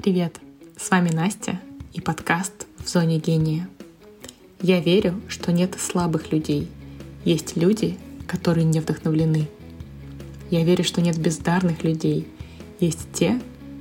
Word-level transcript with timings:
Привет! 0.00 0.38
С 0.76 0.92
вами 0.92 1.10
Настя 1.10 1.60
и 1.92 2.00
подкаст 2.00 2.68
«В 2.78 2.88
зоне 2.88 3.18
гения». 3.18 3.68
Я 4.62 4.78
верю, 4.78 5.20
что 5.26 5.50
нет 5.50 5.74
слабых 5.76 6.30
людей. 6.30 6.68
Есть 7.24 7.56
люди, 7.56 7.98
которые 8.28 8.64
не 8.64 8.78
вдохновлены. 8.78 9.48
Я 10.52 10.62
верю, 10.62 10.84
что 10.84 11.00
нет 11.00 11.18
бездарных 11.18 11.82
людей. 11.82 12.28
Есть 12.78 13.08
те, 13.12 13.40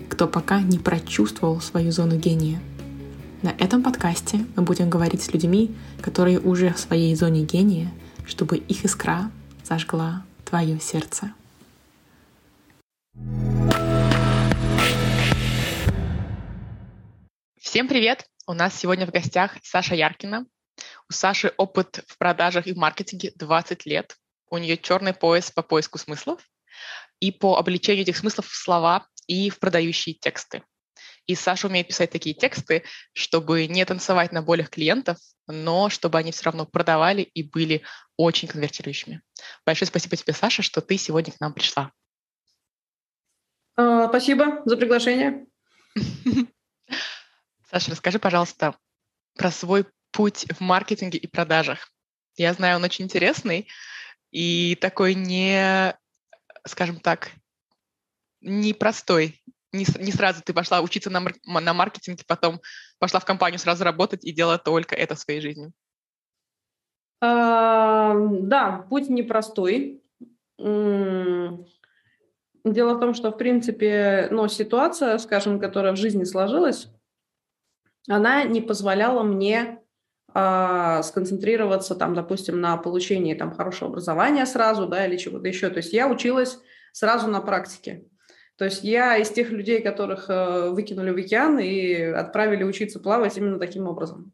кто 0.09 0.27
пока 0.27 0.59
не 0.59 0.79
прочувствовал 0.79 1.61
свою 1.61 1.91
зону 1.91 2.17
гения. 2.17 2.59
На 3.43 3.49
этом 3.49 3.83
подкасте 3.83 4.43
мы 4.55 4.63
будем 4.63 4.89
говорить 4.89 5.21
с 5.21 5.31
людьми, 5.31 5.69
которые 6.01 6.39
уже 6.39 6.73
в 6.73 6.79
своей 6.79 7.13
зоне 7.13 7.43
гения, 7.43 7.91
чтобы 8.25 8.57
их 8.57 8.85
искра 8.85 9.29
зажгла 9.63 10.25
твое 10.45 10.79
сердце. 10.79 11.31
Всем 17.77 17.87
привет! 17.87 18.25
У 18.47 18.53
нас 18.53 18.73
сегодня 18.73 19.05
в 19.05 19.11
гостях 19.11 19.51
Саша 19.61 19.93
Яркина. 19.93 20.47
У 21.11 21.13
Саши 21.13 21.53
опыт 21.57 22.03
в 22.07 22.17
продажах 22.17 22.65
и 22.65 22.73
в 22.73 22.75
маркетинге 22.75 23.31
20 23.35 23.85
лет. 23.85 24.17
У 24.49 24.57
нее 24.57 24.77
черный 24.77 25.13
пояс 25.13 25.51
по 25.51 25.61
поиску 25.61 25.99
смыслов 25.99 26.41
и 27.19 27.31
по 27.31 27.55
обличению 27.55 28.01
этих 28.01 28.17
смыслов 28.17 28.47
в 28.47 28.55
слова 28.55 29.05
и 29.27 29.51
в 29.51 29.59
продающие 29.59 30.15
тексты. 30.15 30.63
И 31.27 31.35
Саша 31.35 31.67
умеет 31.67 31.87
писать 31.87 32.09
такие 32.09 32.33
тексты, 32.33 32.83
чтобы 33.13 33.67
не 33.67 33.85
танцевать 33.85 34.31
на 34.31 34.41
болях 34.41 34.71
клиентов, 34.71 35.17
но 35.45 35.89
чтобы 35.89 36.17
они 36.17 36.31
все 36.31 36.45
равно 36.45 36.65
продавали 36.65 37.21
и 37.21 37.43
были 37.43 37.83
очень 38.15 38.47
конвертирующими. 38.47 39.21
Большое 39.67 39.85
спасибо 39.85 40.15
тебе, 40.15 40.33
Саша, 40.33 40.63
что 40.63 40.81
ты 40.81 40.97
сегодня 40.97 41.31
к 41.31 41.39
нам 41.39 41.53
пришла. 41.53 41.91
А, 43.75 44.07
спасибо 44.07 44.63
за 44.65 44.77
приглашение. 44.77 45.45
Саша, 47.69 47.91
расскажи, 47.91 48.17
пожалуйста, 48.17 48.75
про 49.35 49.51
свой 49.51 49.85
путь 50.11 50.45
в 50.57 50.61
маркетинге 50.61 51.17
и 51.17 51.27
продажах. 51.27 51.91
Я 52.37 52.53
знаю, 52.53 52.77
он 52.77 52.83
очень 52.83 53.05
интересный 53.05 53.67
и 54.31 54.77
такой 54.79 55.15
не, 55.15 55.97
скажем 56.65 56.99
так, 56.99 57.31
непростой. 58.41 59.41
Не, 59.73 59.85
не 59.99 60.11
сразу 60.13 60.41
ты 60.43 60.53
пошла 60.53 60.79
учиться 60.79 61.09
на, 61.09 61.21
на 61.45 61.73
маркетинге, 61.73 62.23
потом 62.25 62.61
пошла 62.99 63.19
в 63.19 63.25
компанию 63.25 63.59
сразу 63.59 63.83
работать 63.83 64.23
и 64.23 64.31
делала 64.31 64.57
только 64.57 64.95
это 64.95 65.15
в 65.15 65.19
своей 65.19 65.41
жизни. 65.41 65.71
А, 67.19 68.15
да, 68.15 68.85
путь 68.89 69.09
непростой. 69.09 70.01
Дело 70.57 71.65
в 72.63 72.99
том, 72.99 73.13
что, 73.13 73.31
в 73.31 73.37
принципе, 73.37 74.29
ну, 74.31 74.47
ситуация, 74.47 75.17
скажем, 75.17 75.59
которая 75.59 75.93
в 75.93 75.97
жизни 75.97 76.23
сложилась, 76.23 76.89
она 78.07 78.43
не 78.43 78.61
позволяла 78.61 79.23
мне 79.23 79.79
э, 80.33 81.01
сконцентрироваться, 81.03 81.95
там, 81.95 82.13
допустим, 82.13 82.61
на 82.61 82.77
получении 82.77 83.33
там, 83.33 83.53
хорошего 83.53 83.89
образования 83.89 84.45
сразу, 84.45 84.87
да, 84.87 85.05
или 85.05 85.17
чего-то 85.17 85.47
еще. 85.47 85.69
То 85.69 85.77
есть 85.77 85.93
я 85.93 86.07
училась 86.07 86.59
сразу 86.93 87.27
на 87.27 87.41
практике. 87.41 88.05
То 88.57 88.65
есть 88.65 88.83
я 88.83 89.17
из 89.17 89.29
тех 89.29 89.51
людей, 89.51 89.81
которых 89.81 90.29
э, 90.29 90.69
выкинули 90.69 91.11
в 91.11 91.17
океан 91.17 91.59
и 91.59 91.93
отправили 92.01 92.63
учиться 92.63 92.99
плавать 92.99 93.37
именно 93.37 93.59
таким 93.59 93.87
образом. 93.87 94.33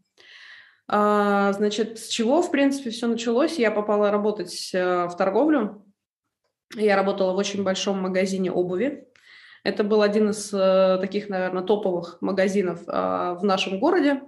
А, 0.87 1.51
значит, 1.53 1.99
с 1.99 2.07
чего, 2.07 2.41
в 2.41 2.51
принципе, 2.51 2.89
все 2.89 3.07
началось? 3.07 3.57
Я 3.57 3.71
попала 3.71 4.11
работать 4.11 4.71
э, 4.73 5.07
в 5.07 5.15
торговлю. 5.17 5.85
Я 6.75 6.95
работала 6.95 7.33
в 7.33 7.37
очень 7.37 7.63
большом 7.63 8.01
магазине 8.01 8.51
обуви. 8.51 9.07
Это 9.63 9.83
был 9.83 10.01
один 10.01 10.29
из 10.29 10.53
э, 10.53 10.97
таких, 10.99 11.29
наверное, 11.29 11.63
топовых 11.63 12.17
магазинов 12.21 12.81
э, 12.85 12.91
в 13.39 13.43
нашем 13.43 13.79
городе. 13.79 14.21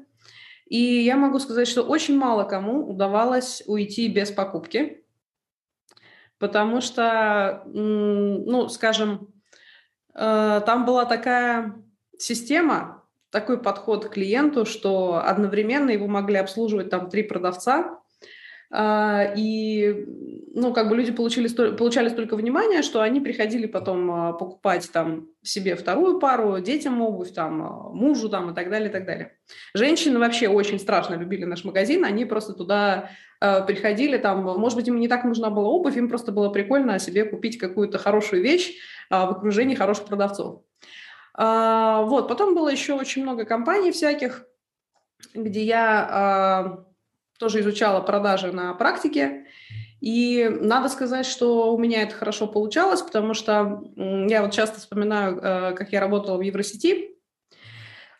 И 0.68 0.78
я 0.78 1.18
могу 1.18 1.40
сказать, 1.40 1.68
что 1.68 1.84
очень 1.84 2.18
мало 2.18 2.44
кому 2.46 2.90
удавалось 2.90 3.62
уйти 3.68 4.08
без 4.08 4.32
покупки, 4.32 5.04
потому 6.40 6.82
что, 6.82 7.64
ну, 7.66 8.70
скажем, 8.70 9.28
э, 10.14 10.62
там 10.66 10.86
была 10.86 11.06
такая 11.06 11.76
система, 12.18 13.04
такой 13.30 13.62
подход 13.62 14.06
к 14.06 14.14
клиенту, 14.14 14.66
что 14.66 15.22
одновременно 15.24 15.90
его 15.90 16.08
могли 16.08 16.38
обслуживать 16.38 16.90
там 16.90 17.10
три 17.10 17.24
продавца, 17.24 17.80
а, 17.82 18.05
и, 18.78 20.06
ну, 20.54 20.74
как 20.74 20.90
бы 20.90 20.98
люди 20.98 21.12
получили, 21.12 21.48
получали 21.48 22.10
столько 22.10 22.36
внимания, 22.36 22.82
что 22.82 23.02
они 23.02 23.22
приходили 23.22 23.68
потом 23.68 24.12
а, 24.12 24.34
покупать 24.34 24.90
там 24.92 25.28
себе 25.44 25.76
вторую 25.76 26.20
пару, 26.20 26.60
детям 26.60 27.02
обувь, 27.02 27.32
там, 27.34 27.62
а, 27.62 27.90
мужу 27.90 28.28
там 28.28 28.52
и 28.52 28.56
так 28.56 28.70
далее, 28.70 28.90
и 28.90 28.92
так 28.92 29.06
далее. 29.06 29.38
Женщины 29.74 30.20
вообще 30.20 30.50
очень 30.50 30.80
страшно 30.80 31.16
любили 31.16 31.46
наш 31.46 31.64
магазин, 31.64 32.04
они 32.04 32.26
просто 32.26 32.54
туда 32.54 33.12
приходили, 33.68 34.18
там, 34.18 34.44
может 34.44 34.78
быть, 34.78 34.88
им 34.88 34.98
не 34.98 35.10
так 35.10 35.26
нужна 35.26 35.50
была 35.50 35.68
обувь, 35.68 35.98
им 35.98 36.08
просто 36.08 36.32
было 36.32 36.50
прикольно 36.50 36.98
себе 37.00 37.26
купить 37.26 37.58
какую-то 37.58 37.98
хорошую 37.98 38.42
вещь 38.42 38.78
в 39.10 39.14
окружении 39.14 39.76
хороших 39.76 40.06
продавцов. 40.06 40.62
Вот, 41.38 42.28
потом 42.30 42.56
было 42.56 42.70
еще 42.70 42.94
очень 42.94 43.24
много 43.24 43.44
компаний 43.44 43.92
всяких, 43.92 44.46
где 45.34 45.64
я 45.64 46.86
тоже 47.40 47.62
изучала 47.62 48.02
продажи 48.02 48.52
на 48.52 48.74
практике. 48.74 49.46
И 50.02 50.48
надо 50.62 50.90
сказать, 50.90 51.26
что 51.26 51.74
у 51.74 51.80
меня 51.80 52.04
это 52.04 52.14
хорошо 52.14 52.48
получалось, 52.48 53.02
потому 53.02 53.34
что 53.34 53.82
я 53.96 54.42
вот 54.42 54.52
часто 54.52 54.80
вспоминаю, 54.80 55.38
э, 55.38 55.74
как 55.74 55.92
я 55.92 56.00
работала 56.00 56.38
в 56.38 56.42
Евросети. 56.42 57.16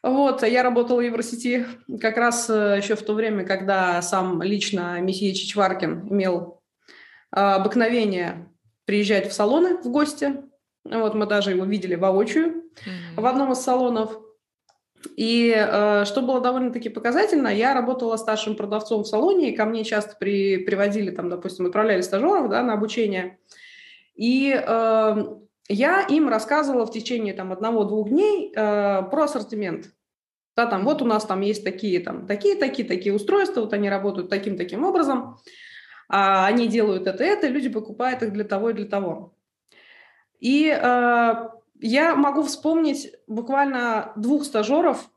Вот, 0.02 0.44
я 0.44 0.64
работала 0.64 0.98
в 0.98 1.04
Евросети 1.04 1.66
как 2.00 2.18
раз 2.18 2.50
э, 2.50 2.78
еще 2.78 2.96
в 2.96 3.04
то 3.04 3.14
время, 3.14 3.46
когда 3.46 4.02
сам 4.02 4.42
лично 4.42 5.00
месье 5.02 5.34
Чичваркин 5.34 6.08
имел 6.10 6.62
э, 7.32 7.40
обыкновение 7.40 8.50
приезжать 8.86 9.30
в 9.30 9.34
салоны 9.34 9.78
в 9.78 9.90
гости. 9.90 10.38
Вот 10.86 11.16
мы 11.16 11.26
даже 11.26 11.52
его 11.52 11.66
видели 11.66 11.96
воочию 11.96 12.48
mm-hmm. 12.48 13.22
в 13.22 13.26
одном 13.26 13.52
из 13.52 13.60
салонов. 13.60 14.20
И 15.16 15.54
э, 15.56 16.06
что 16.06 16.22
было 16.22 16.42
довольно-таки 16.42 16.90
показательно, 16.90 17.48
я 17.48 17.74
работала 17.74 18.18
старшим 18.18 18.56
продавцом 18.56 19.04
в 19.04 19.08
салоне, 19.08 19.52
и 19.52 19.56
ко 19.56 19.66
мне 19.66 19.84
часто 19.84 20.16
при, 20.20 20.58
приводили, 20.58 21.12
там, 21.12 21.30
допустим, 21.30 21.66
отправляли 21.66 22.02
стажеров 22.02 22.50
да, 22.50 22.64
на 22.64 22.74
обучение. 22.74 23.38
И 24.16 24.54
э, 24.56 25.26
я 25.68 26.02
им 26.02 26.30
рассказывала 26.30 26.86
в 26.86 26.92
течение 26.92 27.34
там, 27.34 27.52
одного-двух 27.52 28.10
дней 28.10 28.52
э, 28.56 29.04
про 29.04 29.24
ассортимент. 29.24 29.92
Да, 30.56 30.68
там, 30.68 30.86
вот 30.86 31.02
у 31.02 31.06
нас 31.06 31.26
там 31.26 31.42
есть 31.42 31.64
такие, 31.64 32.00
там, 32.00 32.28
такие, 32.28 32.56
такие, 32.56 32.88
такие 32.88 33.14
устройства, 33.14 33.62
вот 33.62 33.74
они 33.74 33.90
работают 33.90 34.30
таким-таким 34.30 34.86
образом, 34.86 35.38
а 36.08 36.46
они 36.46 36.68
делают 36.68 37.08
это, 37.08 37.24
это, 37.24 37.48
люди 37.48 37.68
покупают 37.68 38.24
их 38.24 38.32
для 38.32 38.46
того 38.46 38.70
и 38.70 38.74
для 38.74 38.86
того. 38.86 39.36
И 40.40 40.70
э, 40.70 41.34
я 41.80 42.16
могу 42.16 42.44
вспомнить 42.44 43.14
буквально 43.28 44.14
двух 44.16 44.46
стажеров, 44.46 45.10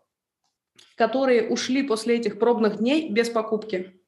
которые 0.97 1.49
ушли 1.49 1.83
после 1.83 2.17
этих 2.17 2.39
пробных 2.39 2.79
дней 2.79 3.11
без 3.11 3.31
покупки. 3.31 4.01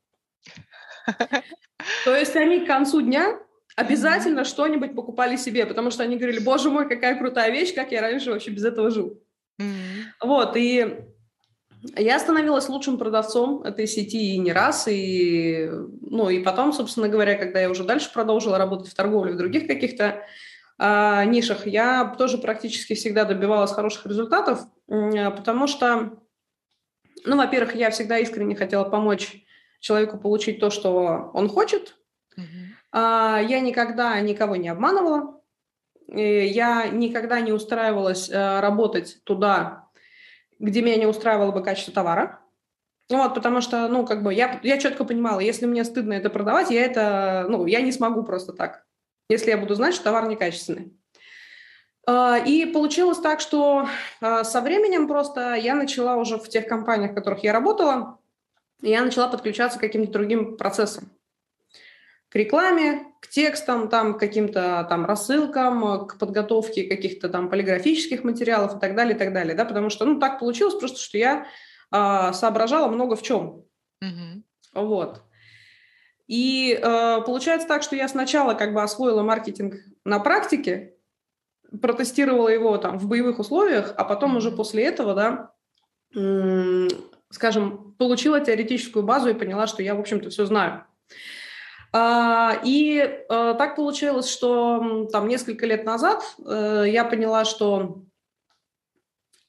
То 2.05 2.17
есть 2.17 2.37
они 2.37 2.61
к 2.61 2.67
концу 2.67 3.01
дня 3.01 3.39
обязательно 3.77 4.45
что-нибудь 4.45 4.95
покупали 4.95 5.37
себе, 5.37 5.67
потому 5.67 5.91
что 5.91 6.03
они 6.03 6.17
говорили, 6.17 6.41
боже 6.41 6.71
мой, 6.71 6.89
какая 6.89 7.17
крутая 7.19 7.51
вещь, 7.51 7.75
как 7.75 7.93
я 7.93 8.01
раньше 8.01 8.31
вообще 8.31 8.51
без 8.51 8.65
этого 8.65 8.91
жил. 8.91 9.23
Вот, 10.21 10.57
и 10.57 11.05
я 11.97 12.19
становилась 12.19 12.69
лучшим 12.69 12.99
продавцом 12.99 13.63
этой 13.63 13.87
сети 13.87 14.35
и 14.35 14.39
не 14.39 14.53
раз, 14.53 14.87
и, 14.89 15.71
ну, 16.03 16.29
и 16.29 16.43
потом, 16.43 16.73
собственно 16.73 17.09
говоря, 17.09 17.37
когда 17.37 17.61
я 17.61 17.71
уже 17.71 17.85
дальше 17.85 18.13
продолжила 18.13 18.59
работать 18.59 18.89
в 18.89 18.95
торговле, 18.95 19.33
в 19.33 19.39
других 19.39 19.67
каких-то 19.67 20.23
э, 20.81 21.25
нишах, 21.27 21.67
я 21.67 22.15
тоже 22.19 22.39
практически 22.39 22.95
всегда 22.95 23.25
добивалась 23.25 23.73
хороших 23.73 24.07
результатов, 24.07 24.61
э, 24.89 25.31
потому 25.31 25.67
что, 25.67 26.19
ну, 27.25 27.37
во-первых, 27.37 27.75
я 27.75 27.91
всегда 27.91 28.19
искренне 28.19 28.57
хотела 28.57 28.85
помочь 28.85 29.45
человеку 29.79 30.19
получить 30.19 30.59
то, 30.59 30.71
что 30.71 31.31
он 31.35 31.49
хочет. 31.49 31.97
Mm-hmm. 32.39 33.43
Э, 33.43 33.47
я 33.47 33.61
никогда 33.61 34.19
никого 34.21 34.57
не 34.57 34.69
обманывала. 34.69 35.41
Я 36.13 36.89
никогда 36.89 37.41
не 37.41 37.53
устраивалась 37.53 38.29
э, 38.29 38.61
работать 38.61 39.23
туда, 39.23 39.91
где 40.59 40.83
меня 40.83 40.97
не 40.97 41.07
устраивало 41.07 41.53
бы 41.53 41.63
качество 41.63 41.95
товара. 41.95 42.41
Вот, 43.09 43.35
потому 43.35 43.61
что, 43.61 43.87
ну, 43.87 44.05
как 44.05 44.23
бы 44.23 44.35
я, 44.35 44.61
я 44.63 44.79
четко 44.79 45.05
понимала, 45.05 45.41
если 45.41 45.67
мне 45.67 45.85
стыдно 45.85 46.15
это 46.15 46.31
продавать, 46.31 46.71
я 46.71 46.85
это, 46.85 47.47
ну, 47.49 47.67
я 47.67 47.81
не 47.81 47.93
смогу 47.93 48.25
просто 48.25 48.53
так 48.53 48.87
если 49.31 49.51
я 49.51 49.57
буду 49.57 49.75
знать, 49.75 49.95
что 49.95 50.05
товар 50.05 50.29
некачественный. 50.29 50.93
А, 52.07 52.39
и 52.39 52.67
получилось 52.67 53.19
так, 53.19 53.41
что 53.41 53.89
а, 54.21 54.43
со 54.43 54.61
временем 54.61 55.07
просто 55.07 55.55
я 55.55 55.75
начала 55.75 56.17
уже 56.17 56.37
в 56.37 56.49
тех 56.49 56.67
компаниях, 56.67 57.13
в 57.13 57.15
которых 57.15 57.45
я 57.45 57.53
работала, 57.53 58.19
я 58.83 59.03
начала 59.03 59.29
подключаться 59.29 59.79
к 59.79 59.83
каким-то 59.83 60.13
другим 60.13 60.57
процессам. 60.57 61.11
к 62.29 62.37
рекламе, 62.37 63.07
к 63.21 63.29
текстам, 63.29 63.89
там, 63.89 64.15
к 64.15 64.21
каким-то 64.21 64.87
там 64.89 65.05
рассылкам, 65.05 66.07
к 66.07 66.17
подготовке 66.19 66.85
каких-то 66.85 67.29
там 67.29 67.51
полиграфических 67.51 68.25
материалов 68.25 68.77
и 68.77 68.81
так 68.81 68.95
далее, 68.95 69.17
и 69.17 69.19
так 69.19 69.33
далее, 69.33 69.55
да, 69.55 69.65
потому 69.65 69.91
что, 69.91 70.05
ну, 70.05 70.21
так 70.21 70.39
получилось 70.39 70.75
просто, 70.75 70.99
что 70.99 71.19
я 71.19 71.47
э, 71.93 72.33
соображала 72.33 72.89
много 72.89 73.17
в 73.17 73.23
чем. 73.23 73.65
Mm-hmm. 74.03 74.43
Вот. 74.75 75.23
И 76.31 76.79
э, 76.81 77.23
получается 77.27 77.67
так, 77.67 77.83
что 77.83 77.97
я 77.97 78.07
сначала 78.07 78.55
как 78.55 78.73
бы 78.73 78.81
освоила 78.81 79.25
маркетинг 79.25 79.75
на 80.05 80.21
практике, 80.21 80.95
протестировала 81.83 82.49
его 82.49 82.79
там 82.79 83.01
в 83.01 83.09
боевых 83.09 83.41
условиях, 83.41 83.93
а 83.97 84.05
потом 84.05 84.37
уже 84.37 84.53
после 84.53 84.85
этого, 84.85 85.15
да, 85.15 85.53
м- 86.15 86.89
скажем, 87.31 87.97
получила 87.99 88.39
теоретическую 88.39 89.05
базу 89.05 89.31
и 89.31 89.35
поняла, 89.35 89.67
что 89.67 89.83
я, 89.83 89.97
в 89.97 90.01
общем-то, 90.01 90.31
все 90.31 90.47
знаю. 90.47 90.85
А, 91.93 92.61
и 92.63 93.25
а, 93.29 93.55
так 93.55 93.75
получилось, 93.75 94.31
что 94.31 95.09
там 95.11 95.27
несколько 95.27 95.67
лет 95.67 95.85
назад 95.85 96.23
а, 96.47 96.85
я 96.85 97.05
поняла, 97.05 97.45
что 97.45 98.03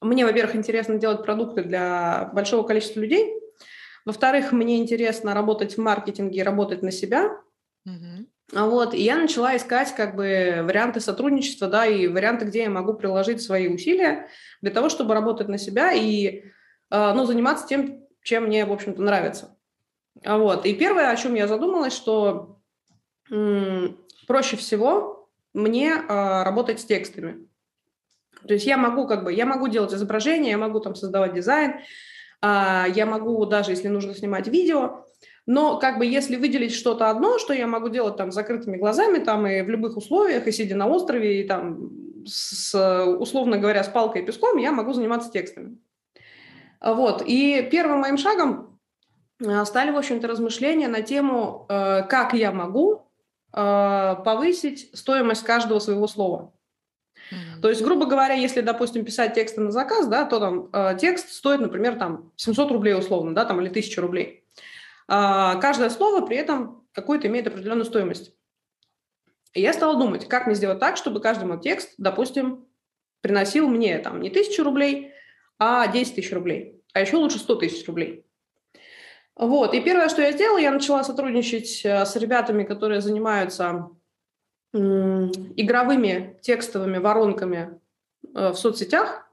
мне, 0.00 0.26
во-первых, 0.26 0.56
интересно 0.56 0.98
делать 0.98 1.22
продукты 1.22 1.62
для 1.62 2.28
большого 2.32 2.66
количества 2.66 2.98
людей. 2.98 3.41
Во-вторых, 4.04 4.52
мне 4.52 4.78
интересно 4.78 5.34
работать 5.34 5.76
в 5.76 5.80
маркетинге, 5.80 6.42
работать 6.42 6.82
на 6.82 6.90
себя. 6.90 7.40
Mm-hmm. 7.86 8.26
Вот, 8.66 8.92
и 8.92 9.02
я 9.02 9.16
начала 9.16 9.56
искать 9.56 9.94
как 9.94 10.14
бы 10.14 10.60
варианты 10.62 11.00
сотрудничества, 11.00 11.68
да, 11.68 11.86
и 11.86 12.06
варианты, 12.06 12.44
где 12.44 12.64
я 12.64 12.70
могу 12.70 12.92
приложить 12.92 13.40
свои 13.40 13.68
усилия 13.68 14.28
для 14.60 14.70
того, 14.70 14.90
чтобы 14.90 15.14
работать 15.14 15.48
на 15.48 15.56
себя 15.56 15.92
и, 15.92 16.44
ну, 16.90 17.24
заниматься 17.24 17.66
тем, 17.66 18.02
чем 18.22 18.44
мне, 18.44 18.66
в 18.66 18.72
общем-то, 18.72 19.00
нравится. 19.00 19.56
Вот. 20.24 20.66
И 20.66 20.74
первое, 20.74 21.10
о 21.10 21.16
чем 21.16 21.34
я 21.34 21.48
задумалась, 21.48 21.94
что 21.94 22.60
м, 23.30 23.96
проще 24.26 24.56
всего 24.56 25.30
мне 25.54 25.94
а, 25.94 26.44
работать 26.44 26.80
с 26.80 26.84
текстами. 26.84 27.48
То 28.46 28.54
есть 28.54 28.66
я 28.66 28.76
могу 28.76 29.06
как 29.06 29.24
бы, 29.24 29.32
я 29.32 29.46
могу 29.46 29.68
делать 29.68 29.92
изображения, 29.94 30.50
я 30.50 30.58
могу 30.58 30.80
там 30.80 30.94
создавать 30.94 31.34
дизайн, 31.34 31.72
а, 31.72 31.82
я 32.42 33.06
могу 33.06 33.46
даже, 33.46 33.70
если 33.70 33.88
нужно 33.88 34.14
снимать 34.14 34.48
видео, 34.48 35.06
но 35.46 35.78
как 35.78 35.98
бы 35.98 36.06
если 36.06 36.36
выделить 36.36 36.74
что-то 36.74 37.08
одно, 37.08 37.38
что 37.38 37.52
я 37.52 37.66
могу 37.66 37.88
делать 37.88 38.16
там 38.16 38.32
с 38.32 38.34
закрытыми 38.34 38.76
глазами, 38.76 39.18
там 39.18 39.46
и 39.46 39.62
в 39.62 39.68
любых 39.68 39.96
условиях, 39.96 40.46
и 40.46 40.52
сидя 40.52 40.74
на 40.74 40.88
острове, 40.88 41.40
и 41.40 41.46
там 41.46 42.24
с, 42.26 42.74
условно 43.18 43.58
говоря, 43.58 43.84
с 43.84 43.88
палкой 43.88 44.22
и 44.22 44.24
песком, 44.24 44.56
я 44.56 44.72
могу 44.72 44.92
заниматься 44.92 45.30
текстами. 45.30 45.78
Вот. 46.80 47.22
И 47.24 47.68
первым 47.70 48.00
моим 48.00 48.18
шагом 48.18 48.72
Э, 49.44 49.64
стали, 49.64 49.90
в 49.90 49.96
общем-то, 49.96 50.28
размышления 50.28 50.88
на 50.88 51.02
тему, 51.02 51.66
э, 51.68 52.02
как 52.08 52.34
я 52.34 52.52
могу 52.52 53.02
э, 53.52 54.16
повысить 54.24 54.90
стоимость 54.96 55.44
каждого 55.44 55.78
своего 55.78 56.06
слова. 56.06 56.52
То 57.62 57.68
есть, 57.68 57.82
грубо 57.82 58.06
говоря, 58.06 58.34
если, 58.34 58.60
допустим, 58.60 59.04
писать 59.04 59.34
тексты 59.34 59.60
на 59.60 59.70
заказ, 59.70 60.08
да, 60.08 60.24
то 60.24 60.40
там 60.40 60.98
текст 60.98 61.30
стоит, 61.30 61.60
например, 61.60 61.96
там 61.96 62.32
700 62.36 62.70
рублей 62.72 62.94
условно, 62.94 63.34
да, 63.34 63.44
там 63.44 63.60
или 63.60 63.68
1000 63.68 64.00
рублей. 64.00 64.44
А, 65.08 65.56
каждое 65.56 65.90
слово 65.90 66.26
при 66.26 66.36
этом 66.36 66.86
какую-то 66.92 67.28
имеет 67.28 67.46
определенную 67.46 67.84
стоимость. 67.84 68.34
И 69.54 69.60
я 69.60 69.72
стала 69.72 69.96
думать, 69.98 70.26
как 70.28 70.46
мне 70.46 70.54
сделать 70.54 70.80
так, 70.80 70.96
чтобы 70.96 71.20
каждый 71.20 71.44
мой 71.44 71.60
текст, 71.60 71.94
допустим, 71.98 72.66
приносил 73.20 73.68
мне 73.68 73.98
там 73.98 74.20
не 74.20 74.30
1000 74.30 74.64
рублей, 74.64 75.12
а 75.58 75.86
10 75.86 76.14
тысяч 76.14 76.32
рублей, 76.32 76.82
а 76.92 77.00
еще 77.00 77.16
лучше 77.16 77.38
100 77.38 77.54
тысяч 77.56 77.86
рублей. 77.86 78.26
Вот. 79.36 79.74
И 79.74 79.80
первое, 79.80 80.08
что 80.08 80.22
я 80.22 80.32
сделала, 80.32 80.58
я 80.58 80.70
начала 80.70 81.04
сотрудничать 81.04 81.82
э, 81.84 82.04
с 82.04 82.16
ребятами, 82.16 82.64
которые 82.64 83.00
занимаются 83.00 83.88
игровыми 84.72 86.38
текстовыми 86.40 86.98
воронками 86.98 87.78
э, 88.34 88.50
в 88.50 88.54
соцсетях. 88.54 89.28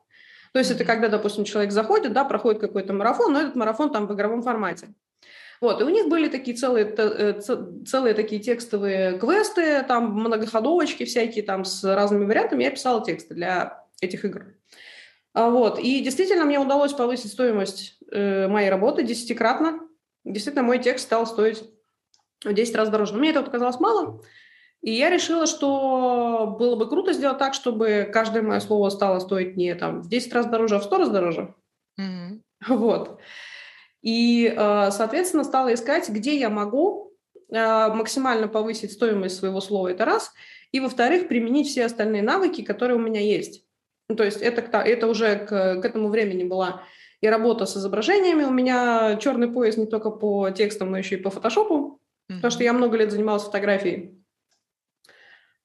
То 0.51 0.59
есть 0.59 0.71
это 0.71 0.83
когда, 0.83 1.09
допустим, 1.09 1.43
человек 1.43 1.71
заходит, 1.71 2.13
да, 2.13 2.25
проходит 2.25 2.59
какой-то 2.59 2.93
марафон, 2.93 3.33
но 3.33 3.41
этот 3.41 3.55
марафон 3.55 3.91
там 3.91 4.07
в 4.07 4.13
игровом 4.13 4.41
формате. 4.41 4.93
Вот, 5.61 5.81
и 5.81 5.83
у 5.83 5.89
них 5.89 6.07
были 6.07 6.29
такие 6.29 6.55
целые, 6.55 6.85
э, 6.85 7.39
целые 7.85 8.13
такие 8.13 8.41
текстовые 8.41 9.17
квесты, 9.17 9.83
там 9.83 10.13
многоходовочки 10.13 11.05
всякие, 11.05 11.43
там 11.43 11.65
с 11.65 11.83
разными 11.83 12.25
вариантами. 12.25 12.63
Я 12.63 12.71
писала 12.71 13.03
тексты 13.03 13.33
для 13.33 13.85
этих 14.01 14.25
игр. 14.25 14.53
А 15.33 15.49
вот, 15.49 15.79
и 15.79 16.01
действительно 16.01 16.45
мне 16.45 16.59
удалось 16.59 16.93
повысить 16.93 17.31
стоимость 17.31 17.97
моей 18.11 18.69
работы 18.69 19.03
десятикратно 19.03 19.79
действительно 20.25 20.63
мой 20.63 20.79
текст 20.79 21.05
стал 21.05 21.25
стоить 21.25 21.63
в 22.43 22.53
10 22.53 22.75
раз 22.75 22.89
дороже. 22.89 23.13
Но 23.13 23.19
мне 23.19 23.31
это 23.31 23.41
показалось 23.41 23.79
мало, 23.79 24.21
и 24.81 24.91
я 24.91 25.09
решила, 25.09 25.45
что 25.45 26.55
было 26.57 26.75
бы 26.75 26.87
круто 26.87 27.11
сделать 27.13 27.37
так, 27.37 27.53
чтобы 27.53 28.09
каждое 28.11 28.41
мое 28.41 28.59
слово 28.61 28.89
стало 28.89 29.19
стоить 29.19 29.57
не 29.57 29.75
там, 29.75 30.01
в 30.01 30.07
10 30.09 30.33
раз 30.33 30.45
дороже, 30.45 30.77
а 30.77 30.79
в 30.79 30.83
100 30.83 30.97
раз 30.97 31.09
дороже. 31.09 31.53
Mm-hmm. 31.99 32.39
Вот. 32.67 33.19
И, 34.01 34.53
э, 34.55 34.91
соответственно, 34.91 35.43
стала 35.43 35.73
искать, 35.73 36.07
где 36.09 36.37
я 36.37 36.49
могу 36.49 37.13
э, 37.51 37.53
максимально 37.89 38.47
повысить 38.47 38.93
стоимость 38.93 39.37
своего 39.37 39.59
слова, 39.59 39.89
это 39.89 40.05
раз, 40.05 40.31
и, 40.71 40.79
во-вторых, 40.79 41.27
применить 41.27 41.67
все 41.67 41.85
остальные 41.85 42.21
навыки, 42.21 42.61
которые 42.61 42.97
у 42.97 43.01
меня 43.01 43.19
есть. 43.19 43.65
Ну, 44.07 44.15
то 44.15 44.23
есть 44.23 44.41
это, 44.41 44.61
это 44.77 45.07
уже 45.07 45.35
к, 45.35 45.81
к 45.81 45.85
этому 45.85 46.07
времени 46.07 46.43
была 46.45 46.83
и 47.19 47.27
работа 47.27 47.65
с 47.65 47.75
изображениями. 47.75 48.43
У 48.43 48.51
меня 48.51 49.17
черный 49.17 49.49
пояс 49.49 49.75
не 49.75 49.87
только 49.87 50.09
по 50.09 50.49
текстам, 50.51 50.91
но 50.91 50.97
еще 50.97 51.15
и 51.15 51.21
по 51.21 51.29
фотошопу, 51.29 51.99
mm-hmm. 52.31 52.35
потому 52.35 52.51
что 52.51 52.63
я 52.63 52.71
много 52.71 52.97
лет 52.97 53.11
занималась 53.11 53.43
фотографией. 53.43 54.18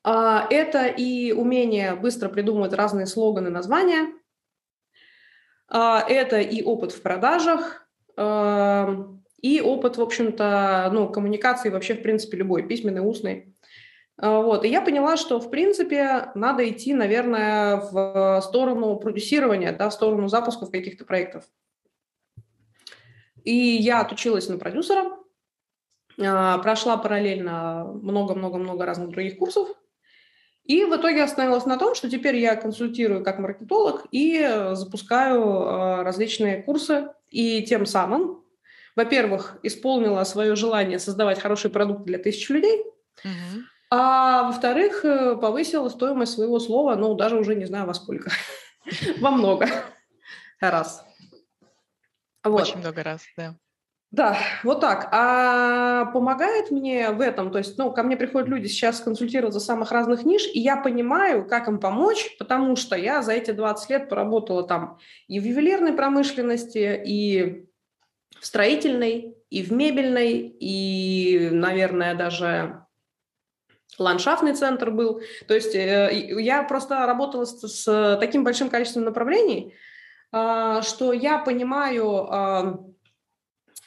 А, 0.06 0.46
это 0.50 0.86
и 0.86 1.32
умение 1.32 1.94
быстро 1.94 2.28
придумывать 2.28 2.74
разные 2.74 3.06
слоганы, 3.06 3.48
названия. 3.48 4.12
А, 5.66 6.04
это 6.06 6.40
и 6.40 6.62
опыт 6.62 6.92
в 6.92 7.00
продажах, 7.00 7.88
и 8.16 9.60
опыт, 9.60 9.96
в 9.96 10.02
общем-то, 10.02 10.88
ну, 10.92 11.08
коммуникации 11.08 11.68
вообще, 11.68 11.94
в 11.94 12.02
принципе, 12.02 12.36
любой, 12.36 12.62
письменный, 12.62 13.00
устный. 13.00 13.56
А, 14.18 14.40
вот. 14.40 14.64
И 14.64 14.68
я 14.68 14.82
поняла, 14.82 15.16
что, 15.16 15.40
в 15.40 15.50
принципе, 15.50 16.30
надо 16.34 16.68
идти, 16.68 16.94
наверное, 16.94 17.76
в 17.76 18.40
сторону 18.42 18.96
продюсирования, 18.96 19.72
да, 19.72 19.88
в 19.88 19.94
сторону 19.94 20.28
запусков 20.28 20.70
каких-то 20.70 21.04
проектов. 21.04 21.44
И 23.42 23.52
я 23.52 24.00
отучилась 24.00 24.48
на 24.48 24.58
продюсера, 24.58 25.16
прошла 26.16 26.96
параллельно 26.96 27.84
много-много-много 27.84 28.86
разных 28.86 29.08
других 29.10 29.38
курсов, 29.38 29.68
и 30.64 30.84
в 30.84 30.96
итоге 30.96 31.22
остановилась 31.22 31.66
на 31.66 31.78
том, 31.78 31.94
что 31.94 32.10
теперь 32.10 32.36
я 32.36 32.56
консультирую 32.56 33.22
как 33.22 33.38
маркетолог 33.38 34.06
и 34.10 34.70
запускаю 34.72 35.42
а, 35.42 36.04
различные 36.04 36.62
курсы, 36.62 37.08
и 37.30 37.62
тем 37.62 37.86
самым, 37.86 38.42
во-первых, 38.96 39.58
исполнила 39.62 40.24
свое 40.24 40.56
желание 40.56 40.98
создавать 40.98 41.40
хороший 41.40 41.70
продукт 41.70 42.04
для 42.04 42.18
тысяч 42.18 42.48
людей, 42.48 42.82
угу. 43.24 43.64
А 43.96 44.44
во-вторых, 44.44 45.04
э, 45.04 45.36
повысила 45.36 45.88
стоимость 45.88 46.32
своего 46.32 46.58
слова, 46.58 46.96
ну, 46.96 47.14
даже 47.14 47.36
уже 47.36 47.54
не 47.54 47.64
знаю 47.64 47.86
во 47.86 47.94
сколько. 47.94 48.32
Во 49.20 49.30
много 49.30 49.68
раз. 50.60 51.04
Вот. 52.42 52.62
Очень 52.62 52.78
много 52.78 53.04
раз, 53.04 53.22
да. 53.36 53.56
Да, 54.14 54.38
вот 54.62 54.80
так. 54.80 55.08
А 55.10 56.04
помогает 56.12 56.70
мне 56.70 57.10
в 57.10 57.20
этом, 57.20 57.50
то 57.50 57.58
есть, 57.58 57.76
ну, 57.78 57.90
ко 57.90 58.04
мне 58.04 58.16
приходят 58.16 58.48
люди 58.48 58.68
сейчас 58.68 59.00
консультироваться 59.00 59.58
самых 59.58 59.90
разных 59.90 60.24
ниш, 60.24 60.46
и 60.54 60.60
я 60.60 60.76
понимаю, 60.76 61.44
как 61.48 61.66
им 61.66 61.80
помочь, 61.80 62.36
потому 62.38 62.76
что 62.76 62.94
я 62.94 63.22
за 63.22 63.32
эти 63.32 63.50
20 63.50 63.90
лет 63.90 64.08
поработала 64.08 64.62
там 64.62 64.98
и 65.26 65.40
в 65.40 65.44
ювелирной 65.44 65.94
промышленности, 65.94 67.02
и 67.04 67.66
в 68.38 68.46
строительной, 68.46 69.36
и 69.50 69.64
в 69.64 69.72
мебельной, 69.72 70.38
и, 70.60 71.48
наверное, 71.50 72.14
даже 72.14 72.86
ландшафтный 73.98 74.54
центр 74.54 74.92
был. 74.92 75.22
То 75.48 75.54
есть 75.54 75.74
э, 75.74 76.10
я 76.38 76.62
просто 76.62 77.04
работала 77.04 77.46
с, 77.46 77.66
с 77.66 78.16
таким 78.20 78.44
большим 78.44 78.70
количеством 78.70 79.02
направлений, 79.02 79.74
э, 80.32 80.82
что 80.84 81.12
я 81.12 81.38
понимаю 81.38 82.28
э, 82.30 82.93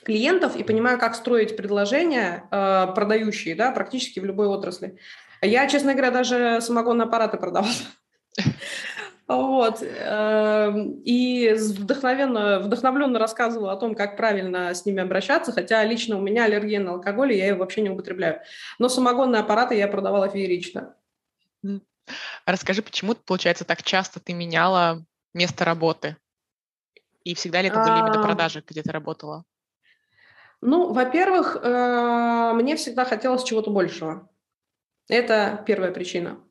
клиентов 0.08 0.56
и 0.56 0.64
понимаю, 0.64 0.98
как 0.98 1.16
строить 1.16 1.58
предложения 1.58 2.48
э, 2.50 2.88
продающие, 2.96 3.56
да, 3.56 3.72
практически 3.72 4.22
в 4.22 4.26
любой 4.26 4.48
отрасли. 4.48 4.98
Я, 5.42 5.68
честно 5.68 5.94
говоря, 5.94 6.12
даже 6.12 6.62
самогонные 6.62 7.08
аппараты 7.08 7.38
продавала. 7.38 7.74
Вот. 9.28 9.84
Эм, 9.84 11.02
и 11.04 11.52
вдохновенно, 11.52 12.62
вдохновленно 12.62 13.20
рассказывала 13.20 13.74
о 13.74 13.76
том, 13.76 13.94
как 13.94 14.16
правильно 14.16 14.74
с 14.74 14.86
ними 14.86 15.04
обращаться, 15.04 15.52
хотя 15.52 15.84
лично 15.84 16.18
у 16.18 16.22
меня 16.22 16.46
аллергия 16.46 16.80
на 16.80 16.92
алкоголь, 16.92 17.34
и 17.34 17.38
я 17.38 17.48
ее 17.48 17.56
вообще 17.56 17.82
не 17.82 17.90
употребляю. 17.90 18.40
Но 18.80 18.88
самогонные 18.88 19.42
аппараты 19.42 19.76
я 19.76 19.90
продавала 19.90 20.30
феерично. 20.30 20.96
Расскажи, 22.46 22.82
почему, 22.82 23.16
получается, 23.16 23.66
так 23.66 23.84
часто 23.84 24.22
ты 24.22 24.32
меняла 24.32 25.04
место 25.34 25.66
работы? 25.66 26.16
И 27.26 27.36
всегда 27.36 27.62
ли 27.62 27.68
это 27.68 27.80
были 27.80 28.00
именно 28.00 28.24
продажи, 28.24 28.64
где 28.66 28.82
ты 28.82 28.94
работала? 28.94 29.44
Ну, 30.62 30.92
во-первых, 30.92 31.58
э, 31.62 32.52
мне 32.56 32.76
всегда 32.76 33.06
хотелось 33.06 33.44
чего-то 33.44 33.70
большего. 33.70 34.30
Это 35.08 35.64
первая 35.66 35.92
причина. 35.92 36.44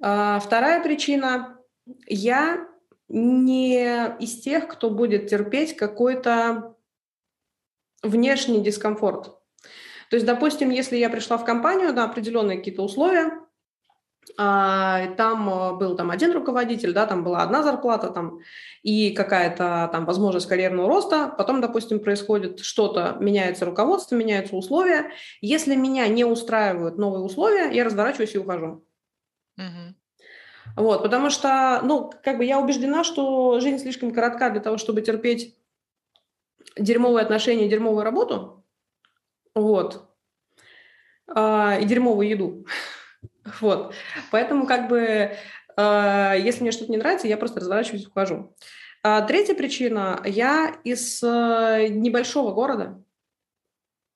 А, 0.00 0.38
вторая 0.38 0.82
причина. 0.82 1.58
Я 2.06 2.68
не 3.08 4.16
из 4.20 4.40
тех, 4.40 4.68
кто 4.68 4.90
будет 4.90 5.28
терпеть 5.28 5.76
какой-то 5.76 6.76
внешний 8.02 8.62
дискомфорт. 8.62 9.38
То 10.10 10.16
есть, 10.16 10.26
допустим, 10.26 10.70
если 10.70 10.96
я 10.96 11.10
пришла 11.10 11.38
в 11.38 11.44
компанию 11.44 11.92
на 11.92 12.04
определенные 12.04 12.58
какие-то 12.58 12.82
условия, 12.82 13.43
там 14.36 15.48
а, 15.48 15.72
был 15.74 15.96
там 15.96 16.10
один 16.10 16.32
руководитель, 16.32 16.92
да, 16.92 17.06
там 17.06 17.22
была 17.22 17.42
одна 17.42 17.62
зарплата, 17.62 18.08
там 18.08 18.40
и 18.82 19.10
какая-то 19.12 19.88
там 19.92 20.04
возможность 20.06 20.48
карьерного 20.48 20.88
роста, 20.88 21.32
потом, 21.36 21.60
допустим, 21.60 22.00
происходит 22.00 22.60
что-то, 22.60 23.16
меняется 23.20 23.64
руководство, 23.64 24.16
меняются 24.16 24.56
условия. 24.56 25.10
Если 25.40 25.76
меня 25.76 26.08
не 26.08 26.24
устраивают 26.24 26.98
новые 26.98 27.22
условия, 27.22 27.70
я 27.70 27.84
разворачиваюсь 27.84 28.34
и 28.34 28.38
ухожу. 28.38 28.84
Угу. 29.56 29.94
Вот, 30.76 31.02
потому 31.02 31.30
что, 31.30 31.80
ну, 31.84 32.10
как 32.22 32.38
бы 32.38 32.44
я 32.44 32.58
убеждена, 32.58 33.04
что 33.04 33.60
жизнь 33.60 33.78
слишком 33.78 34.12
коротка 34.12 34.50
для 34.50 34.60
того, 34.60 34.78
чтобы 34.78 35.02
терпеть 35.02 35.56
дерьмовые 36.76 37.22
отношения, 37.22 37.68
дерьмовую 37.68 38.02
работу, 38.02 38.64
вот, 39.54 40.10
а, 41.28 41.78
и 41.80 41.84
дерьмовую 41.84 42.28
еду. 42.28 42.66
Вот. 43.60 43.94
Поэтому 44.30 44.66
как 44.66 44.88
бы, 44.88 44.98
э, 45.76 46.34
если 46.38 46.62
мне 46.62 46.72
что-то 46.72 46.90
не 46.90 46.98
нравится, 46.98 47.28
я 47.28 47.36
просто 47.36 47.60
разворачиваюсь 47.60 48.04
и 48.04 48.06
ухожу. 48.06 48.54
А 49.02 49.20
третья 49.22 49.54
причина. 49.54 50.22
Я 50.24 50.74
из 50.84 51.22
э, 51.22 51.88
небольшого 51.88 52.54
города, 52.54 53.02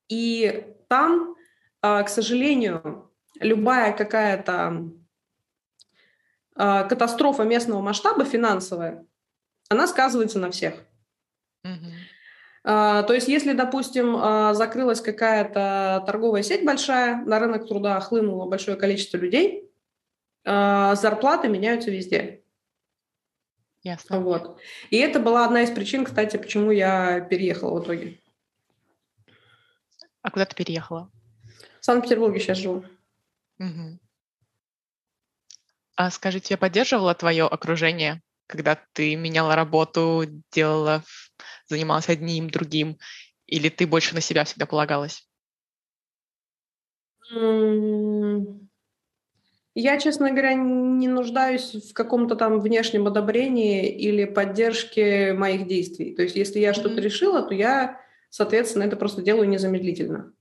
и 0.08 0.74
там, 0.88 1.36
э, 1.82 2.02
к 2.04 2.08
сожалению, 2.08 3.10
любая 3.38 3.92
какая-то 3.92 4.90
катастрофа 6.54 7.44
местного 7.44 7.80
масштаба 7.80 8.24
финансовая, 8.24 9.06
она 9.68 9.86
сказывается 9.86 10.40
на 10.40 10.50
всех. 10.50 10.74
Mm-hmm. 11.64 11.92
А, 12.64 13.02
то 13.04 13.14
есть, 13.14 13.28
если, 13.28 13.52
допустим, 13.52 14.16
а, 14.16 14.54
закрылась 14.54 15.00
какая-то 15.00 16.02
торговая 16.06 16.42
сеть 16.42 16.64
большая, 16.64 17.22
на 17.24 17.38
рынок 17.38 17.66
труда 17.66 17.98
хлынуло 18.00 18.46
большое 18.46 18.76
количество 18.76 19.16
людей, 19.16 19.70
а, 20.44 20.94
зарплаты 20.94 21.48
меняются 21.48 21.90
везде. 21.90 22.42
Ясно. 23.82 24.20
Вот. 24.20 24.60
И 24.90 24.96
это 24.96 25.20
была 25.20 25.44
одна 25.44 25.62
из 25.62 25.70
причин, 25.70 26.04
кстати, 26.04 26.36
почему 26.36 26.70
я 26.70 27.20
переехала 27.20 27.80
в 27.80 27.84
итоге. 27.84 28.20
А 30.22 30.30
куда 30.30 30.44
ты 30.44 30.56
переехала? 30.56 31.10
В 31.80 31.84
Санкт-Петербурге 31.84 32.40
сейчас 32.40 32.58
живу. 32.58 32.84
Угу. 33.58 33.98
А 35.96 36.10
скажи, 36.10 36.40
тебя 36.40 36.58
поддерживало 36.58 37.14
твое 37.14 37.44
окружение, 37.44 38.20
когда 38.46 38.78
ты 38.92 39.16
меняла 39.16 39.56
работу, 39.56 40.24
делала 40.52 41.02
занималась 41.68 42.08
одним, 42.08 42.50
другим, 42.50 42.98
или 43.46 43.68
ты 43.68 43.86
больше 43.86 44.14
на 44.14 44.20
себя 44.20 44.44
всегда 44.44 44.66
полагалась? 44.66 45.28
Я, 49.80 50.00
честно 50.00 50.30
говоря, 50.30 50.54
не 50.54 51.06
нуждаюсь 51.06 51.90
в 51.90 51.92
каком-то 51.92 52.34
там 52.34 52.60
внешнем 52.60 53.06
одобрении 53.06 53.88
или 53.88 54.24
поддержке 54.24 55.34
моих 55.34 55.68
действий. 55.68 56.16
То 56.16 56.22
есть, 56.22 56.34
если 56.34 56.58
я 56.58 56.70
mm-hmm. 56.70 56.74
что-то 56.74 57.00
решила, 57.00 57.42
то 57.42 57.54
я, 57.54 58.00
соответственно, 58.28 58.82
это 58.84 58.96
просто 58.96 59.22
делаю 59.22 59.48
незамедлительно. 59.48 60.32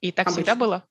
И 0.00 0.12
так 0.12 0.26
Обычно. 0.26 0.42
всегда 0.42 0.54
было? 0.54 0.84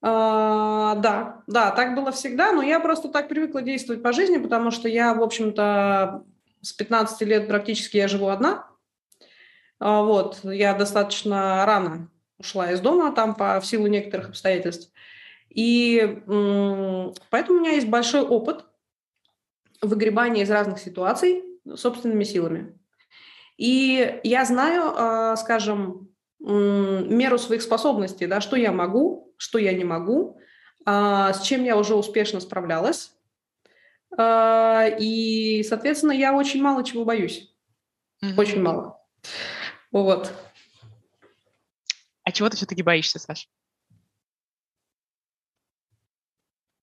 А, 0.00 0.94
да, 0.94 1.42
да, 1.46 1.70
так 1.72 1.94
было 1.94 2.12
всегда, 2.12 2.52
но 2.52 2.62
я 2.62 2.80
просто 2.80 3.08
так 3.08 3.28
привыкла 3.28 3.60
действовать 3.60 4.02
по 4.02 4.12
жизни, 4.12 4.38
потому 4.38 4.70
что 4.70 4.88
я, 4.88 5.12
в 5.12 5.22
общем-то, 5.22 6.24
с 6.60 6.72
15 6.72 7.22
лет 7.22 7.48
практически 7.48 7.96
я 7.96 8.08
живу 8.08 8.28
одна. 8.28 8.68
А, 9.78 10.02
вот, 10.02 10.40
я 10.44 10.74
достаточно 10.74 11.64
рано 11.66 12.10
ушла 12.38 12.72
из 12.72 12.80
дома, 12.80 13.12
там 13.12 13.34
по, 13.34 13.60
в 13.60 13.66
силу 13.66 13.86
некоторых 13.86 14.30
обстоятельств. 14.30 14.92
И 15.48 16.22
поэтому 17.30 17.58
у 17.58 17.60
меня 17.60 17.72
есть 17.72 17.88
большой 17.88 18.22
опыт 18.22 18.66
выгребания 19.80 20.42
из 20.42 20.50
разных 20.50 20.78
ситуаций 20.78 21.44
собственными 21.74 22.24
силами. 22.24 22.78
И 23.56 24.20
я 24.22 24.44
знаю, 24.44 24.92
а, 24.94 25.36
скажем, 25.36 26.10
меру 26.38 27.38
своих 27.38 27.62
способностей, 27.62 28.26
да, 28.26 28.40
что 28.40 28.56
я 28.56 28.70
могу, 28.70 29.32
что 29.38 29.58
я 29.58 29.72
не 29.72 29.84
могу, 29.84 30.38
а, 30.84 31.32
с 31.32 31.42
чем 31.42 31.64
я 31.64 31.76
уже 31.76 31.94
успешно 31.94 32.40
справлялась, 32.40 33.15
и, 34.14 35.64
соответственно, 35.68 36.12
я 36.12 36.34
очень 36.34 36.62
мало 36.62 36.84
чего 36.84 37.04
боюсь. 37.04 37.52
Mm-hmm. 38.22 38.34
Очень 38.36 38.62
мало. 38.62 39.00
Вот. 39.90 40.32
А 42.22 42.32
чего 42.32 42.48
ты 42.48 42.56
все-таки 42.56 42.82
боишься, 42.82 43.18
Саша? 43.18 43.48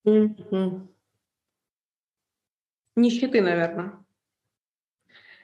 Mm-hmm. 0.05 0.87
Нищеты, 2.95 3.41
наверное. 3.41 4.05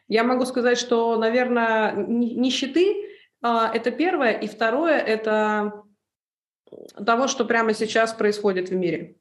Я 0.07 0.24
могу 0.24 0.45
сказать, 0.45 0.77
что, 0.77 1.17
наверное, 1.17 1.95
нищеты 1.95 3.09
а, 3.41 3.71
это 3.74 3.91
первое, 3.91 4.33
и 4.33 4.48
второе 4.48 4.98
это 5.00 5.83
того, 7.05 7.27
что 7.27 7.45
прямо 7.45 7.74
сейчас 7.74 8.13
происходит 8.13 8.69
в 8.69 8.74
мире 8.74 9.18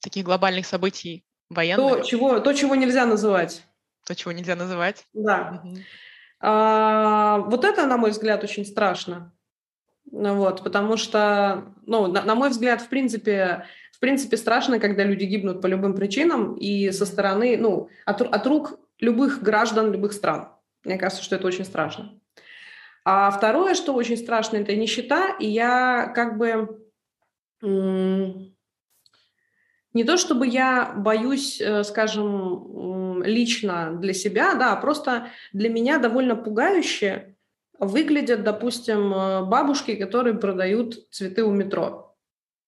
таких 0.00 0.24
глобальных 0.24 0.66
событий 0.66 1.24
военных. 1.48 1.98
То, 1.98 2.04
чего, 2.04 2.40
то, 2.40 2.52
чего 2.52 2.74
нельзя 2.74 3.06
называть. 3.06 3.64
То, 4.06 4.14
чего 4.14 4.32
нельзя 4.32 4.56
называть. 4.56 5.06
Да. 5.12 5.62
Угу. 5.64 5.76
А, 6.40 7.38
вот 7.38 7.64
это, 7.64 7.86
на 7.86 7.96
мой 7.96 8.10
взгляд, 8.10 8.42
очень 8.42 8.64
страшно. 8.64 9.32
Ну 10.10 10.34
вот, 10.36 10.64
потому 10.64 10.96
что, 10.96 11.72
ну, 11.86 12.06
на, 12.06 12.22
на 12.22 12.34
мой 12.34 12.48
взгляд, 12.48 12.82
в 12.82 12.88
принципе, 12.88 13.66
в 13.92 14.00
принципе, 14.00 14.36
страшно, 14.36 14.80
когда 14.80 15.04
люди 15.04 15.24
гибнут 15.24 15.60
по 15.60 15.66
любым 15.66 15.94
причинам 15.94 16.54
и 16.56 16.90
со 16.90 17.04
стороны, 17.06 17.56
ну, 17.58 17.90
от, 18.06 18.22
от 18.22 18.46
рук 18.46 18.80
любых 18.98 19.42
граждан 19.42 19.92
любых 19.92 20.12
стран. 20.12 20.48
Мне 20.84 20.96
кажется, 20.96 21.22
что 21.22 21.36
это 21.36 21.46
очень 21.46 21.64
страшно. 21.64 22.18
А 23.04 23.30
второе, 23.30 23.74
что 23.74 23.94
очень 23.94 24.16
страшно, 24.16 24.56
это 24.56 24.74
нищета, 24.74 25.36
и 25.38 25.46
я 25.46 26.10
как 26.14 26.38
бы 26.38 26.82
не 29.92 30.04
то 30.04 30.16
чтобы 30.16 30.46
я 30.46 30.92
боюсь, 30.96 31.60
э, 31.60 31.84
скажем, 31.84 33.22
лично 33.22 33.92
для 33.92 34.12
себя, 34.12 34.54
да, 34.54 34.76
просто 34.76 35.28
для 35.52 35.68
меня 35.68 35.98
довольно 35.98 36.36
пугающе 36.36 37.36
выглядят, 37.78 38.44
допустим, 38.44 39.12
э, 39.12 39.44
бабушки, 39.44 39.96
которые 39.96 40.34
продают 40.34 41.10
цветы 41.10 41.42
у 41.42 41.50
метро. 41.50 42.14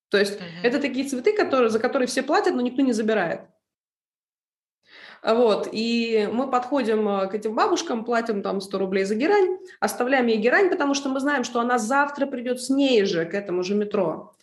То 0.08 0.18
есть 0.18 0.38
uh-huh. 0.38 0.62
это 0.62 0.80
такие 0.80 1.08
цветы, 1.08 1.34
которые, 1.34 1.70
за 1.70 1.78
которые 1.78 2.08
все 2.08 2.22
платят, 2.22 2.54
но 2.54 2.60
никто 2.60 2.82
не 2.82 2.92
забирает. 2.92 3.42
Вот, 5.22 5.68
и 5.70 6.28
мы 6.32 6.50
подходим 6.50 7.08
э, 7.08 7.28
к 7.28 7.34
этим 7.34 7.54
бабушкам, 7.54 8.04
платим 8.04 8.42
там 8.42 8.60
100 8.60 8.78
рублей 8.78 9.04
за 9.04 9.14
герань, 9.14 9.58
оставляем 9.78 10.26
ей 10.26 10.38
герань, 10.38 10.68
потому 10.68 10.94
что 10.94 11.08
мы 11.08 11.20
знаем, 11.20 11.44
что 11.44 11.60
она 11.60 11.78
завтра 11.78 12.26
придет 12.26 12.60
с 12.60 12.70
ней 12.70 13.04
же 13.04 13.24
к 13.24 13.34
этому 13.34 13.62
же 13.62 13.74
метро. 13.76 14.34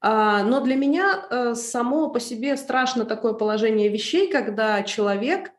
А, 0.00 0.42
но 0.42 0.60
для 0.60 0.76
меня 0.76 1.26
э, 1.30 1.54
само 1.54 2.10
по 2.10 2.20
себе 2.20 2.56
страшно 2.56 3.04
такое 3.04 3.32
положение 3.32 3.88
вещей, 3.88 4.30
когда 4.30 4.82
человек 4.82 5.52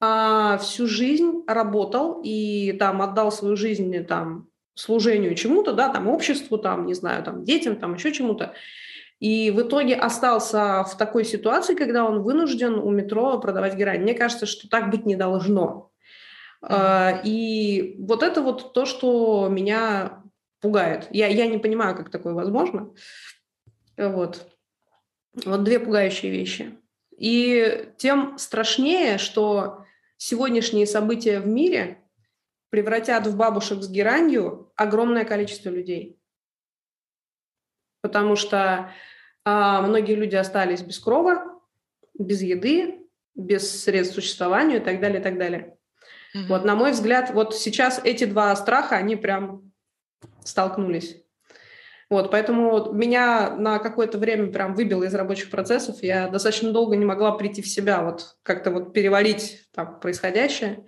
а, 0.00 0.58
всю 0.58 0.86
жизнь 0.86 1.42
работал 1.46 2.20
и 2.22 2.72
там 2.72 3.02
отдал 3.02 3.32
свою 3.32 3.56
жизнь 3.56 4.04
там 4.04 4.48
служению 4.74 5.34
чему-то, 5.34 5.72
да, 5.72 5.88
там 5.88 6.06
обществу, 6.06 6.58
там, 6.58 6.86
не 6.86 6.94
знаю, 6.94 7.24
там 7.24 7.42
детям, 7.42 7.76
там 7.76 7.94
еще 7.94 8.12
чему-то. 8.12 8.54
И 9.18 9.50
в 9.50 9.62
итоге 9.62 9.96
остался 9.96 10.84
в 10.84 10.96
такой 10.96 11.24
ситуации, 11.24 11.74
когда 11.74 12.04
он 12.04 12.22
вынужден 12.22 12.74
у 12.74 12.90
метро 12.90 13.40
продавать 13.40 13.74
герань. 13.74 14.02
Мне 14.02 14.14
кажется, 14.14 14.46
что 14.46 14.68
так 14.68 14.90
быть 14.90 15.06
не 15.06 15.16
должно. 15.16 15.90
Mm-hmm. 16.62 17.20
И 17.24 17.96
вот 17.98 18.22
это 18.22 18.42
вот 18.42 18.72
то, 18.72 18.84
что 18.84 19.48
меня 19.48 20.22
пугает. 20.60 21.08
Я, 21.10 21.26
я 21.26 21.46
не 21.46 21.58
понимаю, 21.58 21.96
как 21.96 22.10
такое 22.10 22.34
возможно. 22.34 22.90
Вот. 23.98 24.48
Вот 25.44 25.64
две 25.64 25.78
пугающие 25.78 26.32
вещи. 26.32 26.78
И 27.16 27.92
тем 27.98 28.38
страшнее, 28.38 29.18
что 29.18 29.84
сегодняшние 30.16 30.86
события 30.86 31.40
в 31.40 31.46
мире 31.46 32.02
превратят 32.70 33.26
в 33.26 33.36
бабушек 33.36 33.82
с 33.82 33.88
геранью 33.88 34.72
огромное 34.76 35.24
количество 35.24 35.70
людей. 35.70 36.18
Потому 38.00 38.36
что 38.36 38.92
а, 39.44 39.82
многие 39.82 40.14
люди 40.14 40.36
остались 40.36 40.82
без 40.82 40.98
крова, 41.00 41.60
без 42.14 42.42
еды, 42.42 43.00
без 43.34 43.82
средств 43.82 44.14
существования 44.14 44.76
и 44.76 44.80
так 44.80 45.00
далее, 45.00 45.20
и 45.20 45.22
так 45.22 45.38
далее. 45.38 45.76
Угу. 46.34 46.44
Вот, 46.48 46.64
на 46.64 46.76
мой 46.76 46.92
взгляд, 46.92 47.30
вот 47.32 47.56
сейчас 47.56 48.00
эти 48.04 48.24
два 48.24 48.54
страха, 48.54 48.96
они 48.96 49.16
прям 49.16 49.72
столкнулись. 50.44 51.16
Вот, 52.10 52.30
поэтому 52.30 52.90
меня 52.92 53.50
на 53.50 53.78
какое-то 53.78 54.16
время 54.16 54.50
прям 54.50 54.74
выбило 54.74 55.04
из 55.04 55.14
рабочих 55.14 55.50
процессов. 55.50 56.02
Я 56.02 56.28
достаточно 56.28 56.72
долго 56.72 56.96
не 56.96 57.04
могла 57.04 57.32
прийти 57.32 57.60
в 57.60 57.68
себя, 57.68 58.02
вот 58.02 58.36
как-то 58.42 58.70
вот 58.70 58.94
перевалить 58.94 59.68
там 59.74 60.00
происходящее 60.00 60.86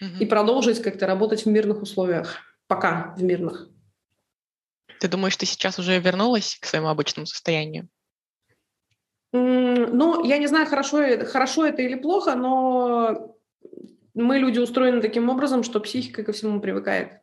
угу. 0.00 0.10
и 0.20 0.24
продолжить 0.24 0.80
как-то 0.82 1.06
работать 1.06 1.44
в 1.44 1.48
мирных 1.48 1.82
условиях. 1.82 2.38
Пока 2.68 3.14
в 3.18 3.22
мирных. 3.22 3.68
Ты 4.98 5.08
думаешь, 5.08 5.36
ты 5.36 5.44
сейчас 5.44 5.78
уже 5.78 5.98
вернулась 5.98 6.56
к 6.58 6.64
своему 6.64 6.88
обычному 6.88 7.26
состоянию? 7.26 7.88
Ну, 9.32 10.24
я 10.24 10.38
не 10.38 10.46
знаю, 10.46 10.66
хорошо, 10.66 11.26
хорошо 11.26 11.66
это 11.66 11.82
или 11.82 11.96
плохо, 11.96 12.34
но 12.34 13.36
мы, 14.14 14.38
люди, 14.38 14.58
устроены 14.58 15.00
таким 15.00 15.28
образом, 15.28 15.64
что 15.64 15.80
психика 15.80 16.22
ко 16.22 16.32
всему 16.32 16.60
привыкает. 16.60 17.21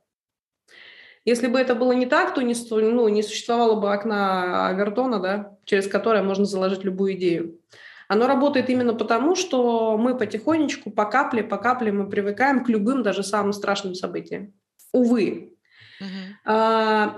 Если 1.29 1.45
бы 1.45 1.59
это 1.59 1.75
было 1.75 1.91
не 1.91 2.07
так, 2.07 2.33
то 2.33 2.41
не, 2.41 2.55
ну, 2.71 3.07
не 3.07 3.21
существовало 3.21 3.79
бы 3.79 3.93
окна 3.93 4.67
Авертона, 4.69 5.19
да, 5.19 5.57
через 5.63 5.87
которое 5.87 6.23
можно 6.23 6.45
заложить 6.45 6.83
любую 6.83 7.13
идею. 7.13 7.59
Оно 8.07 8.25
работает 8.25 8.67
именно 8.71 8.95
потому, 8.95 9.35
что 9.35 9.95
мы 9.95 10.17
потихонечку, 10.17 10.89
по 10.89 11.05
капле, 11.05 11.43
по 11.43 11.57
капле 11.57 11.91
мы 11.91 12.09
привыкаем 12.09 12.63
к 12.63 12.69
любым, 12.69 13.03
даже 13.03 13.21
самым 13.21 13.53
страшным 13.53 13.93
событиям. 13.93 14.53
Увы. 14.91 15.53
Uh-huh. 16.01 17.11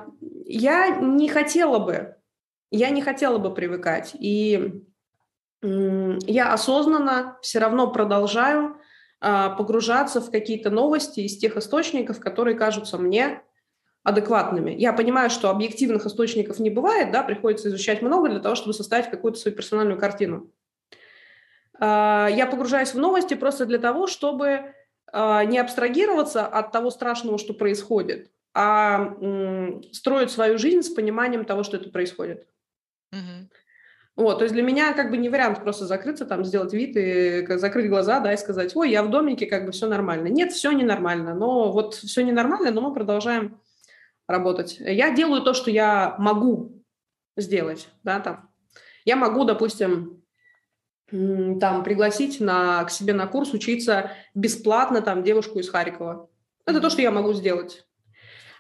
Я 0.46 0.90
не 0.90 1.30
хотела 1.30 1.80
бы, 1.80 2.16
я 2.70 2.90
не 2.90 3.02
хотела 3.02 3.38
бы 3.38 3.54
привыкать. 3.54 4.14
И 4.20 4.84
я 5.62 6.52
осознанно 6.52 7.38
все 7.42 7.60
равно 7.60 7.90
продолжаю 7.90 8.76
а, 9.22 9.52
погружаться 9.52 10.20
в 10.20 10.32
какие-то 10.32 10.70
новости 10.70 11.22
из 11.22 11.38
тех 11.38 11.56
источников, 11.56 12.20
которые 12.20 12.58
кажутся 12.58 12.98
мне 12.98 13.42
адекватными. 14.04 14.72
Я 14.72 14.94
понимаю, 14.94 15.30
что 15.30 15.50
объективных 15.50 16.06
источников 16.06 16.60
не 16.60 16.70
бывает, 16.70 17.12
да, 17.12 17.24
приходится 17.24 17.70
изучать 17.70 18.02
много 18.02 18.30
для 18.30 18.40
того, 18.40 18.56
чтобы 18.56 18.74
составить 18.74 19.10
какую-то 19.10 19.40
свою 19.40 19.56
персональную 19.56 20.00
картину. 20.00 20.52
А, 21.80 22.28
я 22.28 22.48
погружаюсь 22.48 22.94
в 22.94 23.00
новости 23.00 23.36
просто 23.36 23.66
для 23.66 23.78
того, 23.78 24.08
чтобы 24.08 24.74
а, 25.12 25.46
не 25.46 25.60
абстрагироваться 25.60 26.46
от 26.46 26.72
того 26.72 26.90
страшного, 26.90 27.38
что 27.38 27.54
происходит, 27.54 28.32
а 28.54 29.16
строить 29.92 30.32
свою 30.32 30.58
жизнь 30.58 30.82
с 30.82 30.90
пониманием 30.90 31.46
того, 31.46 31.64
что 31.64 31.78
это 31.78 31.90
происходит. 31.90 32.48
Угу. 33.12 33.50
Вот, 34.18 34.40
то 34.40 34.44
есть 34.44 34.54
для 34.54 34.64
меня 34.64 34.94
как 34.94 35.10
бы 35.10 35.18
не 35.18 35.30
вариант 35.30 35.62
просто 35.62 35.86
закрыться, 35.86 36.26
там, 36.26 36.44
сделать 36.44 36.74
вид 36.74 36.98
и 36.98 37.46
закрыть 37.58 37.90
глаза, 37.90 38.20
да, 38.20 38.34
и 38.34 38.38
сказать, 38.38 38.76
ой, 38.76 38.90
я 38.90 39.04
в 39.04 39.10
домике, 39.10 39.46
как 39.46 39.66
бы 39.66 39.72
все 39.72 39.88
нормально. 39.88 40.28
Нет, 40.28 40.52
все 40.52 40.72
ненормально, 40.72 41.34
но 41.34 41.72
вот 41.72 41.94
все 41.94 42.22
ненормально, 42.24 42.72
но 42.72 42.82
мы 42.82 42.94
продолжаем 42.94 43.60
работать. 44.32 44.78
Я 44.80 45.14
делаю 45.14 45.42
то, 45.42 45.54
что 45.54 45.70
я 45.70 46.16
могу 46.18 46.84
сделать, 47.38 47.88
да, 48.04 48.20
там. 48.20 48.50
Я 49.06 49.16
могу, 49.16 49.44
допустим, 49.46 50.24
там 51.10 51.84
пригласить 51.84 52.40
на, 52.40 52.84
к 52.86 52.92
себе 52.92 53.14
на 53.14 53.28
курс 53.28 53.54
учиться 53.54 54.12
бесплатно 54.34 55.02
там 55.02 55.24
девушку 55.24 55.60
из 55.60 55.70
Харькова. 55.70 56.30
Это 56.66 56.80
то, 56.80 56.90
что 56.90 57.02
я 57.02 57.12
могу 57.12 57.34
сделать. 57.34 57.86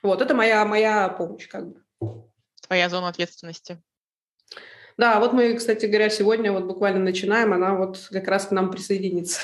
Вот, 0.04 0.22
это 0.22 0.34
моя, 0.34 0.66
моя 0.66 1.10
помощь, 1.10 1.48
как 1.48 1.70
бы. 1.70 1.84
Твоя 2.62 2.90
зона 2.90 3.08
ответственности. 3.08 3.82
Да, 4.98 5.20
вот 5.20 5.34
мы, 5.34 5.54
кстати 5.56 5.86
говоря, 5.86 6.10
сегодня 6.10 6.52
вот 6.52 6.66
буквально 6.66 7.00
начинаем, 7.00 7.54
она 7.54 7.76
вот 7.76 8.10
как 8.12 8.28
раз 8.28 8.48
к 8.48 8.52
нам 8.52 8.72
присоединится. 8.72 9.42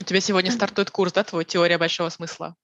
У 0.00 0.04
тебя 0.04 0.20
сегодня 0.20 0.50
стартует 0.52 0.90
курс, 0.90 1.12
да, 1.12 1.24
твой 1.24 1.44
«Теория 1.44 1.78
большого 1.78 2.08
смысла»? 2.08 2.54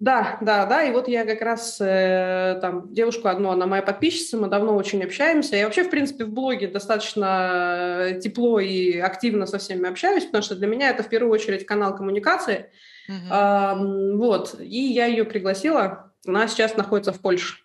Да, 0.00 0.38
да, 0.40 0.64
да, 0.64 0.82
и 0.82 0.92
вот 0.92 1.08
я 1.08 1.26
как 1.26 1.42
раз 1.42 1.78
э, 1.78 2.58
там 2.62 2.92
девушку 2.92 3.28
одну, 3.28 3.50
она 3.50 3.66
моя 3.66 3.82
подписчица, 3.82 4.38
мы 4.38 4.48
давно 4.48 4.74
очень 4.74 5.04
общаемся. 5.04 5.56
Я 5.56 5.66
вообще, 5.66 5.84
в 5.84 5.90
принципе, 5.90 6.24
в 6.24 6.30
блоге 6.30 6.68
достаточно 6.68 8.06
э, 8.08 8.20
тепло 8.20 8.60
и 8.60 8.96
активно 8.96 9.44
со 9.44 9.58
всеми 9.58 9.86
общаюсь, 9.86 10.24
потому 10.24 10.42
что 10.42 10.56
для 10.56 10.68
меня 10.68 10.88
это 10.88 11.02
в 11.02 11.10
первую 11.10 11.30
очередь 11.30 11.66
канал 11.66 11.94
коммуникации. 11.94 12.70
Uh-huh. 13.10 13.26
А, 13.28 13.74
вот, 13.74 14.58
и 14.58 14.80
я 14.80 15.04
ее 15.04 15.26
пригласила, 15.26 16.14
она 16.26 16.48
сейчас 16.48 16.78
находится 16.78 17.12
в 17.12 17.20
Польше, 17.20 17.58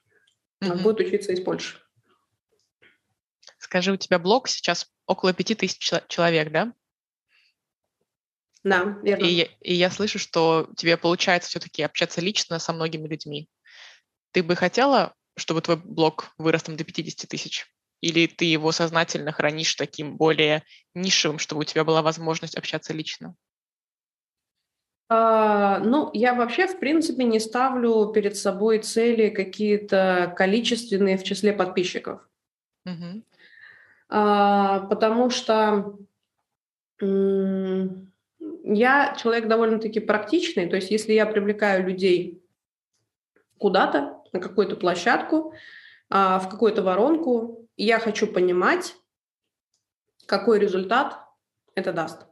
uh-huh. 0.62 0.84
будет 0.84 1.00
учиться 1.00 1.32
из 1.32 1.40
Польши. 1.40 1.78
Скажи, 3.60 3.94
у 3.94 3.98
тебя 3.98 4.20
блог 4.20 4.50
сейчас 4.50 4.92
около 5.06 5.32
пяти 5.32 5.56
тысяч 5.56 5.80
человек, 6.10 6.52
да? 6.52 6.74
Да, 8.66 8.98
верно. 9.04 9.26
И, 9.26 9.48
и 9.62 9.76
я 9.76 9.92
слышу, 9.92 10.18
что 10.18 10.68
тебе 10.76 10.98
получается 10.98 11.50
все-таки 11.50 11.84
общаться 11.84 12.20
лично 12.20 12.58
со 12.58 12.74
многими 12.74 13.08
людьми. 13.08 13.48
Ты 14.32 14.42
бы 14.42 14.56
хотела, 14.56 15.14
чтобы 15.38 15.62
твой 15.62 15.78
блог 15.78 16.34
вырос 16.40 16.64
там 16.64 16.76
до 16.76 16.84
50 16.84 17.30
тысяч? 17.30 17.68
Или 18.02 18.26
ты 18.26 18.46
его 18.46 18.72
сознательно 18.72 19.32
хранишь 19.32 19.76
таким 19.76 20.18
более 20.18 20.64
нишевым, 20.96 21.38
чтобы 21.38 21.62
у 21.62 21.64
тебя 21.64 21.84
была 21.84 22.02
возможность 22.02 22.58
общаться 22.58 22.92
лично? 22.92 23.36
А, 25.10 25.78
ну, 25.78 26.10
я 26.14 26.34
вообще, 26.34 26.66
в 26.66 26.80
принципе, 26.80 27.24
не 27.24 27.40
ставлю 27.40 28.08
перед 28.08 28.36
собой 28.36 28.80
цели 28.80 29.30
какие-то 29.30 30.34
количественные 30.36 31.18
в 31.20 31.24
числе 31.24 31.54
подписчиков. 31.54 32.28
Угу. 32.86 33.22
А, 34.10 34.80
потому 34.88 35.30
что 35.30 36.00
я 38.66 39.16
человек 39.16 39.48
довольно-таки 39.48 40.00
практичный, 40.00 40.68
то 40.68 40.76
есть 40.76 40.90
если 40.90 41.14
я 41.14 41.26
привлекаю 41.26 41.88
людей 41.88 42.44
куда-то, 43.58 44.24
на 44.34 44.40
какую-то 44.40 44.76
площадку, 44.76 45.54
а, 46.10 46.40
в 46.40 46.50
какую-то 46.50 46.82
воронку, 46.82 47.70
я 47.78 48.00
хочу 48.00 48.28
понимать, 48.28 48.96
какой 50.26 50.60
результат 50.60 51.20
это 51.76 51.94
даст. 51.94 52.26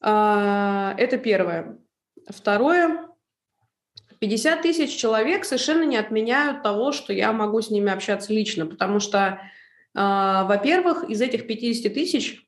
А, 0.00 0.94
это 0.98 1.18
первое. 1.18 1.78
Второе. 2.28 3.08
50 4.18 4.62
тысяч 4.62 4.96
человек 4.96 5.46
совершенно 5.46 5.84
не 5.84 5.96
отменяют 5.96 6.62
того, 6.62 6.92
что 6.92 7.12
я 7.12 7.32
могу 7.32 7.62
с 7.62 7.70
ними 7.70 7.90
общаться 7.90 8.32
лично, 8.32 8.66
потому 8.66 9.00
что 9.00 9.40
а, 9.94 10.44
во-первых, 10.44 11.04
из 11.04 11.20
этих 11.20 11.46
50 11.46 11.92
тысяч 11.92 12.46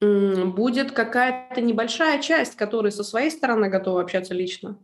будет 0.00 0.92
какая-то 0.92 1.60
небольшая 1.60 2.20
часть, 2.20 2.56
которая 2.56 2.92
со 2.92 3.02
своей 3.02 3.30
стороны 3.30 3.68
готова 3.68 4.02
общаться 4.02 4.34
лично. 4.34 4.78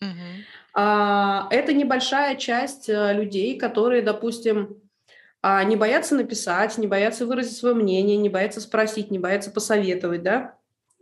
Угу. 0.00 0.10
Это 0.72 1.72
небольшая 1.72 2.36
часть 2.36 2.88
э, 2.88 3.12
людей, 3.12 3.58
которые, 3.58 4.02
допустим, 4.02 4.80
а, 5.42 5.64
не 5.64 5.74
боятся 5.76 6.14
написать, 6.14 6.78
не 6.78 6.86
боятся 6.86 7.26
выразить 7.26 7.56
свое 7.56 7.74
мнение, 7.74 8.16
не 8.16 8.28
боятся 8.28 8.60
спросить, 8.60 9.10
не 9.10 9.18
боятся 9.18 9.50
посоветовать, 9.50 10.22
да? 10.22 10.54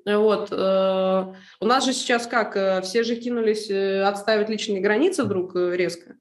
Вот. 0.07 0.49
Э, 0.51 1.35
у 1.61 1.67
нас 1.67 1.85
же 1.85 1.93
сейчас 1.93 2.27
как? 2.27 2.57
Э, 2.57 2.81
все 2.81 3.03
же 3.03 3.17
кинулись 3.17 3.71
отставить 3.71 4.49
личные 4.49 4.81
границы 4.81 5.25
вдруг 5.25 5.55
резко. 5.55 6.17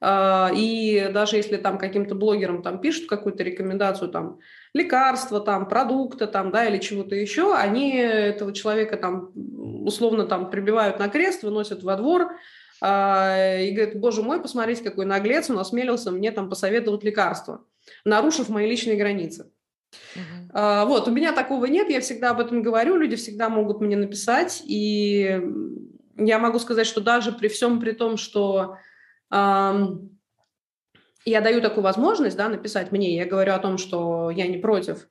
А, 0.00 0.50
и 0.54 1.08
даже 1.12 1.36
если 1.36 1.56
там 1.56 1.78
каким-то 1.78 2.14
блогерам 2.14 2.62
там 2.62 2.80
пишут 2.80 3.08
какую-то 3.08 3.42
рекомендацию, 3.42 4.10
там, 4.10 4.38
лекарства, 4.76 5.40
там, 5.40 5.68
продукта, 5.68 6.26
там, 6.26 6.50
да, 6.50 6.66
или 6.66 6.78
чего-то 6.78 7.14
еще, 7.14 7.54
они 7.54 7.96
этого 7.96 8.52
человека 8.52 8.96
там 8.96 9.32
условно 9.86 10.26
там 10.26 10.50
прибивают 10.50 10.98
на 10.98 11.08
крест, 11.08 11.42
выносят 11.42 11.82
во 11.82 11.96
двор, 11.96 12.32
а, 12.82 13.58
и 13.58 13.70
говорят, 13.70 13.96
боже 13.96 14.22
мой, 14.22 14.40
посмотрите, 14.40 14.84
какой 14.84 15.06
наглец, 15.06 15.48
он 15.48 15.58
осмелился 15.58 16.10
мне 16.10 16.30
там 16.30 16.50
посоветовать 16.50 17.04
лекарства, 17.04 17.64
нарушив 18.04 18.48
мои 18.48 18.68
личные 18.68 18.96
границы. 18.96 19.50
Uh-huh. 20.14 20.84
Вот, 20.84 21.08
у 21.08 21.10
меня 21.10 21.32
такого 21.32 21.64
нет, 21.66 21.88
я 21.88 22.00
всегда 22.00 22.30
об 22.30 22.40
этом 22.40 22.60
говорю, 22.62 22.96
люди 22.96 23.16
всегда 23.16 23.48
могут 23.48 23.80
мне 23.80 23.96
написать, 23.96 24.62
и 24.66 25.40
я 26.18 26.38
могу 26.38 26.58
сказать, 26.58 26.86
что 26.86 27.00
даже 27.00 27.32
при 27.32 27.48
всем 27.48 27.80
при 27.80 27.92
том, 27.92 28.16
что 28.16 28.76
я 31.30 31.40
даю 31.40 31.60
такую 31.60 31.82
возможность 31.82 32.36
да, 32.36 32.48
написать 32.48 32.92
мне, 32.92 33.16
я 33.16 33.26
говорю 33.26 33.52
о 33.52 33.58
том, 33.58 33.78
что 33.78 34.30
я 34.30 34.46
не 34.46 34.58
против. 34.58 35.08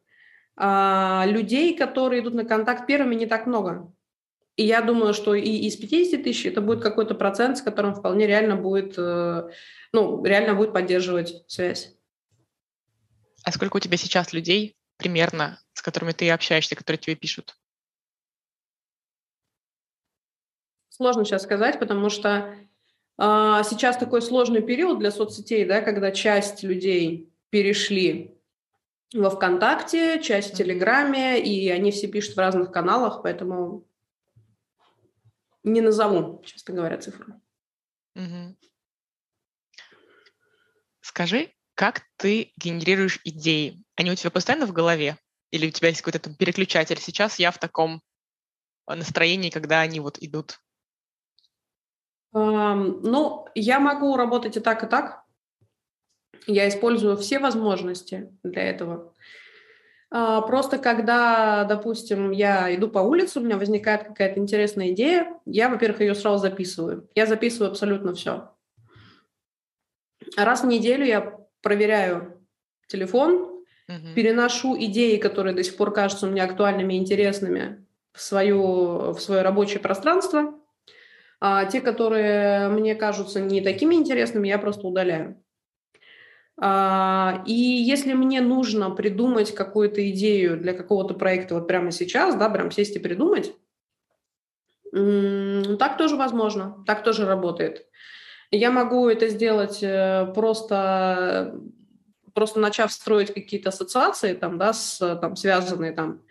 А, 0.55 1.25
людей, 1.27 1.77
которые 1.77 2.21
идут 2.21 2.33
на 2.33 2.45
контакт 2.45 2.87
первыми, 2.87 3.15
не 3.15 3.25
так 3.25 3.45
много. 3.45 3.93
И 4.55 4.63
я 4.63 4.81
думаю, 4.81 5.13
что 5.13 5.33
и 5.33 5.49
из 5.49 5.75
50 5.75 6.23
тысяч 6.23 6.45
это 6.45 6.61
будет 6.61 6.81
какой-то 6.81 7.13
процент, 7.13 7.57
с 7.57 7.61
которым 7.61 7.93
вполне 7.93 8.25
реально 8.25 8.55
будет, 8.55 8.97
э, 8.97 9.49
ну, 9.91 10.23
реально 10.23 10.55
будет 10.55 10.71
поддерживать 10.71 11.43
связь. 11.47 11.93
А 13.43 13.51
сколько 13.51 13.75
у 13.75 13.79
тебя 13.81 13.97
сейчас 13.97 14.31
людей 14.31 14.77
примерно, 14.95 15.61
с 15.73 15.81
которыми 15.81 16.13
ты 16.13 16.31
общаешься, 16.31 16.77
которые 16.77 16.99
тебе 16.99 17.17
пишут? 17.17 17.57
Сложно 20.87 21.25
сейчас 21.25 21.43
сказать, 21.43 21.77
потому 21.77 22.09
что 22.09 22.55
сейчас 23.17 23.97
такой 23.97 24.21
сложный 24.21 24.61
период 24.61 24.99
для 24.99 25.11
соцсетей, 25.11 25.65
да, 25.65 25.81
когда 25.81 26.11
часть 26.11 26.63
людей 26.63 27.31
перешли 27.49 28.35
во 29.13 29.29
ВКонтакте, 29.29 30.21
часть 30.21 30.53
в 30.53 30.57
Телеграме, 30.57 31.41
и 31.41 31.69
они 31.69 31.91
все 31.91 32.07
пишут 32.07 32.35
в 32.35 32.39
разных 32.39 32.71
каналах, 32.71 33.21
поэтому 33.23 33.87
не 35.63 35.81
назову, 35.81 36.41
честно 36.45 36.75
говоря, 36.75 36.97
цифру. 36.97 37.41
Угу. 38.15 38.55
Скажи, 41.01 41.53
как 41.75 42.03
ты 42.17 42.53
генерируешь 42.57 43.19
идеи? 43.23 43.83
Они 43.95 44.11
у 44.11 44.15
тебя 44.15 44.31
постоянно 44.31 44.65
в 44.65 44.73
голове? 44.73 45.17
Или 45.51 45.67
у 45.67 45.71
тебя 45.71 45.89
есть 45.89 46.01
какой-то 46.01 46.19
там 46.19 46.35
переключатель? 46.35 46.99
Сейчас 46.99 47.39
я 47.39 47.51
в 47.51 47.57
таком 47.57 48.01
а, 48.85 48.95
настроении, 48.95 49.49
когда 49.49 49.81
они 49.81 49.99
вот 49.99 50.17
идут. 50.19 50.59
Ну, 52.35 53.47
я 53.55 53.79
могу 53.79 54.17
работать 54.17 54.57
и 54.57 54.59
так, 54.59 54.83
и 54.83 54.87
так. 54.87 55.23
Я 56.47 56.67
использую 56.67 57.15
все 57.15 57.39
возможности 57.39 58.29
для 58.43 58.63
этого. 58.63 59.13
Uh, 60.13 60.45
просто 60.45 60.77
когда, 60.77 61.63
допустим, 61.63 62.31
я 62.31 62.73
иду 62.75 62.87
по 62.87 62.99
улице, 62.99 63.39
у 63.39 63.43
меня 63.43 63.57
возникает 63.57 64.03
какая-то 64.03 64.39
интересная 64.39 64.91
идея, 64.91 65.27
я, 65.45 65.67
во-первых, 65.67 66.01
ее 66.01 66.13
сразу 66.13 66.37
записываю. 66.37 67.09
Я 67.15 67.25
записываю 67.25 67.71
абсолютно 67.71 68.13
все. 68.13 68.51
Раз 70.37 70.61
в 70.61 70.67
неделю 70.67 71.05
я 71.05 71.39
проверяю 71.61 72.45
телефон, 72.87 73.63
угу. 73.87 74.13
переношу 74.13 74.77
идеи, 74.77 75.17
которые 75.17 75.55
до 75.55 75.63
сих 75.63 75.75
пор 75.75 75.91
кажутся 75.91 76.27
мне 76.27 76.43
актуальными 76.43 76.93
и 76.93 76.97
интересными, 76.97 77.85
в, 78.13 78.21
свою, 78.21 79.13
в 79.13 79.19
свое 79.19 79.41
рабочее 79.41 79.79
пространство. 79.79 80.53
А 81.47 81.65
те, 81.65 81.79
которые 81.79 82.69
мне 82.69 82.95
кажутся 82.95 83.39
не 83.39 83.61
такими 83.61 83.93
интересными, 83.93 84.47
я 84.47 84.57
просто 84.57 84.87
удаляю. 84.87 85.39
А, 86.59 87.43
и 87.45 87.53
если 87.53 88.13
мне 88.13 88.41
нужно 88.41 88.89
придумать 88.89 89.53
какую-то 89.53 90.09
идею 90.09 90.59
для 90.59 90.73
какого-то 90.73 91.13
проекта 91.13 91.53
вот 91.53 91.67
прямо 91.67 91.91
сейчас, 91.91 92.33
да, 92.33 92.49
прям 92.49 92.71
сесть 92.71 92.95
и 92.95 92.99
придумать, 92.99 93.53
так 94.91 95.97
тоже 95.99 96.15
возможно, 96.15 96.83
так 96.87 97.03
тоже 97.03 97.27
работает. 97.27 97.85
Я 98.49 98.71
могу 98.71 99.07
это 99.07 99.27
сделать 99.27 99.83
э, 99.83 100.25
просто, 100.33 101.59
просто 102.33 102.59
начав 102.59 102.91
строить 102.91 103.31
какие-то 103.31 103.69
ассоциации, 103.69 104.33
там, 104.33 104.57
да, 104.57 104.73
с, 104.73 104.97
там, 105.21 105.35
связанные 105.35 105.91
там, 105.91 106.23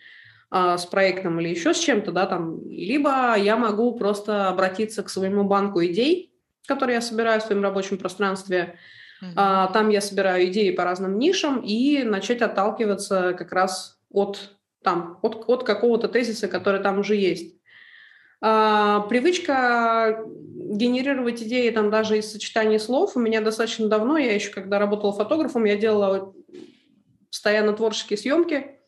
а, 0.57 0.79
с 0.79 0.87
проектом 0.87 1.41
или 1.41 1.49
еще 1.49 1.75
с 1.75 1.81
чем-то, 1.81 2.13
да, 2.13 2.27
там, 2.27 2.61
либо 2.71 3.37
я 3.37 3.57
могу 3.57 3.93
просто 3.99 4.47
обратиться 4.47 5.03
к 5.03 5.11
своему 5.11 5.43
банку 5.43 5.85
идей, 5.85 6.33
которые 6.69 6.95
я 6.95 7.01
собираю 7.01 7.41
в 7.41 7.43
своем 7.43 7.61
рабочем 7.61 7.99
пространстве. 7.99 8.79
Mm-hmm. 9.21 9.73
Там 9.73 9.89
я 9.89 10.01
собираю 10.01 10.47
идеи 10.47 10.71
по 10.71 10.85
разным 10.85 11.19
нишам 11.19 11.59
и 11.59 12.05
начать 12.05 12.41
отталкиваться 12.41 13.35
как 13.37 13.51
раз 13.51 13.99
от, 14.11 14.53
там, 14.85 15.19
от, 15.23 15.43
от 15.49 15.65
какого-то 15.65 16.07
тезиса, 16.07 16.47
который 16.47 16.81
там 16.81 17.01
уже 17.01 17.17
есть. 17.17 17.57
А, 18.41 19.01
привычка 19.09 20.25
генерировать 20.25 21.43
идеи 21.43 21.71
там 21.71 21.91
даже 21.91 22.19
из 22.19 22.31
сочетания 22.31 22.79
слов 22.79 23.17
у 23.17 23.19
меня 23.19 23.41
достаточно 23.41 23.89
давно. 23.89 24.19
Я 24.19 24.33
еще 24.33 24.53
когда 24.53 24.79
работала 24.79 25.13
фотографом, 25.13 25.65
я 25.65 25.77
делала 25.77 26.33
постоянно 27.29 27.73
творческие 27.73 28.19
съемки. 28.19 28.79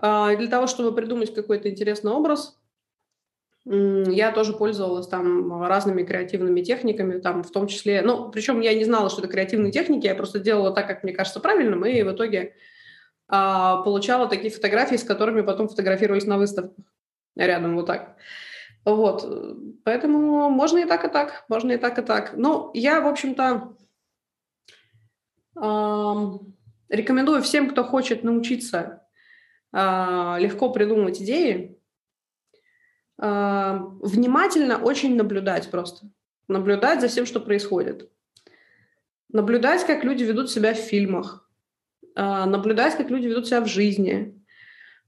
А, 0.00 0.34
для 0.36 0.48
того, 0.48 0.66
чтобы 0.66 0.94
придумать 0.94 1.34
какой-то 1.34 1.68
интересный 1.68 2.12
образ, 2.12 2.58
я 3.64 4.32
тоже 4.32 4.54
пользовалась 4.54 5.08
там 5.08 5.62
разными 5.62 6.02
креативными 6.02 6.62
техниками, 6.62 7.18
там 7.18 7.42
в 7.42 7.50
том 7.50 7.66
числе, 7.66 8.00
ну, 8.00 8.30
причем 8.30 8.60
я 8.60 8.72
не 8.72 8.84
знала, 8.84 9.10
что 9.10 9.20
это 9.20 9.28
креативные 9.28 9.72
техники, 9.72 10.06
я 10.06 10.14
просто 10.14 10.38
делала 10.38 10.72
так, 10.72 10.86
как 10.86 11.02
мне 11.02 11.12
кажется 11.12 11.40
правильным, 11.40 11.84
и 11.84 12.02
в 12.02 12.12
итоге 12.12 12.54
а, 13.28 13.82
получала 13.82 14.26
такие 14.28 14.50
фотографии, 14.50 14.96
с 14.96 15.04
которыми 15.04 15.42
потом 15.42 15.68
фотографировались 15.68 16.26
на 16.26 16.38
выставках 16.38 16.84
рядом 17.36 17.74
вот 17.74 17.86
так. 17.86 18.16
Вот, 18.84 19.28
поэтому 19.84 20.48
можно 20.48 20.78
и 20.78 20.86
так, 20.86 21.04
и 21.04 21.08
так, 21.08 21.44
можно 21.48 21.72
и 21.72 21.76
так, 21.76 21.98
и 21.98 22.02
так. 22.02 22.32
Ну, 22.36 22.70
я, 22.72 23.02
в 23.02 23.06
общем-то, 23.06 23.76
эм, 25.56 26.54
рекомендую 26.88 27.42
всем, 27.42 27.68
кто 27.68 27.84
хочет 27.84 28.22
научиться 28.22 29.07
легко 30.38 30.70
придумывать 30.70 31.20
идеи, 31.22 31.78
э, 33.20 33.78
внимательно 34.02 34.78
очень 34.78 35.16
наблюдать 35.16 35.70
просто. 35.70 36.10
Наблюдать 36.48 37.00
за 37.00 37.08
всем, 37.08 37.26
что 37.26 37.40
происходит. 37.40 38.10
Наблюдать, 39.30 39.84
как 39.86 40.04
люди 40.04 40.24
ведут 40.24 40.50
себя 40.50 40.74
в 40.74 40.78
фильмах. 40.78 41.48
Э, 42.16 42.44
наблюдать, 42.44 42.96
как 42.96 43.10
люди 43.10 43.26
ведут 43.26 43.46
себя 43.46 43.60
в 43.60 43.66
жизни 43.66 44.38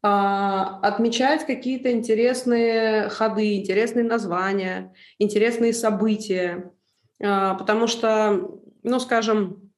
а, 0.02 0.80
отмечать 0.82 1.44
какие-то 1.44 1.92
интересные 1.92 3.10
ходы, 3.10 3.56
интересные 3.56 4.04
названия, 4.04 4.94
интересные 5.18 5.74
события, 5.74 6.72
а, 7.22 7.54
потому 7.54 7.86
что, 7.86 8.60
ну, 8.82 8.98
скажем, 8.98 9.70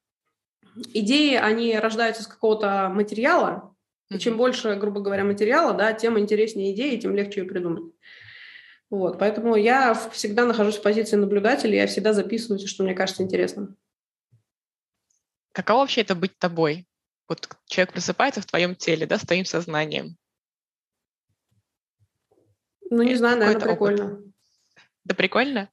идеи, 0.95 1.35
они 1.35 1.77
рождаются 1.77 2.23
из 2.23 2.29
какого-то 2.29 2.89
материала, 2.95 3.72
и 4.15 4.19
чем 4.19 4.37
больше, 4.37 4.75
грубо 4.77 5.01
говоря, 5.01 5.25
материала, 5.25 5.75
да, 5.75 5.93
тем 5.93 6.19
интереснее 6.19 6.75
идеи, 6.75 6.97
тем 6.97 7.15
легче 7.15 7.41
ее 7.41 7.47
придумать. 7.47 7.93
Вот, 8.91 9.19
поэтому 9.19 9.57
я 9.57 9.95
всегда 9.95 10.45
нахожусь 10.45 10.77
в 10.77 10.83
позиции 10.83 11.17
наблюдателя, 11.17 11.77
я 11.77 11.87
всегда 11.87 12.13
записываю, 12.13 12.67
что 12.67 12.85
мне 12.85 12.95
кажется 12.95 13.23
интересным. 13.23 13.77
Каково 15.53 15.81
вообще 15.81 16.03
это 16.03 16.15
быть 16.15 16.39
тобой? 16.39 16.87
вот 17.33 17.49
человек 17.67 17.93
просыпается 17.93 18.41
в 18.41 18.47
твоем 18.47 18.75
теле, 18.75 19.07
да, 19.07 19.19
с 19.19 19.23
твоим 19.23 19.45
сознанием. 19.47 20.17
Ну, 22.91 23.03
не 23.03 23.15
знаю, 23.15 23.39
наверное, 23.39 23.69
прикольно. 23.69 24.05
Опыт. 24.05 24.27
Это 25.07 25.15
прикольно? 25.15 25.71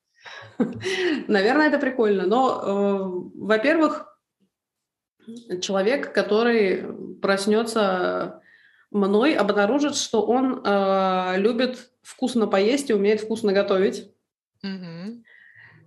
Наверное, 1.28 1.67
это 1.67 1.78
прикольно. 1.78 2.25
Но, 2.25 2.62
э, 2.62 3.39
во-первых, 3.39 4.06
человек, 5.61 6.13
который 6.13 6.83
проснется 7.21 8.41
мной, 8.91 9.35
обнаружит, 9.35 9.95
что 9.95 10.21
он 10.25 10.61
э, 10.65 11.33
любит 11.37 11.91
вкусно 12.01 12.47
поесть 12.47 12.89
и 12.89 12.93
умеет 12.93 13.21
вкусно 13.21 13.53
готовить. 13.53 14.11
Mm-hmm. 14.65 15.23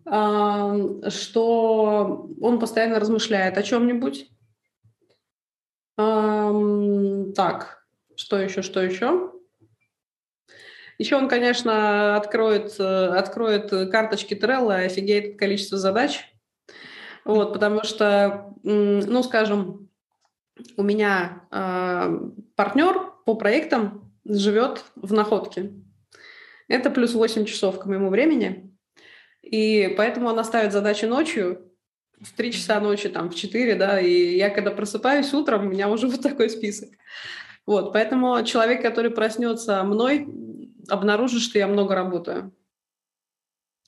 Э, 0.06 1.10
что 1.10 2.28
он 2.40 2.58
постоянно 2.58 3.00
размышляет 3.00 3.58
о 3.58 3.62
чем-нибудь, 3.62 4.28
Эм, 5.98 7.32
так, 7.34 7.84
что 8.16 8.38
еще, 8.38 8.62
что 8.62 8.82
еще? 8.82 9.32
Еще 10.98 11.16
он, 11.16 11.28
конечно, 11.28 12.16
откроет, 12.16 12.78
э, 12.78 13.06
откроет 13.08 13.70
карточки 13.90 14.34
Trello 14.34 14.80
и 14.80 14.86
офигеет 14.86 15.38
количество 15.38 15.76
задач. 15.76 16.31
Вот, 17.24 17.52
потому 17.52 17.84
что, 17.84 18.54
ну, 18.62 19.22
скажем, 19.22 19.88
у 20.76 20.82
меня 20.82 21.44
э, 21.50 22.18
партнер 22.56 23.12
по 23.24 23.34
проектам 23.34 24.12
живет 24.24 24.84
в 24.96 25.12
находке. 25.12 25.72
Это 26.68 26.90
плюс 26.90 27.14
8 27.14 27.44
часов 27.44 27.78
к 27.78 27.86
моему 27.86 28.10
времени. 28.10 28.72
И 29.42 29.94
поэтому 29.96 30.28
она 30.28 30.44
ставит 30.44 30.72
задачи 30.72 31.04
ночью, 31.04 31.68
в 32.20 32.32
3 32.36 32.52
часа 32.52 32.80
ночи, 32.80 33.08
там, 33.08 33.30
в 33.30 33.34
4, 33.34 33.74
да, 33.74 34.00
и 34.00 34.36
я 34.36 34.50
когда 34.50 34.70
просыпаюсь 34.70 35.34
утром, 35.34 35.66
у 35.66 35.70
меня 35.70 35.88
уже 35.88 36.06
вот 36.08 36.22
такой 36.22 36.50
список. 36.50 36.90
Вот, 37.66 37.92
поэтому 37.92 38.42
человек, 38.44 38.82
который 38.82 39.10
проснется 39.10 39.82
мной, 39.84 40.26
обнаружит, 40.88 41.42
что 41.42 41.58
я 41.58 41.66
много 41.66 41.94
работаю. 41.94 42.52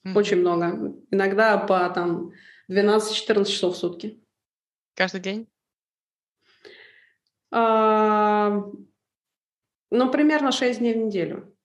Mm-hmm. 0.04 0.18
Очень 0.18 0.40
много. 0.40 0.94
Иногда 1.10 1.58
по 1.58 1.88
там 1.90 2.32
12-14 2.70 3.44
часов 3.44 3.74
в 3.74 3.78
сутки. 3.78 4.20
Каждый 4.94 5.20
день? 5.20 5.48
А, 7.50 8.62
ну, 9.90 10.10
примерно 10.10 10.50
6 10.52 10.78
дней 10.78 10.94
в 10.94 10.98
неделю. 10.98 11.56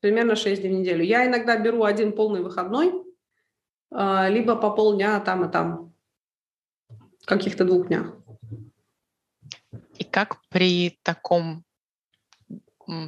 Примерно 0.00 0.36
6 0.36 0.60
дней 0.60 0.70
в 0.70 0.78
неделю. 0.80 1.04
Я 1.04 1.26
иногда 1.26 1.56
беру 1.58 1.84
один 1.84 2.12
полный 2.12 2.42
выходной, 2.42 2.92
а, 3.90 4.28
либо 4.28 4.56
по 4.56 4.70
полдня 4.70 5.20
там 5.20 5.44
и 5.44 5.50
там, 5.50 5.94
каких-то 7.24 7.64
двух 7.64 7.88
днях. 7.88 8.14
И 9.98 10.04
как 10.04 10.42
при 10.48 10.98
таком, 11.02 11.64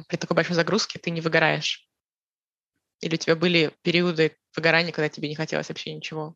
при 0.07 0.17
такой 0.17 0.35
большой 0.35 0.55
загрузке 0.55 0.99
ты 0.99 1.11
не 1.11 1.21
выгораешь? 1.21 1.86
Или 3.01 3.15
у 3.15 3.17
тебя 3.17 3.35
были 3.35 3.71
периоды 3.83 4.35
выгорания, 4.55 4.91
когда 4.91 5.09
тебе 5.09 5.29
не 5.29 5.35
хотелось 5.35 5.69
вообще 5.69 5.93
ничего? 5.93 6.35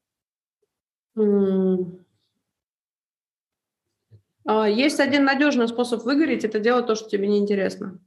А, 4.45 4.67
есть 4.67 4.99
один 4.99 5.25
надежный 5.25 5.67
способ 5.67 6.03
выгореть, 6.03 6.43
это 6.43 6.59
делать 6.59 6.87
то, 6.87 6.95
что 6.95 7.09
тебе 7.09 7.27
неинтересно. 7.27 7.99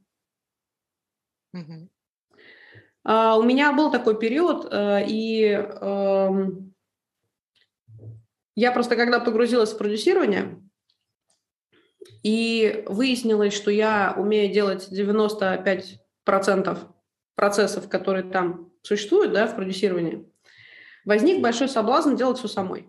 Uh, 3.06 3.38
у 3.38 3.42
меня 3.42 3.74
был 3.74 3.92
такой 3.92 4.18
период, 4.18 4.72
uh, 4.72 5.04
и 5.06 5.52
uh, 5.52 6.72
я 8.56 8.72
просто 8.72 8.96
когда 8.96 9.20
погрузилась 9.20 9.74
в 9.74 9.78
продюсирование, 9.78 10.58
и 12.22 12.84
выяснилось, 12.88 13.52
что 13.52 13.70
я 13.70 14.14
умею 14.16 14.52
делать 14.52 14.88
95% 14.90 16.93
процессов, 17.35 17.88
которые 17.88 18.25
там 18.25 18.70
существуют 18.83 19.33
да, 19.33 19.47
в 19.47 19.57
продюсировании, 19.57 20.27
возник 21.05 21.40
большой 21.40 21.68
соблазн 21.68 22.14
делать 22.14 22.38
все 22.38 22.49
самой. 22.49 22.88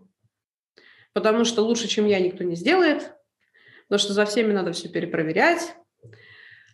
Потому 1.14 1.46
что 1.46 1.62
лучше, 1.62 1.88
чем 1.88 2.06
я, 2.06 2.20
никто 2.20 2.44
не 2.44 2.56
сделает, 2.56 3.14
потому 3.88 4.00
что 4.00 4.14
за 4.14 4.26
всеми 4.26 4.52
надо 4.52 4.74
все 4.74 4.90
перепроверять. 4.90 5.76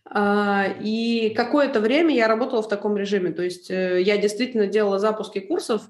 А, 0.05 0.65
и 0.81 1.33
какое-то 1.35 1.79
время 1.79 2.13
я 2.13 2.27
работала 2.27 2.61
в 2.61 2.67
таком 2.67 2.97
режиме. 2.97 3.31
То 3.31 3.43
есть 3.43 3.69
э, 3.69 4.01
я 4.01 4.17
действительно 4.17 4.67
делала 4.67 4.99
запуски 4.99 5.39
курсов, 5.39 5.83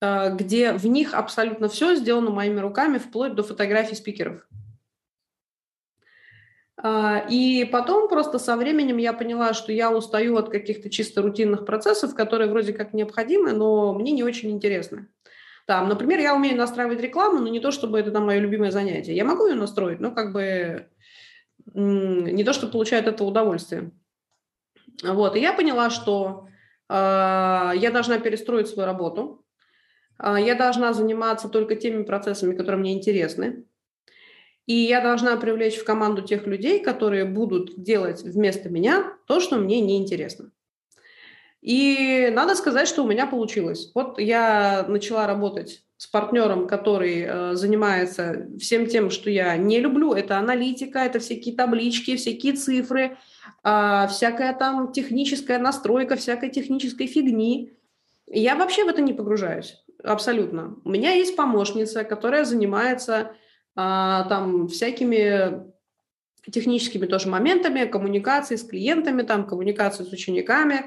а, 0.00 0.30
где 0.30 0.72
в 0.72 0.86
них 0.86 1.14
абсолютно 1.14 1.68
все 1.68 1.96
сделано 1.96 2.30
моими 2.30 2.60
руками, 2.60 2.98
вплоть 2.98 3.34
до 3.34 3.42
фотографий 3.42 3.94
спикеров. 3.94 4.46
А, 6.78 7.24
и 7.28 7.64
потом 7.64 8.08
просто 8.08 8.38
со 8.38 8.56
временем 8.56 8.98
я 8.98 9.12
поняла, 9.12 9.54
что 9.54 9.72
я 9.72 9.90
устаю 9.90 10.36
от 10.36 10.50
каких-то 10.50 10.90
чисто 10.90 11.22
рутинных 11.22 11.64
процессов, 11.64 12.14
которые 12.14 12.50
вроде 12.50 12.72
как 12.72 12.92
необходимы, 12.92 13.52
но 13.52 13.94
мне 13.94 14.12
не 14.12 14.22
очень 14.22 14.50
интересны. 14.50 15.08
Там, 15.66 15.88
например, 15.88 16.20
я 16.20 16.34
умею 16.34 16.56
настраивать 16.56 17.00
рекламу, 17.00 17.40
но 17.40 17.48
не 17.48 17.60
то, 17.60 17.72
чтобы 17.72 17.98
это 17.98 18.12
там 18.12 18.26
мое 18.26 18.38
любимое 18.38 18.70
занятие. 18.70 19.16
Я 19.16 19.24
могу 19.24 19.46
ее 19.46 19.54
настроить, 19.54 20.00
но 20.00 20.12
как 20.12 20.32
бы 20.32 20.88
не 21.74 22.44
то, 22.44 22.52
что 22.52 22.68
получаю 22.68 23.04
это 23.04 23.24
удовольствие. 23.24 23.90
Вот, 25.02 25.34
и 25.34 25.40
я 25.40 25.52
поняла, 25.52 25.90
что 25.90 26.46
э, 26.88 26.92
я 26.94 27.90
должна 27.92 28.18
перестроить 28.18 28.68
свою 28.68 28.86
работу, 28.86 29.44
э, 30.22 30.36
я 30.40 30.54
должна 30.54 30.92
заниматься 30.92 31.48
только 31.48 31.74
теми 31.74 32.04
процессами, 32.04 32.54
которые 32.54 32.80
мне 32.80 32.94
интересны, 32.94 33.64
и 34.66 34.74
я 34.74 35.00
должна 35.00 35.36
привлечь 35.36 35.76
в 35.76 35.84
команду 35.84 36.22
тех 36.22 36.46
людей, 36.46 36.80
которые 36.80 37.24
будут 37.24 37.80
делать 37.80 38.22
вместо 38.22 38.68
меня 38.68 39.12
то, 39.26 39.40
что 39.40 39.56
мне 39.56 39.80
неинтересно. 39.80 40.50
И 41.62 42.30
надо 42.32 42.54
сказать, 42.54 42.86
что 42.86 43.02
у 43.02 43.08
меня 43.08 43.26
получилось. 43.26 43.90
Вот 43.94 44.20
я 44.20 44.84
начала 44.88 45.26
работать 45.26 45.82
с 45.96 46.06
партнером, 46.06 46.66
который 46.66 47.24
э, 47.26 47.54
занимается 47.54 48.48
всем 48.60 48.86
тем, 48.86 49.10
что 49.10 49.30
я 49.30 49.56
не 49.56 49.80
люблю. 49.80 50.12
Это 50.12 50.38
аналитика, 50.38 51.00
это 51.00 51.18
всякие 51.18 51.56
таблички, 51.56 52.16
всякие 52.16 52.52
цифры, 52.52 53.16
э, 53.64 54.06
всякая 54.10 54.54
там 54.54 54.92
техническая 54.92 55.58
настройка, 55.58 56.16
всякой 56.16 56.50
технической 56.50 57.06
фигни. 57.06 57.72
Я 58.26 58.54
вообще 58.56 58.84
в 58.84 58.88
это 58.88 59.00
не 59.00 59.14
погружаюсь. 59.14 59.82
Абсолютно. 60.04 60.76
У 60.84 60.90
меня 60.90 61.12
есть 61.12 61.34
помощница, 61.34 62.04
которая 62.04 62.44
занимается 62.44 63.32
там 63.76 64.68
всякими 64.68 65.66
техническими 66.50 67.06
тоже 67.06 67.28
моментами, 67.28 67.84
коммуникации 67.84 68.56
с 68.56 68.64
клиентами, 68.64 69.22
там, 69.22 69.46
коммуникации 69.46 70.04
с 70.04 70.12
учениками, 70.12 70.86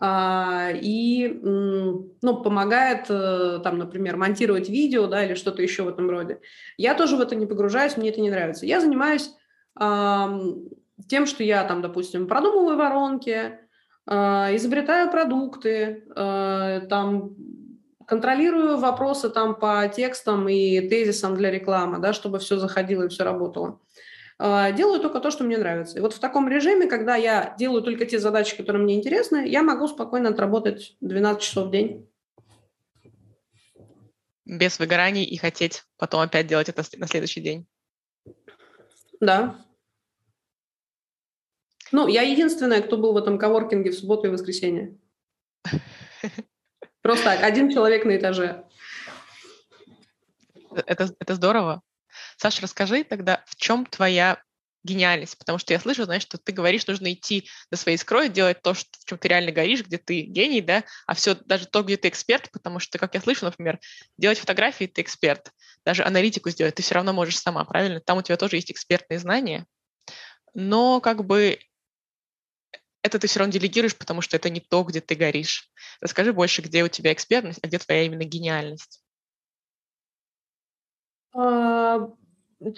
а, 0.00 0.70
и 0.72 1.28
ну, 1.28 2.42
помогает, 2.42 3.06
э, 3.10 3.60
там, 3.62 3.78
например, 3.78 4.16
монтировать 4.16 4.70
видео 4.70 5.06
да, 5.06 5.24
или 5.24 5.34
что-то 5.34 5.62
еще 5.62 5.82
в 5.82 5.88
этом 5.88 6.08
роде. 6.08 6.40
Я 6.78 6.94
тоже 6.94 7.16
в 7.16 7.20
это 7.20 7.34
не 7.34 7.46
погружаюсь, 7.46 7.96
мне 7.96 8.10
это 8.10 8.20
не 8.20 8.30
нравится. 8.30 8.66
Я 8.66 8.80
занимаюсь 8.80 9.30
тем, 11.08 11.26
что 11.26 11.42
я, 11.42 11.64
там, 11.64 11.82
допустим, 11.82 12.28
продумываю 12.28 12.76
воронки, 12.76 13.58
а, 14.06 14.54
изобретаю 14.54 15.10
продукты, 15.10 16.04
э, 16.14 16.80
там, 16.88 17.34
контролирую 18.06 18.78
вопросы 18.78 19.30
там 19.30 19.54
по 19.54 19.86
текстам 19.88 20.48
и 20.48 20.88
тезисам 20.88 21.36
для 21.36 21.50
рекламы, 21.50 21.98
да, 21.98 22.12
чтобы 22.12 22.38
все 22.38 22.56
заходило 22.58 23.04
и 23.04 23.08
все 23.08 23.24
работало. 23.24 23.80
А, 24.38 24.72
делаю 24.72 25.00
только 25.00 25.20
то, 25.20 25.30
что 25.30 25.44
мне 25.44 25.58
нравится. 25.58 25.98
И 25.98 26.00
вот 26.00 26.12
в 26.12 26.18
таком 26.18 26.48
режиме, 26.48 26.86
когда 26.86 27.16
я 27.16 27.54
делаю 27.58 27.82
только 27.82 28.04
те 28.06 28.18
задачи, 28.18 28.56
которые 28.56 28.82
мне 28.82 28.96
интересны, 28.96 29.48
я 29.48 29.62
могу 29.62 29.86
спокойно 29.86 30.30
отработать 30.30 30.96
12 31.00 31.42
часов 31.42 31.68
в 31.68 31.70
день. 31.70 32.08
Без 34.44 34.78
выгораний 34.78 35.24
и 35.24 35.36
хотеть 35.36 35.84
потом 35.96 36.20
опять 36.20 36.46
делать 36.46 36.68
это 36.68 36.82
на 36.98 37.06
следующий 37.06 37.40
день. 37.40 37.66
Да. 39.20 39.56
Ну, 41.92 42.08
я 42.08 42.22
единственная, 42.22 42.82
кто 42.82 42.98
был 42.98 43.12
в 43.12 43.16
этом 43.16 43.38
коворкинге 43.38 43.90
в 43.90 43.94
субботу 43.94 44.26
и 44.26 44.30
воскресенье. 44.30 44.98
Просто 47.04 47.32
один 47.32 47.70
человек 47.70 48.06
на 48.06 48.16
этаже. 48.16 48.64
Это, 50.86 51.14
это 51.20 51.34
здорово. 51.34 51.82
Саша, 52.38 52.62
расскажи 52.62 53.04
тогда, 53.04 53.44
в 53.46 53.56
чем 53.56 53.84
твоя 53.84 54.42
гениальность? 54.84 55.36
Потому 55.36 55.58
что 55.58 55.74
я 55.74 55.80
слышу, 55.80 56.04
знаешь, 56.04 56.22
что 56.22 56.38
ты 56.38 56.52
говоришь, 56.52 56.86
нужно 56.86 57.12
идти 57.12 57.46
до 57.70 57.76
своей 57.76 57.96
искрой, 57.96 58.30
делать 58.30 58.62
то, 58.62 58.72
что, 58.72 58.88
в 58.98 59.04
чем 59.04 59.18
ты 59.18 59.28
реально 59.28 59.52
горишь, 59.52 59.84
где 59.84 59.98
ты 59.98 60.22
гений, 60.22 60.62
да, 60.62 60.82
а 61.06 61.12
все 61.12 61.34
даже 61.34 61.66
то, 61.66 61.82
где 61.82 61.98
ты 61.98 62.08
эксперт, 62.08 62.50
потому 62.50 62.78
что, 62.78 62.96
как 62.96 63.12
я 63.12 63.20
слышу, 63.20 63.44
например, 63.44 63.80
делать 64.16 64.38
фотографии 64.38 64.86
ты 64.86 65.02
эксперт, 65.02 65.50
даже 65.84 66.04
аналитику 66.04 66.48
сделать 66.48 66.76
ты 66.76 66.82
все 66.82 66.94
равно 66.94 67.12
можешь 67.12 67.38
сама, 67.38 67.66
правильно? 67.66 68.00
Там 68.00 68.16
у 68.16 68.22
тебя 68.22 68.38
тоже 68.38 68.56
есть 68.56 68.70
экспертные 68.70 69.18
знания, 69.18 69.66
но 70.54 71.02
как 71.02 71.26
бы 71.26 71.58
это 73.04 73.18
ты 73.18 73.26
все 73.26 73.40
равно 73.40 73.52
делегируешь, 73.52 73.96
потому 73.96 74.22
что 74.22 74.36
это 74.36 74.48
не 74.48 74.60
то, 74.60 74.82
где 74.82 75.02
ты 75.02 75.14
горишь. 75.14 75.70
Расскажи 76.00 76.32
больше, 76.32 76.62
где 76.62 76.82
у 76.82 76.88
тебя 76.88 77.12
экспертность, 77.12 77.60
а 77.62 77.66
где 77.66 77.78
твоя 77.78 78.04
именно 78.04 78.24
гениальность. 78.24 79.02
А, 81.34 82.08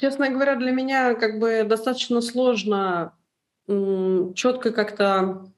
честно 0.01 0.29
говоря, 0.29 0.57
для 0.57 0.73
меня 0.73 1.15
как 1.15 1.39
бы 1.39 1.63
достаточно 1.63 2.21
сложно 2.21 3.17
четко 4.35 4.73
как-то 4.73 5.53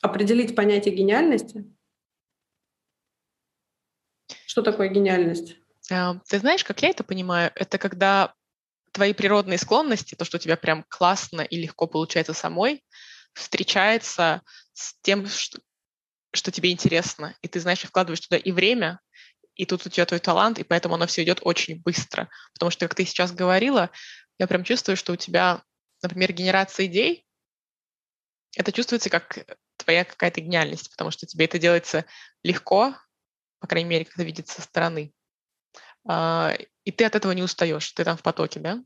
определить 0.00 0.54
понятие 0.54 0.94
гениальности. 0.94 1.64
Что 4.46 4.62
такое 4.62 4.88
гениальность? 4.88 5.56
А, 5.90 6.14
ты 6.28 6.38
знаешь, 6.38 6.62
как 6.62 6.80
я 6.82 6.90
это 6.90 7.02
понимаю, 7.02 7.50
это 7.56 7.76
когда 7.76 8.34
твои 8.92 9.14
природные 9.14 9.58
склонности, 9.58 10.14
то, 10.14 10.24
что 10.24 10.36
у 10.36 10.40
тебя 10.40 10.56
прям 10.56 10.84
классно 10.88 11.40
и 11.40 11.56
легко 11.56 11.88
получается 11.88 12.34
самой, 12.34 12.84
встречается 13.34 14.42
с 14.72 14.94
тем, 15.02 15.26
что, 15.26 15.60
что 16.32 16.50
тебе 16.50 16.70
интересно, 16.70 17.34
и 17.42 17.48
ты, 17.48 17.60
знаешь, 17.60 17.82
вкладываешь 17.82 18.20
туда 18.20 18.36
и 18.36 18.52
время, 18.52 19.00
и 19.54 19.66
тут 19.66 19.86
у 19.86 19.90
тебя 19.90 20.06
твой 20.06 20.20
талант, 20.20 20.58
и 20.58 20.64
поэтому 20.64 20.94
оно 20.94 21.06
все 21.06 21.22
идет 21.22 21.40
очень 21.42 21.80
быстро. 21.82 22.30
Потому 22.54 22.70
что, 22.70 22.86
как 22.86 22.94
ты 22.94 23.04
сейчас 23.04 23.32
говорила, 23.32 23.90
я 24.38 24.46
прям 24.46 24.64
чувствую, 24.64 24.96
что 24.96 25.12
у 25.12 25.16
тебя, 25.16 25.62
например, 26.02 26.32
генерация 26.32 26.86
идей, 26.86 27.26
это 28.56 28.72
чувствуется 28.72 29.10
как 29.10 29.46
твоя 29.76 30.04
какая-то 30.04 30.40
гениальность, 30.40 30.90
потому 30.90 31.10
что 31.10 31.26
тебе 31.26 31.44
это 31.44 31.58
делается 31.58 32.04
легко, 32.42 32.96
по 33.60 33.66
крайней 33.66 33.88
мере, 33.88 34.04
как 34.04 34.14
это 34.14 34.24
видится 34.24 34.54
со 34.54 34.62
стороны. 34.62 35.12
А, 36.08 36.56
и 36.84 36.90
ты 36.90 37.04
от 37.04 37.14
этого 37.14 37.32
не 37.32 37.42
устаешь, 37.42 37.92
ты 37.92 38.04
там 38.04 38.16
в 38.16 38.22
потоке, 38.22 38.60
да? 38.60 38.82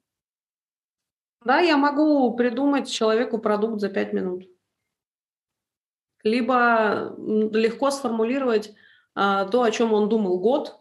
Да, 1.45 1.61
я 1.61 1.77
могу 1.77 2.35
придумать 2.37 2.91
человеку 2.91 3.39
продукт 3.39 3.81
за 3.81 3.91
пять 3.91 4.13
минут. 4.13 4.45
Либо 6.23 7.15
легко 7.19 7.91
сформулировать 7.91 8.75
а, 9.15 9.45
то, 9.45 9.63
о 9.63 9.71
чем 9.71 9.93
он 9.93 10.09
думал 10.09 10.41
год, 10.41 10.81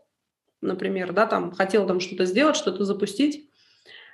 например, 0.61 1.11
да, 1.11 1.25
там 1.27 1.51
хотел 1.51 1.85
там 1.85 1.99
что-то 1.99 2.25
сделать, 2.25 2.55
что-то 2.55 2.85
запустить, 2.85 3.49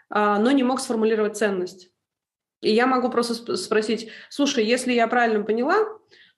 а, 0.09 0.39
но 0.39 0.51
не 0.51 0.63
мог 0.63 0.79
сформулировать 0.79 1.38
ценность. 1.38 1.91
И 2.62 2.73
я 2.73 2.88
могу 2.88 3.09
просто 3.09 3.55
спросить, 3.57 4.09
слушай, 4.29 4.65
если 4.65 4.91
я 4.93 5.07
правильно 5.07 5.45
поняла, 5.45 5.77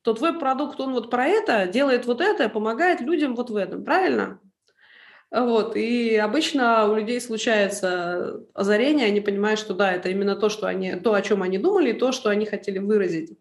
то 0.02 0.14
твой 0.14 0.38
продукт, 0.38 0.80
он 0.82 0.94
вот 0.94 1.10
про 1.10 1.26
это, 1.26 1.68
делает 1.68 2.06
вот 2.06 2.22
это, 2.22 2.50
помогает 2.50 3.02
людям 3.02 3.36
вот 3.36 3.50
в 3.50 3.56
этом, 3.56 3.86
правильно? 3.86 4.40
Вот, 5.32 5.78
и 5.78 6.18
обычно 6.18 6.88
у 6.88 6.96
людей 6.96 7.22
случается 7.22 8.42
озарение, 8.54 9.08
они 9.08 9.22
понимают, 9.22 9.62
что 9.62 9.74
да, 9.74 9.94
это 9.94 10.10
именно 10.10 10.36
то, 10.36 10.50
что 10.50 10.68
они, 10.68 10.96
то, 10.96 11.14
о 11.14 11.22
чем 11.22 11.42
они 11.42 11.58
думали, 11.58 11.92
и 11.92 11.98
то, 11.98 12.12
что 12.12 12.30
они 12.30 12.46
хотели 12.46 12.80
выразить. 12.80 13.40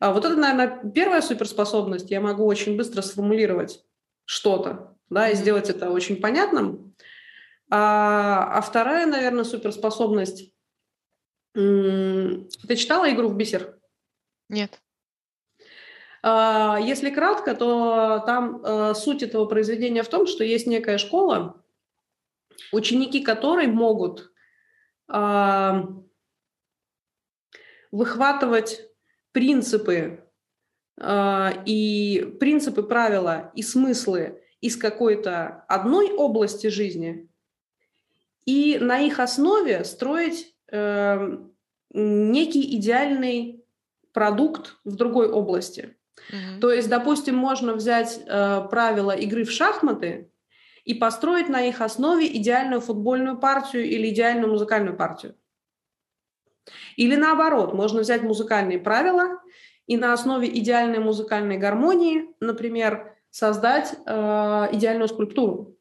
А 0.00 0.12
вот 0.12 0.24
это, 0.24 0.34
наверное, 0.34 0.90
первая 0.92 1.22
суперспособность. 1.22 2.10
Я 2.10 2.20
могу 2.20 2.44
очень 2.44 2.76
быстро 2.76 3.00
сформулировать 3.00 3.84
что-то, 4.24 4.96
да, 5.08 5.30
и 5.30 5.36
сделать 5.36 5.70
это 5.70 5.90
очень 5.90 6.20
понятным. 6.20 6.96
А, 7.70 8.58
а 8.58 8.60
вторая, 8.60 9.06
наверное, 9.06 9.44
суперспособность. 9.44 10.52
Ты 11.54 12.76
читала 12.76 13.08
игру 13.12 13.28
в 13.28 13.36
бисер? 13.36 13.78
Нет. 14.48 14.82
А, 16.26 16.78
если 16.80 17.10
кратко, 17.10 17.54
то 17.54 18.22
там 18.24 18.64
э, 18.64 18.94
суть 18.94 19.22
этого 19.22 19.44
произведения 19.44 20.02
в 20.02 20.08
том, 20.08 20.26
что 20.26 20.42
есть 20.42 20.66
некая 20.66 20.96
школа, 20.96 21.62
ученики 22.72 23.22
которой 23.22 23.66
могут 23.66 24.32
а, 25.06 25.86
выхватывать 27.92 28.88
принципы 29.32 30.24
а, 30.98 31.52
и 31.66 32.24
принципы, 32.40 32.82
правила 32.84 33.52
и 33.54 33.62
смыслы 33.62 34.42
из 34.62 34.78
какой-то 34.78 35.66
одной 35.68 36.10
области 36.10 36.68
жизни 36.68 37.28
и 38.46 38.78
на 38.78 39.00
их 39.00 39.20
основе 39.20 39.84
строить 39.84 40.56
э, 40.72 41.38
некий 41.90 42.78
идеальный 42.78 43.62
продукт 44.14 44.78
в 44.84 44.96
другой 44.96 45.28
области. 45.28 45.98
Mm-hmm. 46.30 46.60
То 46.60 46.72
есть, 46.72 46.88
допустим, 46.88 47.36
можно 47.36 47.74
взять 47.74 48.20
э, 48.26 48.66
правила 48.70 49.12
игры 49.12 49.44
в 49.44 49.50
шахматы 49.50 50.30
и 50.84 50.94
построить 50.94 51.48
на 51.48 51.62
их 51.62 51.80
основе 51.80 52.26
идеальную 52.36 52.80
футбольную 52.80 53.38
партию 53.38 53.84
или 53.84 54.10
идеальную 54.10 54.50
музыкальную 54.50 54.96
партию. 54.96 55.34
Или 56.96 57.16
наоборот, 57.16 57.74
можно 57.74 58.00
взять 58.00 58.22
музыкальные 58.22 58.78
правила 58.78 59.40
и 59.86 59.96
на 59.96 60.12
основе 60.12 60.48
идеальной 60.48 60.98
музыкальной 60.98 61.58
гармонии, 61.58 62.34
например, 62.40 63.14
создать 63.30 63.94
э, 64.06 64.68
идеальную 64.72 65.08
скульптуру 65.08 65.76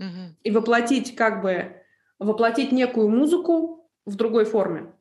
mm-hmm. 0.00 0.34
и 0.42 0.50
воплотить 0.50 1.14
как 1.14 1.42
бы 1.42 1.76
воплотить 2.18 2.72
некую 2.72 3.08
музыку 3.08 3.90
в 4.04 4.16
другой 4.16 4.44
форме. 4.44 4.92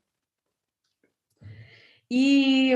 И 2.09 2.75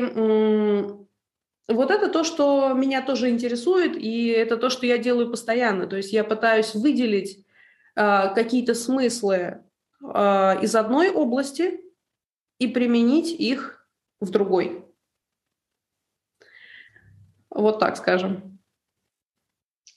вот 1.67 1.91
это 1.91 2.09
то, 2.09 2.23
что 2.23 2.73
меня 2.73 3.01
тоже 3.01 3.29
интересует, 3.29 3.95
и 3.95 4.27
это 4.27 4.57
то, 4.57 4.69
что 4.69 4.85
я 4.85 4.97
делаю 4.97 5.29
постоянно. 5.29 5.87
То 5.87 5.95
есть 5.95 6.11
я 6.11 6.23
пытаюсь 6.23 6.75
выделить 6.75 7.45
э, 7.95 8.33
какие-то 8.35 8.75
смыслы 8.75 9.63
э, 10.01 10.61
из 10.61 10.75
одной 10.75 11.09
области 11.09 11.79
и 12.59 12.67
применить 12.67 13.31
их 13.31 13.87
в 14.19 14.29
другой. 14.29 14.85
Вот 17.49 17.79
так 17.79 17.97
скажем. 17.97 18.59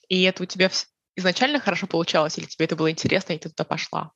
И 0.07 0.23
это 0.23 0.43
у 0.43 0.45
тебя 0.45 0.69
изначально 1.15 1.59
хорошо 1.59 1.87
получалось, 1.87 2.37
или 2.37 2.45
тебе 2.45 2.65
это 2.65 2.75
было 2.75 2.89
интересно, 2.89 3.33
и 3.33 3.39
ты 3.39 3.49
туда 3.49 3.65
пошла? 3.65 4.13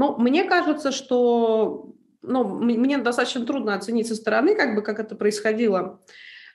Ну, 0.00 0.16
мне 0.16 0.44
кажется, 0.44 0.92
что 0.92 1.92
ну, 2.22 2.42
мне 2.44 2.96
достаточно 2.96 3.44
трудно 3.44 3.74
оценить 3.74 4.08
со 4.08 4.14
стороны, 4.14 4.54
как 4.54 4.74
бы, 4.74 4.80
как 4.80 4.98
это 4.98 5.14
происходило. 5.14 6.00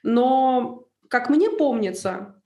Но, 0.02 0.86
как 1.10 1.30
мне 1.30 1.52
помнится, 1.52 2.42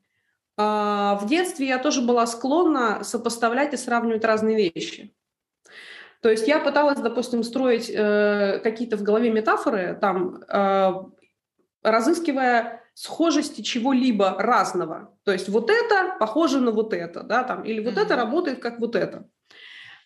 а, 0.57 1.17
в 1.21 1.25
детстве 1.25 1.67
я 1.67 1.77
тоже 1.77 2.01
была 2.01 2.27
склонна 2.27 3.05
сопоставлять 3.05 3.73
и 3.73 3.77
сравнивать 3.77 4.25
разные 4.25 4.69
вещи. 4.73 5.15
То 6.21 6.29
есть 6.29 6.49
я 6.49 6.59
пыталась, 6.59 6.99
допустим, 6.99 7.43
строить 7.43 7.89
э, 7.89 8.59
какие-то 8.61 8.97
в 8.97 9.01
голове 9.01 9.31
метафоры, 9.31 9.97
там, 10.01 10.43
э, 10.49 10.93
разыскивая 11.81 12.83
схожести 12.93 13.61
чего-либо 13.61 14.35
разного. 14.37 15.17
То 15.23 15.31
есть 15.31 15.47
вот 15.47 15.69
это 15.69 16.17
похоже 16.19 16.59
на 16.59 16.71
вот 16.71 16.93
это, 16.93 17.23
да, 17.23 17.45
там, 17.45 17.63
или 17.63 17.79
вот 17.81 17.93
mm-hmm. 17.93 18.01
это 18.01 18.17
работает 18.17 18.59
как 18.59 18.81
вот 18.81 18.97
это. 18.97 19.29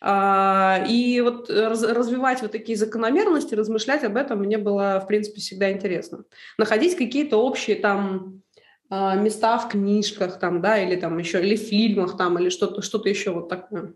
А, 0.06 0.84
и 0.86 1.22
вот 1.22 1.50
раз, 1.50 1.82
развивать 1.82 2.42
вот 2.42 2.52
такие 2.52 2.78
закономерности, 2.78 3.56
размышлять 3.56 4.04
об 4.04 4.18
этом 4.18 4.40
мне 4.40 4.58
было, 4.58 5.00
в 5.02 5.08
принципе, 5.08 5.40
всегда 5.40 5.72
интересно. 5.72 6.26
Находить 6.58 6.98
какие-то 6.98 7.38
общие 7.38 7.78
там 7.78 8.42
а, 8.90 9.16
места 9.16 9.58
в 9.58 9.70
книжках 9.70 10.40
там, 10.40 10.62
да, 10.62 10.78
или 10.78 10.98
там 10.98 11.18
еще, 11.18 11.42
или 11.42 11.56
в 11.56 11.62
фильмах 11.62 12.18
там, 12.18 12.38
или 12.38 12.50
что-то 12.50 12.82
что 12.82 13.02
еще 13.08 13.32
вот 13.32 13.48
такое. 13.48 13.94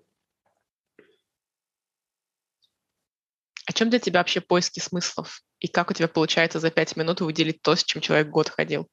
О 3.65 3.73
чем 3.73 3.89
для 3.89 3.99
тебя 3.99 4.21
вообще 4.21 4.39
поиски 4.39 4.79
смыслов? 4.79 5.41
И 5.59 5.67
как 5.67 5.91
у 5.91 5.93
тебя 5.93 6.07
получается 6.07 6.61
за 6.61 6.71
пять 6.71 6.95
минут 6.95 7.19
выделить 7.19 7.61
то, 7.61 7.75
с 7.75 7.83
чем 7.83 8.01
человек 8.01 8.29
год 8.29 8.47
ходил? 8.47 8.87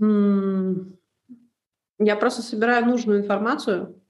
Mm. 0.00 0.43
Я 1.98 2.16
просто 2.16 2.42
собираю 2.42 2.86
нужную 2.86 3.20
информацию 3.20 4.02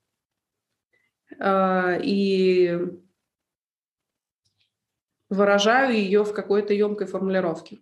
э, 1.38 2.01
и 2.03 2.79
выражаю 5.29 5.94
ее 5.94 6.25
в 6.25 6.33
какой-то 6.33 6.73
емкой 6.73 7.07
формулировке. 7.07 7.81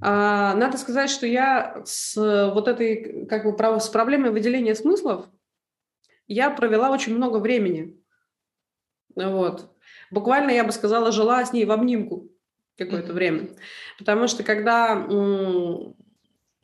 А, 0.00 0.54
надо 0.54 0.76
сказать, 0.76 1.08
что 1.08 1.26
я 1.26 1.82
с 1.84 2.16
вот 2.16 2.68
этой, 2.68 3.26
как 3.26 3.44
бы, 3.44 3.80
с 3.80 3.88
проблемой 3.88 4.30
выделения 4.30 4.74
смыслов 4.74 5.26
я 6.26 6.50
провела 6.50 6.90
очень 6.90 7.14
много 7.14 7.38
времени. 7.38 7.98
Вот. 9.14 9.74
Буквально, 10.10 10.50
я 10.50 10.64
бы 10.64 10.72
сказала, 10.72 11.12
жила 11.12 11.44
с 11.44 11.52
ней 11.52 11.64
в 11.64 11.72
обнимку 11.72 12.28
какое-то 12.76 13.12
время. 13.12 13.48
Потому 13.98 14.28
что 14.28 14.42
когда 14.42 14.94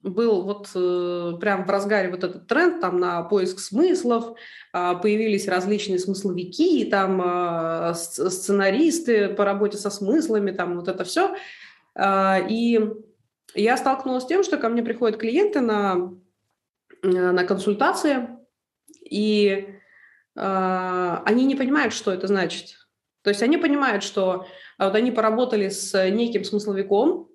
был 0.03 0.43
вот 0.43 0.71
э, 0.75 1.33
прям 1.41 1.65
в 1.65 1.71
разгаре 1.71 2.11
вот 2.11 2.25
этот 2.25 2.47
тренд 2.47 2.81
там 2.81 2.99
на 2.99 3.23
поиск 3.23 3.61
смыслов, 3.61 4.37
э, 4.73 4.93
появились 5.01 5.49
различные 5.49 5.99
смысловики, 5.99 6.85
там 6.85 7.23
э, 7.23 7.95
сценаристы 7.95 9.29
по 9.29 9.45
работе 9.45 9.79
со 9.79 9.91
смыслами, 9.91 10.51
там 10.51 10.77
вот 10.77 10.89
это 10.89 11.05
все. 11.05 11.35
Э, 11.95 12.47
и 12.49 12.81
я 13.55 13.77
столкнулась 13.77 14.25
с 14.25 14.27
тем, 14.27 14.43
что 14.43 14.57
ко 14.57 14.69
мне 14.69 14.83
приходят 14.83 15.19
клиенты 15.19 15.61
на, 15.61 16.13
э, 17.03 17.09
на 17.09 17.45
консультации, 17.45 18.29
и 19.09 19.69
э, 20.37 21.19
они 21.25 21.45
не 21.45 21.55
понимают, 21.55 21.95
что 21.95 22.13
это 22.13 22.27
значит. 22.27 22.79
То 23.23 23.31
есть 23.31 23.43
они 23.43 23.57
понимают, 23.57 24.03
что 24.03 24.47
а 24.79 24.87
вот 24.87 24.97
они 24.97 25.13
поработали 25.13 25.69
с 25.69 26.11
неким 26.11 26.43
смысловиком, 26.43 27.29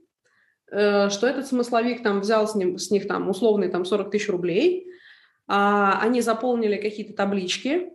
что 0.69 1.27
этот 1.27 1.47
смысловик 1.47 2.03
там 2.03 2.19
взял 2.19 2.47
с, 2.47 2.55
ним, 2.55 2.77
с 2.77 2.91
них 2.91 3.07
там 3.07 3.29
условные 3.29 3.69
там 3.69 3.85
40 3.85 4.11
тысяч 4.11 4.29
рублей, 4.29 4.87
а, 5.47 5.99
они 6.01 6.21
заполнили 6.21 6.75
какие-то 6.75 7.13
таблички, 7.13 7.89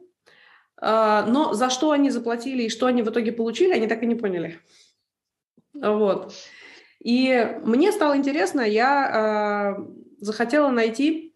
а, 0.80 1.26
но 1.26 1.52
за 1.52 1.70
что 1.70 1.90
они 1.90 2.10
заплатили 2.10 2.64
и 2.64 2.70
что 2.70 2.86
они 2.86 3.02
в 3.02 3.10
итоге 3.10 3.32
получили, 3.32 3.72
они 3.72 3.86
так 3.86 4.02
и 4.02 4.06
не 4.06 4.14
поняли. 4.14 4.58
Вот. 5.74 6.34
И 7.00 7.58
мне 7.64 7.92
стало 7.92 8.16
интересно, 8.16 8.60
я 8.60 9.76
э, 9.76 9.84
захотела 10.20 10.68
найти 10.70 11.34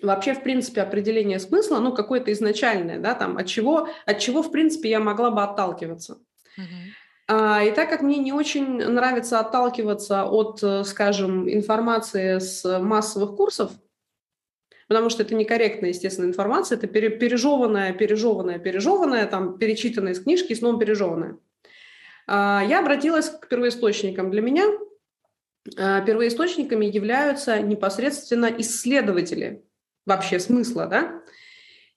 вообще, 0.00 0.32
в 0.32 0.42
принципе, 0.42 0.80
определение 0.80 1.38
смысла, 1.38 1.80
ну, 1.80 1.92
какое-то 1.92 2.32
изначальное, 2.32 2.98
да, 2.98 3.14
там, 3.14 3.36
от 3.36 3.46
чего, 3.46 3.88
от 4.06 4.18
чего, 4.20 4.42
в 4.42 4.50
принципе, 4.50 4.88
я 4.88 5.00
могла 5.00 5.30
бы 5.30 5.42
отталкиваться. 5.42 6.14
Uh-huh. 6.58 6.92
А, 7.32 7.62
и 7.62 7.70
так 7.70 7.88
как 7.88 8.02
мне 8.02 8.18
не 8.18 8.32
очень 8.32 8.78
нравится 8.78 9.38
отталкиваться 9.38 10.24
от, 10.24 10.60
э, 10.64 10.82
скажем, 10.82 11.48
информации 11.48 12.40
с 12.40 12.80
массовых 12.80 13.36
курсов, 13.36 13.70
потому 14.88 15.10
что 15.10 15.22
это 15.22 15.36
некорректная, 15.36 15.90
естественно, 15.90 16.26
информация, 16.26 16.76
это 16.76 16.88
пережеванная, 16.88 17.92
пережеванная, 17.92 18.58
пережеванная, 18.58 19.26
там, 19.28 19.58
перечитанная 19.58 20.14
из 20.14 20.20
книжки 20.24 20.54
снова 20.54 20.80
пережеванная. 20.80 21.38
А, 22.26 22.64
я 22.68 22.80
обратилась 22.80 23.28
к 23.28 23.46
первоисточникам. 23.46 24.32
Для 24.32 24.42
меня 24.42 24.64
а, 25.78 26.00
первоисточниками 26.00 26.86
являются 26.86 27.60
непосредственно 27.60 28.46
исследователи 28.58 29.62
вообще 30.04 30.40
смысла, 30.40 30.86
да, 30.86 31.22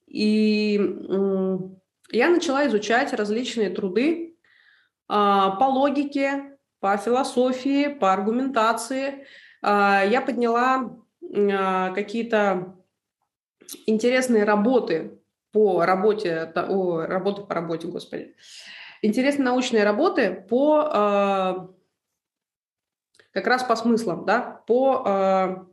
и 0.05 0.75
я 2.11 2.29
начала 2.29 2.67
изучать 2.67 3.13
различные 3.13 3.71
труды 3.71 4.32
по 5.07 5.65
логике, 5.69 6.53
по 6.83 6.97
философии, 6.97 7.87
по 7.87 8.11
аргументации. 8.11 9.25
А, 9.61 10.03
я 10.03 10.19
подняла 10.19 10.91
а, 11.33 11.91
какие-то 11.91 12.75
интересные 13.85 14.43
работы 14.43 15.17
по 15.53 15.85
работе, 15.85 16.51
о, 16.53 17.05
работы 17.05 17.43
по 17.43 17.55
работе, 17.55 17.87
господи, 17.87 18.35
интересные 19.01 19.45
научные 19.45 19.85
работы 19.85 20.45
по 20.49 21.73
как 23.31 23.47
раз 23.47 23.63
по 23.63 23.75
смыслам, 23.77 24.25
да, 24.25 24.61
по, 24.67 25.67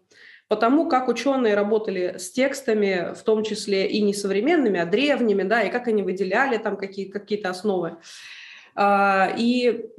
по 0.49 0.57
тому, 0.57 0.89
как 0.89 1.09
ученые 1.09 1.55
работали 1.55 2.17
с 2.19 2.31
текстами, 2.31 3.15
в 3.15 3.23
том 3.23 3.43
числе 3.43 3.87
и 3.87 4.01
не 4.01 4.15
современными, 4.15 4.79
а 4.81 4.87
древними, 4.87 5.43
да, 5.43 5.63
и 5.63 5.71
как 5.71 5.89
они 5.89 6.03
выделяли 6.03 6.57
там 6.57 6.77
какие, 6.77 7.11
какие-то 7.11 7.51
основы. 7.51 7.99
А, 8.75 9.33
и 9.37 9.91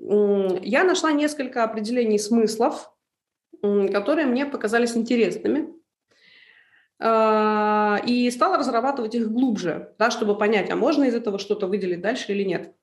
я 0.61 0.83
нашла 0.83 1.11
несколько 1.11 1.63
определений 1.63 2.19
смыслов, 2.19 2.91
которые 3.61 4.25
мне 4.25 4.45
показались 4.45 4.95
интересными. 4.95 5.73
А, 6.99 7.99
и 8.05 8.29
стала 8.29 8.57
разрабатывать 8.57 9.15
их 9.15 9.31
глубже, 9.31 9.95
да, 9.97 10.11
чтобы 10.11 10.37
понять, 10.37 10.69
а 10.69 10.75
можно 10.75 11.05
из 11.05 11.15
этого 11.15 11.39
что-то 11.39 11.67
выделить 11.67 12.01
дальше 12.01 12.31
или 12.31 12.43
нет. 12.43 12.75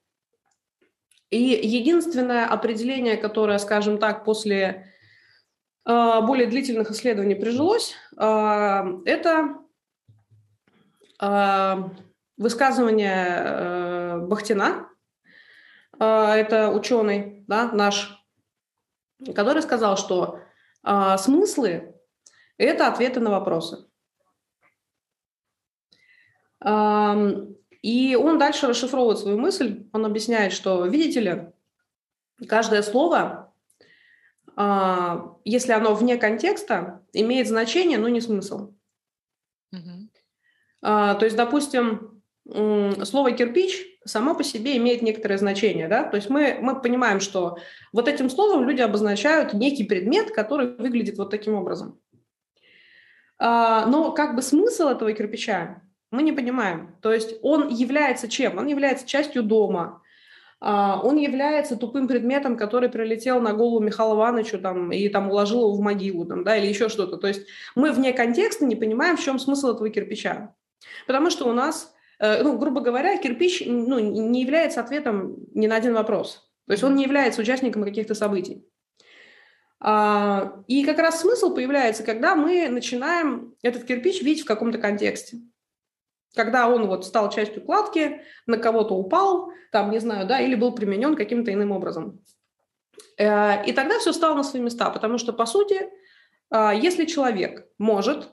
И 1.31 1.43
единственное 1.43 2.47
определение, 2.47 3.17
которое, 3.17 3.59
скажем 3.59 3.99
так, 3.99 4.25
после 4.25 4.93
а, 5.85 6.21
более 6.23 6.47
длительных 6.47 6.91
исследований 6.91 7.35
прижилось, 7.35 7.95
это 8.17 9.59
высказывание 12.39 13.27
э, 13.41 14.19
Бахтина, 14.21 14.89
это 15.99 16.71
ученый, 16.71 17.45
да, 17.49 17.71
наш, 17.73 18.25
который 19.35 19.63
сказал, 19.63 19.97
что 19.97 20.41
а, 20.83 21.19
смыслы– 21.19 21.95
это 22.57 22.87
ответы 22.89 23.21
на 23.21 23.31
вопросы. 23.31 23.87
И 27.83 28.17
он 28.17 28.39
дальше 28.39 28.67
расшифровывает 28.67 29.19
свою 29.19 29.39
мысль, 29.39 29.87
он 29.93 30.05
объясняет, 30.05 30.53
что, 30.53 30.85
видите 30.87 31.21
ли, 31.21 31.53
каждое 32.49 32.83
слово, 32.83 33.55
а, 34.57 35.37
если 35.45 35.73
оно 35.73 35.95
вне 35.95 36.17
контекста, 36.17 37.05
имеет 37.13 37.49
значение, 37.49 37.99
но 37.99 38.09
не 38.09 38.21
смысл. 38.21 38.75
Угу. 39.73 40.09
То 40.81 41.19
есть, 41.23 41.37
допустим, 41.37 42.23
слово 42.45 43.33
«кирпич» 43.33 43.98
само 44.09 44.35
по 44.35 44.43
себе 44.43 44.77
имеет 44.77 45.03
некоторое 45.03 45.39
значение. 45.39 45.89
Да? 45.89 46.05
То 46.05 46.17
есть 46.17 46.31
мы, 46.31 46.59
мы 46.61 46.81
понимаем, 46.81 47.21
что 47.21 47.59
вот 47.93 48.09
этим 48.09 48.31
словом 48.31 48.69
люди 48.69 48.81
обозначают 48.81 49.53
некий 49.53 49.85
предмет, 49.85 50.31
который 50.31 50.77
выглядит 50.77 51.19
вот 51.19 51.31
таким 51.31 51.55
образом. 51.55 52.01
А, 53.39 53.87
но 53.87 54.13
как 54.13 54.35
бы 54.35 54.43
смысл 54.43 54.89
этого 54.89 55.13
кирпича 55.13 55.83
мы 56.11 56.23
не 56.23 56.33
понимаем. 56.33 56.97
То 57.03 57.13
есть 57.13 57.37
он 57.43 57.69
является 57.69 58.29
чем? 58.29 58.59
Он 58.59 58.67
является 58.67 59.07
частью 59.07 59.43
дома. 59.43 60.03
А, 60.61 61.01
он 61.03 61.17
является 61.17 61.77
тупым 61.77 62.09
предметом, 62.09 62.57
который 62.57 62.89
прилетел 62.89 63.41
на 63.41 63.53
голову 63.53 63.81
Михаила 63.81 64.15
Ивановичу 64.15 64.59
там, 64.59 64.91
и 64.91 65.09
там 65.09 65.31
уложил 65.31 65.61
его 65.61 65.73
в 65.73 65.81
могилу, 65.81 66.25
там, 66.25 66.43
да, 66.45 66.57
или 66.57 66.67
еще 66.67 66.89
что-то. 66.89 67.17
То 67.17 67.29
есть 67.29 67.47
мы 67.77 67.93
вне 67.93 68.13
контекста 68.13 68.65
не 68.65 68.75
понимаем, 68.75 69.17
в 69.17 69.23
чем 69.23 69.39
смысл 69.39 69.75
этого 69.75 69.89
кирпича. 69.91 70.55
Потому 71.07 71.31
что 71.31 71.49
у 71.49 71.53
нас, 71.53 71.95
ну, 72.21 72.59
грубо 72.59 72.81
говоря, 72.81 73.17
кирпич 73.17 73.63
ну, 73.67 73.99
не 73.99 74.43
является 74.43 74.81
ответом 74.81 75.37
ни 75.55 75.67
на 75.67 75.77
один 75.77 75.95
вопрос. 75.95 76.51
То 76.67 76.73
есть 76.73 76.85
он 76.85 76.97
не 76.97 77.05
является 77.05 77.41
участником 77.41 77.85
каких-то 77.85 78.15
событий. 78.15 78.67
А, 79.81 80.63
и 80.67 80.85
как 80.85 80.99
раз 80.99 81.21
смысл 81.21 81.55
появляется, 81.55 82.03
когда 82.03 82.35
мы 82.35 82.69
начинаем 82.69 83.55
этот 83.63 83.85
кирпич 83.85 84.23
видеть 84.23 84.45
в 84.45 84.47
каком-то 84.47 84.79
контексте. 84.79 85.39
Когда 86.35 86.69
он 86.69 86.87
вот 86.87 87.07
стал 87.07 87.31
частью 87.31 87.65
кладки, 87.65 88.21
на 88.47 88.59
кого-то 88.59 88.95
упал, 88.95 89.53
там, 89.73 89.91
не 89.91 89.99
знаю, 89.99 90.27
да, 90.27 90.41
или 90.41 90.55
был 90.55 90.75
применен 90.75 91.17
каким-то 91.17 91.53
иным 91.53 91.73
образом. 91.73 92.21
Э, 93.17 93.65
и 93.65 93.73
тогда 93.73 93.99
все 93.99 94.13
стало 94.13 94.35
на 94.35 94.43
свои 94.43 94.61
места, 94.61 94.91
потому 94.91 95.19
что, 95.19 95.33
по 95.33 95.47
сути, 95.47 95.89
э, 96.51 96.71
если 96.75 97.07
человек 97.07 97.67
может 97.79 98.31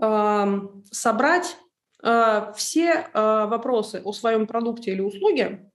эм, 0.00 0.84
собрать 0.90 1.56
э, 1.56 1.69
все 2.56 3.10
вопросы 3.12 4.00
о 4.04 4.12
своем 4.12 4.46
продукте 4.46 4.92
или 4.92 5.00
услуге 5.00 5.70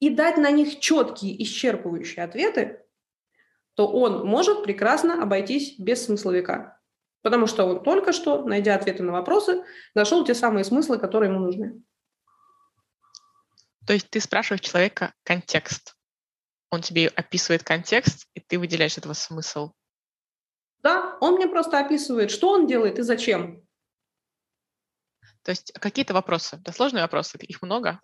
и 0.00 0.10
дать 0.10 0.36
на 0.36 0.50
них 0.50 0.80
четкие, 0.80 1.42
исчерпывающие 1.42 2.22
ответы, 2.22 2.82
то 3.74 3.88
он 3.88 4.26
может 4.26 4.62
прекрасно 4.62 5.22
обойтись 5.22 5.78
без 5.78 6.04
смысловика. 6.04 6.80
Потому 7.22 7.46
что 7.46 7.64
он 7.64 7.82
только 7.82 8.12
что, 8.12 8.44
найдя 8.44 8.74
ответы 8.74 9.02
на 9.02 9.12
вопросы, 9.12 9.64
нашел 9.94 10.24
те 10.24 10.34
самые 10.34 10.64
смыслы, 10.64 10.98
которые 10.98 11.30
ему 11.30 11.40
нужны. 11.40 11.82
То 13.86 13.92
есть 13.92 14.08
ты 14.10 14.20
спрашиваешь 14.20 14.60
человека 14.60 15.12
контекст. 15.24 15.96
Он 16.70 16.82
тебе 16.82 17.08
описывает 17.08 17.62
контекст, 17.62 18.28
и 18.34 18.40
ты 18.40 18.58
выделяешь 18.58 18.98
этого 18.98 19.12
смысл. 19.12 19.72
Да, 20.82 21.16
он 21.20 21.34
мне 21.34 21.48
просто 21.48 21.78
описывает, 21.78 22.30
что 22.30 22.50
он 22.50 22.66
делает 22.66 22.98
и 22.98 23.02
зачем. 23.02 23.65
То 25.46 25.52
есть 25.52 25.72
какие-то 25.74 26.12
вопросы, 26.12 26.56
это 26.56 26.72
сложные 26.72 27.02
вопросы, 27.02 27.38
их 27.38 27.62
много? 27.62 28.00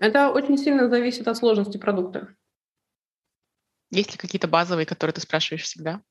Это 0.00 0.30
очень 0.30 0.58
сильно 0.58 0.88
зависит 0.88 1.28
от 1.28 1.36
сложности 1.36 1.78
продукта. 1.78 2.34
Есть 3.92 4.10
ли 4.10 4.18
какие-то 4.18 4.48
базовые, 4.48 4.84
которые 4.84 5.14
ты 5.14 5.20
спрашиваешь 5.20 5.62
всегда? 5.62 6.02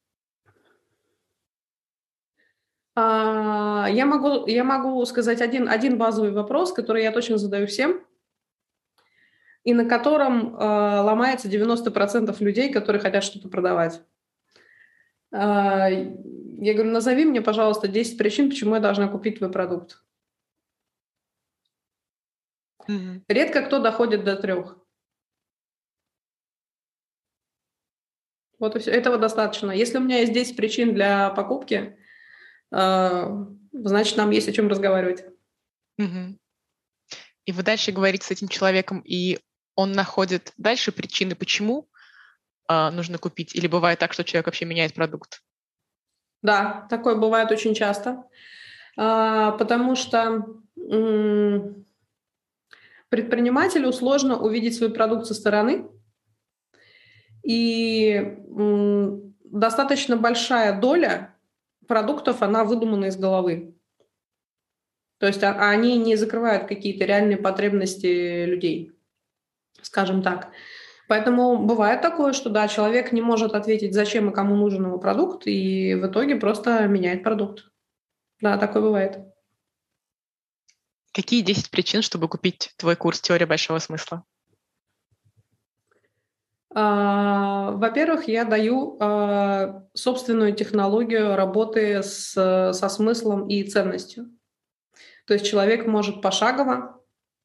А, 2.95 3.89
я 3.91 4.05
могу, 4.05 4.47
я 4.47 4.63
могу 4.63 5.03
сказать 5.03 5.41
один, 5.41 5.67
один 5.67 5.97
базовый 5.97 6.31
вопрос, 6.31 6.71
который 6.71 7.03
я 7.03 7.11
точно 7.11 7.37
задаю 7.37 7.67
всем, 7.67 8.01
и 9.65 9.73
на 9.73 9.83
котором 9.83 10.55
э, 10.55 11.01
ломается 11.01 11.49
90% 11.49 12.33
людей, 12.41 12.71
которые 12.71 13.01
хотят 13.01 13.25
что-то 13.25 13.49
продавать. 13.49 14.01
Э, 15.33 15.89
я 16.59 16.73
говорю, 16.73 16.91
назови 16.91 17.25
мне, 17.25 17.41
пожалуйста, 17.41 17.87
10 17.87 18.17
причин, 18.17 18.49
почему 18.49 18.75
я 18.75 18.81
должна 18.81 19.07
купить 19.07 19.37
твой 19.37 19.51
продукт. 19.51 20.03
Mm-hmm. 22.87 23.23
Редко 23.27 23.61
кто 23.63 23.79
доходит 23.79 24.23
до 24.23 24.35
трех. 24.35 24.77
Вот 28.59 28.77
и 28.77 28.79
все. 28.79 28.91
Этого 28.91 29.17
достаточно. 29.17 29.71
Если 29.71 29.97
у 29.97 30.01
меня 30.01 30.19
есть 30.19 30.31
10 30.31 30.55
причин 30.55 30.93
для 30.93 31.31
покупки, 31.31 31.97
э, 32.71 33.45
значит, 33.73 34.15
нам 34.15 34.31
есть 34.31 34.47
о 34.47 34.53
чем 34.53 34.69
разговаривать. 34.69 35.25
Угу. 35.97 36.37
И 37.45 37.51
вы 37.51 37.63
дальше 37.63 37.91
говорите 37.91 38.25
с 38.25 38.31
этим 38.31 38.47
человеком, 38.47 39.01
и 39.01 39.39
он 39.75 39.91
находит 39.91 40.53
дальше 40.55 40.93
причины, 40.93 41.35
почему 41.35 41.89
э, 42.69 42.89
нужно 42.91 43.17
купить? 43.17 43.53
Или 43.53 43.67
бывает 43.67 43.99
так, 43.99 44.13
что 44.13 44.23
человек 44.23 44.45
вообще 44.45 44.63
меняет 44.63 44.93
продукт? 44.93 45.41
Да, 46.43 46.85
такое 46.89 47.15
бывает 47.15 47.51
очень 47.51 47.73
часто. 47.73 48.25
А, 48.95 49.53
потому 49.53 49.95
что 49.95 50.45
предпринимателю 53.09 53.91
сложно 53.91 54.37
увидеть 54.37 54.75
свой 54.75 54.93
продукт 54.93 55.25
со 55.25 55.33
стороны, 55.33 55.87
и 57.43 58.37
достаточно 59.43 60.15
большая 60.17 60.79
доля 60.79 61.35
продуктов, 61.87 62.41
она 62.41 62.63
выдумана 62.63 63.05
из 63.05 63.17
головы. 63.17 63.75
То 65.19 65.27
есть 65.27 65.43
а, 65.43 65.69
они 65.69 65.97
не 65.97 66.15
закрывают 66.15 66.67
какие-то 66.67 67.05
реальные 67.05 67.37
потребности 67.37 68.45
людей, 68.45 68.91
скажем 69.81 70.21
так. 70.21 70.49
Поэтому 71.07 71.65
бывает 71.65 72.01
такое, 72.01 72.33
что 72.33 72.49
да, 72.49 72.67
человек 72.67 73.11
не 73.11 73.21
может 73.21 73.53
ответить, 73.53 73.93
зачем 73.93 74.29
и 74.29 74.33
кому 74.33 74.55
нужен 74.55 74.85
его 74.85 74.97
продукт, 74.97 75.47
и 75.47 75.95
в 75.95 76.07
итоге 76.07 76.35
просто 76.35 76.87
меняет 76.87 77.23
продукт. 77.23 77.65
Да, 78.41 78.57
такое 78.57 78.81
бывает. 78.81 79.19
Какие 81.13 81.41
10 81.41 81.69
причин, 81.69 82.01
чтобы 82.01 82.27
купить 82.27 82.73
твой 82.77 82.95
курс 82.95 83.21
«Теория 83.21 83.45
большого 83.45 83.79
смысла»? 83.79 84.23
А, 86.75 87.71
во-первых, 87.71 88.27
я 88.27 88.45
даю 88.45 88.97
а, 88.99 89.85
собственную 89.93 90.55
технологию 90.55 91.35
работы 91.35 92.01
с, 92.01 92.33
со 92.73 92.89
смыслом 92.89 93.47
и 93.47 93.63
ценностью. 93.63 94.31
То 95.27 95.35
есть 95.35 95.45
человек 95.45 95.85
может 95.85 96.21
пошагово 96.21 97.02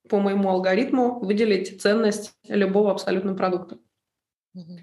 по 0.08 0.18
моему 0.20 0.50
алгоритму 0.50 1.20
выделить 1.20 1.80
ценность 1.80 2.34
любого 2.48 2.90
абсолютно 2.90 3.34
продукта. 3.34 3.78
Mm-hmm. 4.56 4.78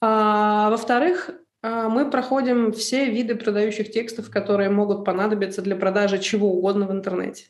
А, 0.00 0.70
во-вторых, 0.70 1.30
мы 1.62 2.08
проходим 2.08 2.72
все 2.72 3.10
виды 3.10 3.34
продающих 3.34 3.90
текстов, 3.90 4.30
которые 4.30 4.70
могут 4.70 5.04
понадобиться 5.04 5.60
для 5.60 5.74
продажи 5.74 6.18
чего 6.18 6.52
угодно 6.52 6.86
в 6.86 6.92
интернете. 6.92 7.46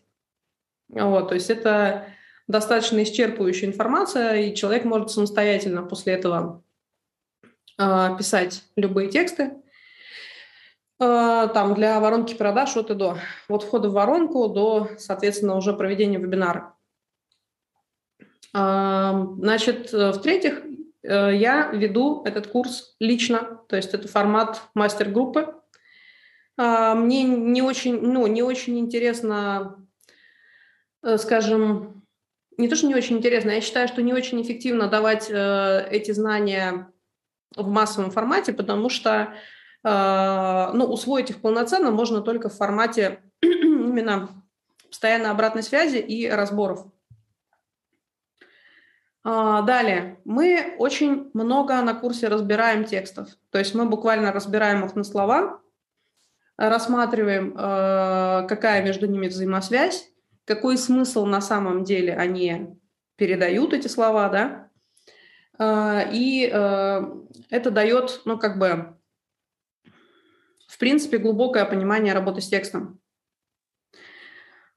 Вот, 0.88 1.28
то 1.28 1.34
есть 1.34 1.50
это 1.50 2.06
достаточно 2.46 3.02
исчерпывающая 3.02 3.66
информация, 3.66 4.36
и 4.36 4.54
человек 4.54 4.84
может 4.84 5.11
самостоятельно 5.11 5.82
после 5.82 6.14
этого 6.14 6.64
э, 7.78 8.16
писать 8.16 8.64
любые 8.76 9.11
тексты. 9.11 9.52
Э, 11.01 11.49
там 11.55 11.74
для 11.74 12.01
воронки 12.01 12.34
продаж 12.34 12.76
от 12.76 12.90
и 12.90 12.94
до. 12.94 13.18
От 13.49 13.62
входа 13.62 13.88
в 13.88 13.92
воронку 13.92 14.49
до, 14.49 14.90
соответственно, 14.99 15.57
уже 15.57 15.72
проведения 15.72 16.18
вебинара. 16.18 16.74
Э, 18.55 19.12
значит, 19.38 19.92
в-третьих, 19.92 20.62
э, 21.03 21.36
я 21.36 21.70
веду 21.72 22.22
этот 22.24 22.49
курс 22.49 22.96
лично, 22.99 23.61
то 23.68 23.76
есть 23.76 23.94
это 23.94 24.09
формат 24.09 24.62
мастер-группы. 24.74 25.55
Э, 26.59 26.94
мне 26.94 27.22
не 27.22 27.62
очень, 27.62 28.01
ну, 28.01 28.26
не 28.26 28.42
очень 28.42 28.78
интересно, 28.80 29.86
э, 31.05 31.16
скажем, 31.16 32.03
не 32.57 32.66
то, 32.66 32.74
что 32.74 32.88
не 32.88 32.96
очень 32.96 33.18
интересно, 33.18 33.51
я 33.53 33.61
считаю, 33.61 33.86
что 33.86 34.03
не 34.03 34.12
очень 34.12 34.42
эффективно 34.42 34.88
давать 34.88 35.30
э, 35.30 35.86
эти 35.92 36.11
знания 36.11 36.90
в 37.55 37.68
массовом 37.68 38.11
формате, 38.11 38.53
потому 38.53 38.88
что 38.88 39.11
э, 39.11 39.36
ну, 39.85 40.85
усвоить 40.87 41.31
их 41.31 41.41
полноценно 41.41 41.91
можно 41.91 42.20
только 42.20 42.49
в 42.49 42.55
формате 42.55 43.20
именно 43.43 44.29
постоянной 44.89 45.31
обратной 45.31 45.62
связи 45.62 45.99
и 45.99 46.29
разборов. 46.29 46.87
А, 49.24 49.62
далее, 49.62 50.20
мы 50.24 50.74
очень 50.79 51.31
много 51.35 51.81
на 51.83 51.95
курсе 51.95 52.29
разбираем 52.29 52.85
текстов, 52.85 53.29
то 53.51 53.59
есть 53.59 53.74
мы 53.74 53.87
буквально 53.87 54.33
разбираем 54.33 54.85
их 54.85 54.95
на 54.95 55.05
слова, 55.05 55.61
рассматриваем, 56.57 57.55
э, 57.57 58.47
какая 58.49 58.83
между 58.83 59.07
ними 59.07 59.29
взаимосвязь, 59.29 60.09
какой 60.45 60.79
смысл 60.79 61.26
на 61.26 61.41
самом 61.41 61.85
деле 61.85 62.16
они 62.16 62.79
передают 63.16 63.74
эти 63.74 63.87
слова, 63.87 64.29
да, 64.29 64.70
а, 65.59 66.09
и 66.11 66.43
это 67.51 67.70
дает, 67.70 68.22
ну, 68.24 68.39
как 68.39 68.59
бы, 68.59 68.97
в 70.79 70.81
принципе, 70.81 71.18
глубокое 71.18 71.64
понимание 71.64 72.14
работы 72.14 72.41
с 72.41 72.47
текстом. 72.47 73.01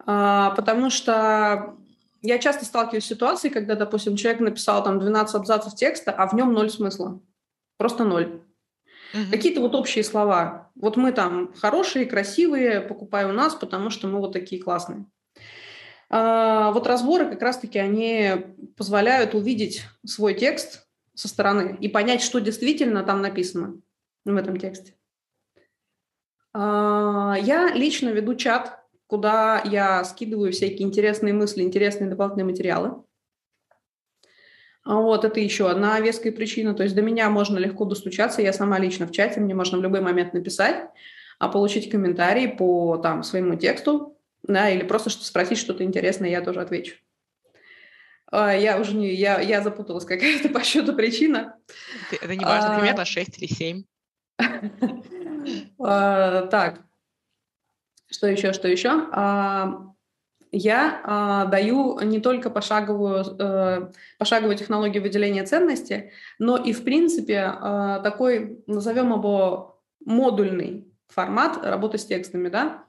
А, 0.03 0.49
потому 0.55 0.89
что 0.89 1.77
я 2.23 2.39
часто 2.39 2.65
сталкиваюсь 2.65 3.03
с 3.03 3.07
ситуацией, 3.07 3.53
когда, 3.53 3.75
допустим, 3.75 4.15
человек 4.15 4.41
написал 4.41 4.83
там 4.83 4.97
12 4.97 5.35
абзацев 5.35 5.75
текста, 5.75 6.11
а 6.11 6.27
в 6.27 6.33
нем 6.33 6.53
ноль 6.53 6.71
смысла. 6.71 7.21
Просто 7.77 8.03
ноль. 8.03 8.41
Угу. 9.13 9.29
Какие-то 9.29 9.61
вот 9.61 9.75
общие 9.75 10.03
слова. 10.03 10.71
Вот 10.73 10.97
мы 10.97 11.11
там 11.11 11.53
хорошие, 11.53 12.07
красивые, 12.07 12.81
покупай 12.81 13.25
у 13.25 13.31
нас, 13.31 13.53
потому 13.53 13.91
что 13.91 14.07
мы 14.07 14.17
вот 14.17 14.33
такие 14.33 14.59
классные. 14.59 15.05
А, 16.09 16.71
вот 16.71 16.87
разборы 16.87 17.29
как 17.29 17.43
раз-таки 17.43 17.77
они 17.77 18.43
позволяют 18.75 19.35
увидеть 19.35 19.83
свой 20.03 20.33
текст 20.33 20.87
со 21.13 21.27
стороны 21.27 21.77
и 21.79 21.87
понять, 21.87 22.23
что 22.23 22.39
действительно 22.39 23.03
там 23.03 23.21
написано 23.21 23.79
в 24.25 24.35
этом 24.35 24.57
тексте. 24.57 24.95
А, 26.53 27.35
я 27.39 27.73
лично 27.73 28.09
веду 28.09 28.35
чат, 28.35 28.79
куда 29.07 29.61
я 29.65 30.03
скидываю 30.03 30.51
всякие 30.51 30.87
интересные 30.87 31.33
мысли, 31.33 31.63
интересные 31.63 32.09
дополнительные 32.09 32.45
материалы. 32.45 33.03
А 34.83 34.95
вот, 34.95 35.25
это 35.25 35.39
еще 35.39 35.69
одна 35.69 35.99
веская 35.99 36.31
причина. 36.31 36.73
То 36.73 36.83
есть 36.83 36.95
до 36.95 37.01
меня 37.01 37.29
можно 37.29 37.57
легко 37.57 37.85
достучаться, 37.85 38.41
я 38.41 38.51
сама 38.51 38.79
лично 38.79 39.07
в 39.07 39.11
чате, 39.11 39.39
мне 39.39 39.53
можно 39.53 39.77
в 39.77 39.81
любой 39.81 40.01
момент 40.01 40.33
написать, 40.33 40.89
а 41.39 41.49
получить 41.49 41.89
комментарий 41.89 42.47
по 42.47 42.97
там, 42.97 43.23
своему 43.23 43.55
тексту, 43.55 44.17
да, 44.43 44.69
или 44.69 44.83
просто 44.83 45.09
что 45.09 45.23
спросить 45.23 45.59
что-то 45.59 45.83
интересное, 45.83 46.29
я 46.29 46.41
тоже 46.41 46.61
отвечу. 46.61 46.95
А, 48.31 48.55
я 48.55 48.79
уже 48.79 48.95
не, 48.95 49.13
я, 49.13 49.39
я 49.39 49.61
запуталась, 49.61 50.05
какая-то 50.05 50.49
по 50.49 50.63
счету 50.63 50.95
причина. 50.95 51.57
Это 52.11 52.35
не 52.35 52.43
важно, 52.43 52.75
примерно 52.75 53.05
6 53.05 53.37
или 53.41 53.47
7. 53.47 53.83
А, 55.79 56.47
так, 56.47 56.81
что 58.09 58.27
еще, 58.27 58.53
что 58.53 58.67
еще? 58.67 59.07
А, 59.11 59.87
я 60.51 61.47
даю 61.49 61.97
не 62.01 62.19
только 62.19 62.49
пошаговую, 62.49 63.23
э, 63.39 63.91
пошаговую 64.19 64.57
технологию 64.57 65.01
выделения 65.01 65.45
ценности, 65.45 66.11
но 66.39 66.57
и, 66.57 66.73
в 66.73 66.83
принципе, 66.83 67.53
такой, 68.03 68.61
назовем 68.67 69.13
его, 69.13 69.81
модульный 70.03 70.91
формат 71.07 71.63
работы 71.63 71.97
с 71.97 72.05
текстами, 72.05 72.49
да, 72.49 72.83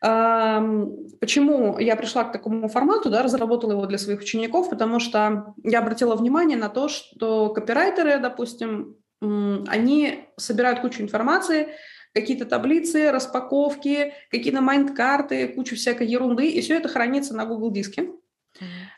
Почему 0.00 1.76
я 1.78 1.96
пришла 1.96 2.22
к 2.22 2.32
такому 2.32 2.68
формату, 2.68 3.10
да, 3.10 3.22
разработала 3.22 3.72
его 3.72 3.86
для 3.86 3.98
своих 3.98 4.20
учеников, 4.20 4.70
потому 4.70 5.00
что 5.00 5.54
я 5.64 5.80
обратила 5.80 6.14
внимание 6.14 6.56
на 6.56 6.68
то, 6.68 6.88
что 6.88 7.48
копирайтеры, 7.48 8.18
допустим, 8.20 8.96
они 9.20 10.28
собирают 10.36 10.80
кучу 10.80 11.02
информации, 11.02 11.68
какие-то 12.14 12.46
таблицы, 12.46 13.10
распаковки, 13.10 14.14
какие-то 14.30 14.60
майнд-карты, 14.60 15.48
кучу 15.48 15.76
всякой 15.76 16.06
ерунды, 16.06 16.48
и 16.48 16.60
все 16.60 16.76
это 16.76 16.88
хранится 16.88 17.34
на 17.34 17.44
Google 17.44 17.70
диске. 17.70 18.10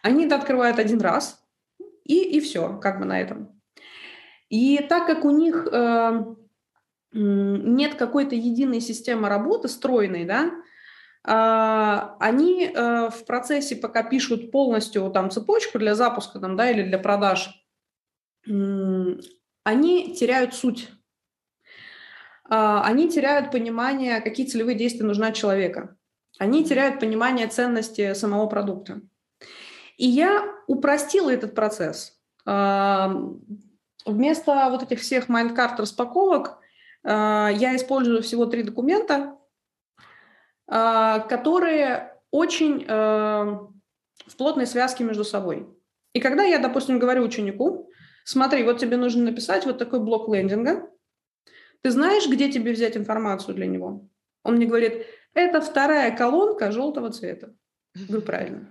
Они 0.02 0.26
это 0.26 0.36
открывают 0.36 0.78
один 0.78 1.00
раз, 1.00 1.42
и, 2.04 2.22
и 2.36 2.40
все, 2.40 2.78
как 2.78 2.98
бы 2.98 3.04
на 3.04 3.20
этом. 3.20 3.60
И 4.48 4.78
так 4.88 5.06
как 5.06 5.24
у 5.24 5.30
них 5.30 5.68
э, 5.70 6.24
нет 7.12 7.94
какой-то 7.94 8.34
единой 8.34 8.80
системы 8.80 9.28
работы, 9.28 9.68
стройной, 9.68 10.24
да, 10.24 10.52
а, 11.22 12.16
они 12.18 12.64
э, 12.64 13.10
в 13.10 13.26
процессе, 13.26 13.76
пока 13.76 14.02
пишут 14.02 14.50
полностью 14.50 15.10
там 15.10 15.30
цепочку 15.30 15.78
для 15.78 15.94
запуска 15.94 16.40
там, 16.40 16.56
да, 16.56 16.70
или 16.70 16.82
для 16.82 16.98
продаж, 16.98 17.50
они 19.64 20.14
теряют 20.14 20.54
суть. 20.54 20.90
А, 22.48 22.82
они 22.84 23.08
теряют 23.08 23.50
понимание, 23.50 24.20
какие 24.20 24.46
целевые 24.46 24.76
действия 24.76 25.04
нужны 25.04 25.32
человека. 25.32 25.96
Они 26.38 26.64
теряют 26.64 27.00
понимание 27.00 27.46
ценности 27.46 28.14
самого 28.14 28.46
продукта. 28.46 29.00
И 29.96 30.06
я 30.06 30.44
упростила 30.66 31.30
этот 31.30 31.54
процесс. 31.54 32.18
А, 32.46 33.14
вместо 34.04 34.68
вот 34.70 34.82
этих 34.82 35.00
всех 35.00 35.28
майндкарт 35.28 35.78
распаковок 35.78 36.58
я 37.02 37.76
использую 37.76 38.22
всего 38.22 38.44
три 38.44 38.62
документа, 38.62 39.38
а, 40.66 41.20
которые 41.20 42.14
очень 42.30 42.84
в 42.86 44.36
плотной 44.36 44.66
связке 44.66 45.02
между 45.02 45.24
собой. 45.24 45.66
И 46.12 46.20
когда 46.20 46.44
я, 46.44 46.58
допустим, 46.58 46.98
говорю 46.98 47.22
ученику, 47.22 47.89
смотри, 48.24 48.64
вот 48.64 48.78
тебе 48.78 48.96
нужно 48.96 49.24
написать 49.24 49.66
вот 49.66 49.78
такой 49.78 50.00
блок 50.00 50.28
лендинга, 50.28 50.90
ты 51.82 51.90
знаешь, 51.90 52.28
где 52.28 52.50
тебе 52.50 52.72
взять 52.72 52.96
информацию 52.96 53.54
для 53.54 53.66
него? 53.66 54.08
Он 54.42 54.56
мне 54.56 54.66
говорит, 54.66 55.06
это 55.34 55.60
вторая 55.60 56.16
колонка 56.16 56.72
желтого 56.72 57.10
цвета. 57.10 57.54
Вы 57.94 58.20
правильно. 58.20 58.68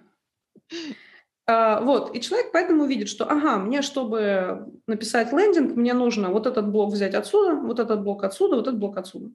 А, 1.48 1.82
вот, 1.82 2.16
и 2.16 2.22
человек 2.22 2.52
поэтому 2.52 2.86
видит, 2.86 3.10
что, 3.10 3.26
ага, 3.26 3.58
мне, 3.58 3.82
чтобы 3.82 4.72
написать 4.86 5.34
лендинг, 5.34 5.76
мне 5.76 5.94
нужно 5.94 6.30
вот 6.30 6.46
этот 6.46 6.70
блок 6.70 6.94
взять 6.94 7.16
отсюда, 7.16 7.56
вот 7.56 7.80
этот 7.80 8.04
блок 8.04 8.24
отсюда, 8.24 8.58
вот 8.58 8.68
этот 8.68 8.80
блок 8.80 8.98
отсюда. 8.98 9.32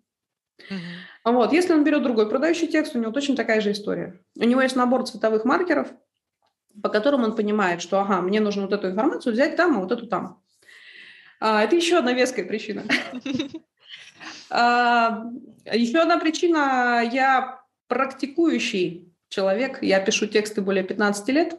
Uh-huh. 0.61 1.33
Вот. 1.33 1.53
Если 1.53 1.73
он 1.73 1.83
берет 1.83 2.05
другой 2.05 2.29
продающий 2.29 2.69
текст, 2.69 2.95
у 2.95 3.01
него 3.01 3.11
точно 3.11 3.35
такая 3.35 3.61
же 3.61 3.73
история. 3.73 4.21
У 4.39 4.45
него 4.45 4.61
есть 4.61 4.77
набор 4.77 5.05
цветовых 5.05 5.45
маркеров, 5.45 5.93
по 6.83 6.89
которым 6.89 7.25
он 7.25 7.37
понимает, 7.37 7.83
что, 7.83 8.01
ага, 8.01 8.21
мне 8.21 8.41
нужно 8.41 8.63
вот 8.63 8.73
эту 8.73 8.89
информацию 8.89 9.33
взять 9.33 9.57
там, 9.57 9.77
а 9.77 9.81
вот 9.81 9.93
эту 9.93 10.07
там. 10.07 10.43
А, 11.41 11.63
это 11.63 11.77
еще 11.77 11.99
одна 11.99 12.13
веская 12.13 12.45
причина. 12.45 12.85
А, 14.51 15.25
еще 15.73 15.99
одна 15.99 16.19
причина, 16.19 17.03
я 17.03 17.65
практикующий 17.89 19.13
человек, 19.29 19.83
я 19.83 19.99
пишу 20.01 20.27
тексты 20.27 20.61
более 20.61 20.85
15 20.85 21.29
лет, 21.29 21.59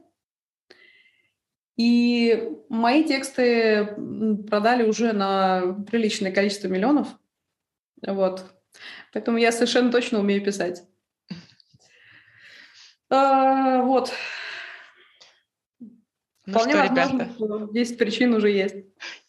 и 1.78 2.51
мои 2.70 3.03
тексты 3.03 3.95
продали 4.49 4.84
уже 4.84 5.11
на 5.11 5.84
приличное 5.89 6.32
количество 6.32 6.70
миллионов. 6.70 7.09
Вот. 8.05 8.45
Поэтому 9.11 9.38
я 9.38 9.51
совершенно 9.51 9.91
точно 9.91 10.20
умею 10.20 10.43
писать. 10.43 10.84
А, 13.07 13.84
вот. 13.84 14.11
Ну 16.45 16.53
Вполне 16.53 16.73
что, 16.73 16.81
возможно, 16.81 17.13
ребята? 17.13 17.33
что 17.33 17.73
10 17.73 17.97
причин 17.97 18.33
уже 18.33 18.51
есть. 18.51 18.75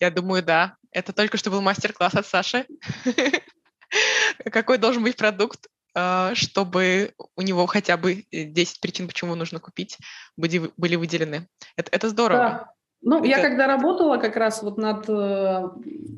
Я 0.00 0.10
думаю, 0.10 0.42
да. 0.42 0.76
Это 0.90 1.12
только 1.12 1.36
что 1.36 1.50
был 1.50 1.62
мастер-класс 1.62 2.14
от 2.14 2.26
Саши. 2.26 2.66
Какой 4.52 4.78
должен 4.78 5.02
быть 5.02 5.16
продукт, 5.16 5.68
а, 5.94 6.34
чтобы 6.34 7.12
у 7.36 7.42
него 7.42 7.66
хотя 7.66 7.96
бы 7.96 8.24
10 8.30 8.80
причин, 8.80 9.08
почему 9.08 9.34
нужно 9.34 9.60
купить, 9.60 9.96
были 10.36 10.96
выделены. 10.96 11.48
Это, 11.76 11.90
это 11.90 12.08
здорово. 12.08 12.38
Да. 12.38 12.72
Ну, 13.02 13.18
это... 13.18 13.28
я 13.28 13.40
когда 13.40 13.66
работала 13.66 14.18
как 14.18 14.36
раз 14.36 14.62
вот 14.62 14.78
над 14.78 15.08
э, 15.08 15.62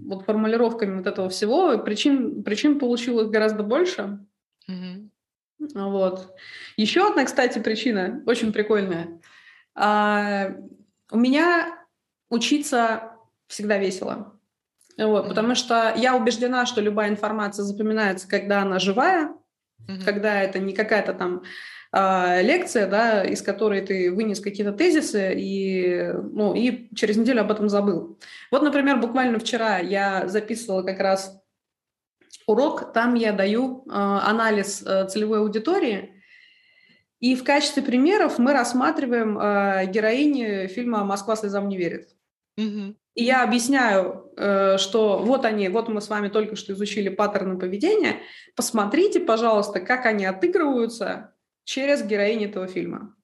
вот 0.07 0.25
формулировками 0.25 0.97
вот 0.97 1.07
этого 1.07 1.29
всего, 1.29 1.79
причин, 1.79 2.43
причин 2.43 2.79
получилось 2.79 3.29
гораздо 3.29 3.63
больше. 3.63 4.19
Mm-hmm. 4.71 5.11
Вот. 5.75 6.35
Еще 6.77 7.09
одна, 7.09 7.25
кстати, 7.25 7.59
причина, 7.59 8.23
очень 8.27 8.53
прикольная. 8.53 9.21
А, 9.75 10.55
у 11.11 11.19
меня 11.19 11.87
учиться 12.31 13.13
всегда 13.47 13.79
весело. 13.79 14.39
Вот, 14.97 15.25
mm-hmm. 15.25 15.29
Потому 15.29 15.55
что 15.55 15.95
я 15.97 16.17
убеждена, 16.17 16.67
что 16.67 16.81
любая 16.81 17.09
информация 17.09 17.63
запоминается, 17.63 18.29
когда 18.29 18.63
она 18.63 18.79
живая, 18.79 19.33
mm-hmm. 19.87 20.05
когда 20.05 20.43
это 20.43 20.59
не 20.59 20.73
какая-то 20.73 21.15
там 21.15 21.43
а, 21.91 22.43
лекция, 22.43 22.87
да, 22.87 23.25
из 23.25 23.41
которой 23.41 23.81
ты 23.81 24.13
вынес 24.13 24.41
какие-то 24.41 24.73
тезисы 24.73 25.35
и, 25.35 26.13
ну, 26.13 26.55
и 26.55 26.95
через 26.95 27.17
неделю 27.17 27.41
об 27.43 27.51
этом 27.51 27.69
забыл. 27.69 28.19
Вот, 28.51 28.63
например, 28.63 28.99
буквально 28.99 29.39
вчера 29.39 29.79
я 29.79 30.29
записывала 30.29 30.83
как 30.83 31.01
раз 31.01 31.41
урок, 32.47 32.93
там 32.93 33.15
я 33.15 33.33
даю 33.33 33.85
э, 33.87 33.91
анализ 33.91 34.83
э, 34.83 35.07
целевой 35.09 35.39
аудитории, 35.39 36.18
и 37.21 37.35
в 37.35 37.45
качестве 37.45 37.83
примеров 37.83 38.39
мы 38.39 38.53
рассматриваем 38.53 39.39
э, 39.39 39.87
героини 39.87 40.67
фильма 40.69 41.05
«Москва 41.05 41.35
слезам 41.37 41.69
не 41.69 41.77
верит». 41.77 42.11
Mm-hmm. 42.59 42.95
И 43.15 43.25
я 43.25 43.43
объясняю, 43.43 44.33
э, 44.37 44.79
что 44.79 45.19
вот 45.19 45.45
они, 45.45 45.69
вот 45.69 45.89
мы 45.89 46.01
с 46.01 46.09
вами 46.09 46.29
только 46.29 46.55
что 46.55 46.73
изучили 46.73 47.09
паттерны 47.09 47.59
поведения, 47.59 48.21
посмотрите, 48.55 49.19
пожалуйста, 49.19 49.81
как 49.81 50.07
они 50.07 50.25
отыгрываются 50.25 51.35
через 51.65 52.05
героинь 52.05 52.45
этого 52.45 52.69
фильма. 52.69 53.17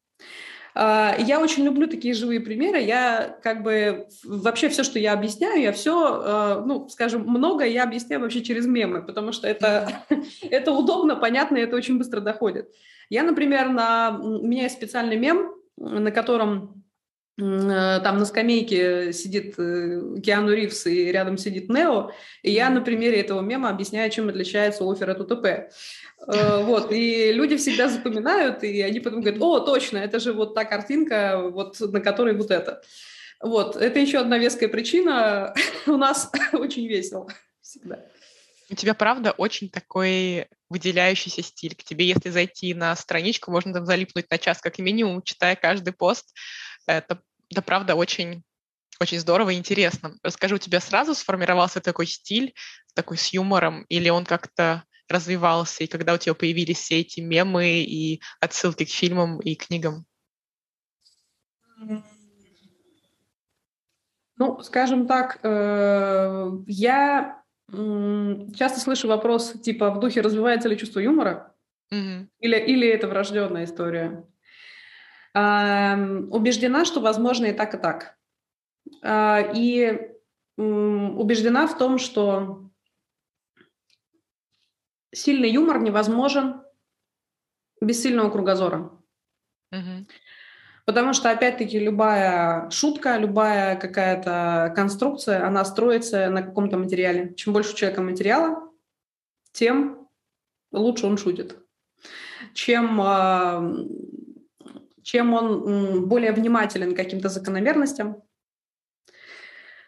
А, 0.74 1.14
я 1.18 1.40
очень 1.40 1.64
люблю 1.64 1.86
такие 1.86 2.14
живые 2.14 2.40
примеры. 2.40 2.80
Я 2.80 3.38
как 3.42 3.62
бы 3.62 4.06
вообще 4.24 4.68
все, 4.68 4.82
что 4.82 4.98
я 4.98 5.12
объясняю, 5.12 5.60
я 5.60 5.72
все, 5.72 5.92
а, 5.94 6.64
ну, 6.66 6.88
скажем, 6.88 7.22
много 7.22 7.64
я 7.64 7.84
объясняю 7.84 8.20
вообще 8.20 8.42
через 8.42 8.66
мемы, 8.66 9.02
потому 9.02 9.32
что 9.32 9.46
это, 9.46 10.02
это 10.42 10.72
удобно, 10.72 11.16
понятно, 11.16 11.56
и 11.56 11.62
это 11.62 11.76
очень 11.76 11.98
быстро 11.98 12.20
доходит. 12.20 12.68
Я, 13.08 13.22
например, 13.22 13.68
на... 13.68 14.18
у 14.18 14.46
меня 14.46 14.64
есть 14.64 14.76
специальный 14.76 15.16
мем, 15.16 15.54
на 15.76 16.10
котором 16.10 16.83
там 17.36 18.18
на 18.18 18.24
скамейке 18.24 19.12
сидит 19.12 19.54
э, 19.58 20.20
Киану 20.22 20.52
Ривз 20.52 20.86
и 20.86 21.10
рядом 21.10 21.36
сидит 21.36 21.68
Нео, 21.68 22.12
и 22.42 22.52
я 22.52 22.70
на 22.70 22.80
примере 22.80 23.20
этого 23.20 23.40
мема 23.40 23.70
объясняю, 23.70 24.10
чем 24.10 24.28
отличается 24.28 24.84
офер 24.84 25.10
от 25.10 25.20
УТП. 25.20 25.44
Э, 26.26 26.62
вот, 26.62 26.92
и 26.92 27.32
люди 27.32 27.56
всегда 27.56 27.88
запоминают, 27.88 28.62
и 28.62 28.80
они 28.82 29.00
потом 29.00 29.20
говорят, 29.20 29.42
о, 29.42 29.60
точно, 29.60 29.98
это 29.98 30.20
же 30.20 30.32
вот 30.32 30.54
та 30.54 30.64
картинка, 30.64 31.40
вот 31.50 31.80
на 31.80 32.00
которой 32.00 32.36
вот 32.36 32.52
это. 32.52 32.82
Вот, 33.40 33.76
это 33.76 33.98
еще 33.98 34.18
одна 34.18 34.38
веская 34.38 34.68
причина. 34.68 35.54
У 35.86 35.96
нас 35.96 36.30
очень 36.52 36.86
весело 36.86 37.28
всегда. 37.60 38.00
У 38.70 38.74
тебя, 38.74 38.94
правда, 38.94 39.32
очень 39.32 39.68
такой 39.68 40.46
выделяющийся 40.70 41.42
стиль. 41.42 41.74
К 41.74 41.84
тебе, 41.84 42.06
если 42.06 42.30
зайти 42.30 42.72
на 42.74 42.96
страничку, 42.96 43.50
можно 43.50 43.74
там 43.74 43.84
залипнуть 43.84 44.30
на 44.30 44.38
час 44.38 44.60
как 44.60 44.78
минимум, 44.78 45.22
читая 45.22 45.56
каждый 45.56 45.92
пост. 45.92 46.32
Это, 46.86 47.22
это 47.50 47.62
правда 47.62 47.94
очень, 47.94 48.42
очень 49.00 49.18
здорово 49.18 49.50
и 49.50 49.56
интересно. 49.56 50.16
Расскажи, 50.22 50.54
у 50.54 50.58
тебя 50.58 50.80
сразу 50.80 51.14
сформировался 51.14 51.80
такой 51.80 52.06
стиль, 52.06 52.54
такой 52.94 53.18
с 53.18 53.32
юмором, 53.32 53.84
или 53.88 54.08
он 54.08 54.24
как-то 54.24 54.84
развивался, 55.08 55.84
и 55.84 55.86
когда 55.86 56.14
у 56.14 56.18
тебя 56.18 56.34
появились 56.34 56.78
все 56.78 57.00
эти 57.00 57.20
мемы 57.20 57.82
и 57.82 58.22
отсылки 58.40 58.84
к 58.84 58.90
фильмам 58.90 59.40
и 59.40 59.54
книгам? 59.54 60.06
Ну, 64.36 64.62
скажем 64.62 65.06
так, 65.06 65.38
э, 65.42 66.50
я 66.66 67.42
часто 67.70 68.80
слышу 68.80 69.08
вопрос 69.08 69.52
типа 69.62 69.90
в 69.90 70.00
духе 70.00 70.20
развивается 70.20 70.68
ли 70.68 70.78
чувство 70.78 71.00
юмора, 71.00 71.54
mm-hmm. 71.92 72.28
или, 72.40 72.56
или 72.56 72.88
это 72.88 73.06
врожденная 73.06 73.64
история. 73.64 74.26
Убеждена, 75.34 76.84
что 76.84 77.00
возможно 77.00 77.46
и 77.46 77.52
так, 77.52 77.74
и 77.74 77.78
так. 77.78 78.16
А, 79.02 79.40
и 79.54 80.12
убеждена 80.56 81.66
в 81.66 81.76
том, 81.76 81.98
что 81.98 82.70
сильный 85.12 85.50
юмор 85.50 85.80
невозможен 85.80 86.62
без 87.80 88.00
сильного 88.02 88.30
кругозора. 88.30 88.92
Угу. 89.72 90.06
Потому 90.84 91.14
что, 91.14 91.30
опять-таки, 91.30 91.78
любая 91.78 92.70
шутка, 92.70 93.16
любая 93.16 93.76
какая-то 93.76 94.72
конструкция, 94.76 95.46
она 95.46 95.64
строится 95.64 96.28
на 96.28 96.42
каком-то 96.42 96.76
материале. 96.76 97.34
Чем 97.34 97.54
больше 97.54 97.72
у 97.72 97.76
человека 97.76 98.02
материала, 98.02 98.70
тем 99.52 100.08
лучше 100.70 101.06
он 101.06 101.16
шутит. 101.16 101.58
Чем 102.52 103.00
чем 105.04 105.34
он 105.34 106.08
более 106.08 106.32
внимателен 106.32 106.94
к 106.94 106.96
каким-то 106.96 107.28
закономерностям, 107.28 108.22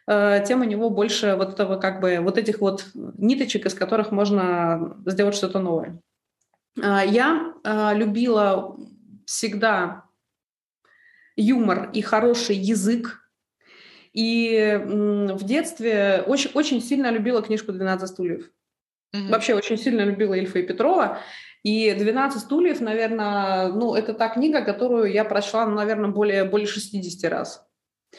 э, 0.06 0.44
тем 0.46 0.60
у 0.60 0.64
него 0.64 0.90
больше 0.90 1.34
вот 1.34 1.54
этого 1.54 1.78
как 1.80 2.00
бы 2.00 2.18
вот 2.20 2.38
этих 2.38 2.60
вот 2.60 2.86
ниточек, 2.94 3.66
из 3.66 3.74
которых 3.74 4.12
можно 4.12 4.96
сделать 5.06 5.34
что-то 5.34 5.58
новое. 5.58 6.00
А, 6.82 7.04
я 7.04 7.54
а, 7.64 7.94
любила 7.94 8.76
всегда 9.24 10.04
юмор 11.36 11.90
и 11.92 12.02
хороший 12.02 12.56
язык. 12.56 13.22
И 14.12 14.80
в 14.86 15.44
детстве 15.44 16.24
очень, 16.26 16.50
очень 16.54 16.80
сильно 16.80 17.10
любила 17.10 17.42
книжку 17.42 17.72
«12 17.72 18.06
стульев». 18.06 18.50
Mm-hmm. 19.14 19.28
Вообще 19.28 19.54
очень 19.54 19.76
сильно 19.76 20.02
любила 20.02 20.32
Ильфа 20.32 20.58
и 20.58 20.66
Петрова. 20.66 21.18
И 21.66 21.90
«12 21.90 22.38
стульев», 22.38 22.80
наверное, 22.80 23.72
ну, 23.72 23.96
это 23.96 24.14
та 24.14 24.28
книга, 24.28 24.64
которую 24.64 25.10
я 25.10 25.24
прочла, 25.24 25.66
ну, 25.66 25.74
наверное, 25.74 26.10
более, 26.10 26.44
более 26.44 26.68
60 26.68 27.28
раз. 27.28 27.66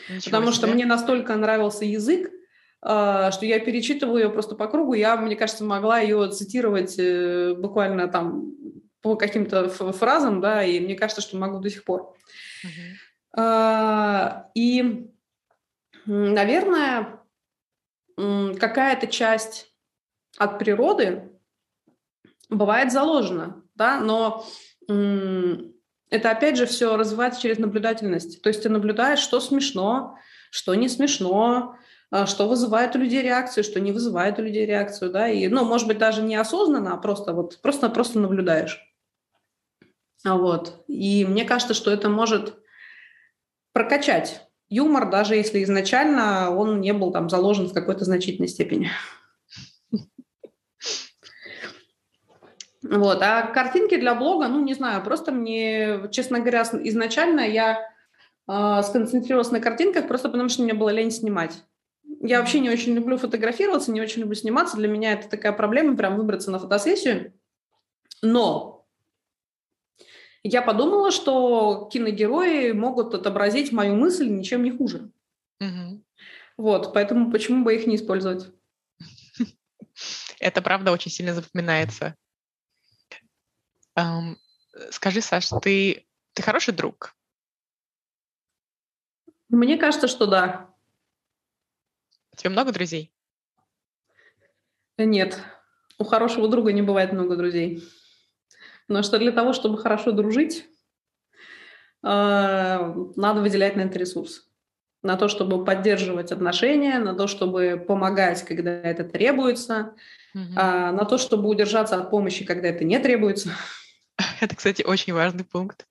Ничего 0.10 0.26
Потому 0.26 0.48
себе. 0.48 0.54
что 0.56 0.68
мне 0.68 0.86
настолько 0.86 1.34
нравился 1.38 1.86
язык, 1.86 2.30
а, 2.82 3.32
что 3.32 3.46
я 3.46 3.60
перечитываю 3.60 4.24
ее 4.26 4.30
просто 4.30 4.56
по 4.56 4.68
кругу. 4.68 4.96
Я, 4.96 5.16
мне 5.16 5.38
кажется, 5.38 5.64
могла 5.64 6.00
ее 6.00 6.30
цитировать 6.30 7.00
э, 7.00 7.54
буквально 7.54 8.10
там 8.10 8.52
по 9.02 9.16
каким-то 9.16 9.70
фразам, 9.70 10.42
да, 10.42 10.62
и 10.66 10.82
мне 10.82 10.96
кажется, 10.96 11.22
что 11.22 11.38
могу 11.38 11.60
до 11.60 11.70
сих 11.70 11.86
пор. 11.86 12.18
Uh-huh. 13.38 14.44
И, 14.56 15.10
наверное, 16.06 17.22
какая-то 18.18 19.08
часть 19.08 19.74
от 20.38 20.60
природы 20.60 21.37
бывает 22.50 22.92
заложено, 22.92 23.64
да, 23.76 24.00
но 24.00 24.46
это 26.10 26.32
опять 26.32 26.58
же 26.58 26.66
все 26.66 26.96
развивается 26.96 27.42
через 27.42 27.58
наблюдательность. 27.58 28.42
То 28.42 28.50
есть 28.50 28.64
ты 28.64 28.70
наблюдаешь, 28.70 29.20
что 29.20 29.40
смешно, 29.40 30.18
что 30.52 30.74
не 30.76 30.88
смешно, 30.88 31.76
а, 32.10 32.26
что 32.26 32.48
вызывает 32.48 32.96
у 32.96 33.00
людей 33.00 33.22
реакцию, 33.22 33.64
что 33.64 33.82
не 33.82 33.92
вызывает 33.92 34.40
у 34.40 34.42
людей 34.42 34.66
реакцию, 34.66 35.12
да, 35.12 35.28
и, 35.28 35.48
ну, 35.50 35.66
может 35.66 35.88
быть, 35.88 35.98
даже 35.98 36.22
неосознанно, 36.22 36.94
а 36.94 36.98
просто 36.98 37.34
вот, 37.34 37.60
просто, 37.62 37.90
просто 37.90 38.20
наблюдаешь. 38.20 38.82
А 40.24 40.38
вот. 40.38 40.84
И 40.88 41.26
мне 41.26 41.44
кажется, 41.44 41.74
что 41.74 41.92
это 41.92 42.10
может 42.10 42.56
прокачать 43.74 44.48
юмор, 44.70 45.10
даже 45.10 45.36
если 45.36 45.64
изначально 45.64 46.56
он 46.56 46.82
не 46.82 46.94
был 46.94 47.12
там 47.12 47.30
заложен 47.30 47.68
в 47.68 47.74
какой-то 47.74 48.06
значительной 48.06 48.48
степени. 48.48 48.90
Вот. 52.90 53.22
А 53.22 53.44
картинки 53.48 53.98
для 53.98 54.16
блога, 54.16 54.48
ну, 54.48 54.64
не 54.64 54.74
знаю, 54.74 55.04
просто 55.04 55.32
мне, 55.32 56.10
честно 56.12 56.40
говоря, 56.40 56.64
изначально 56.84 57.42
я 57.42 57.90
э, 58.48 58.82
сконцентрировалась 58.84 59.52
на 59.52 59.60
картинках 59.60 60.08
просто 60.08 60.30
потому, 60.30 60.50
что 60.50 60.64
мне 60.64 60.74
было 60.74 60.90
лень 60.90 61.12
снимать. 61.12 61.64
Я 62.22 62.40
вообще 62.40 62.60
не 62.60 62.70
очень 62.70 62.94
люблю 62.94 63.18
фотографироваться, 63.18 63.92
не 63.92 64.02
очень 64.02 64.22
люблю 64.22 64.36
сниматься. 64.36 64.78
Для 64.78 64.88
меня 64.88 65.14
это 65.14 65.30
такая 65.30 65.52
проблема, 65.52 65.98
прям 65.98 66.18
выбраться 66.18 66.50
на 66.50 66.60
фотосессию. 66.60 67.34
Но 68.22 68.86
я 70.44 70.62
подумала, 70.62 71.12
что 71.12 71.90
киногерои 71.92 72.72
могут 72.72 73.14
отобразить 73.14 73.72
мою 73.72 73.96
мысль 73.96 74.30
ничем 74.30 74.64
не 74.64 74.72
хуже. 74.72 75.12
Угу. 75.60 76.04
Вот, 76.58 76.94
поэтому 76.94 77.32
почему 77.32 77.64
бы 77.64 77.76
их 77.76 77.86
не 77.86 77.98
использовать? 77.98 78.50
Это 80.40 80.62
правда 80.62 80.92
очень 80.92 81.12
сильно 81.12 81.34
запоминается. 81.34 82.16
Эм, 83.98 84.38
скажи, 84.92 85.22
Саш, 85.22 85.50
ты, 85.62 86.06
ты 86.34 86.44
хороший 86.44 86.74
друг? 86.74 87.16
Мне 89.50 89.78
кажется, 89.78 90.08
что 90.08 90.28
да. 90.28 90.70
У 92.32 92.36
тебя 92.38 92.52
много 92.52 92.72
друзей? 92.72 93.12
Нет. 94.98 95.42
У 95.98 96.04
хорошего 96.04 96.48
друга 96.48 96.72
не 96.74 96.84
бывает 96.84 97.12
много 97.12 97.36
друзей. 97.36 97.84
Но 98.88 99.02
что 99.02 99.18
для 99.18 99.32
того, 99.32 99.54
чтобы 99.54 99.80
хорошо 99.80 100.12
дружить, 100.12 100.68
э, 102.04 102.08
надо 103.16 103.42
выделять 103.42 103.76
на 103.76 103.82
это 103.82 103.98
ресурс. 103.98 104.48
На 105.02 105.18
то, 105.18 105.28
чтобы 105.28 105.66
поддерживать 105.66 106.32
отношения, 106.32 107.00
на 107.00 107.16
то, 107.16 107.26
чтобы 107.26 107.84
помогать, 107.88 108.44
когда 108.44 108.72
это 108.72 109.04
требуется, 109.04 109.96
угу. 110.34 110.54
на 110.54 111.06
то, 111.06 111.18
чтобы 111.18 111.50
удержаться 111.50 111.96
от 111.98 112.10
помощи, 112.10 112.46
когда 112.46 112.68
это 112.68 112.84
не 112.84 113.00
требуется. 113.00 113.52
Это, 114.42 114.56
кстати, 114.56 114.84
очень 114.84 115.14
важный 115.14 115.44
пункт. 115.44 115.88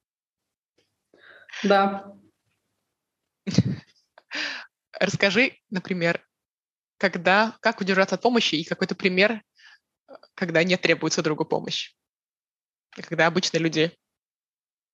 Да. 1.63 2.13
Расскажи, 4.99 5.59
например, 5.71 6.27
когда, 6.99 7.57
как 7.61 7.81
удержаться 7.81 8.15
от 8.15 8.23
помощи 8.23 8.57
и 8.57 8.65
какой-то 8.65 8.95
пример, 8.95 9.43
когда 10.35 10.65
не 10.65 10.77
требуется 10.77 11.23
другу 11.23 11.45
помощь. 11.45 11.95
Когда 12.91 13.27
обычно 13.27 13.59
люди 13.59 13.93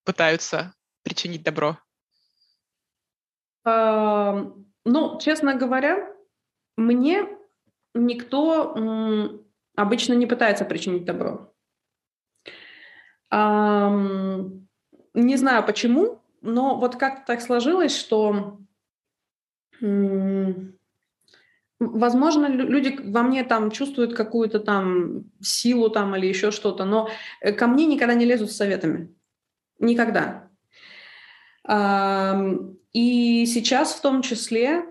пытаются 0.05 0.75
причинить 1.03 1.43
добро. 1.43 1.79
ну, 3.65 5.21
честно 5.21 5.55
говоря, 5.55 6.13
мне 6.77 7.29
никто 7.95 9.41
обычно 9.77 10.15
не 10.15 10.27
пытается 10.27 10.65
причинить 10.65 11.05
добро. 11.05 11.55
Не 13.33 15.37
знаю 15.37 15.65
почему, 15.65 16.21
но 16.43 16.79
вот 16.79 16.97
как-то 16.97 17.25
так 17.27 17.41
сложилось, 17.41 17.97
что, 17.97 18.59
возможно, 21.81 22.47
люди 22.47 22.99
во 23.03 23.23
мне 23.23 23.45
там 23.45 23.71
чувствуют 23.71 24.15
какую-то 24.15 24.61
там 24.61 25.25
силу 25.41 25.89
там 25.89 26.15
или 26.17 26.27
еще 26.27 26.51
что-то, 26.51 26.85
но 26.85 27.09
э, 27.41 27.53
ко 27.53 27.67
мне 27.67 27.87
никогда 27.87 28.15
не 28.15 28.27
лезут 28.27 28.53
с 28.53 28.57
советами. 28.57 29.15
Никогда. 29.79 30.51
И 32.93 33.47
сейчас 33.47 33.95
в 33.95 34.03
том 34.03 34.23
числе, 34.23 34.85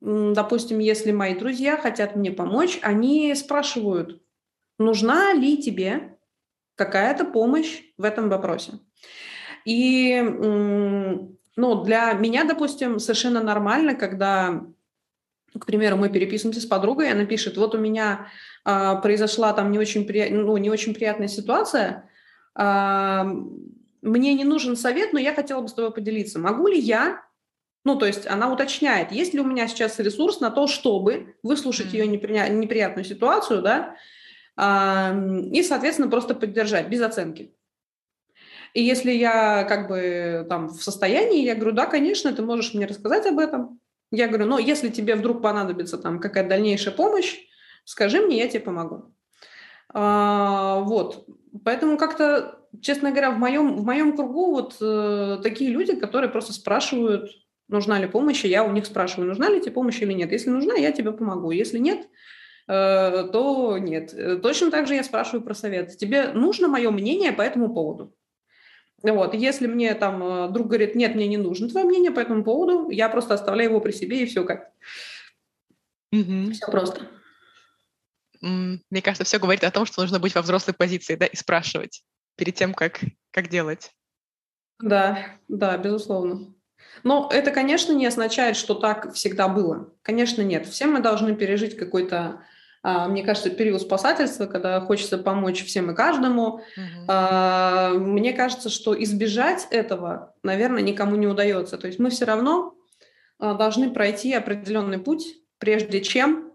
допустим, 0.00 0.80
если 0.80 1.12
мои 1.12 1.36
друзья 1.36 1.76
хотят 1.76 2.16
мне 2.16 2.32
помочь, 2.32 2.80
они 2.82 3.32
спрашивают, 3.34 4.22
нужна 4.78 5.34
ли 5.34 5.62
тебе 5.62 6.15
какая-то 6.76 7.24
помощь 7.24 7.82
в 7.98 8.04
этом 8.04 8.28
вопросе. 8.28 8.74
И 9.64 10.22
ну, 11.56 11.82
для 11.82 12.12
меня, 12.12 12.44
допустим, 12.44 12.98
совершенно 12.98 13.42
нормально, 13.42 13.94
когда, 13.94 14.62
к 15.58 15.66
примеру, 15.66 15.96
мы 15.96 16.10
переписываемся 16.10 16.60
с 16.60 16.66
подругой, 16.66 17.10
она 17.10 17.24
пишет, 17.24 17.56
вот 17.56 17.74
у 17.74 17.78
меня 17.78 18.28
э, 18.64 19.00
произошла 19.02 19.54
там 19.54 19.72
не 19.72 19.78
очень, 19.78 20.06
при... 20.06 20.28
ну, 20.28 20.56
не 20.58 20.68
очень 20.68 20.94
приятная 20.94 21.28
ситуация, 21.28 22.10
э, 22.54 23.24
мне 24.02 24.34
не 24.34 24.44
нужен 24.44 24.76
совет, 24.76 25.14
но 25.14 25.18
я 25.18 25.34
хотела 25.34 25.62
бы 25.62 25.68
с 25.68 25.72
тобой 25.72 25.92
поделиться. 25.92 26.38
Могу 26.38 26.68
ли 26.68 26.78
я 26.78 27.22
ну, 27.86 27.96
то 27.96 28.04
есть 28.04 28.26
она 28.26 28.52
уточняет, 28.52 29.12
есть 29.12 29.32
ли 29.32 29.38
у 29.38 29.44
меня 29.44 29.68
сейчас 29.68 30.00
ресурс 30.00 30.40
на 30.40 30.50
то, 30.50 30.66
чтобы 30.66 31.36
выслушать 31.44 31.94
mm-hmm. 31.94 31.98
ее 31.98 32.06
непри... 32.08 32.50
неприятную 32.50 33.04
ситуацию, 33.04 33.62
да, 33.62 33.94
и, 34.58 35.62
соответственно, 35.62 36.08
просто 36.08 36.34
поддержать 36.34 36.88
без 36.88 37.02
оценки. 37.02 37.54
И 38.72 38.82
если 38.82 39.10
я 39.10 39.64
как 39.64 39.88
бы 39.88 40.46
там 40.48 40.68
в 40.68 40.82
состоянии, 40.82 41.44
я 41.44 41.54
говорю, 41.54 41.72
да, 41.72 41.86
конечно, 41.86 42.32
ты 42.32 42.42
можешь 42.42 42.74
мне 42.74 42.86
рассказать 42.86 43.26
об 43.26 43.38
этом. 43.38 43.80
Я 44.10 44.28
говорю, 44.28 44.46
но 44.46 44.58
если 44.58 44.88
тебе 44.88 45.14
вдруг 45.14 45.42
понадобится 45.42 45.98
там 45.98 46.20
какая-то 46.20 46.50
дальнейшая 46.50 46.94
помощь, 46.94 47.38
скажи 47.84 48.20
мне, 48.20 48.38
я 48.38 48.48
тебе 48.48 48.60
помогу. 48.60 49.14
А, 49.88 50.80
вот. 50.80 51.26
Поэтому 51.64 51.96
как-то, 51.96 52.58
честно 52.82 53.10
говоря, 53.10 53.30
в 53.30 53.38
моем, 53.38 53.76
в 53.76 53.84
моем 53.84 54.14
кругу 54.14 54.52
вот 54.52 54.76
э, 54.80 55.38
такие 55.42 55.70
люди, 55.70 55.96
которые 55.96 56.30
просто 56.30 56.52
спрашивают, 56.52 57.30
нужна 57.68 57.98
ли 57.98 58.06
помощь, 58.06 58.44
и 58.44 58.48
я 58.48 58.64
у 58.64 58.72
них 58.72 58.86
спрашиваю, 58.86 59.28
нужна 59.28 59.48
ли 59.48 59.60
тебе 59.60 59.72
помощь 59.72 60.00
или 60.02 60.12
нет. 60.12 60.32
Если 60.32 60.50
нужна, 60.50 60.74
я 60.74 60.92
тебе 60.92 61.12
помогу. 61.12 61.50
Если 61.50 61.78
нет, 61.78 62.06
то 62.66 63.78
нет. 63.78 64.42
Точно 64.42 64.70
так 64.70 64.86
же 64.86 64.94
я 64.94 65.04
спрашиваю 65.04 65.42
про 65.42 65.54
совет. 65.54 65.96
Тебе 65.96 66.28
нужно 66.32 66.68
мое 66.68 66.90
мнение 66.90 67.32
по 67.32 67.42
этому 67.42 67.72
поводу? 67.72 68.12
Вот, 69.02 69.34
если 69.34 69.66
мне 69.66 69.94
там 69.94 70.22
э, 70.22 70.48
друг 70.48 70.68
говорит, 70.68 70.94
нет, 70.94 71.14
мне 71.14 71.28
не 71.28 71.36
нужно 71.36 71.68
твое 71.68 71.86
мнение 71.86 72.10
по 72.10 72.20
этому 72.20 72.42
поводу, 72.42 72.88
я 72.90 73.08
просто 73.08 73.34
оставляю 73.34 73.70
его 73.70 73.80
при 73.80 73.92
себе, 73.92 74.22
и 74.22 74.26
все 74.26 74.44
как. 74.44 74.72
Угу. 76.12 76.52
Все 76.52 76.66
просто. 76.70 77.06
Мне 78.40 79.02
кажется, 79.02 79.24
все 79.24 79.38
говорит 79.38 79.64
о 79.64 79.70
том, 79.70 79.86
что 79.86 80.02
нужно 80.02 80.18
быть 80.18 80.34
во 80.34 80.42
взрослой 80.42 80.74
позиции, 80.74 81.14
да, 81.14 81.26
и 81.26 81.36
спрашивать 81.36 82.04
перед 82.36 82.54
тем, 82.54 82.74
как, 82.74 83.00
как 83.30 83.48
делать. 83.48 83.92
Да, 84.78 85.36
да, 85.48 85.76
безусловно. 85.78 86.54
Но 87.02 87.28
это, 87.32 87.50
конечно, 87.50 87.92
не 87.92 88.06
означает, 88.06 88.56
что 88.56 88.74
так 88.74 89.12
всегда 89.14 89.48
было. 89.48 89.92
Конечно, 90.02 90.42
нет. 90.42 90.66
Все 90.66 90.86
мы 90.86 91.00
должны 91.00 91.34
пережить 91.34 91.76
какой-то, 91.76 92.42
мне 93.08 93.24
кажется, 93.24 93.50
период 93.50 93.82
спасательства, 93.82 94.46
когда 94.46 94.80
хочется 94.80 95.18
помочь 95.18 95.64
всем 95.64 95.90
и 95.90 95.94
каждому. 95.94 96.60
Угу. 96.76 98.00
Мне 98.00 98.32
кажется, 98.32 98.70
что 98.70 99.00
избежать 99.02 99.66
этого, 99.70 100.34
наверное, 100.42 100.82
никому 100.82 101.16
не 101.16 101.26
удается. 101.26 101.78
То 101.78 101.88
есть 101.88 101.98
мы 101.98 102.10
все 102.10 102.26
равно 102.26 102.76
а, 103.38 103.54
должны 103.54 103.90
пройти 103.90 104.32
определенный 104.32 104.98
путь, 104.98 105.36
прежде 105.58 106.00
чем 106.00 106.52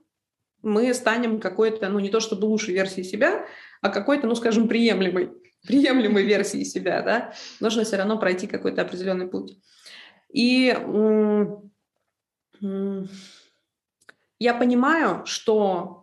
мы 0.62 0.94
станем 0.94 1.40
какой-то, 1.40 1.90
ну 1.90 2.00
не 2.00 2.10
то 2.10 2.20
чтобы 2.20 2.46
лучшей 2.46 2.74
версией 2.74 3.04
себя, 3.04 3.46
а 3.82 3.90
какой-то, 3.90 4.28
ну 4.28 4.36
скажем, 4.36 4.68
приемлемой, 4.68 5.32
приемлемой 5.68 6.24
версией 6.24 6.66
себя, 6.66 7.02
да, 7.02 7.34
нужно 7.60 7.84
все 7.84 7.98
равно 7.98 8.18
пройти 8.18 8.48
какой-то 8.48 8.82
определенный 8.82 9.28
путь. 9.28 9.58
И 10.32 10.76
я 14.40 14.54
понимаю, 14.54 15.26
что 15.26 16.01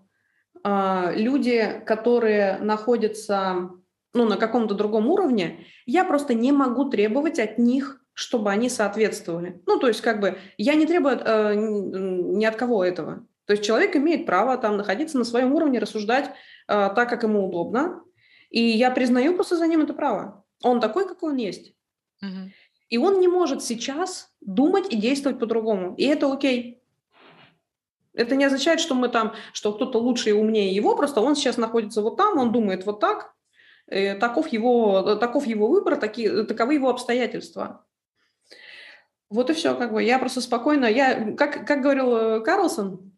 люди, 0.65 1.83
которые 1.87 2.59
находятся 2.59 3.71
ну, 4.15 4.25
на 4.25 4.37
каком-то 4.37 4.75
другом 4.75 5.09
уровне, 5.09 5.65
я 5.87 6.05
просто 6.05 6.35
не 6.35 6.53
могу 6.53 6.91
требовать 6.91 7.39
от 7.39 7.59
них, 7.59 8.05
чтобы 8.15 8.51
они 8.51 8.69
соответствовали. 8.69 9.63
Ну, 9.67 9.79
то 9.79 9.87
есть, 9.89 10.01
как 10.01 10.21
бы, 10.21 10.39
я 10.57 10.75
не 10.75 10.87
требую 10.87 11.21
э, 11.25 11.55
ни 11.55 12.45
от 12.45 12.57
кого 12.57 12.85
этого. 12.85 13.27
То 13.45 13.53
есть 13.53 13.65
человек 13.65 13.97
имеет 13.97 14.27
право 14.27 14.59
там 14.59 14.77
находиться 14.77 15.19
на 15.19 15.25
своем 15.25 15.55
уровне, 15.55 15.79
рассуждать 15.79 16.27
э, 16.27 16.33
так, 16.67 17.09
как 17.09 17.23
ему 17.23 17.47
удобно. 17.47 18.03
И 18.51 18.61
я 18.61 18.91
признаю 18.91 19.35
просто 19.35 19.57
за 19.57 19.67
ним 19.67 19.83
это 19.83 19.95
право. 19.95 20.45
Он 20.63 20.81
такой, 20.81 21.07
какой 21.07 21.33
он 21.33 21.37
есть. 21.37 21.75
Угу. 22.21 22.51
И 22.89 22.99
он 22.99 23.21
не 23.21 23.29
может 23.29 23.63
сейчас 23.63 24.33
думать 24.41 24.93
и 24.93 24.97
действовать 24.97 25.39
по-другому. 25.39 25.95
И 25.97 26.05
это 26.05 26.33
окей. 26.33 26.78
Это 28.15 28.37
не 28.37 28.45
означает, 28.45 28.81
что 28.81 28.95
мы 28.95 29.09
там, 29.09 29.35
что 29.53 29.73
кто-то 29.73 29.99
лучше 29.99 30.31
и 30.31 30.33
умнее 30.33 30.75
его, 30.75 30.97
просто 30.97 31.21
он 31.21 31.37
сейчас 31.37 31.57
находится 31.57 32.03
вот 32.03 32.17
там, 32.17 32.39
он 32.39 32.53
думает 32.53 32.87
вот 32.87 33.01
так, 33.01 33.35
э, 33.87 34.15
таков 34.15 34.49
его, 34.49 35.17
таков 35.17 35.47
его 35.47 35.69
выбор, 35.69 35.97
такие, 35.97 36.45
таковы 36.45 36.75
его 36.75 36.89
обстоятельства. 36.89 37.85
Вот 39.31 39.51
и 39.51 39.53
все, 39.53 39.75
как 39.75 39.93
бы. 39.93 40.03
Я 40.03 40.19
просто 40.19 40.41
спокойно, 40.41 40.87
я, 40.87 41.33
как, 41.37 41.67
как 41.67 41.83
говорил 41.83 42.17
э, 42.17 42.41
Карлсон, 42.41 43.13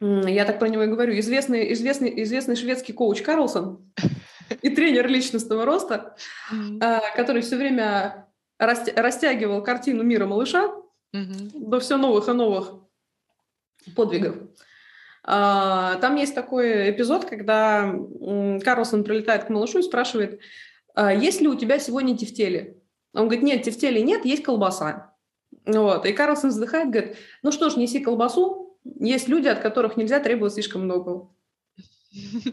я 0.00 0.44
так 0.44 0.58
про 0.58 0.68
него 0.68 0.84
и 0.84 0.88
говорю, 0.88 1.18
известный, 1.18 1.72
известный, 1.72 2.22
известный 2.22 2.54
шведский 2.54 2.92
коуч 2.92 3.22
Карлсон 3.22 3.92
и 4.62 4.70
тренер 4.70 5.08
личностного 5.08 5.64
роста, 5.64 6.16
э, 6.52 7.00
который 7.16 7.42
все 7.42 7.56
время 7.56 8.28
растягивал 8.58 9.62
картину 9.62 10.02
мира 10.02 10.26
малыша 10.26 10.72
до 11.12 11.80
все 11.80 11.96
новых 11.96 12.28
и 12.28 12.32
новых 12.32 12.87
подвигов. 13.94 14.36
А, 15.24 15.96
там 15.96 16.16
есть 16.16 16.34
такой 16.34 16.90
эпизод, 16.90 17.24
когда 17.24 17.94
Карлсон 18.64 19.04
прилетает 19.04 19.44
к 19.44 19.50
малышу 19.50 19.80
и 19.80 19.82
спрашивает, 19.82 20.40
«А 20.94 21.12
есть 21.12 21.40
ли 21.40 21.48
у 21.48 21.54
тебя 21.54 21.78
сегодня 21.78 22.16
тефтели? 22.16 22.80
Он 23.12 23.24
говорит, 23.24 23.42
нет, 23.42 23.62
тефтели 23.62 24.00
нет, 24.00 24.24
есть 24.24 24.42
колбаса. 24.42 25.14
Вот. 25.66 26.06
И 26.06 26.12
Карлсон 26.12 26.50
вздыхает, 26.50 26.90
говорит, 26.90 27.16
ну 27.42 27.52
что 27.52 27.70
ж, 27.70 27.76
неси 27.76 28.00
колбасу, 28.00 28.78
есть 28.84 29.28
люди, 29.28 29.48
от 29.48 29.60
которых 29.60 29.96
нельзя 29.96 30.20
требовать 30.20 30.54
слишком 30.54 30.82
много. 30.82 31.28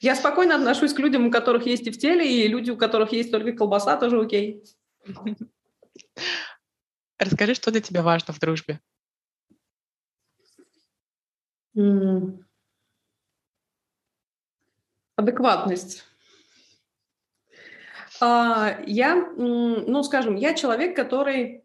Я 0.00 0.16
спокойно 0.16 0.56
отношусь 0.56 0.92
к 0.94 0.98
людям, 0.98 1.26
у 1.26 1.30
которых 1.30 1.64
есть 1.66 1.86
и 1.86 1.92
в 1.92 1.98
теле, 1.98 2.28
и 2.28 2.48
люди, 2.48 2.70
у 2.70 2.76
которых 2.76 3.12
есть 3.12 3.30
только 3.30 3.52
колбаса, 3.52 3.96
тоже 3.96 4.20
окей. 4.20 4.64
Расскажи, 7.18 7.54
что 7.54 7.70
для 7.70 7.80
тебя 7.80 8.02
важно 8.02 8.34
в 8.34 8.40
дружбе? 8.40 8.80
Адекватность. 15.16 16.04
А, 18.20 18.78
я, 18.86 19.16
ну, 19.36 20.02
скажем, 20.02 20.36
я 20.36 20.54
человек, 20.54 20.94
который 20.94 21.64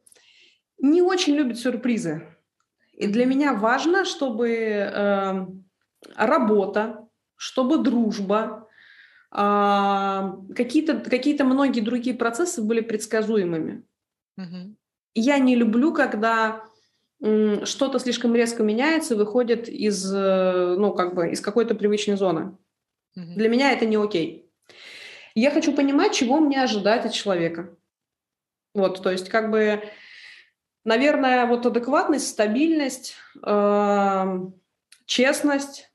не 0.80 1.02
очень 1.02 1.36
любит 1.36 1.60
сюрпризы. 1.60 2.28
И 2.94 3.08
для 3.08 3.26
меня 3.26 3.54
важно, 3.54 4.06
чтобы 4.06 4.50
э, 4.50 5.46
работа, 6.16 7.08
чтобы 7.36 7.78
дружба, 7.78 8.68
а, 9.30 10.38
какие-то 10.56 11.00
какие 11.00 11.40
многие 11.44 11.82
другие 11.82 12.16
процессы 12.16 12.62
были 12.62 12.82
предсказуемыми. 12.82 13.84
Угу. 14.38 14.76
Я 15.14 15.38
не 15.38 15.56
люблю, 15.56 15.94
когда 15.94 16.67
что-то 17.20 18.00
слишком 18.00 18.36
резко 18.36 18.62
меняется 18.64 19.16
и 19.16 19.18
выходит 19.18 19.68
из, 19.68 20.14
э, 20.14 20.76
ну, 20.78 20.94
как 20.94 21.16
бы, 21.16 21.32
из 21.32 21.42
какой-то 21.42 21.74
привычной 21.74 22.16
зоны. 22.16 22.58
Угу. 23.16 23.34
Для 23.36 23.50
меня 23.50 23.72
это 23.72 23.86
не 23.86 23.96
окей. 23.96 24.52
Я 25.34 25.52
хочу 25.52 25.76
понимать, 25.76 26.14
чего 26.14 26.40
мне 26.40 26.62
ожидать 26.62 27.06
от 27.06 27.14
человека. 27.14 27.76
Вот, 28.74 29.02
то 29.02 29.12
есть, 29.12 29.30
как 29.30 29.50
бы, 29.50 29.84
наверное, 30.84 31.48
вот 31.48 31.66
адекватность, 31.66 32.28
стабильность, 32.28 33.16
э, 33.44 34.40
честность, 35.06 35.92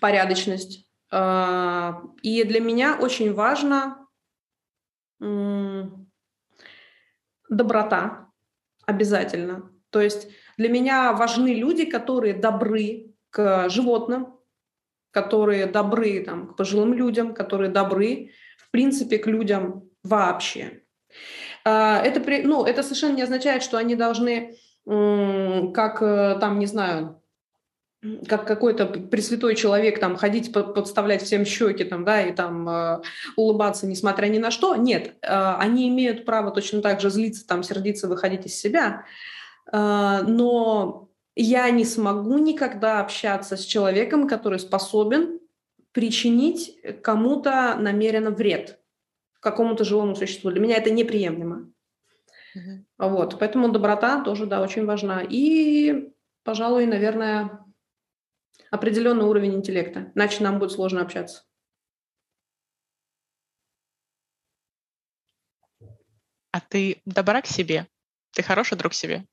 порядочность. 0.00 0.86
А, 1.10 2.02
и 2.22 2.44
для 2.44 2.60
меня 2.60 2.98
очень 3.00 3.32
важно 3.32 4.06
доброта 7.48 8.30
обязательно. 8.86 9.70
То 9.96 10.02
есть 10.02 10.28
для 10.58 10.68
меня 10.68 11.14
важны 11.14 11.54
люди, 11.54 11.86
которые 11.86 12.34
добры 12.34 13.14
к 13.30 13.70
животным, 13.70 14.34
которые 15.10 15.64
добры 15.64 16.22
там, 16.22 16.48
к 16.48 16.56
пожилым 16.56 16.92
людям, 16.92 17.32
которые 17.32 17.70
добры, 17.70 18.32
в 18.58 18.70
принципе, 18.70 19.16
к 19.16 19.26
людям 19.26 19.88
вообще. 20.02 20.82
А, 21.64 22.02
это, 22.02 22.20
ну, 22.46 22.66
это 22.66 22.82
совершенно 22.82 23.16
не 23.16 23.22
означает, 23.22 23.62
что 23.62 23.78
они 23.78 23.94
должны, 23.94 24.58
как 24.84 26.02
э, 26.02 26.36
там, 26.40 26.58
не 26.58 26.66
знаю, 26.66 27.22
как 28.28 28.46
какой-то 28.46 28.84
пресвятой 28.84 29.54
человек 29.54 29.98
там 29.98 30.16
ходить 30.16 30.52
подставлять 30.52 31.22
всем 31.22 31.46
щеки 31.46 31.84
там 31.84 32.04
да 32.04 32.20
и 32.20 32.32
там 32.32 32.68
э, 32.68 33.00
улыбаться 33.36 33.86
несмотря 33.86 34.26
ни 34.26 34.38
на 34.38 34.50
что 34.50 34.76
нет 34.76 35.14
э, 35.22 35.54
они 35.58 35.88
имеют 35.88 36.24
право 36.24 36.50
точно 36.52 36.82
так 36.82 37.00
же 37.00 37.10
злиться 37.10 37.46
там 37.46 37.62
сердиться 37.62 38.06
выходить 38.06 38.46
из 38.46 38.54
себя 38.54 39.06
но 39.72 41.08
я 41.34 41.70
не 41.70 41.84
смогу 41.84 42.38
никогда 42.38 43.00
общаться 43.00 43.56
с 43.56 43.64
человеком 43.64 44.28
который 44.28 44.58
способен 44.58 45.40
причинить 45.92 46.78
кому-то 47.02 47.76
намеренно 47.78 48.30
вред 48.30 48.78
какому-то 49.40 49.84
живому 49.84 50.14
существу 50.14 50.50
для 50.50 50.60
меня 50.60 50.76
это 50.76 50.90
неприемлемо 50.90 51.70
Uh-huh. 52.56 52.84
Вот, 52.98 53.38
поэтому 53.38 53.70
доброта 53.70 54.22
тоже, 54.22 54.46
да, 54.46 54.62
очень 54.62 54.86
важна. 54.86 55.22
И, 55.22 56.10
пожалуй, 56.42 56.86
наверное, 56.86 57.64
определенный 58.70 59.24
уровень 59.24 59.54
интеллекта, 59.54 60.10
иначе 60.14 60.42
нам 60.42 60.58
будет 60.58 60.72
сложно 60.72 61.02
общаться. 61.02 61.44
А 66.50 66.60
ты 66.60 67.02
добра 67.04 67.42
к 67.42 67.46
себе? 67.46 67.86
Ты 68.32 68.42
хороший 68.42 68.78
друг 68.78 68.94
себе? 68.94 69.26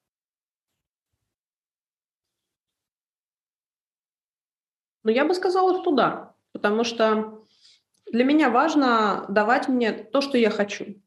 Ну, 5.04 5.12
я 5.12 5.26
бы 5.26 5.34
сказала, 5.34 5.82
что 5.82 5.92
да, 5.92 6.34
потому 6.52 6.84
что 6.84 7.44
для 8.12 8.24
меня 8.24 8.50
важно 8.50 9.26
давать 9.30 9.68
мне 9.68 9.92
то, 9.92 10.22
что 10.22 10.38
я 10.38 10.50
хочу. 10.50 11.02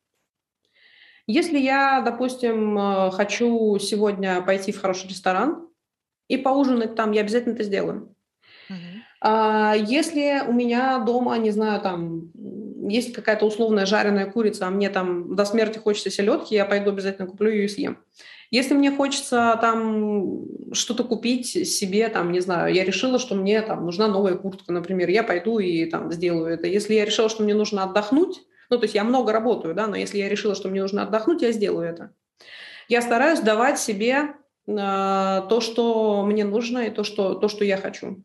Если 1.27 1.59
я, 1.59 2.03
допустим, 2.03 2.79
э, 2.79 3.11
хочу 3.11 3.79
сегодня 3.79 4.43
пойти 4.43 4.73
в 4.73 4.81
хороший 4.81 5.09
ресторан 5.09 5.69
и 6.29 6.37
поужинать 6.37 6.95
там, 6.95 7.13
я 7.13 7.23
обязательно 7.23 7.55
это 7.55 7.65
сделаю. 7.65 8.15
А 9.21 9.75
если 9.75 10.43
у 10.47 10.53
меня 10.53 10.99
дома, 10.99 11.39
не 11.39 11.51
знаю, 11.51 11.81
там 11.81 12.31
есть 12.89 13.13
какая-то 13.13 13.47
условная 13.47 13.87
жареная 13.87 14.31
курица, 14.31 14.67
а 14.67 14.71
мне 14.71 14.91
там 14.91 15.35
до 15.35 15.45
смерти 15.45 15.79
хочется 15.79 16.11
селедки, 16.11 16.55
я 16.55 16.65
пойду 16.65 16.91
обязательно 16.91 17.27
куплю 17.27 17.51
ее 17.51 17.65
и 17.65 17.69
съем. 17.69 17.99
Если 18.51 18.75
мне 18.75 18.93
хочется 18.93 19.59
там 19.61 20.45
что-то 20.73 21.03
купить 21.05 21.47
себе, 21.47 22.09
там, 22.09 22.31
не 22.31 22.41
знаю, 22.41 22.73
я 22.73 22.85
решила, 22.85 23.19
что 23.19 23.35
мне 23.35 23.61
там 23.61 23.85
нужна 23.85 24.07
новая 24.07 24.37
куртка, 24.37 24.73
например, 24.73 25.09
я 25.09 25.25
пойду 25.25 25.59
и 25.59 25.85
там 25.87 26.13
сделаю 26.13 26.47
это. 26.47 26.67
Если 26.67 26.95
я 26.95 27.05
решила, 27.05 27.29
что 27.29 27.43
мне 27.43 27.55
нужно 27.55 27.83
отдохнуть, 27.83 28.43
ну, 28.71 28.79
то 28.79 28.85
есть 28.85 28.95
я 28.95 29.05
много 29.05 29.33
работаю, 29.33 29.75
да, 29.75 29.87
но 29.87 29.97
если 29.97 30.19
я 30.19 30.29
решила, 30.29 30.55
что 30.55 30.69
мне 30.69 30.83
нужно 30.83 31.03
отдохнуть, 31.03 31.43
я 31.43 31.53
сделаю 31.53 31.89
это. 31.89 32.13
Я 32.89 33.03
стараюсь 33.03 33.41
давать 33.41 33.81
себе 33.81 34.35
э, 34.67 34.75
то, 34.75 35.61
что 35.61 36.25
мне 36.25 36.45
нужно 36.45 36.87
и 36.87 36.91
то, 36.91 37.03
что, 37.03 37.35
то, 37.35 37.49
что 37.49 37.65
я 37.65 37.77
хочу. 37.77 38.23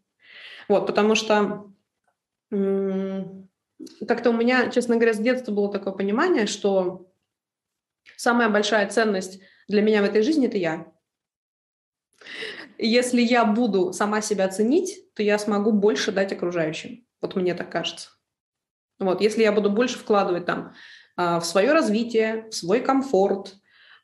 Вот, 0.67 0.85
потому 0.85 1.15
что 1.15 1.65
как-то 4.07 4.29
у 4.29 4.33
меня, 4.33 4.69
честно 4.69 4.95
говоря, 4.95 5.13
с 5.13 5.19
детства 5.19 5.51
было 5.51 5.71
такое 5.71 5.93
понимание, 5.93 6.47
что 6.47 7.11
самая 8.17 8.49
большая 8.49 8.89
ценность 8.89 9.41
для 9.67 9.81
меня 9.81 10.01
в 10.01 10.05
этой 10.05 10.21
жизни– 10.21 10.47
это 10.47 10.57
я. 10.57 10.91
Если 12.77 13.21
я 13.21 13.45
буду 13.45 13.93
сама 13.93 14.21
себя 14.21 14.47
ценить, 14.49 15.13
то 15.13 15.23
я 15.23 15.37
смогу 15.37 15.71
больше 15.71 16.11
дать 16.11 16.33
окружающим. 16.33 17.05
Вот 17.21 17.35
мне 17.35 17.53
так 17.53 17.71
кажется. 17.71 18.09
Вот, 18.99 19.21
если 19.21 19.43
я 19.43 19.51
буду 19.51 19.69
больше 19.69 19.97
вкладывать 19.97 20.45
там 20.45 20.73
а, 21.15 21.39
в 21.39 21.45
свое 21.45 21.73
развитие, 21.73 22.47
в 22.49 22.53
свой 22.53 22.81
комфорт, 22.81 23.55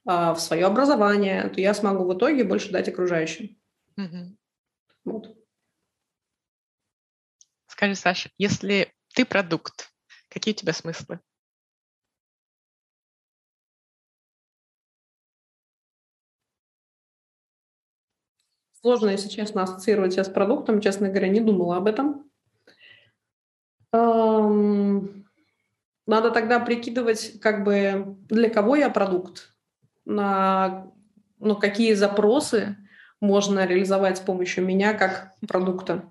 а, 0.06 0.34
в 0.34 0.40
свое 0.40 0.66
образование, 0.66 1.50
то 1.50 1.62
я 1.62 1.74
смогу 1.74 2.06
в 2.06 2.18
итоге 2.18 2.44
больше 2.44 2.72
дать 2.72 2.88
окружающим. 2.88 3.58
Угу. 3.98 4.38
Вот. 5.06 5.38
Скажи, 7.68 7.96
Саша, 7.96 8.32
если 8.38 8.92
ты 9.18 9.26
продукт, 9.26 9.90
какие 10.30 10.54
у 10.54 10.56
тебя 10.56 10.74
смыслы? 10.74 11.20
Сложно, 18.80 19.10
если 19.10 19.28
честно, 19.28 19.64
ассоциировать 19.64 20.14
себя 20.14 20.24
с 20.24 20.30
продуктом. 20.30 20.82
Честно 20.82 21.10
говоря, 21.10 21.30
не 21.30 21.40
думала 21.40 21.78
об 21.78 21.88
этом. 21.88 22.30
Надо 26.06 26.30
тогда 26.30 26.60
прикидывать, 26.60 27.40
как 27.42 27.64
бы 27.64 28.18
для 28.30 28.52
кого 28.52 28.76
я 28.76 28.92
продукт, 28.92 29.56
на 30.06 30.92
ну, 31.40 31.56
какие 31.56 31.96
запросы 31.96 32.78
можно 33.20 33.66
реализовать 33.66 34.20
с 34.20 34.22
помощью 34.22 34.64
меня 34.64 34.94
как 34.94 35.34
продукта. 35.48 36.08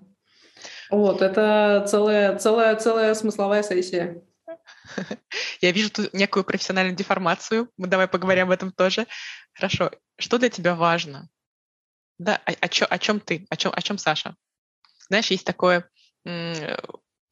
Вот, 0.89 1.21
это 1.21 1.85
целая, 1.87 2.37
целая, 2.37 2.75
целая 2.75 3.13
смысловая 3.13 3.63
сессия. 3.63 4.21
Я 5.61 5.71
вижу 5.71 5.89
тут 5.89 6.13
некую 6.13 6.43
профессиональную 6.43 6.95
деформацию. 6.95 7.69
Мы 7.77 7.87
давай 7.87 8.07
поговорим 8.07 8.45
об 8.45 8.51
этом 8.51 8.71
тоже. 8.71 9.07
Хорошо. 9.53 9.91
Что 10.17 10.37
для 10.37 10.49
тебя 10.49 10.75
важно? 10.75 11.29
Да, 12.17 12.41
о, 12.45 12.51
о, 12.59 12.67
чё, 12.69 12.85
о 12.89 12.97
чем 12.97 13.19
ты? 13.19 13.45
О 13.49 13.55
чем, 13.55 13.71
о 13.75 13.81
чем 13.81 13.97
Саша? 13.97 14.35
Знаешь, 15.09 15.31
есть 15.31 15.45
такое, 15.45 15.89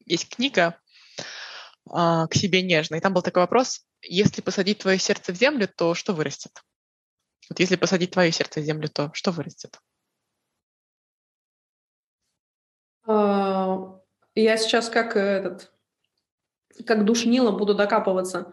есть 0.04 0.28
книга 0.28 0.78
а, 1.90 2.26
«К 2.28 2.34
себе 2.34 2.62
нежно», 2.62 2.96
и 2.96 3.00
там 3.00 3.12
был 3.12 3.22
такой 3.22 3.42
вопрос, 3.42 3.84
если 4.02 4.40
посадить 4.40 4.78
твое 4.78 4.98
сердце 4.98 5.32
в 5.32 5.36
землю, 5.36 5.68
то 5.68 5.94
что 5.94 6.14
вырастет? 6.14 6.62
Вот 7.48 7.60
если 7.60 7.76
посадить 7.76 8.12
твое 8.12 8.32
сердце 8.32 8.60
в 8.60 8.64
землю, 8.64 8.88
то 8.88 9.10
что 9.12 9.30
вырастет? 9.30 9.78
Я 13.06 14.56
сейчас 14.56 14.88
как 14.88 15.16
этот, 15.16 15.70
как 16.86 17.04
душнила 17.04 17.50
буду 17.52 17.74
докапываться. 17.74 18.52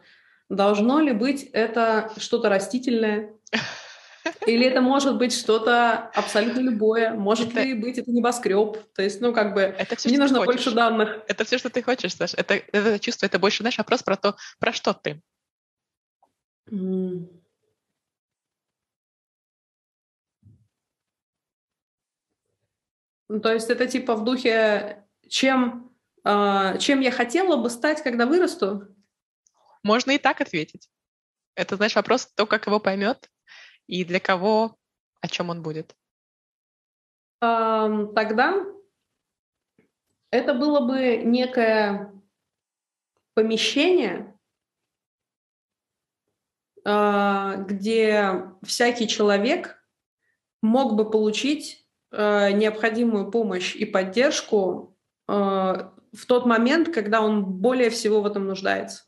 Должно 0.49 0.99
ли 0.99 1.14
быть 1.14 1.43
это 1.54 2.12
что-то 2.18 2.49
растительное? 2.49 3.34
Или 4.45 4.66
это 4.68 4.82
может 4.82 5.18
быть 5.18 5.34
что-то 5.34 6.10
абсолютно 6.14 6.60
любое? 6.60 7.14
Может 7.14 7.51
это... 7.51 7.64
ли 7.64 7.74
быть 7.74 7.97
это 7.97 8.12
небоскреб? 8.12 8.78
То 8.93 9.01
есть, 9.01 9.20
ну, 9.20 9.34
как 9.34 9.54
бы, 9.54 9.62
это 9.62 9.95
все, 9.95 10.10
мне 10.10 10.18
нужно 10.18 10.43
больше 10.43 10.72
данных. 10.72 11.24
Это 11.28 11.43
все, 11.43 11.58
что 11.58 11.70
ты 11.70 11.82
хочешь, 11.82 12.16
Саша. 12.16 12.38
Это, 12.38 12.54
это 12.54 12.99
чувство, 12.99 13.26
это 13.26 13.39
больше, 13.39 13.64
знаешь, 13.64 13.78
вопрос 13.78 14.04
про 14.04 14.16
то, 14.16 14.36
про 14.60 14.72
что 14.72 14.93
ты. 14.93 15.22
Mm. 16.70 17.43
То 23.42 23.54
есть 23.54 23.70
это 23.70 23.88
типа 23.88 24.16
в 24.16 24.24
духе, 24.24 25.06
чем, 25.28 25.92
э, 26.24 26.78
чем 26.80 27.00
я 27.02 27.12
хотела 27.12 27.58
бы 27.58 27.70
стать, 27.70 28.04
когда 28.04 28.26
вырасту? 28.26 28.88
Можно 29.84 30.12
и 30.12 30.18
так 30.18 30.42
ответить. 30.42 30.90
Это, 31.56 31.76
знаешь, 31.76 31.96
вопрос 31.96 32.28
то, 32.28 32.46
как 32.46 32.68
его 32.68 32.80
поймет 32.80 33.30
и 33.88 34.06
для 34.06 34.20
кого, 34.20 34.78
о 35.22 35.28
чем 35.28 35.50
он 35.50 35.62
будет. 35.62 35.96
Э, 37.42 38.08
тогда 38.16 38.66
это 40.32 40.54
было 40.54 40.80
бы 40.80 41.18
некое 41.18 42.12
помещение, 43.34 44.38
э, 46.86 47.56
где 47.68 48.44
всякий 48.64 49.08
человек 49.08 49.84
мог 50.62 50.96
бы 50.96 51.10
получить 51.10 51.83
э, 52.14 52.51
необходимую 52.51 53.32
помощь 53.32 53.76
и 53.76 53.86
поддержку 53.86 54.95
э, 55.28 55.34
в 55.34 56.26
тот 56.28 56.45
момент, 56.45 56.93
когда 56.93 57.22
он 57.22 57.43
более 57.43 57.89
всего 57.89 58.22
в 58.22 58.26
этом 58.26 58.45
нуждается. 58.45 59.05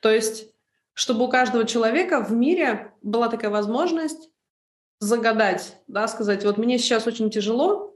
То 0.00 0.10
есть, 0.10 0.54
чтобы 0.92 1.24
у 1.24 1.28
каждого 1.28 1.64
человека 1.64 2.22
в 2.22 2.30
мире 2.30 2.92
была 3.02 3.28
такая 3.28 3.50
возможность 3.50 4.30
загадать, 5.00 5.76
да, 5.88 6.06
сказать, 6.06 6.44
вот 6.44 6.58
мне 6.58 6.78
сейчас 6.78 7.06
очень 7.06 7.30
тяжело, 7.30 7.94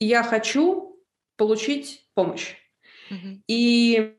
и 0.00 0.06
я 0.06 0.22
хочу 0.22 1.00
получить 1.36 2.08
помощь. 2.14 2.56
Mm-hmm. 3.10 3.42
И 3.46 4.16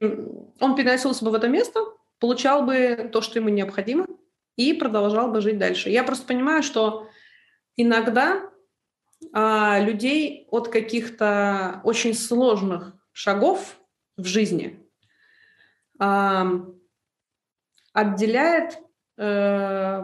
он 0.59 0.75
переносился 0.75 1.25
бы 1.25 1.31
в 1.31 1.35
это 1.35 1.47
место, 1.47 1.81
получал 2.19 2.63
бы 2.63 3.09
то, 3.11 3.21
что 3.21 3.39
ему 3.39 3.49
необходимо, 3.49 4.07
и 4.55 4.73
продолжал 4.73 5.31
бы 5.31 5.41
жить 5.41 5.57
дальше. 5.57 5.89
Я 5.89 6.03
просто 6.03 6.25
понимаю, 6.25 6.63
что 6.63 7.07
иногда 7.77 8.49
а, 9.33 9.79
людей 9.79 10.47
от 10.49 10.69
каких-то 10.69 11.81
очень 11.83 12.13
сложных 12.13 12.93
шагов 13.11 13.77
в 14.17 14.25
жизни 14.25 14.85
а, 15.99 16.47
отделяет 17.93 18.79
э, 19.17 20.03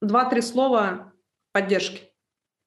два-три 0.00 0.40
слова 0.40 1.12
поддержки. 1.52 2.12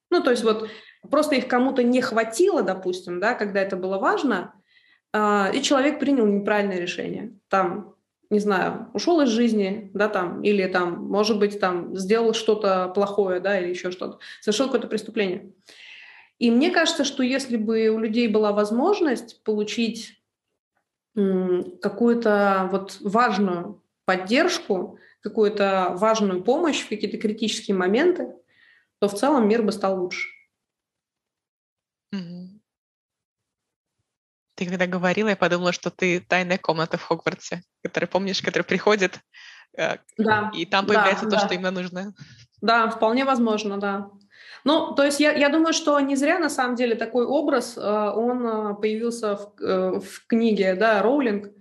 Ну, 0.09 0.21
то 0.21 0.31
есть 0.31 0.43
вот 0.43 0.69
просто 1.09 1.35
их 1.35 1.47
кому-то 1.47 1.83
не 1.83 2.01
хватило, 2.01 2.63
допустим, 2.63 3.19
да, 3.19 3.35
когда 3.35 3.61
это 3.61 3.77
было 3.77 3.97
важно, 3.97 4.53
э, 5.13 5.51
и 5.53 5.61
человек 5.61 5.99
принял 5.99 6.25
неправильное 6.25 6.79
решение. 6.79 7.37
Там 7.49 7.94
не 8.35 8.41
знаю, 8.41 8.89
ушел 8.93 9.21
из 9.21 9.29
жизни, 9.29 9.89
да, 9.93 10.09
там, 10.09 10.43
или 10.43 10.67
там, 10.67 11.05
может 11.05 11.39
быть, 11.39 11.57
там, 11.57 11.95
сделал 11.95 12.33
что-то 12.33 12.89
плохое, 12.89 13.39
да, 13.39 13.57
или 13.57 13.69
еще 13.69 13.91
что-то, 13.91 14.19
совершил 14.41 14.65
какое-то 14.65 14.87
преступление. 14.87 15.53
И 16.37 16.51
мне 16.51 16.69
кажется, 16.69 17.05
что 17.05 17.23
если 17.23 17.55
бы 17.55 17.87
у 17.87 17.97
людей 17.97 18.27
была 18.27 18.51
возможность 18.51 19.41
получить 19.43 20.21
какую-то 21.15 22.67
вот 22.71 22.97
важную 22.99 23.81
поддержку, 24.03 24.99
какую-то 25.21 25.93
важную 25.95 26.43
помощь 26.43 26.81
в 26.81 26.89
какие-то 26.89 27.17
критические 27.17 27.77
моменты, 27.77 28.35
то 28.99 29.07
в 29.07 29.13
целом 29.13 29.47
мир 29.47 29.63
бы 29.63 29.71
стал 29.71 30.01
лучше. 30.01 30.27
Ты 34.55 34.65
когда 34.65 34.87
говорила, 34.87 35.29
я 35.29 35.35
подумала, 35.35 35.73
что 35.73 35.91
ты 35.91 36.19
тайная 36.21 36.57
комната 36.57 36.97
в 36.97 37.03
Хогвартсе, 37.03 37.61
которая, 37.83 38.07
помнишь, 38.07 38.41
которая 38.41 38.63
приходит 38.63 39.19
э, 39.77 39.97
да, 40.17 40.51
и 40.53 40.65
там 40.65 40.85
появляется 40.85 41.25
да, 41.25 41.31
то, 41.31 41.35
да. 41.37 41.45
что 41.45 41.53
именно 41.55 41.71
нужно. 41.71 42.13
Да, 42.61 42.89
вполне 42.89 43.25
возможно, 43.25 43.77
да. 43.77 44.09
Ну, 44.63 44.93
то 44.95 45.03
есть 45.03 45.19
я, 45.19 45.33
я 45.33 45.49
думаю, 45.49 45.73
что 45.73 45.99
не 45.99 46.15
зря 46.15 46.39
на 46.39 46.49
самом 46.49 46.75
деле 46.75 46.95
такой 46.95 47.25
образ, 47.25 47.77
э, 47.77 47.81
он 47.81 48.47
э, 48.47 48.75
появился 48.75 49.35
в, 49.35 49.99
в 49.99 50.27
книге, 50.27 50.75
да, 50.75 51.01
Роулинг. 51.01 51.51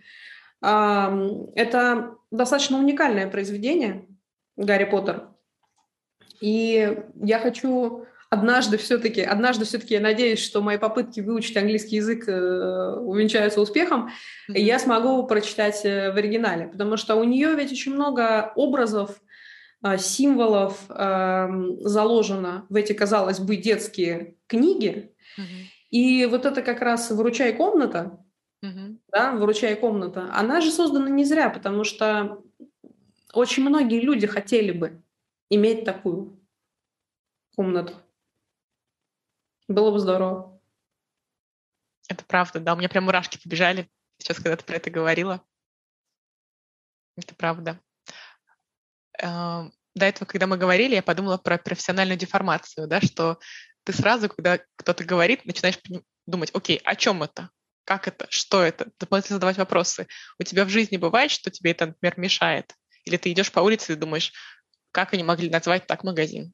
Это 0.62 2.14
достаточно 2.30 2.78
уникальное 2.78 3.28
произведение 3.28 4.08
Гарри 4.56 4.84
Поттер. 4.84 5.28
И 6.40 6.98
я 7.16 7.38
хочу 7.38 8.06
однажды 8.34 8.76
все-таки, 8.76 9.22
однажды 9.22 9.64
все-таки 9.64 9.94
я 9.94 10.00
надеюсь, 10.00 10.40
что 10.40 10.60
мои 10.60 10.76
попытки 10.76 11.20
выучить 11.20 11.56
английский 11.56 11.96
язык 11.96 12.28
э, 12.28 12.96
увенчаются 12.98 13.60
успехом, 13.60 14.08
mm-hmm. 14.50 14.54
и 14.54 14.62
я 14.62 14.78
смогу 14.78 15.26
прочитать 15.26 15.84
э, 15.84 16.12
в 16.12 16.16
оригинале, 16.16 16.66
потому 16.66 16.96
что 16.96 17.14
у 17.14 17.24
нее 17.24 17.54
ведь 17.54 17.72
очень 17.72 17.94
много 17.94 18.52
образов, 18.56 19.20
э, 19.84 19.98
символов 19.98 20.84
э, 20.88 21.48
заложено 21.80 22.66
в 22.68 22.74
эти, 22.74 22.92
казалось 22.92 23.38
бы, 23.38 23.56
детские 23.56 24.34
книги, 24.48 25.14
mm-hmm. 25.38 25.64
и 25.90 26.26
вот 26.26 26.44
это 26.44 26.60
как 26.62 26.80
раз 26.80 27.10
«Выручай 27.10 27.52
комната», 27.52 28.18
mm-hmm. 28.64 28.96
да, 29.12 29.32
«Выручай 29.32 29.76
комната», 29.76 30.28
она 30.32 30.60
же 30.60 30.72
создана 30.72 31.08
не 31.08 31.24
зря, 31.24 31.50
потому 31.50 31.84
что 31.84 32.42
очень 33.32 33.62
многие 33.62 34.00
люди 34.00 34.26
хотели 34.26 34.72
бы 34.72 35.02
иметь 35.50 35.84
такую 35.84 36.40
комнату. 37.54 37.94
Было 39.68 39.90
бы 39.90 39.98
здорово. 39.98 40.60
Это 42.08 42.24
правда, 42.24 42.60
да. 42.60 42.74
У 42.74 42.76
меня 42.76 42.88
прям 42.88 43.04
мурашки 43.04 43.40
побежали 43.42 43.88
сейчас, 44.18 44.36
когда 44.36 44.56
ты 44.56 44.64
про 44.64 44.76
это 44.76 44.90
говорила. 44.90 45.42
Это 47.16 47.34
правда. 47.34 47.80
Эм, 49.18 49.72
до 49.94 50.06
этого, 50.06 50.26
когда 50.26 50.46
мы 50.46 50.58
говорили, 50.58 50.96
я 50.96 51.02
подумала 51.02 51.38
про 51.38 51.58
профессиональную 51.58 52.18
деформацию, 52.18 52.88
да, 52.88 53.00
что 53.00 53.38
ты 53.84 53.92
сразу, 53.92 54.28
когда 54.28 54.60
кто-то 54.76 55.04
говорит, 55.04 55.44
начинаешь 55.44 55.78
думать, 56.26 56.50
окей, 56.54 56.78
о 56.84 56.96
чем 56.96 57.22
это? 57.22 57.50
Как 57.84 58.08
это? 58.08 58.26
Что 58.30 58.62
это? 58.62 58.90
Дополнительно 58.98 59.36
задавать 59.36 59.58
вопросы. 59.58 60.06
У 60.38 60.42
тебя 60.42 60.64
в 60.64 60.70
жизни 60.70 60.96
бывает, 60.96 61.30
что 61.30 61.50
тебе 61.50 61.72
это, 61.72 61.86
например, 61.86 62.18
мешает? 62.18 62.74
Или 63.04 63.18
ты 63.18 63.30
идешь 63.30 63.52
по 63.52 63.60
улице 63.60 63.92
и 63.92 63.96
думаешь, 63.96 64.32
как 64.90 65.12
они 65.12 65.22
могли 65.22 65.50
назвать 65.50 65.86
так 65.86 66.02
магазин? 66.02 66.52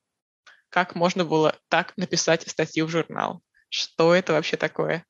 Как 0.71 0.95
можно 0.95 1.25
было 1.25 1.57
так 1.69 1.93
написать 1.97 2.49
статью 2.49 2.87
в 2.87 2.91
журнал? 2.91 3.43
Что 3.69 4.15
это 4.15 4.33
вообще 4.33 4.57
такое? 4.57 5.05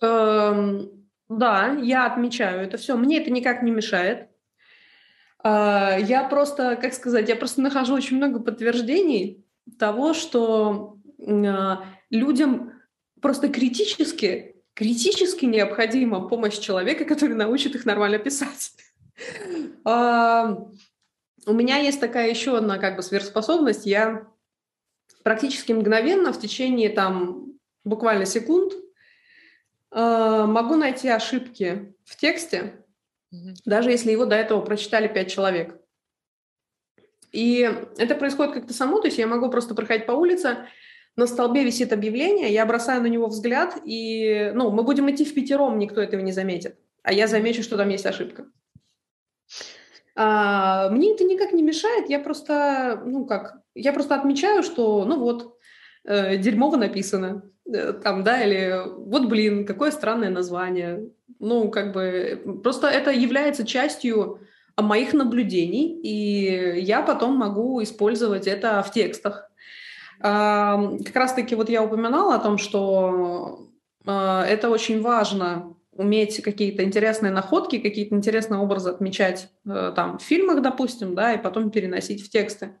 Эм, 0.00 1.08
да, 1.28 1.72
я 1.72 2.06
отмечаю 2.06 2.60
это 2.60 2.76
все. 2.76 2.96
Мне 2.96 3.20
это 3.20 3.30
никак 3.30 3.62
не 3.62 3.72
мешает. 3.72 4.28
Э, 5.42 5.96
я 6.00 6.24
просто, 6.24 6.76
как 6.76 6.94
сказать, 6.94 7.28
я 7.28 7.36
просто 7.36 7.60
нахожу 7.60 7.94
очень 7.94 8.16
много 8.16 8.38
подтверждений 8.38 9.44
того, 9.78 10.14
что 10.14 10.98
э, 11.18 11.76
людям 12.10 12.72
просто 13.20 13.48
критически, 13.48 14.62
критически 14.74 15.44
необходима 15.44 16.28
помощь 16.28 16.58
человека, 16.58 17.04
который 17.04 17.34
научит 17.34 17.74
их 17.74 17.84
нормально 17.84 18.18
писать. 18.18 18.72
У 21.48 21.52
меня 21.52 21.76
есть 21.78 22.00
такая 22.00 22.28
еще 22.28 22.56
одна 22.58 22.76
как 22.78 22.96
бы 22.96 23.02
сверхспособность. 23.02 23.86
Я 23.86 24.26
практически 25.26 25.72
мгновенно 25.72 26.32
в 26.32 26.38
течение 26.38 26.88
там 26.88 27.58
буквально 27.82 28.26
секунд 28.26 28.74
э, 29.90 30.44
могу 30.46 30.76
найти 30.76 31.08
ошибки 31.08 31.96
в 32.04 32.14
тексте, 32.14 32.86
mm-hmm. 33.34 33.54
даже 33.64 33.90
если 33.90 34.12
его 34.12 34.24
до 34.24 34.36
этого 34.36 34.60
прочитали 34.60 35.08
пять 35.08 35.28
человек. 35.28 35.80
И 37.32 37.68
это 37.98 38.14
происходит 38.14 38.54
как-то 38.54 38.72
само, 38.72 39.00
то 39.00 39.08
есть 39.08 39.18
я 39.18 39.26
могу 39.26 39.50
просто 39.50 39.74
проходить 39.74 40.06
по 40.06 40.12
улице, 40.12 40.68
на 41.16 41.26
столбе 41.26 41.64
висит 41.64 41.92
объявление, 41.92 42.52
я 42.52 42.64
бросаю 42.64 43.02
на 43.02 43.08
него 43.08 43.26
взгляд, 43.26 43.76
и 43.84 44.52
ну, 44.54 44.70
мы 44.70 44.84
будем 44.84 45.10
идти 45.10 45.24
в 45.24 45.34
пятером, 45.34 45.80
никто 45.80 46.00
этого 46.00 46.20
не 46.20 46.30
заметит. 46.30 46.78
А 47.02 47.12
я 47.12 47.26
замечу, 47.26 47.64
что 47.64 47.76
там 47.76 47.88
есть 47.88 48.06
ошибка. 48.06 48.46
А, 50.14 50.88
мне 50.90 51.14
это 51.14 51.24
никак 51.24 51.50
не 51.50 51.64
мешает, 51.64 52.08
я 52.08 52.20
просто, 52.20 53.02
ну 53.04 53.26
как, 53.26 53.65
я 53.76 53.92
просто 53.92 54.14
отмечаю, 54.14 54.62
что, 54.62 55.04
ну 55.04 55.18
вот, 55.18 55.56
э, 56.04 56.36
дерьмово 56.36 56.76
написано, 56.76 57.42
э, 57.66 57.92
там, 57.92 58.24
да, 58.24 58.42
или 58.42 58.82
вот, 58.86 59.28
блин, 59.28 59.66
какое 59.66 59.90
странное 59.90 60.30
название. 60.30 61.08
Ну, 61.38 61.70
как 61.70 61.92
бы, 61.92 62.60
просто 62.62 62.88
это 62.88 63.10
является 63.10 63.66
частью 63.66 64.40
моих 64.76 65.12
наблюдений, 65.12 66.00
и 66.02 66.80
я 66.80 67.02
потом 67.02 67.36
могу 67.36 67.82
использовать 67.82 68.46
это 68.46 68.82
в 68.82 68.92
текстах. 68.92 69.50
А, 70.20 70.96
как 71.04 71.14
раз-таки 71.14 71.54
вот 71.54 71.68
я 71.68 71.82
упоминала 71.82 72.34
о 72.34 72.38
том, 72.38 72.58
что 72.58 73.68
а, 74.06 74.44
это 74.44 74.70
очень 74.70 75.02
важно 75.02 75.76
уметь 75.92 76.42
какие-то 76.42 76.84
интересные 76.84 77.32
находки, 77.32 77.78
какие-то 77.78 78.14
интересные 78.14 78.60
образы 78.60 78.90
отмечать 78.90 79.48
э, 79.66 79.92
там 79.96 80.18
в 80.18 80.22
фильмах, 80.22 80.60
допустим, 80.60 81.14
да, 81.14 81.32
и 81.32 81.42
потом 81.42 81.70
переносить 81.70 82.22
в 82.22 82.28
тексты. 82.28 82.76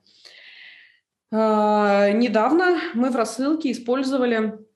Э, 1.32 2.12
недавно 2.12 2.78
мы 2.94 3.10
в 3.10 3.16
рассылке 3.16 3.72
использовали 3.72 4.66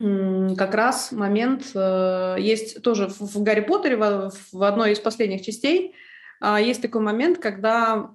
как 0.00 0.74
раз 0.74 1.10
момент, 1.10 1.72
э, 1.74 2.36
есть 2.38 2.82
тоже 2.82 3.08
в 3.08 3.42
Гарри 3.42 3.60
Поттере, 3.60 3.96
в, 3.96 4.62
одной 4.62 4.92
из 4.92 5.00
последних 5.00 5.42
частей, 5.42 5.94
э, 6.40 6.56
есть 6.60 6.80
такой 6.80 7.00
момент, 7.00 7.38
когда 7.38 8.12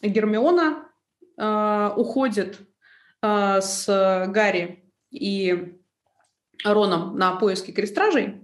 Гермиона 0.00 0.88
э, 1.36 1.90
уходит 1.96 2.60
с 3.20 3.86
Гарри 4.28 4.84
и 5.10 5.78
Роном 6.62 7.16
на 7.16 7.36
поиски 7.36 7.70
крестражей. 7.70 8.42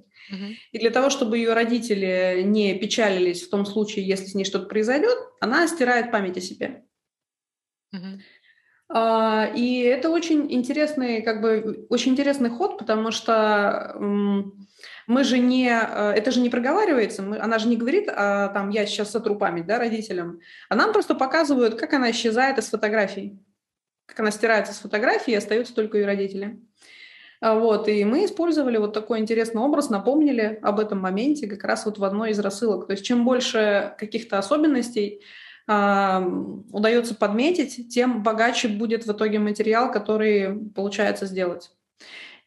И 0.73 0.79
для 0.79 0.89
того, 0.91 1.11
чтобы 1.11 1.37
ее 1.37 1.53
родители 1.53 2.43
не 2.47 2.79
печалились 2.79 3.43
в 3.43 3.51
том 3.51 3.67
случае, 3.67 4.09
если 4.09 4.25
с 4.25 4.35
ней 4.35 4.45
что-то 4.45 4.67
произойдет, 4.67 5.19
она 5.39 5.67
стирает 5.69 6.11
память 6.11 6.39
о 6.39 6.41
себе. 6.41 6.85
А, 8.93 9.49
и 9.55 9.83
это 9.83 10.11
очень 10.11 10.53
интересный, 10.53 11.23
как 11.23 11.41
бы, 11.41 11.87
очень 11.91 12.13
интересный 12.13 12.51
ход, 12.51 12.77
потому 12.77 13.13
что 13.13 13.95
мы 15.07 15.25
же 15.25 15.39
не, 15.39 15.69
э, 15.69 16.13
это 16.13 16.33
же 16.33 16.41
не 16.41 16.51
проговаривается, 16.51 17.23
мы, 17.23 17.39
она 17.39 17.59
же 17.59 17.69
не 17.69 17.77
говорит, 17.77 18.09
а, 18.09 18.49
там, 18.49 18.71
я 18.71 18.87
сейчас 18.87 19.11
сотру 19.11 19.37
память, 19.37 19.67
да, 19.67 19.79
родителям, 19.79 20.41
а 20.69 20.75
нам 20.75 20.93
просто 20.93 21.15
показывают, 21.15 21.77
как 21.79 21.93
она 21.93 22.11
исчезает 22.11 22.59
из 22.59 22.69
фотографий, 22.69 23.39
как 24.07 24.21
она 24.21 24.33
стирается 24.33 24.73
с 24.73 24.79
фотографии, 24.79 25.33
и 25.33 25.37
остаются 25.37 25.75
только 25.75 25.99
ее 25.99 26.07
родители. 26.07 26.61
А, 27.41 27.55
вот, 27.55 27.89
и 27.89 28.05
мы 28.05 28.25
использовали 28.25 28.77
вот 28.77 28.93
такой 28.93 29.19
интересный 29.19 29.63
образ, 29.63 29.89
напомнили 29.89 30.59
об 30.63 30.79
этом 30.79 30.99
моменте 30.99 31.47
как 31.47 31.65
раз 31.65 31.87
вот 31.87 31.99
в 31.99 32.05
одной 32.05 32.31
из 32.31 32.39
рассылок. 32.39 32.87
То 32.87 32.93
есть 32.93 33.05
чем 33.05 33.25
больше 33.25 33.95
каких-то 33.99 34.39
особенностей 34.39 35.23
удается 36.73 37.15
подметить, 37.15 37.93
тем 37.95 38.23
богаче 38.23 38.69
будет 38.69 39.07
в 39.07 39.13
итоге 39.13 39.39
материал, 39.39 39.93
который 39.93 40.71
получается 40.75 41.27
сделать. 41.27 41.71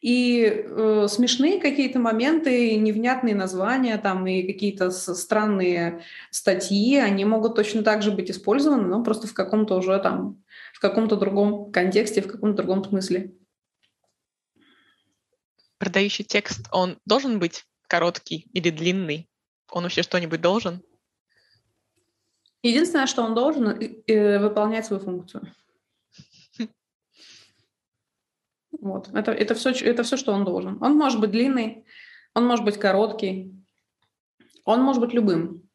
И 0.01 0.43
э, 0.45 1.07
смешные 1.09 1.61
какие-то 1.61 1.97
моменты, 1.97 2.75
невнятные 2.75 3.35
названия 3.35 3.97
там 3.97 4.27
и 4.27 4.43
какие-то 4.43 4.91
странные 4.91 6.01
статьи, 6.29 6.97
они 6.97 7.23
могут 7.23 7.55
точно 7.55 7.83
так 7.83 8.01
же 8.01 8.11
быть 8.11 8.29
использованы, 8.29 8.85
но 8.85 9.01
просто 9.01 9.27
в 9.27 9.33
каком-то 9.33 9.75
уже 9.75 9.97
там, 9.99 10.43
в 10.73 10.81
каком-то 10.81 11.15
другом 11.15 11.71
контексте, 11.71 12.21
в 12.21 12.27
каком-то 12.27 12.63
другом 12.63 12.83
смысле 12.83 13.31
продающий 15.83 16.23
текст, 16.23 16.65
он 16.71 16.97
должен 17.05 17.39
быть 17.39 17.65
короткий 17.87 18.47
или 18.53 18.69
длинный? 18.69 19.27
Он 19.69 19.83
вообще 19.83 20.01
что-нибудь 20.01 20.39
должен? 20.39 20.81
Единственное, 22.63 23.07
что 23.07 23.23
он 23.23 23.35
должен, 23.35 23.67
э, 23.67 24.39
выполнять 24.39 24.85
свою 24.85 25.01
функцию. 25.01 25.53
Вот. 28.79 29.09
Это, 29.13 29.31
это, 29.31 29.53
все, 29.53 29.71
это 29.71 30.03
все, 30.03 30.17
что 30.17 30.31
он 30.31 30.45
должен. 30.45 30.81
Он 30.81 30.97
может 30.97 31.19
быть 31.19 31.31
длинный, 31.31 31.85
он 32.33 32.45
может 32.45 32.65
быть 32.65 32.77
короткий, 32.77 33.53
он 34.65 34.81
может 34.81 35.01
быть 35.01 35.13
любым. 35.13 35.69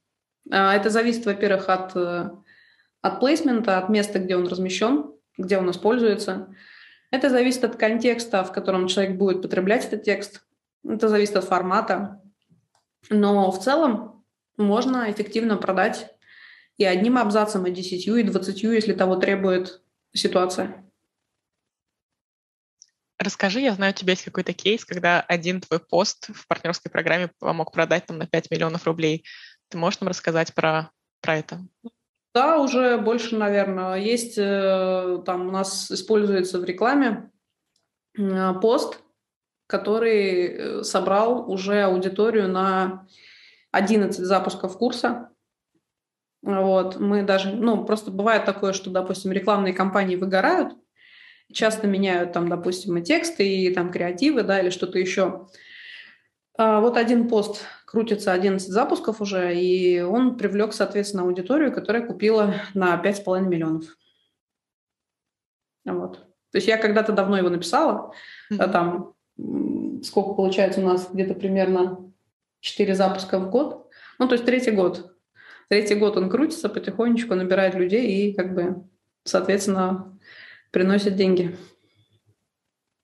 А, 0.50 0.74
это 0.74 0.90
зависит, 0.90 1.24
во-первых, 1.26 1.68
от, 1.68 1.94
э, 1.94 2.30
от 3.02 3.20
плейсмента, 3.20 3.78
от 3.78 3.88
места, 3.88 4.18
где 4.18 4.36
он 4.36 4.46
размещен, 4.46 5.12
где 5.36 5.58
он 5.58 5.70
используется. 5.70 6.54
Это 7.10 7.30
зависит 7.30 7.64
от 7.64 7.76
контекста, 7.76 8.44
в 8.44 8.52
котором 8.52 8.88
человек 8.88 9.16
будет 9.16 9.42
потреблять 9.42 9.86
этот 9.86 10.02
текст. 10.02 10.46
Это 10.84 11.08
зависит 11.08 11.36
от 11.36 11.44
формата. 11.44 12.20
Но 13.10 13.50
в 13.50 13.58
целом 13.62 14.24
можно 14.56 15.10
эффективно 15.10 15.56
продать 15.56 16.17
и 16.78 16.84
одним 16.84 17.18
абзацем, 17.18 17.66
и 17.66 17.70
десятью, 17.70 18.16
и 18.16 18.22
двадцатью, 18.22 18.72
если 18.72 18.94
того 18.94 19.16
требует 19.16 19.82
ситуация. 20.14 20.84
Расскажи, 23.18 23.60
я 23.60 23.74
знаю, 23.74 23.92
у 23.92 23.96
тебя 23.96 24.12
есть 24.12 24.24
какой-то 24.24 24.52
кейс, 24.52 24.84
когда 24.84 25.20
один 25.20 25.60
твой 25.60 25.80
пост 25.80 26.30
в 26.32 26.46
партнерской 26.46 26.90
программе 26.90 27.30
помог 27.40 27.72
продать 27.72 28.06
там 28.06 28.18
на 28.18 28.28
5 28.28 28.50
миллионов 28.52 28.86
рублей. 28.86 29.24
Ты 29.68 29.76
можешь 29.76 30.00
нам 30.00 30.08
рассказать 30.08 30.54
про, 30.54 30.92
про 31.20 31.38
это? 31.38 31.60
Да, 32.32 32.58
уже 32.58 32.96
больше, 32.98 33.36
наверное. 33.36 33.96
Есть 33.96 34.38
э, 34.38 35.20
там 35.26 35.48
у 35.48 35.50
нас 35.50 35.90
используется 35.90 36.60
в 36.60 36.64
рекламе 36.64 37.32
э, 38.16 38.52
пост, 38.62 39.00
который 39.66 40.46
э, 40.46 40.82
собрал 40.84 41.50
уже 41.50 41.82
аудиторию 41.82 42.48
на 42.48 43.08
11 43.72 44.24
запусков 44.24 44.78
курса. 44.78 45.30
Вот, 46.42 47.00
мы 47.00 47.22
даже, 47.22 47.52
ну, 47.54 47.84
просто 47.84 48.10
бывает 48.10 48.44
такое, 48.44 48.72
что, 48.72 48.90
допустим, 48.90 49.32
рекламные 49.32 49.74
кампании 49.74 50.16
выгорают, 50.16 50.74
часто 51.52 51.86
меняют 51.86 52.32
там, 52.32 52.48
допустим, 52.48 52.96
и 52.96 53.02
тексты, 53.02 53.48
и 53.48 53.74
там 53.74 53.90
креативы, 53.90 54.42
да, 54.42 54.60
или 54.60 54.70
что-то 54.70 54.98
еще. 54.98 55.48
А 56.56 56.80
вот 56.80 56.96
один 56.96 57.28
пост 57.28 57.64
крутится 57.86 58.32
11 58.32 58.68
запусков 58.68 59.20
уже, 59.20 59.54
и 59.54 60.00
он 60.00 60.36
привлек, 60.36 60.72
соответственно, 60.72 61.22
аудиторию, 61.24 61.72
которая 61.72 62.06
купила 62.06 62.54
на 62.74 63.00
5,5 63.02 63.40
миллионов. 63.42 63.84
Вот. 65.84 66.18
То 66.50 66.58
есть 66.58 66.66
я 66.66 66.78
когда-то 66.78 67.12
давно 67.12 67.38
его 67.38 67.48
написала, 67.48 68.12
mm-hmm. 68.52 68.72
там 68.72 69.14
сколько 70.02 70.34
получается 70.34 70.80
у 70.80 70.84
нас, 70.84 71.08
где-то 71.12 71.34
примерно 71.34 72.12
4 72.60 72.94
запуска 72.94 73.38
в 73.38 73.50
год. 73.50 73.88
Ну, 74.18 74.26
то 74.26 74.34
есть 74.34 74.44
третий 74.44 74.72
год. 74.72 75.14
Третий 75.68 75.96
год 75.96 76.16
он 76.16 76.30
крутится 76.30 76.70
потихонечку, 76.70 77.34
набирает 77.34 77.74
людей 77.74 78.30
и 78.30 78.34
как 78.34 78.54
бы, 78.54 78.88
соответственно, 79.24 80.18
приносит 80.70 81.14
деньги. 81.14 81.56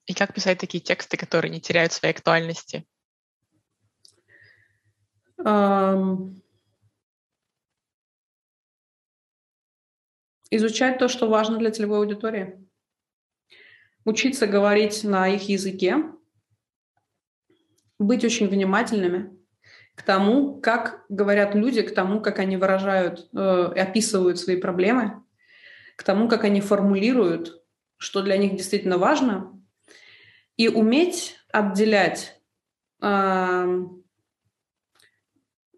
И 0.07 0.15
как 0.15 0.35
писать 0.35 0.59
такие 0.59 0.83
тексты, 0.83 1.17
которые 1.17 1.51
не 1.51 1.61
теряют 1.61 1.93
своей 1.93 2.15
актуальности? 2.15 2.87
Um, 5.39 6.41
изучать 10.51 10.99
то, 10.99 11.09
что 11.09 11.29
важно 11.29 11.59
для 11.59 11.71
целевой 11.71 11.99
аудитории. 11.99 12.67
Учиться 14.07 14.47
говорить 14.47 15.05
на 15.05 15.29
их 15.29 15.49
языке, 15.49 15.97
быть 17.99 18.25
очень 18.25 18.49
внимательными 18.49 19.37
к 19.95 20.03
тому, 20.03 20.61
как 20.61 21.05
говорят 21.09 21.55
люди, 21.55 21.83
к 21.83 21.95
тому, 21.95 22.21
как 22.21 22.39
они 22.39 22.57
выражают 22.57 23.29
э, 23.33 23.73
и 23.77 23.79
описывают 23.79 24.39
свои 24.39 24.57
проблемы, 24.57 25.23
к 25.97 26.03
тому, 26.03 26.29
как 26.29 26.45
они 26.45 26.61
формулируют, 26.61 27.63
что 27.97 28.23
для 28.23 28.37
них 28.37 28.57
действительно 28.57 28.99
важно, 28.99 29.53
и 30.57 30.69
уметь 30.69 31.37
отделять, 31.53 32.41
э, 33.01 33.85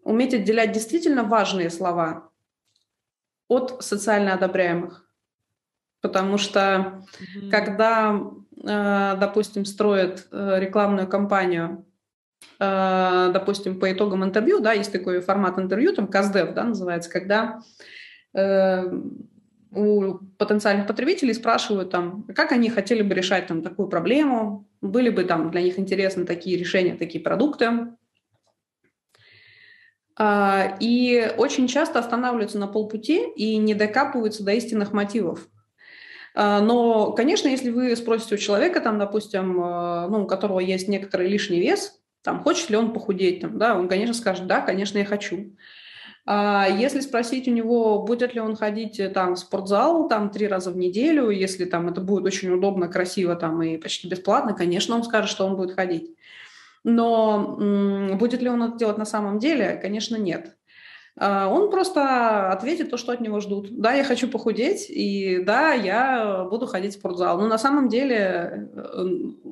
уметь 0.03 0.33
отделять 0.33 0.71
действительно 0.71 1.23
важные 1.23 1.69
слова 1.69 2.31
от 3.47 3.83
социально 3.83 4.33
одобряемых. 4.33 5.03
Потому 6.01 6.37
что 6.37 6.59
mm-hmm. 6.59 7.49
когда, 7.49 8.19
э, 8.63 9.17
допустим, 9.19 9.65
строят 9.65 10.27
э, 10.31 10.59
рекламную 10.59 11.07
кампанию 11.07 11.86
допустим, 12.59 13.79
по 13.79 13.91
итогам 13.91 14.23
интервью, 14.23 14.59
да, 14.59 14.73
есть 14.73 14.91
такой 14.91 15.21
формат 15.21 15.59
интервью, 15.59 15.93
там 15.93 16.07
КАЗДЕВ, 16.07 16.53
да, 16.53 16.63
называется, 16.63 17.09
когда 17.09 17.61
э, 18.33 18.83
у 19.71 20.13
потенциальных 20.37 20.87
потребителей 20.87 21.33
спрашивают 21.33 21.91
там, 21.91 22.23
как 22.35 22.51
они 22.51 22.69
хотели 22.69 23.01
бы 23.01 23.13
решать 23.13 23.47
там 23.47 23.61
такую 23.61 23.87
проблему, 23.89 24.67
были 24.81 25.09
бы 25.09 25.23
там 25.23 25.51
для 25.51 25.61
них 25.61 25.77
интересны 25.79 26.25
такие 26.25 26.57
решения, 26.57 26.95
такие 26.95 27.23
продукты. 27.23 27.89
Э, 30.19 30.77
и 30.79 31.31
очень 31.37 31.67
часто 31.67 31.99
останавливаются 31.99 32.59
на 32.59 32.67
полпути 32.67 33.27
и 33.35 33.57
не 33.57 33.73
докапываются 33.73 34.43
до 34.43 34.53
истинных 34.53 34.93
мотивов. 34.93 35.47
Э, 36.35 36.59
но, 36.59 37.11
конечно, 37.11 37.47
если 37.47 37.69
вы 37.69 37.95
спросите 37.95 38.35
у 38.35 38.37
человека, 38.37 38.79
там, 38.79 38.97
допустим, 38.97 39.61
э, 39.61 40.07
ну, 40.07 40.23
у 40.23 40.27
которого 40.27 40.59
есть 40.59 40.87
некоторый 40.87 41.27
лишний 41.27 41.59
вес, 41.59 41.99
там, 42.27 42.43
хочет 42.43 42.69
ли 42.69 42.75
он 42.75 42.91
похудеть, 42.91 43.39
там, 43.39 43.57
да, 43.57 43.77
он, 43.79 43.87
конечно, 43.87 44.13
скажет, 44.13 44.47
да, 44.47 44.59
конечно, 44.59 44.97
я 44.97 45.05
хочу. 45.05 45.55
А 46.25 46.67
если 46.67 46.99
спросить 46.99 47.47
у 47.47 47.51
него, 47.51 48.03
будет 48.03 48.35
ли 48.35 48.41
он 48.41 48.57
ходить 48.57 48.99
э, 48.99 49.07
там 49.07 49.35
в 49.35 49.39
спортзал 49.39 50.09
там 50.09 50.29
три 50.29 50.45
раза 50.45 50.71
в 50.71 50.75
неделю, 50.75 51.29
если 51.29 51.63
там 51.63 51.87
это 51.87 52.01
будет 52.01 52.25
очень 52.25 52.49
удобно, 52.51 52.89
красиво 52.89 53.37
там 53.37 53.63
и 53.63 53.77
почти 53.77 54.09
бесплатно, 54.09 54.53
конечно, 54.53 54.93
он 54.93 55.05
скажет, 55.05 55.29
что 55.29 55.45
он 55.45 55.55
будет 55.55 55.71
ходить. 55.71 56.17
Но 56.83 57.55
м- 57.61 58.17
будет 58.17 58.41
ли 58.41 58.49
он 58.49 58.61
это 58.61 58.77
делать 58.77 58.97
на 58.97 59.05
самом 59.05 59.39
деле? 59.39 59.79
Конечно, 59.81 60.17
нет. 60.17 60.56
А, 61.19 61.47
он 61.47 61.71
просто 61.71 62.51
ответит 62.51 62.91
то, 62.91 62.97
что 62.97 63.11
от 63.11 63.21
него 63.21 63.39
ждут. 63.39 63.69
Да, 63.71 63.93
я 63.93 64.03
хочу 64.03 64.27
похудеть, 64.27 64.85
и 64.89 65.39
да, 65.43 65.73
я 65.73 66.45
буду 66.49 66.67
ходить 66.67 66.93
в 66.93 66.99
спортзал. 66.99 67.39
Но 67.39 67.47
на 67.47 67.57
самом 67.57 67.89
деле 67.89 68.69
э, 68.73 69.05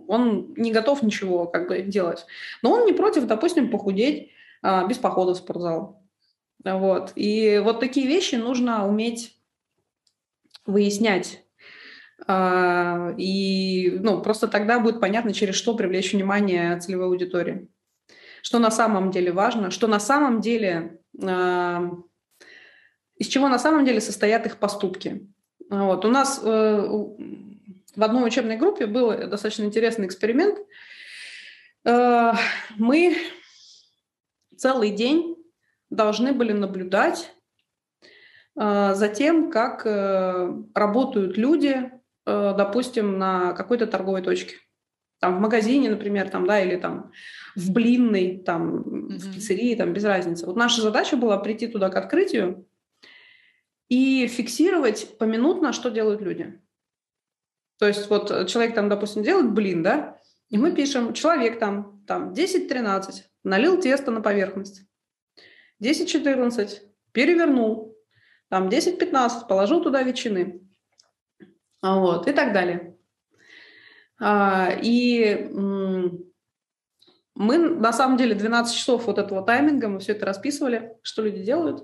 он 0.07 0.53
не 0.55 0.71
готов 0.71 1.01
ничего 1.01 1.47
как 1.47 1.67
бы 1.67 1.81
делать. 1.81 2.25
Но 2.61 2.71
он 2.71 2.85
не 2.85 2.93
против, 2.93 3.25
допустим, 3.25 3.71
похудеть 3.71 4.29
а, 4.61 4.85
без 4.85 4.99
похода 4.99 5.33
в 5.33 5.37
спортзал. 5.37 6.03
Вот. 6.63 7.13
И 7.15 7.59
вот 7.63 7.79
такие 7.79 8.07
вещи 8.07 8.35
нужно 8.35 8.87
уметь 8.87 9.35
выяснять. 10.67 11.43
А, 12.27 13.13
и 13.17 13.97
ну, 14.01 14.21
просто 14.21 14.47
тогда 14.47 14.79
будет 14.79 14.99
понятно, 14.99 15.33
через 15.33 15.55
что 15.55 15.75
привлечь 15.75 16.13
внимание 16.13 16.79
целевой 16.79 17.07
аудитории. 17.07 17.67
Что 18.43 18.59
на 18.59 18.69
самом 18.69 19.09
деле 19.09 19.31
важно, 19.31 19.71
что 19.71 19.87
на 19.87 19.99
самом 19.99 20.41
деле 20.41 20.99
из 23.17 23.27
чего 23.27 23.47
на 23.47 23.59
самом 23.59 23.85
деле 23.85 24.01
состоят 24.01 24.45
их 24.45 24.57
поступки. 24.57 25.27
Вот. 25.69 26.05
У 26.05 26.07
нас 26.09 26.41
э, 26.43 26.47
в 26.47 28.03
одной 28.03 28.27
учебной 28.27 28.57
группе 28.57 28.85
был 28.85 29.09
достаточно 29.27 29.63
интересный 29.63 30.05
эксперимент. 30.05 30.59
Э, 31.85 32.33
мы 32.77 33.17
целый 34.57 34.91
день 34.91 35.37
должны 35.89 36.33
были 36.33 36.51
наблюдать 36.51 37.31
э, 38.59 38.93
за 38.93 39.07
тем, 39.07 39.49
как 39.49 39.85
работают 40.75 41.37
люди, 41.37 41.91
допустим, 42.25 43.19
на 43.19 43.53
какой-то 43.53 43.85
торговой 43.85 44.23
точке. 44.23 44.55
Там 45.19 45.37
в 45.37 45.41
магазине, 45.41 45.91
например, 45.91 46.29
там, 46.29 46.47
да, 46.47 46.59
или 46.59 46.75
там 46.75 47.11
в 47.55 47.71
блинной, 47.71 48.37
там, 48.37 48.81
mm-hmm. 48.81 49.17
в 49.17 49.33
пиццерии, 49.35 49.75
там, 49.75 49.93
без 49.93 50.03
разницы. 50.03 50.45
Вот 50.45 50.55
наша 50.55 50.81
задача 50.81 51.15
была 51.15 51.37
прийти 51.37 51.67
туда 51.67 51.89
к 51.89 51.95
открытию 51.95 52.67
и 53.87 54.27
фиксировать 54.27 55.17
поминутно, 55.17 55.71
что 55.71 55.89
делают 55.89 56.21
люди. 56.21 56.59
То 57.77 57.87
есть 57.87 58.09
вот 58.09 58.47
человек 58.47 58.73
там, 58.73 58.89
допустим, 58.89 59.23
делает 59.23 59.51
блин, 59.51 59.83
да, 59.83 60.19
и 60.49 60.57
мы 60.57 60.73
пишем, 60.73 61.13
человек 61.13 61.59
там, 61.59 62.03
там 62.07 62.33
10-13, 62.33 63.23
налил 63.43 63.79
тесто 63.79 64.11
на 64.11 64.21
поверхность, 64.21 64.83
10-14, 65.81 66.81
перевернул, 67.11 67.97
там 68.49 68.69
10-15, 68.69 69.47
положил 69.47 69.81
туда 69.81 70.03
ветчины, 70.03 70.61
вот, 71.81 72.27
и 72.27 72.33
так 72.33 72.53
далее. 72.53 72.97
А, 74.19 74.71
и 74.81 75.49
мы, 77.35 77.57
на 77.57 77.91
самом 77.91 78.17
деле, 78.17 78.33
12 78.33 78.75
часов 78.75 79.07
вот 79.07 79.17
этого 79.17 79.43
тайминга, 79.43 79.89
мы 79.89 79.99
все 79.99 80.13
это 80.13 80.25
расписывали, 80.25 80.97
что 81.01 81.21
люди 81.21 81.43
делают. 81.43 81.83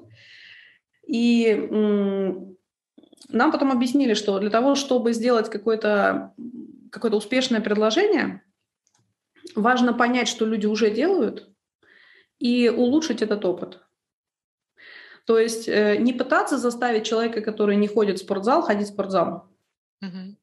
И 1.05 1.53
нам 3.29 3.51
потом 3.51 3.71
объяснили, 3.71 4.13
что 4.13 4.39
для 4.39 4.49
того, 4.49 4.75
чтобы 4.75 5.13
сделать 5.13 5.49
какое-то 5.49 6.33
какое 6.91 7.11
успешное 7.11 7.61
предложение, 7.61 8.43
важно 9.55 9.93
понять, 9.93 10.27
что 10.27 10.45
люди 10.45 10.65
уже 10.65 10.91
делают, 10.91 11.49
и 12.39 12.69
улучшить 12.69 13.21
этот 13.21 13.45
опыт. 13.45 13.79
То 15.25 15.39
есть 15.39 15.67
э, 15.67 15.97
не 15.97 16.13
пытаться 16.13 16.57
заставить 16.57 17.05
человека, 17.05 17.41
который 17.41 17.75
не 17.75 17.87
ходит 17.87 18.17
в 18.17 18.23
спортзал, 18.23 18.63
ходить 18.63 18.87
в 18.87 18.93
спортзал, 18.93 19.47
угу. 20.01 20.35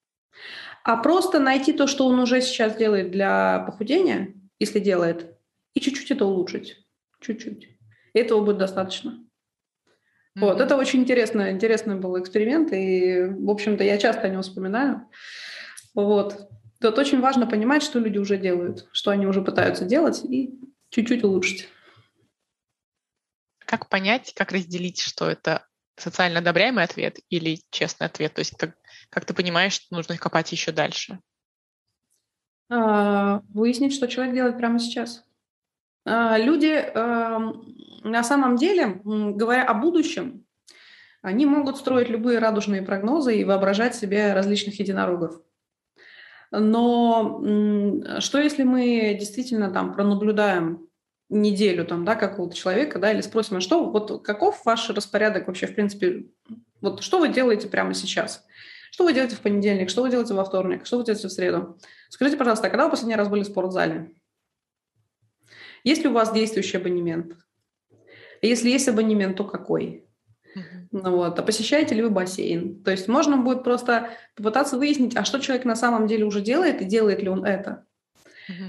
а 0.85 0.97
просто 0.97 1.41
найти 1.41 1.73
то, 1.73 1.87
что 1.87 2.07
он 2.07 2.21
уже 2.21 2.41
сейчас 2.41 2.77
делает 2.77 3.11
для 3.11 3.65
похудения, 3.67 4.35
если 4.59 4.81
делает, 4.81 5.37
и 5.75 5.81
чуть-чуть 5.81 6.11
это 6.11 6.25
улучшить. 6.25 6.85
Чуть-чуть. 7.21 7.69
Этого 8.15 8.45
будет 8.45 8.59
достаточно. 8.59 9.11
Mm-hmm. 9.11 10.41
Вот, 10.41 10.61
это 10.61 10.77
очень 10.77 11.01
интересно, 11.01 11.51
интересный 11.51 11.97
был 11.97 12.21
эксперимент, 12.21 12.73
и, 12.73 13.25
в 13.25 13.51
общем-то, 13.51 13.85
я 13.85 13.99
часто 13.99 14.23
о 14.23 14.29
нем 14.29 14.43
вспоминаю. 14.43 15.09
Вот. 15.95 16.49
Тут 16.81 16.97
очень 16.99 17.21
важно 17.21 17.47
понимать, 17.47 17.83
что 17.83 17.99
люди 17.99 18.19
уже 18.19 18.39
делают, 18.39 18.89
что 18.93 19.11
они 19.11 19.27
уже 19.27 19.43
пытаются 19.43 19.85
делать, 19.85 20.25
и 20.25 20.59
чуть-чуть 20.91 21.25
улучшить. 21.25 21.69
Как 23.59 23.89
понять, 23.89 24.33
как 24.35 24.53
разделить, 24.53 25.01
что 25.01 25.29
это 25.29 25.67
социально 25.97 26.39
одобряемый 26.39 26.85
ответ 26.85 27.19
или 27.29 27.61
честный 27.71 28.07
ответ? 28.07 28.35
То 28.35 28.41
есть 28.41 28.57
как, 28.57 28.77
как 29.11 29.25
ты 29.25 29.35
понимаешь, 29.35 29.75
что 29.75 29.95
нужно 29.95 30.17
копать 30.17 30.53
еще 30.53 30.73
дальше? 30.73 31.19
А, 32.70 33.43
выяснить, 33.55 33.95
что 33.95 34.09
человек 34.09 34.35
делает 34.35 34.59
прямо 34.59 34.78
сейчас. 34.78 35.24
А, 36.05 36.39
люди 36.39 36.66
эм, 36.66 37.77
на 38.05 38.23
самом 38.23 38.57
деле, 38.57 39.01
говоря 39.05 39.65
о 39.65 39.74
будущем, 39.74 40.45
они 41.23 41.47
могут 41.47 41.78
строить 41.78 42.09
любые 42.09 42.39
радужные 42.39 42.82
прогнозы 42.82 43.36
и 43.36 43.45
воображать 43.45 43.95
себе 43.95 44.32
различных 44.35 44.78
единорогов. 44.78 45.40
Но 46.51 47.43
что 48.20 48.39
если 48.39 48.62
мы 48.62 49.15
действительно 49.19 49.70
там 49.70 49.93
пронаблюдаем 49.93 50.89
неделю 51.28 51.85
там, 51.85 52.05
да, 52.05 52.15
какого-то 52.15 52.57
человека, 52.57 52.99
да, 52.99 53.12
или 53.12 53.20
спросим, 53.20 53.59
а 53.59 53.61
что, 53.61 53.90
вот 53.90 54.24
каков 54.24 54.65
ваш 54.65 54.89
распорядок 54.90 55.47
вообще, 55.47 55.66
в 55.66 55.74
принципе, 55.74 56.27
вот 56.81 57.03
что 57.03 57.19
вы 57.19 57.28
делаете 57.28 57.69
прямо 57.69 57.93
сейчас? 57.93 58.47
Что 58.90 59.05
вы 59.05 59.12
делаете 59.12 59.36
в 59.36 59.40
понедельник, 59.40 59.90
что 59.90 60.02
вы 60.02 60.10
делаете 60.10 60.35
во 60.35 60.44
вторник, 60.44 60.86
что 60.86 60.98
вы 60.98 61.05
делаете 61.05 61.28
в 61.28 61.32
среду? 61.32 61.78
Скажите, 62.09 62.36
пожалуйста, 62.36 62.66
а 62.66 62.70
когда 62.70 62.85
вы 62.85 62.90
последний 62.90 63.16
раз 63.16 63.28
были 63.28 63.43
в 63.43 63.47
спортзале? 63.47 64.12
Есть 65.85 66.02
ли 66.02 66.09
у 66.09 66.12
вас 66.12 66.32
действующий 66.32 66.78
абонемент? 66.78 67.35
Если 68.43 68.70
есть 68.70 68.89
абонемент, 68.89 69.36
то 69.36 69.44
какой? 69.44 70.05
Ну, 70.90 71.16
вот. 71.16 71.39
А 71.39 71.43
посещаете 71.43 71.94
ли 71.94 72.02
вы 72.02 72.10
бассейн? 72.10 72.82
То 72.82 72.90
есть 72.90 73.09
можно 73.09 73.36
будет 73.36 73.65
просто 73.65 74.10
попытаться 74.35 74.78
выяснить, 74.78 75.16
а 75.16 75.24
что 75.24 75.39
человек 75.39 75.65
на 75.65 75.77
самом 75.77 76.06
деле 76.06 76.24
уже 76.24 76.40
делает 76.40 76.81
и 76.81 76.86
делает 76.86 77.23
ли 77.23 77.28
он 77.28 77.44
это. 77.44 77.86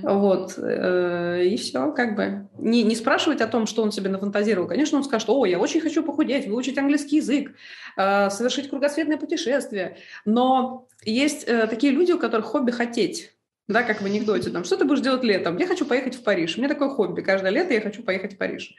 Вот, 0.03 0.55
э, 0.57 1.45
и 1.45 1.57
все, 1.57 1.91
как 1.93 2.15
бы. 2.15 2.47
Не, 2.57 2.83
не 2.83 2.95
спрашивать 2.95 3.41
о 3.41 3.47
том, 3.47 3.65
что 3.65 3.81
он 3.81 3.91
себе 3.91 4.09
нафантазировал. 4.09 4.67
Конечно, 4.67 4.97
он 4.97 5.03
скажет, 5.03 5.29
о, 5.29 5.45
я 5.45 5.59
очень 5.59 5.79
хочу 5.79 6.03
похудеть, 6.03 6.47
выучить 6.47 6.77
английский 6.77 7.17
язык, 7.17 7.53
э, 7.95 8.29
совершить 8.29 8.69
кругосветное 8.69 9.17
путешествие. 9.17 9.97
Но 10.25 10.87
есть 11.03 11.45
э, 11.47 11.67
такие 11.67 11.93
люди, 11.93 12.11
у 12.11 12.19
которых 12.19 12.47
хобби 12.47 12.71
хотеть. 12.71 13.33
Да, 13.69 13.83
как 13.83 14.01
в 14.01 14.05
анекдоте, 14.05 14.49
там, 14.49 14.63
что 14.63 14.77
ты 14.77 14.85
будешь 14.85 15.01
делать 15.01 15.23
летом? 15.23 15.57
Я 15.57 15.67
хочу 15.67 15.85
поехать 15.85 16.15
в 16.15 16.23
Париж. 16.23 16.57
У 16.57 16.59
меня 16.59 16.69
такое 16.69 16.89
хобби. 16.89 17.21
Каждое 17.21 17.51
лето 17.51 17.73
я 17.73 17.81
хочу 17.81 18.01
поехать 18.01 18.33
в 18.33 18.37
Париж. 18.37 18.75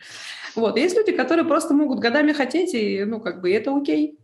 Вот. 0.56 0.76
есть 0.76 0.96
люди, 0.96 1.12
которые 1.12 1.46
просто 1.46 1.74
могут 1.74 2.00
годами 2.00 2.32
хотеть, 2.32 2.74
и, 2.74 3.04
ну, 3.04 3.20
как 3.20 3.40
бы, 3.40 3.52
это 3.52 3.74
окей. 3.74 4.18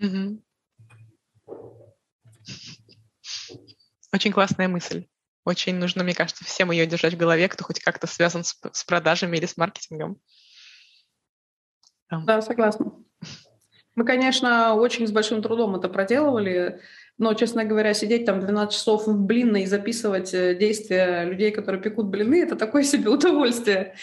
Угу. 0.00 0.42
Очень 4.14 4.32
классная 4.32 4.68
мысль. 4.68 5.06
Очень 5.44 5.76
нужно, 5.76 6.04
мне 6.04 6.14
кажется, 6.14 6.44
всем 6.44 6.70
ее 6.70 6.86
держать 6.86 7.14
в 7.14 7.18
голове, 7.18 7.48
кто 7.48 7.64
хоть 7.64 7.80
как-то 7.80 8.06
связан 8.06 8.44
с, 8.44 8.56
с 8.72 8.84
продажами 8.84 9.36
или 9.36 9.46
с 9.46 9.56
маркетингом. 9.56 10.20
Да, 12.10 12.42
согласна. 12.42 12.92
Мы, 13.94 14.04
конечно, 14.04 14.74
очень 14.74 15.06
с 15.06 15.12
большим 15.12 15.42
трудом 15.42 15.74
это 15.74 15.88
проделывали, 15.88 16.80
но, 17.18 17.34
честно 17.34 17.64
говоря, 17.64 17.92
сидеть 17.92 18.24
там 18.24 18.40
12 18.40 18.74
часов 18.74 19.06
в 19.06 19.18
блинной 19.18 19.62
и 19.62 19.66
записывать 19.66 20.32
э, 20.32 20.54
действия 20.54 21.24
людей, 21.24 21.50
которые 21.50 21.82
пекут 21.82 22.06
блины, 22.06 22.42
это 22.42 22.56
такое 22.56 22.84
себе 22.84 23.10
удовольствие. 23.10 23.94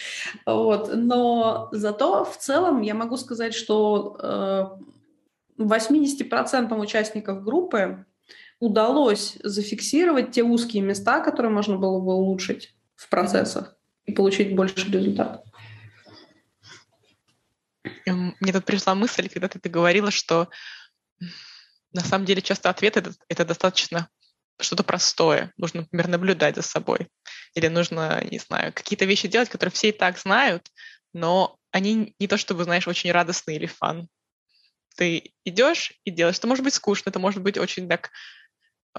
Вот. 0.46 0.94
Но 0.94 1.68
зато 1.72 2.24
в 2.24 2.36
целом 2.36 2.82
я 2.82 2.94
могу 2.94 3.16
сказать, 3.16 3.52
что 3.52 4.78
э, 5.58 5.62
80% 5.62 6.78
участников 6.78 7.42
группы 7.42 8.06
удалось 8.60 9.36
зафиксировать 9.42 10.30
те 10.30 10.44
узкие 10.44 10.82
места, 10.82 11.20
которые 11.20 11.50
можно 11.50 11.76
было 11.76 11.98
бы 11.98 12.14
улучшить 12.14 12.74
в 12.94 13.08
процессах 13.08 13.74
и 14.04 14.12
получить 14.12 14.54
больше 14.54 14.90
результатов. 14.90 15.44
Мне 18.06 18.52
тут 18.52 18.64
пришла 18.64 18.94
мысль, 18.94 19.28
когда 19.28 19.48
ты, 19.48 19.58
ты 19.58 19.68
говорила, 19.68 20.10
что 20.10 20.48
на 21.92 22.02
самом 22.02 22.26
деле 22.26 22.42
часто 22.42 22.70
ответ 22.70 22.96
это, 22.96 23.12
это 23.28 23.44
достаточно 23.44 24.08
что-то 24.60 24.82
простое. 24.82 25.52
Нужно, 25.56 25.80
например, 25.80 26.08
наблюдать 26.08 26.56
за 26.56 26.62
собой. 26.62 27.08
Или 27.54 27.68
нужно, 27.68 28.22
не 28.30 28.38
знаю, 28.38 28.72
какие-то 28.72 29.06
вещи 29.06 29.26
делать, 29.26 29.48
которые 29.48 29.72
все 29.72 29.88
и 29.88 29.92
так 29.92 30.18
знают, 30.18 30.70
но 31.12 31.56
они 31.70 32.14
не 32.18 32.28
то 32.28 32.36
чтобы, 32.36 32.64
знаешь, 32.64 32.86
очень 32.86 33.10
радостные 33.10 33.56
или 33.56 33.66
фан. 33.66 34.08
Ты 34.96 35.32
идешь 35.44 35.94
и 36.04 36.10
делаешь. 36.10 36.36
Это 36.36 36.46
может 36.46 36.64
быть 36.64 36.74
скучно, 36.74 37.10
это 37.10 37.18
может 37.18 37.42
быть 37.42 37.56
очень 37.56 37.88
так 37.88 38.10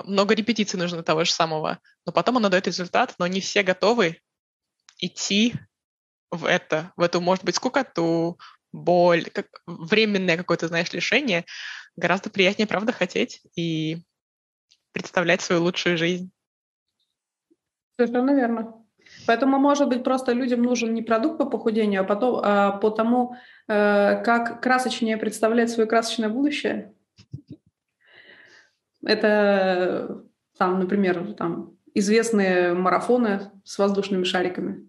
много 0.05 0.35
репетиций 0.35 0.79
нужно 0.79 1.03
того 1.03 1.23
же 1.23 1.31
самого, 1.31 1.79
но 2.05 2.11
потом 2.11 2.37
оно 2.37 2.49
дает 2.49 2.67
результат, 2.67 3.15
но 3.19 3.27
не 3.27 3.41
все 3.41 3.63
готовы 3.63 4.19
идти 4.99 5.53
в 6.31 6.45
это, 6.45 6.93
в 6.95 7.01
эту, 7.01 7.19
может 7.19 7.43
быть, 7.43 7.55
скукоту, 7.55 8.37
боль, 8.71 9.25
как 9.25 9.47
временное 9.65 10.37
какое-то, 10.37 10.67
знаешь, 10.67 10.93
лишение, 10.93 11.45
гораздо 11.95 12.29
приятнее, 12.29 12.67
правда, 12.67 12.93
хотеть 12.93 13.41
и 13.55 13.97
представлять 14.93 15.41
свою 15.41 15.63
лучшую 15.63 15.97
жизнь. 15.97 16.31
Совершенно 17.97 18.31
верно. 18.31 18.77
Поэтому, 19.27 19.59
может 19.59 19.89
быть, 19.89 20.03
просто 20.03 20.31
людям 20.31 20.61
нужен 20.61 20.93
не 20.93 21.01
продукт 21.01 21.37
по 21.37 21.45
похудению, 21.45 22.01
а, 22.01 22.03
потом, 22.03 22.41
а 22.43 22.71
по 22.77 22.89
тому, 22.89 23.35
э, 23.67 24.23
как 24.23 24.61
красочнее 24.61 25.17
представлять 25.17 25.69
свое 25.69 25.87
красочное 25.87 26.29
будущее. 26.29 26.93
Это, 29.03 30.23
там, 30.57 30.79
например, 30.79 31.33
там, 31.33 31.77
известные 31.93 32.73
марафоны 32.73 33.51
с 33.63 33.77
воздушными 33.77 34.23
шариками. 34.23 34.87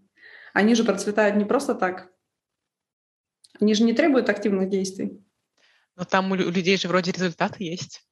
Они 0.52 0.74
же 0.74 0.84
процветают 0.84 1.36
не 1.36 1.44
просто 1.44 1.74
так. 1.74 2.10
Они 3.60 3.74
же 3.74 3.84
не 3.84 3.92
требуют 3.92 4.28
активных 4.28 4.68
действий. 4.68 5.20
Но 5.96 6.04
там 6.04 6.30
у 6.30 6.34
людей 6.34 6.76
же 6.76 6.88
вроде 6.88 7.12
результаты 7.12 7.64
есть. 7.64 8.02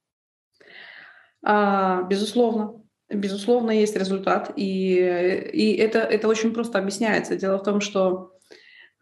А, 1.43 2.03
безусловно. 2.03 2.83
Безусловно, 3.09 3.71
есть 3.73 3.97
результат. 3.97 4.53
И, 4.57 4.95
и 5.53 5.77
это, 5.77 5.99
это 5.99 6.29
очень 6.29 6.53
просто 6.53 6.79
объясняется. 6.79 7.37
Дело 7.37 7.59
в 7.59 7.65
том, 7.65 7.81
что 7.81 8.39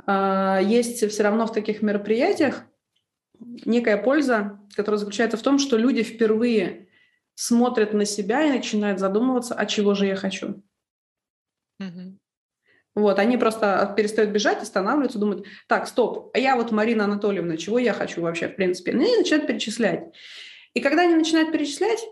а, 0.07 0.61
есть 0.61 1.09
все 1.09 1.23
равно 1.23 1.47
в 1.47 1.53
таких 1.53 1.83
мероприятиях 1.83 2.65
некая 3.41 3.97
польза, 3.97 4.61
которая 4.75 4.99
заключается 4.99 5.37
в 5.37 5.43
том, 5.43 5.59
что 5.59 5.77
люди 5.77 6.03
впервые 6.03 6.88
смотрят 7.39 7.93
на 7.93 8.05
себя 8.05 8.43
и 8.43 8.51
начинают 8.51 8.98
задумываться, 8.98 9.55
а 9.55 9.65
чего 9.65 9.94
же 9.94 10.06
я 10.06 10.16
хочу. 10.16 10.60
Mm-hmm. 11.81 12.16
Вот, 12.97 13.20
они 13.20 13.36
просто 13.36 13.94
перестают 13.97 14.32
бежать, 14.32 14.60
останавливаются, 14.60 15.20
думают, 15.20 15.47
так, 15.69 15.86
стоп, 15.86 16.32
а 16.35 16.39
я 16.40 16.56
вот 16.56 16.73
Марина 16.73 17.05
Анатольевна, 17.05 17.56
чего 17.56 17.78
я 17.78 17.93
хочу 17.93 18.23
вообще, 18.23 18.48
в 18.48 18.56
принципе? 18.56 18.93
Ну, 18.93 19.02
и 19.02 19.19
начинают 19.19 19.47
перечислять. 19.47 20.12
И 20.74 20.81
когда 20.81 21.02
они 21.02 21.15
начинают 21.15 21.52
перечислять, 21.52 22.05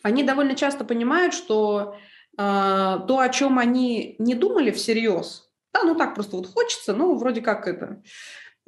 они 0.00 0.22
довольно 0.22 0.54
часто 0.54 0.86
понимают, 0.86 1.34
что 1.34 1.98
э, 2.32 2.38
то, 2.38 3.18
о 3.18 3.28
чем 3.28 3.58
они 3.58 4.16
не 4.18 4.34
думали 4.34 4.70
всерьез, 4.70 5.50
да, 5.74 5.82
ну 5.82 5.96
так 5.96 6.14
просто 6.14 6.36
вот 6.36 6.46
хочется, 6.46 6.94
ну, 6.94 7.14
вроде 7.16 7.42
как 7.42 7.68
это, 7.68 8.02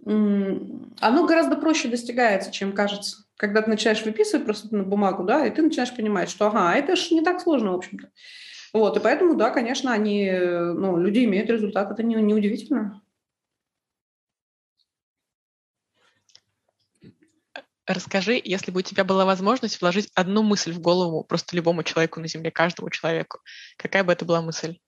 оно 0.04 1.26
гораздо 1.26 1.56
проще 1.56 1.88
достигается, 1.88 2.52
чем 2.52 2.72
кажется. 2.72 3.24
Когда 3.36 3.62
ты 3.62 3.70
начинаешь 3.70 4.04
выписывать 4.04 4.46
просто 4.46 4.74
на 4.74 4.82
бумагу, 4.82 5.24
да, 5.24 5.46
и 5.46 5.50
ты 5.50 5.62
начинаешь 5.62 5.94
понимать, 5.94 6.30
что, 6.30 6.46
ага, 6.46 6.74
это 6.74 6.96
же 6.96 7.14
не 7.14 7.22
так 7.22 7.40
сложно, 7.40 7.72
в 7.72 7.76
общем-то. 7.76 8.10
Вот, 8.72 8.96
и 8.96 9.00
поэтому, 9.00 9.36
да, 9.36 9.50
конечно, 9.50 9.92
они, 9.92 10.30
ну, 10.30 10.96
люди 10.98 11.24
имеют 11.24 11.50
результат, 11.50 11.90
это 11.90 12.02
не, 12.02 12.14
не 12.16 12.34
удивительно. 12.34 13.02
Расскажи, 17.86 18.40
если 18.42 18.72
бы 18.72 18.80
у 18.80 18.82
тебя 18.82 19.04
была 19.04 19.24
возможность 19.24 19.80
вложить 19.80 20.10
одну 20.14 20.42
мысль 20.42 20.72
в 20.72 20.80
голову 20.80 21.22
просто 21.22 21.54
любому 21.54 21.84
человеку 21.84 22.18
на 22.20 22.26
Земле, 22.26 22.50
каждому 22.50 22.90
человеку, 22.90 23.38
какая 23.76 24.02
бы 24.02 24.12
это 24.12 24.24
была 24.24 24.42
мысль? 24.42 24.78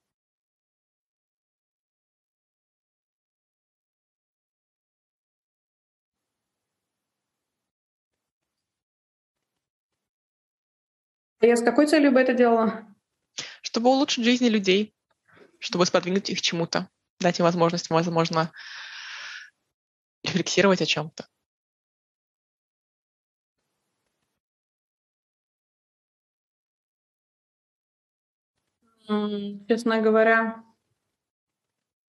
Я 11.41 11.55
с 11.55 11.61
какой 11.61 11.87
целью 11.87 12.11
бы 12.11 12.19
это 12.19 12.33
делала? 12.33 12.85
чтобы 13.61 13.89
улучшить 13.89 14.25
жизни 14.25 14.49
людей, 14.49 14.95
чтобы 15.59 15.85
сподвинуть 15.85 16.29
их 16.29 16.41
чему-то, 16.41 16.89
дать 17.19 17.39
им 17.39 17.45
возможность, 17.45 17.89
возможно, 17.89 18.51
рефлексировать 20.23 20.81
о 20.81 20.85
чем-то. 20.85 21.27
Честно 29.67 30.01
говоря, 30.01 30.63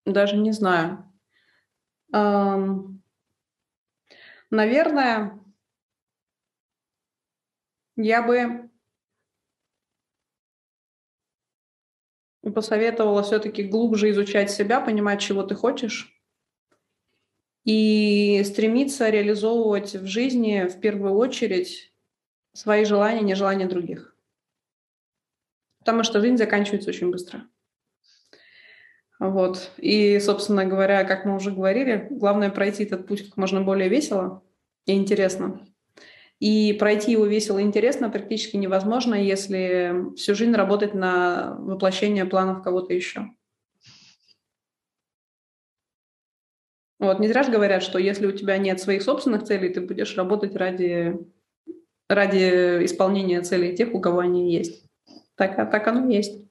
даже 0.05 0.37
не 0.37 0.51
знаю. 0.51 1.07
Наверное, 4.49 5.39
я 7.95 8.21
бы 8.21 8.70
посоветовала 12.49 13.21
все-таки 13.23 13.63
глубже 13.63 14.09
изучать 14.09 14.49
себя, 14.49 14.81
понимать, 14.81 15.21
чего 15.21 15.43
ты 15.43 15.53
хочешь, 15.55 16.17
и 17.63 18.41
стремиться 18.43 19.09
реализовывать 19.09 19.93
в 19.93 20.07
жизни 20.07 20.67
в 20.67 20.79
первую 20.79 21.13
очередь 21.13 21.93
свои 22.53 22.85
желания, 22.85 23.21
не 23.21 23.35
желания 23.35 23.67
других. 23.67 24.15
Потому 25.79 26.03
что 26.03 26.21
жизнь 26.21 26.37
заканчивается 26.37 26.89
очень 26.89 27.11
быстро. 27.11 27.47
Вот. 29.19 29.71
И, 29.77 30.19
собственно 30.19 30.65
говоря, 30.65 31.03
как 31.03 31.25
мы 31.25 31.35
уже 31.35 31.51
говорили, 31.51 32.07
главное 32.09 32.49
пройти 32.49 32.83
этот 32.83 33.05
путь 33.05 33.27
как 33.27 33.37
можно 33.37 33.61
более 33.61 33.87
весело 33.87 34.43
и 34.87 34.93
интересно. 34.93 35.67
И 36.41 36.73
пройти 36.73 37.11
его 37.11 37.27
весело 37.27 37.59
и 37.59 37.61
интересно 37.61 38.09
практически 38.09 38.57
невозможно, 38.57 39.13
если 39.13 40.11
всю 40.17 40.33
жизнь 40.33 40.53
работать 40.53 40.95
на 40.95 41.55
воплощение 41.59 42.25
планов 42.25 42.63
кого-то 42.63 42.95
еще. 42.95 43.27
Вот, 46.97 47.19
не 47.19 47.27
зря 47.27 47.43
же 47.43 47.51
говорят, 47.51 47.83
что 47.83 47.99
если 47.99 48.25
у 48.25 48.31
тебя 48.31 48.57
нет 48.57 48.79
своих 48.79 49.03
собственных 49.03 49.43
целей, 49.43 49.69
ты 49.69 49.81
будешь 49.81 50.17
работать 50.17 50.55
ради, 50.55 51.15
ради 52.09 52.85
исполнения 52.85 53.43
целей 53.43 53.75
тех, 53.75 53.93
у 53.93 54.01
кого 54.01 54.17
они 54.17 54.51
есть. 54.51 54.83
Так, 55.35 55.59
а 55.59 55.67
так 55.67 55.87
оно 55.87 56.09
и 56.09 56.15
есть. 56.15 56.41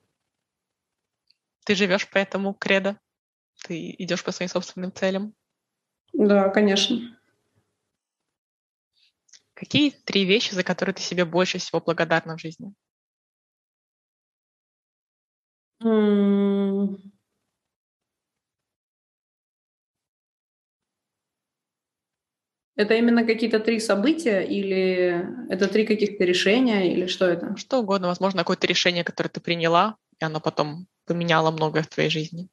Ты 1.66 1.74
живешь 1.74 2.08
по 2.08 2.18
этому 2.18 2.54
кредо? 2.54 2.96
Ты 3.66 3.96
идешь 3.98 4.22
по 4.22 4.30
своим 4.30 4.50
собственным 4.50 4.92
целям? 4.92 5.34
Да, 6.12 6.48
конечно. 6.48 7.19
Какие 9.60 9.90
три 9.90 10.24
вещи, 10.24 10.54
за 10.54 10.62
которые 10.62 10.94
ты 10.94 11.02
себе 11.02 11.26
больше 11.26 11.58
всего 11.58 11.82
благодарна 11.82 12.38
в 12.38 12.40
жизни? 12.40 12.72
Это 22.74 22.94
именно 22.94 23.26
какие-то 23.26 23.60
три 23.60 23.80
события 23.80 24.40
или 24.40 25.26
это 25.50 25.68
три 25.68 25.84
каких-то 25.84 26.24
решения 26.24 26.94
или 26.94 27.06
что 27.06 27.26
это? 27.26 27.54
Что 27.58 27.80
угодно. 27.80 28.08
Возможно, 28.08 28.40
какое-то 28.40 28.66
решение, 28.66 29.04
которое 29.04 29.28
ты 29.28 29.42
приняла, 29.42 29.98
и 30.18 30.24
оно 30.24 30.40
потом 30.40 30.86
поменяло 31.04 31.50
многое 31.50 31.82
в 31.82 31.88
твоей 31.88 32.08
жизни. 32.08 32.48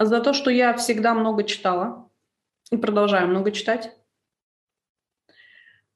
За 0.00 0.20
то, 0.20 0.32
что 0.32 0.50
я 0.50 0.76
всегда 0.76 1.14
много 1.14 1.44
читала 1.44 2.10
и 2.72 2.76
продолжаю 2.76 3.28
много 3.28 3.52
читать. 3.52 3.99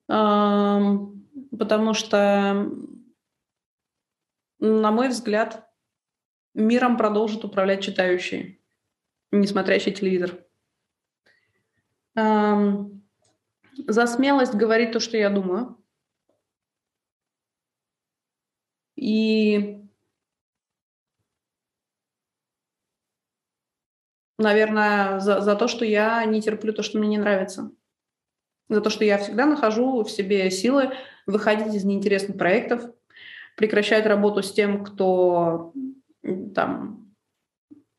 Потому 0.06 1.94
что, 1.94 2.70
на 4.58 4.90
мой 4.90 5.08
взгляд, 5.08 5.70
миром 6.54 6.96
продолжит 6.96 7.44
управлять 7.44 7.82
читающий, 7.82 8.62
не 9.30 9.46
смотрящий 9.46 9.92
телевизор. 9.92 10.44
За 12.14 14.06
смелость 14.06 14.54
говорить 14.54 14.92
то, 14.92 15.00
что 15.00 15.16
я 15.16 15.30
думаю. 15.30 15.76
И, 18.96 19.82
наверное, 24.38 25.18
за, 25.18 25.40
за 25.40 25.56
то, 25.56 25.66
что 25.66 25.84
я 25.84 26.24
не 26.24 26.40
терплю 26.40 26.72
то, 26.72 26.82
что 26.82 26.98
мне 26.98 27.08
не 27.08 27.18
нравится. 27.18 27.72
За 28.68 28.80
то, 28.80 28.90
что 28.90 29.04
я 29.04 29.18
всегда 29.18 29.46
нахожу 29.46 30.02
в 30.02 30.10
себе 30.10 30.50
силы 30.50 30.92
выходить 31.26 31.74
из 31.74 31.84
неинтересных 31.84 32.38
проектов, 32.38 32.82
прекращать 33.56 34.06
работу 34.06 34.42
с 34.42 34.52
тем, 34.52 34.84
кто 34.84 35.72
там, 36.54 37.14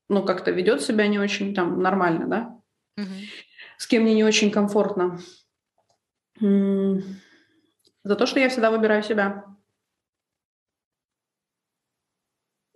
ну, 0.10 0.24
как-то 0.24 0.52
ведет 0.52 0.82
себя 0.82 1.08
не 1.08 1.20
очень 1.20 1.54
там 1.54 1.82
нормально, 1.82 2.28
да. 2.28 2.62
Угу 2.98 3.14
с 3.78 3.88
кем 3.88 4.04
мне 4.04 4.14
не 4.14 4.24
очень 4.24 4.52
комфортно. 4.52 5.20
За 6.40 8.16
то, 8.16 8.26
что 8.26 8.40
я 8.40 8.50
всегда 8.50 8.72
выбираю 8.72 9.04
себя. 9.04 9.46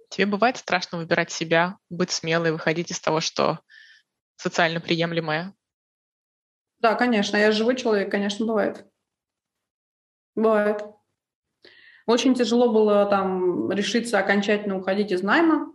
Тебе 0.10 0.26
бывает 0.26 0.57
страшно 0.57 0.98
выбирать 0.98 1.32
себя, 1.32 1.78
быть 1.90 2.10
смелой, 2.10 2.52
выходить 2.52 2.91
из 2.91 2.99
того, 2.99 3.22
что 3.22 3.60
социально 4.38 4.82
приемлемое? 4.82 5.53
Да, 6.80 6.95
конечно. 6.95 7.38
Я 7.38 7.51
живой 7.51 7.76
человек, 7.76 8.11
конечно, 8.11 8.45
бывает. 8.45 8.85
Бывает. 10.35 10.84
Очень 12.06 12.34
тяжело 12.34 12.72
было 12.72 13.06
там 13.06 13.72
решиться 13.72 14.18
окончательно 14.18 14.77
уходить 14.77 15.11
из 15.11 15.22
найма, 15.22 15.72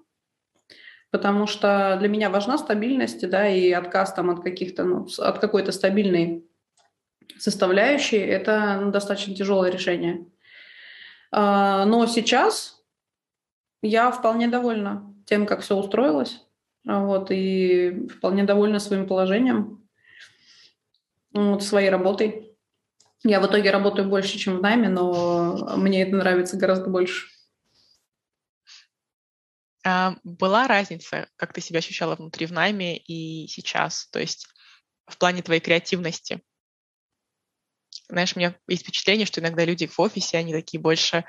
потому 1.11 1.47
что 1.47 1.97
для 2.01 2.09
меня 2.09 2.29
важна 2.29 2.59
стабильность, 2.59 3.29
да, 3.29 3.47
и 3.49 3.71
отказ 3.71 4.15
там 4.15 4.31
от 4.31 4.43
каких-то, 4.43 4.83
ну, 4.85 5.07
от 5.19 5.39
какой-то 5.39 5.71
стабильной 5.71 6.45
составляющей, 7.39 8.17
это 8.17 8.81
ну, 8.83 8.91
достаточно 8.91 9.35
тяжелое 9.35 9.71
решение. 9.71 10.27
А, 11.31 11.85
но 11.85 12.07
сейчас 12.07 12.83
я 13.83 14.11
вполне 14.11 14.49
довольна 14.49 15.15
тем, 15.27 15.47
как 15.47 15.61
все 15.61 15.77
устроилось, 15.77 16.45
вот, 16.85 17.31
и 17.31 18.09
вполне 18.09 18.43
довольна 18.43 18.81
своим 18.81 19.07
положением, 19.07 19.84
вот, 21.35 21.63
своей 21.63 21.91
работой. 21.91 22.57
Я 23.23 23.41
в 23.41 23.47
итоге 23.47 23.71
работаю 23.71 24.09
больше, 24.09 24.39
чем 24.39 24.59
в 24.59 24.63
найме, 24.63 24.89
но 24.89 25.77
мне 25.77 26.03
это 26.03 26.17
нравится 26.17 26.57
гораздо 26.57 26.91
больше. 26.91 27.27
А 29.87 30.17
была 30.25 30.67
разница, 30.67 31.29
как 31.37 31.53
ты 31.53 31.61
себя 31.61 31.79
ощущала 31.79 32.17
внутри 32.17 32.47
в 32.47 32.53
найме 32.53 32.97
и 32.97 33.47
сейчас, 33.49 34.09
то 34.09 34.19
есть 34.19 34.49
в 35.07 35.19
плане 35.19 35.43
твоей 35.43 35.61
креативности? 35.61 36.43
Знаешь, 38.09 38.35
у 38.35 38.39
меня 38.39 38.55
есть 38.69 38.83
впечатление, 38.83 39.27
что 39.27 39.41
иногда 39.41 39.65
люди 39.65 39.87
в 39.87 39.99
офисе, 40.01 40.39
они 40.39 40.53
такие 40.53 40.81
больше 40.81 41.25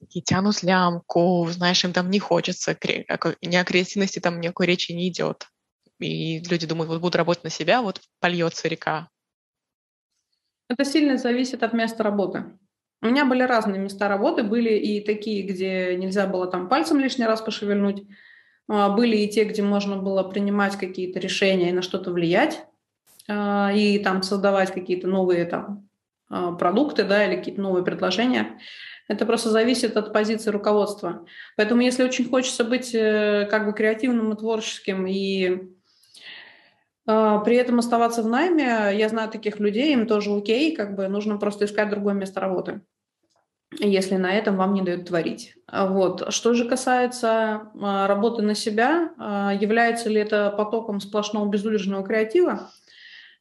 такие 0.00 0.22
тянут 0.22 0.62
лямку, 0.62 1.46
знаешь, 1.50 1.82
им 1.84 1.92
там 1.92 2.10
не 2.10 2.18
хочется, 2.18 2.78
ни 3.42 3.56
о 3.56 3.64
креативности 3.64 4.18
там 4.18 4.40
никакой 4.40 4.66
речи 4.66 4.92
не 4.92 5.08
идет. 5.08 5.46
И 5.98 6.40
люди 6.40 6.66
думают, 6.66 6.90
вот 6.90 7.00
буду 7.00 7.16
работать 7.18 7.44
на 7.44 7.50
себя, 7.50 7.82
вот 7.82 8.00
польется 8.20 8.68
река. 8.68 9.08
Это 10.68 10.84
сильно 10.84 11.16
зависит 11.16 11.62
от 11.62 11.72
места 11.72 12.02
работы. 12.02 12.44
У 13.02 13.06
меня 13.06 13.24
были 13.24 13.42
разные 13.42 13.80
места 13.80 14.08
работы, 14.08 14.42
были 14.42 14.70
и 14.70 15.00
такие, 15.00 15.42
где 15.42 15.94
нельзя 15.96 16.26
было 16.26 16.46
там 16.46 16.68
пальцем 16.68 16.98
лишний 16.98 17.26
раз 17.26 17.40
пошевельнуть, 17.40 18.02
а, 18.68 18.88
были 18.90 19.16
и 19.16 19.28
те, 19.28 19.44
где 19.44 19.62
можно 19.62 19.96
было 19.96 20.22
принимать 20.22 20.76
какие-то 20.76 21.20
решения 21.20 21.70
и 21.70 21.72
на 21.72 21.82
что-то 21.82 22.10
влиять, 22.10 22.64
а, 23.28 23.70
и 23.72 23.98
там 23.98 24.22
создавать 24.22 24.72
какие-то 24.72 25.06
новые 25.06 25.44
там 25.44 25.88
а, 26.28 26.52
продукты, 26.52 27.04
да, 27.04 27.24
или 27.24 27.36
какие-то 27.36 27.60
новые 27.60 27.84
предложения. 27.84 28.58
Это 29.08 29.24
просто 29.24 29.50
зависит 29.50 29.96
от 29.96 30.12
позиции 30.12 30.50
руководства. 30.50 31.26
Поэтому 31.56 31.82
если 31.82 32.02
очень 32.02 32.28
хочется 32.28 32.64
быть 32.64 32.92
э, 32.92 33.46
как 33.48 33.66
бы 33.66 33.72
креативным 33.72 34.32
и 34.32 34.36
творческим 34.36 35.06
и 35.06 35.75
при 37.06 37.56
этом 37.56 37.78
оставаться 37.78 38.22
в 38.22 38.26
найме, 38.26 38.90
я 38.92 39.08
знаю 39.08 39.30
таких 39.30 39.60
людей, 39.60 39.92
им 39.92 40.06
тоже 40.06 40.30
окей, 40.32 40.74
как 40.74 40.96
бы 40.96 41.08
нужно 41.08 41.38
просто 41.38 41.64
искать 41.64 41.88
другое 41.88 42.14
место 42.14 42.40
работы 42.40 42.80
если 43.78 44.16
на 44.16 44.32
этом 44.32 44.56
вам 44.56 44.74
не 44.74 44.82
дают 44.82 45.08
творить. 45.08 45.54
Вот. 45.70 46.32
Что 46.32 46.54
же 46.54 46.68
касается 46.68 47.70
а, 47.80 48.06
работы 48.06 48.42
на 48.42 48.54
себя, 48.54 49.10
а, 49.18 49.52
является 49.52 50.08
ли 50.08 50.20
это 50.20 50.50
потоком 50.50 51.00
сплошного 51.00 51.48
безудержного 51.48 52.04
креатива? 52.04 52.70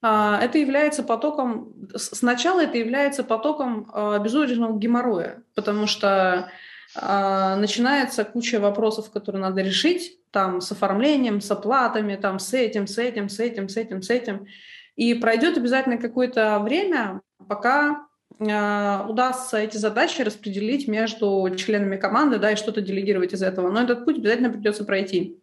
А, 0.01 0.39
это 0.41 0.57
является 0.57 1.03
потоком, 1.03 1.73
сначала 1.95 2.63
это 2.63 2.77
является 2.77 3.23
потоком 3.23 3.91
безудержного 4.23 4.77
геморроя, 4.77 5.43
потому 5.53 5.87
что 5.87 6.51
начинается 6.95 8.23
куча 8.23 8.59
вопросов, 8.59 9.11
которые 9.11 9.41
надо 9.41 9.61
решить, 9.61 10.19
там 10.31 10.61
с 10.61 10.71
оформлением, 10.71 11.41
с 11.41 11.51
оплатами, 11.51 12.15
там 12.15 12.39
с 12.39 12.53
этим, 12.53 12.87
с 12.87 12.97
этим, 12.97 13.29
с 13.29 13.39
этим, 13.39 13.69
с 13.69 13.77
этим, 13.77 14.01
с 14.01 14.09
этим. 14.09 14.47
И 14.95 15.13
пройдет 15.13 15.57
обязательно 15.57 15.97
какое-то 15.97 16.59
время, 16.59 17.21
пока 17.49 18.07
а, 18.39 19.05
удастся 19.07 19.57
эти 19.57 19.77
задачи 19.77 20.21
распределить 20.21 20.87
между 20.87 21.49
членами 21.57 21.97
команды, 21.97 22.37
да, 22.37 22.51
и 22.51 22.55
что-то 22.55 22.81
делегировать 22.81 23.33
из 23.33 23.41
этого. 23.41 23.71
Но 23.71 23.81
этот 23.81 24.05
путь 24.05 24.17
обязательно 24.17 24.49
придется 24.49 24.83
пройти. 24.83 25.41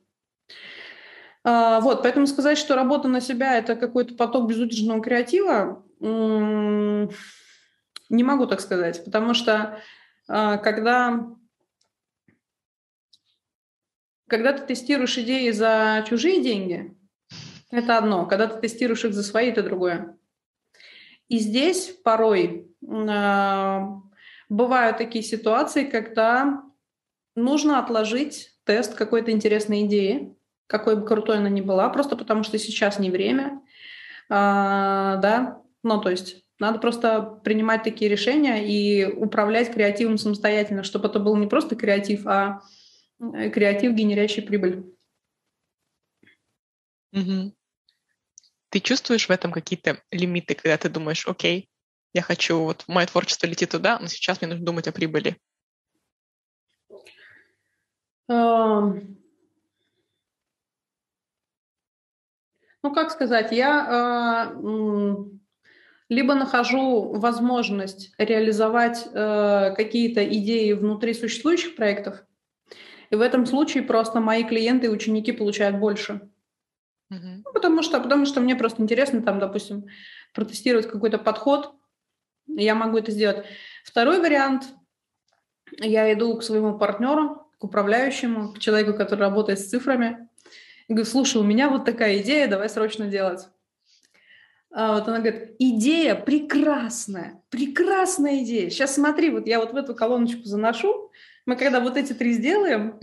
А, 1.44 1.80
вот, 1.80 2.02
поэтому 2.02 2.26
сказать, 2.26 2.58
что 2.58 2.76
работа 2.76 3.08
на 3.08 3.20
себя– 3.20 3.58
это 3.58 3.76
какой-то 3.76 4.14
поток 4.14 4.48
безудержного 4.48 5.02
креатива, 5.02 5.82
не 6.00 7.08
могу 8.24 8.46
так 8.46 8.60
сказать, 8.60 9.04
потому 9.04 9.32
что 9.32 9.78
а, 10.28 10.58
когда, 10.58 11.26
когда 14.32 14.54
ты 14.54 14.64
тестируешь 14.64 15.18
идеи 15.18 15.50
за 15.50 16.06
чужие 16.08 16.42
деньги, 16.42 16.96
это 17.70 17.98
одно, 17.98 18.24
когда 18.24 18.46
ты 18.46 18.58
тестируешь 18.62 19.04
их 19.04 19.12
за 19.12 19.22
свои, 19.22 19.50
это 19.50 19.62
другое. 19.62 20.16
И 21.28 21.38
здесь 21.38 21.94
порой 22.02 22.66
а, 22.90 24.00
бывают 24.48 24.96
такие 24.96 25.22
ситуации, 25.22 25.84
когда 25.84 26.62
нужно 27.36 27.78
отложить 27.78 28.54
тест 28.64 28.94
какой-то 28.94 29.32
интересной 29.32 29.82
идеи, 29.82 30.34
какой 30.66 30.96
бы 30.96 31.06
крутой 31.06 31.36
она 31.36 31.50
ни 31.50 31.60
была, 31.60 31.90
просто 31.90 32.16
потому 32.16 32.42
что 32.42 32.58
сейчас 32.58 32.98
не 32.98 33.10
время, 33.10 33.60
а, 34.30 35.16
да, 35.16 35.60
ну 35.82 36.00
то 36.00 36.08
есть 36.08 36.42
надо 36.58 36.78
просто 36.78 37.20
принимать 37.44 37.82
такие 37.82 38.10
решения 38.10 38.66
и 38.66 39.04
управлять 39.04 39.74
креативом 39.74 40.16
самостоятельно, 40.16 40.84
чтобы 40.84 41.08
это 41.08 41.18
был 41.20 41.36
не 41.36 41.48
просто 41.48 41.76
креатив, 41.76 42.22
а 42.24 42.62
э, 42.62 42.81
креатив, 43.30 43.94
генерящий 43.94 44.42
прибыль. 44.42 44.84
Угу. 47.12 47.54
Ты 48.70 48.80
чувствуешь 48.80 49.28
в 49.28 49.30
этом 49.30 49.52
какие-то 49.52 50.02
лимиты, 50.10 50.54
когда 50.54 50.76
ты 50.78 50.88
думаешь, 50.88 51.26
окей, 51.28 51.68
я 52.14 52.22
хочу, 52.22 52.58
вот 52.58 52.84
мое 52.88 53.06
творчество 53.06 53.46
летит 53.46 53.70
туда, 53.70 53.98
но 53.98 54.06
сейчас 54.06 54.40
мне 54.40 54.50
нужно 54.50 54.66
думать 54.66 54.88
о 54.88 54.92
прибыли? 54.92 55.38
Um... 58.30 59.18
Ну, 62.84 62.92
как 62.92 63.12
сказать, 63.12 63.52
я 63.52 64.50
э, 64.52 65.24
либо 66.08 66.34
нахожу 66.34 67.12
возможность 67.12 68.12
реализовать 68.18 69.06
э, 69.06 69.74
какие-то 69.76 70.26
идеи 70.26 70.72
внутри 70.72 71.14
существующих 71.14 71.76
проектов, 71.76 72.24
и 73.12 73.14
в 73.14 73.20
этом 73.20 73.44
случае 73.44 73.82
просто 73.82 74.20
мои 74.20 74.42
клиенты 74.42 74.86
и 74.86 74.90
ученики 74.90 75.32
получают 75.32 75.76
больше. 75.76 76.28
Ну, 77.10 77.52
потому, 77.52 77.82
что, 77.82 78.00
потому 78.00 78.24
что 78.24 78.40
мне 78.40 78.56
просто 78.56 78.82
интересно 78.82 79.20
там, 79.20 79.38
допустим, 79.38 79.84
протестировать 80.32 80.88
какой-то 80.88 81.18
подход, 81.18 81.74
я 82.46 82.74
могу 82.74 82.96
это 82.96 83.12
сделать. 83.12 83.44
Второй 83.84 84.18
вариант, 84.18 84.64
я 85.78 86.10
иду 86.14 86.38
к 86.38 86.42
своему 86.42 86.78
партнеру, 86.78 87.50
к 87.58 87.64
управляющему, 87.64 88.54
к 88.54 88.58
человеку, 88.58 88.94
который 88.94 89.20
работает 89.20 89.58
с 89.60 89.68
цифрами, 89.68 90.26
и 90.88 90.94
говорю, 90.94 91.04
слушай, 91.04 91.36
у 91.36 91.44
меня 91.44 91.68
вот 91.68 91.84
такая 91.84 92.22
идея, 92.22 92.48
давай 92.48 92.70
срочно 92.70 93.08
делать. 93.08 93.46
А 94.70 94.94
вот 94.94 95.06
она 95.06 95.18
говорит, 95.18 95.54
идея 95.58 96.14
прекрасная, 96.14 97.42
прекрасная 97.50 98.42
идея. 98.42 98.70
Сейчас 98.70 98.94
смотри, 98.94 99.28
вот 99.28 99.46
я 99.46 99.60
вот 99.60 99.74
в 99.74 99.76
эту 99.76 99.94
колоночку 99.94 100.44
заношу, 100.44 101.11
мы 101.46 101.56
когда 101.56 101.80
вот 101.80 101.96
эти 101.96 102.12
три 102.12 102.32
сделаем, 102.32 103.00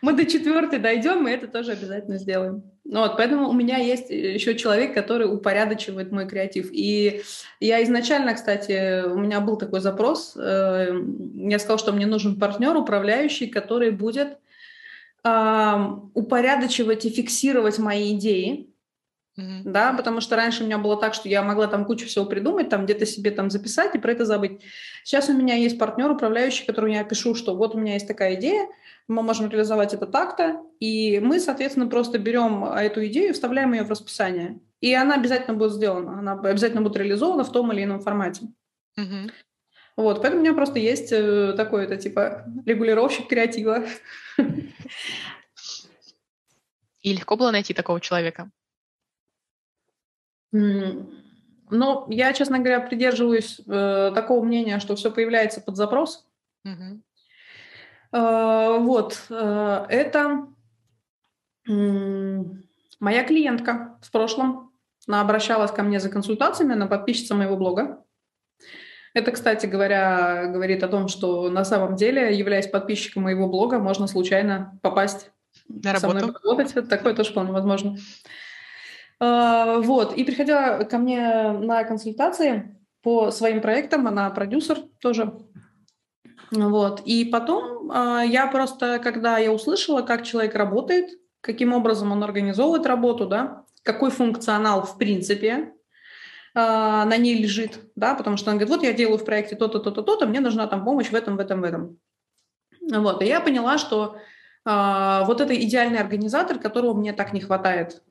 мы 0.00 0.12
до 0.14 0.24
четвертой 0.24 0.78
дойдем, 0.78 1.22
мы 1.22 1.30
это 1.30 1.46
тоже 1.48 1.72
обязательно 1.72 2.18
сделаем. 2.18 2.62
Ну 2.84 3.00
вот, 3.00 3.16
поэтому 3.16 3.48
у 3.48 3.52
меня 3.52 3.78
есть 3.78 4.10
еще 4.10 4.56
человек, 4.56 4.94
который 4.94 5.32
упорядочивает 5.32 6.12
мой 6.12 6.28
креатив. 6.28 6.68
И 6.70 7.22
я 7.60 7.82
изначально, 7.82 8.34
кстати, 8.34 9.04
у 9.04 9.18
меня 9.18 9.40
был 9.40 9.56
такой 9.56 9.80
запрос. 9.80 10.36
Э, 10.36 10.92
я 11.34 11.58
сказала, 11.58 11.78
что 11.78 11.92
мне 11.92 12.06
нужен 12.06 12.38
партнер, 12.38 12.76
управляющий, 12.76 13.46
который 13.46 13.90
будет 13.90 14.38
упорядочивать 15.26 17.06
и 17.06 17.10
фиксировать 17.10 17.78
мои 17.78 18.14
идеи, 18.14 18.68
Mm-hmm. 19.36 19.62
Да, 19.64 19.92
потому 19.94 20.20
что 20.20 20.36
раньше 20.36 20.62
у 20.62 20.66
меня 20.66 20.78
было 20.78 20.96
так, 20.96 21.12
что 21.14 21.28
я 21.28 21.42
могла 21.42 21.66
там 21.66 21.84
кучу 21.84 22.06
всего 22.06 22.24
придумать, 22.24 22.68
там 22.68 22.84
где-то 22.84 23.04
себе 23.04 23.32
там 23.32 23.50
записать 23.50 23.94
и 23.94 23.98
про 23.98 24.12
это 24.12 24.24
забыть. 24.24 24.62
Сейчас 25.02 25.28
у 25.28 25.32
меня 25.32 25.56
есть 25.56 25.78
партнер, 25.78 26.10
управляющий, 26.10 26.64
которому 26.64 26.92
я 26.92 27.02
пишу, 27.02 27.34
что 27.34 27.56
вот 27.56 27.74
у 27.74 27.78
меня 27.78 27.94
есть 27.94 28.06
такая 28.06 28.36
идея, 28.36 28.68
мы 29.08 29.22
можем 29.22 29.50
реализовать 29.50 29.92
это 29.92 30.06
так-то, 30.06 30.62
и 30.78 31.18
мы, 31.18 31.40
соответственно, 31.40 31.88
просто 31.88 32.18
берем 32.18 32.64
эту 32.64 33.04
идею 33.06 33.30
и 33.30 33.32
вставляем 33.32 33.72
ее 33.72 33.82
в 33.82 33.90
расписание. 33.90 34.60
И 34.80 34.94
она 34.94 35.16
обязательно 35.16 35.56
будет 35.56 35.72
сделана, 35.72 36.18
она 36.18 36.32
обязательно 36.32 36.82
будет 36.82 36.96
реализована 36.96 37.42
в 37.42 37.50
том 37.50 37.72
или 37.72 37.82
ином 37.82 38.00
формате. 38.00 38.46
Mm-hmm. 38.98 39.32
Вот, 39.96 40.20
поэтому 40.20 40.42
у 40.42 40.44
меня 40.44 40.54
просто 40.54 40.78
есть 40.78 41.12
э, 41.12 41.54
такой, 41.56 41.84
это 41.84 41.96
типа 41.96 42.44
регулировщик 42.66 43.28
креатива. 43.28 43.84
И 47.00 47.12
легко 47.12 47.36
было 47.36 47.50
найти 47.50 47.74
такого 47.74 48.00
человека? 48.00 48.50
Ну, 51.70 52.06
я, 52.08 52.32
честно 52.32 52.58
говоря, 52.58 52.80
придерживаюсь 52.80 53.60
э, 53.66 54.12
такого 54.14 54.44
мнения, 54.44 54.78
что 54.78 54.94
все 54.94 55.10
появляется 55.10 55.60
под 55.60 55.76
запрос. 55.76 56.26
Угу. 56.64 57.00
Э, 58.12 58.78
вот, 58.78 59.26
э, 59.30 59.86
это 59.88 60.46
э, 61.68 62.44
моя 63.00 63.24
клиентка 63.24 63.98
в 64.02 64.12
прошлом. 64.12 64.72
Она 65.08 65.20
обращалась 65.20 65.72
ко 65.72 65.82
мне 65.82 65.98
за 65.98 66.10
консультациями, 66.10 66.74
она 66.74 66.86
подписчица 66.86 67.34
моего 67.34 67.56
блога. 67.56 68.04
Это, 69.14 69.32
кстати 69.32 69.66
говоря, 69.66 70.46
говорит 70.46 70.82
о 70.82 70.88
том, 70.88 71.08
что 71.08 71.48
на 71.50 71.64
самом 71.64 71.96
деле, 71.96 72.36
являясь 72.36 72.68
подписчиком 72.68 73.24
моего 73.24 73.48
блога, 73.48 73.78
можно 73.78 74.06
случайно 74.06 74.78
попасть 74.82 75.30
на 75.68 75.92
работу. 75.92 76.00
со 76.00 76.26
мной 76.26 76.36
работать. 76.42 76.88
Такое 76.88 77.14
тоже 77.14 77.30
вполне 77.30 77.52
возможно. 77.52 77.96
А, 77.96 78.43
вот, 79.20 80.16
и 80.16 80.24
приходила 80.24 80.84
ко 80.90 80.98
мне 80.98 81.52
на 81.52 81.84
консультации 81.84 82.74
по 83.04 83.30
своим 83.30 83.60
проектам, 83.60 84.06
она 84.06 84.30
продюсер 84.30 84.78
тоже. 85.00 85.34
Вот, 86.50 87.02
и 87.04 87.24
потом 87.24 87.90
а, 87.90 88.22
я 88.22 88.46
просто, 88.46 88.98
когда 88.98 89.38
я 89.38 89.52
услышала, 89.52 90.02
как 90.02 90.24
человек 90.24 90.54
работает, 90.54 91.10
каким 91.40 91.72
образом 91.72 92.12
он 92.12 92.22
организовывает 92.22 92.86
работу, 92.86 93.26
да, 93.26 93.64
какой 93.82 94.10
функционал 94.10 94.82
в 94.82 94.96
принципе 94.96 95.72
а, 96.54 97.04
на 97.04 97.16
ней 97.16 97.36
лежит, 97.36 97.80
да, 97.96 98.14
потому 98.14 98.36
что 98.36 98.50
он 98.50 98.56
говорит, 98.56 98.74
вот 98.74 98.82
я 98.84 98.92
делаю 98.92 99.18
в 99.18 99.24
проекте 99.24 99.56
то-то, 99.56 99.80
то-то, 99.80 100.02
то-то, 100.02 100.26
мне 100.26 100.40
нужна 100.40 100.66
там 100.66 100.84
помощь 100.84 101.10
в 101.10 101.14
этом, 101.14 101.36
в 101.36 101.40
этом, 101.40 101.60
в 101.60 101.64
этом. 101.64 101.98
Вот, 102.80 103.22
и 103.22 103.26
я 103.26 103.40
поняла, 103.40 103.78
что 103.78 104.16
вот 104.66 105.40
это 105.42 105.54
идеальный 105.54 105.98
организатор, 105.98 106.58
которого 106.58 106.94
мне 106.94 107.12
так 107.12 107.34
не 107.34 107.40
хватает 107.40 108.02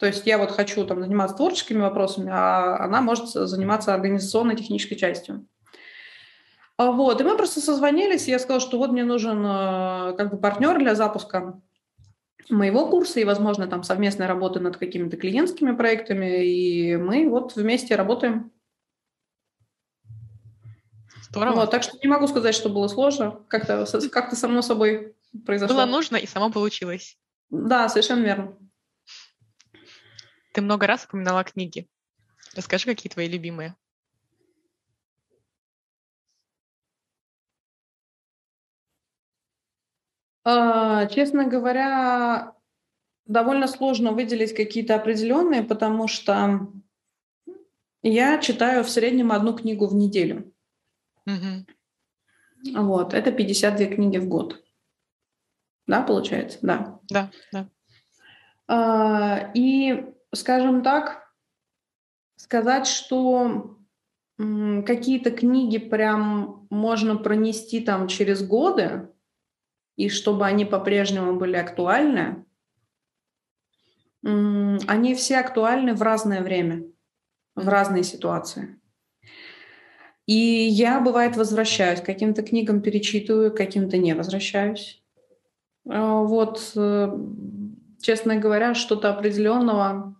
то 0.00 0.06
есть 0.06 0.26
я 0.26 0.38
вот 0.38 0.50
хочу 0.50 0.86
там 0.86 1.02
заниматься 1.02 1.36
творческими 1.36 1.80
вопросами, 1.80 2.30
а 2.32 2.82
она 2.82 3.02
может 3.02 3.28
заниматься 3.28 3.92
организационной 3.92 4.56
технической 4.56 4.96
частью. 4.96 5.46
А 6.78 6.90
вот, 6.90 7.20
и 7.20 7.24
мы 7.24 7.36
просто 7.36 7.60
созвонились, 7.60 8.26
и 8.26 8.30
я 8.30 8.38
сказала, 8.38 8.60
что 8.60 8.78
вот 8.78 8.90
мне 8.90 9.04
нужен 9.04 9.44
э, 9.44 10.14
как 10.16 10.30
бы 10.30 10.38
партнер 10.38 10.78
для 10.78 10.94
запуска 10.94 11.60
моего 12.48 12.88
курса 12.88 13.20
и, 13.20 13.24
возможно, 13.24 13.66
там 13.66 13.82
совместной 13.82 14.26
работы 14.26 14.58
над 14.58 14.78
какими-то 14.78 15.18
клиентскими 15.18 15.76
проектами, 15.76 16.46
и 16.46 16.96
мы 16.96 17.28
вот 17.28 17.54
вместе 17.54 17.94
работаем. 17.94 18.50
Здорово. 21.28 21.56
Вот, 21.56 21.70
так 21.70 21.82
что 21.82 21.98
не 22.02 22.08
могу 22.08 22.26
сказать, 22.26 22.54
что 22.54 22.70
было 22.70 22.88
сложно, 22.88 23.38
как-то 23.48 23.86
как 24.10 24.32
само 24.32 24.62
собой 24.62 25.14
произошло. 25.44 25.76
Было 25.76 25.84
нужно, 25.84 26.16
и 26.16 26.26
само 26.26 26.50
получилось. 26.50 27.18
Да, 27.50 27.90
совершенно 27.90 28.24
верно. 28.24 28.56
Ты 30.52 30.62
много 30.62 30.86
раз 30.86 31.04
упоминала 31.04 31.44
книги. 31.44 31.88
Расскажи, 32.54 32.86
какие 32.86 33.10
твои 33.10 33.28
любимые. 33.28 33.76
А, 40.42 41.06
честно 41.06 41.44
говоря, 41.46 42.54
довольно 43.26 43.68
сложно 43.68 44.12
выделить 44.12 44.54
какие-то 44.54 44.96
определенные, 44.96 45.62
потому 45.62 46.08
что 46.08 46.68
я 48.02 48.38
читаю 48.38 48.82
в 48.82 48.90
среднем 48.90 49.30
одну 49.30 49.54
книгу 49.54 49.86
в 49.86 49.94
неделю. 49.94 50.52
Угу. 51.26 51.66
Вот, 52.82 53.14
это 53.14 53.30
52 53.30 53.86
книги 53.86 54.18
в 54.18 54.26
год. 54.28 54.62
Да, 55.86 56.02
получается? 56.02 56.58
Да. 56.62 57.00
Да, 57.08 57.30
да. 57.52 57.68
А, 58.66 59.50
и 59.54 60.06
скажем 60.34 60.82
так, 60.82 61.30
сказать, 62.36 62.86
что 62.86 63.78
какие-то 64.36 65.30
книги 65.30 65.78
прям 65.78 66.66
можно 66.70 67.16
пронести 67.16 67.80
там 67.80 68.08
через 68.08 68.42
годы, 68.46 69.08
и 69.96 70.08
чтобы 70.08 70.46
они 70.46 70.64
по-прежнему 70.64 71.36
были 71.36 71.56
актуальны, 71.56 72.46
они 74.22 75.14
все 75.14 75.38
актуальны 75.38 75.94
в 75.94 76.02
разное 76.02 76.42
время, 76.42 76.84
в 77.54 77.68
разные 77.68 78.02
ситуации. 78.02 78.80
И 80.26 80.34
я, 80.34 81.00
бывает, 81.00 81.36
возвращаюсь, 81.36 82.00
каким-то 82.00 82.42
книгам 82.42 82.82
перечитываю, 82.82 83.52
каким-то 83.52 83.98
не 83.98 84.14
возвращаюсь. 84.14 85.02
А, 85.88 86.22
вот, 86.22 86.72
э, 86.76 87.18
честно 88.00 88.36
говоря, 88.36 88.74
что-то 88.74 89.10
определенного 89.10 90.14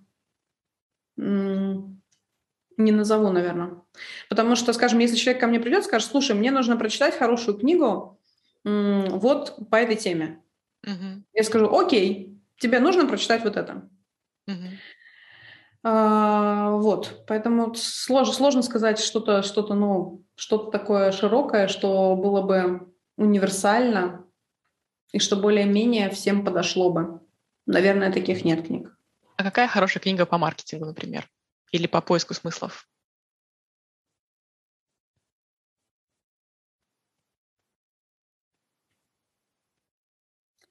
не 1.21 2.93
назову, 2.93 3.31
наверное. 3.31 3.83
Потому 4.29 4.57
что, 4.57 4.73
скажем, 4.73 5.01
если 5.01 5.17
человек 5.17 5.41
ко 5.41 5.47
мне 5.47 5.61
придет, 5.61 5.85
скажет, 5.85 6.09
слушай, 6.09 6.35
мне 6.35 6.51
нужно 6.51 6.77
прочитать 6.77 7.17
хорошую 7.17 7.59
книгу 7.59 8.19
вот 8.65 9.59
по 9.71 9.77
этой 9.77 9.97
теме. 9.97 10.43
Угу. 10.85 11.25
Я 11.35 11.45
скажу, 11.45 11.79
окей, 11.79 12.41
тебе 12.59 12.81
нужно 12.81 13.07
прочитать 13.07 13.45
вот 13.45 13.57
это. 13.57 13.89
Угу. 14.47 14.57
А, 15.83 16.71
вот, 16.73 17.25
поэтому 17.27 17.75
сложно, 17.75 18.35
сложно 18.35 18.63
сказать 18.63 18.99
что-то, 18.99 19.43
что-то, 19.43 19.75
ну, 19.75 20.25
что-то 20.37 20.71
такое 20.71 21.11
широкое, 21.13 21.69
что 21.69 22.17
было 22.17 22.43
бы 22.43 22.93
универсально 23.17 24.25
и 25.13 25.19
что 25.19 25.37
более-менее 25.37 26.11
всем 26.11 26.45
подошло 26.45 26.91
бы. 26.91 27.21
Наверное, 27.67 28.13
таких 28.13 28.45
нет 28.45 28.67
книг. 28.67 28.97
А 29.41 29.43
какая 29.43 29.69
хорошая 29.69 30.03
книга 30.03 30.27
по 30.27 30.37
маркетингу, 30.37 30.85
например? 30.85 31.27
Или 31.73 31.87
по 31.87 32.03
поиску 32.03 32.35
смыслов? 32.35 32.87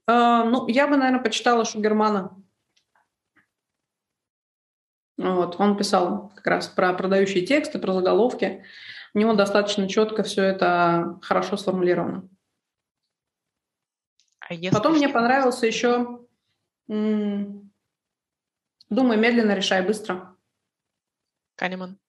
А, 0.06 0.44
ну, 0.44 0.68
я 0.68 0.88
бы, 0.88 0.98
наверное, 0.98 1.24
почитала 1.24 1.66
Шугермана. 1.66 2.40
Вот, 5.18 5.60
он 5.60 5.76
писал 5.76 6.32
как 6.36 6.46
раз 6.46 6.68
про 6.68 6.94
продающие 6.94 7.44
тексты, 7.44 7.80
про 7.80 7.94
заголовки. 7.94 8.64
У 9.16 9.18
него 9.18 9.34
достаточно 9.34 9.90
четко 9.90 10.22
все 10.22 10.44
это 10.44 11.18
хорошо 11.24 11.58
сформулировано. 11.58 12.30
А 14.41 14.54
если 14.54 14.76
Потом 14.76 14.94
мне 14.94 15.10
понравился 15.10 15.66
еще 15.66 16.20
«Думай 18.90 19.18
медленно, 19.18 19.53
решай 19.53 19.86
быстро». 19.86 20.36
Канеман. 21.56 21.99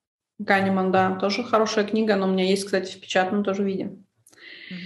Канеман, 0.45 0.91
да, 0.91 1.15
тоже 1.15 1.43
хорошая 1.43 1.85
книга, 1.85 2.15
но 2.15 2.27
у 2.27 2.31
меня 2.31 2.45
есть, 2.45 2.65
кстати, 2.65 2.95
в 2.95 3.01
печатном 3.01 3.43
тоже 3.43 3.63
виде. 3.63 3.85
Угу. 3.85 4.77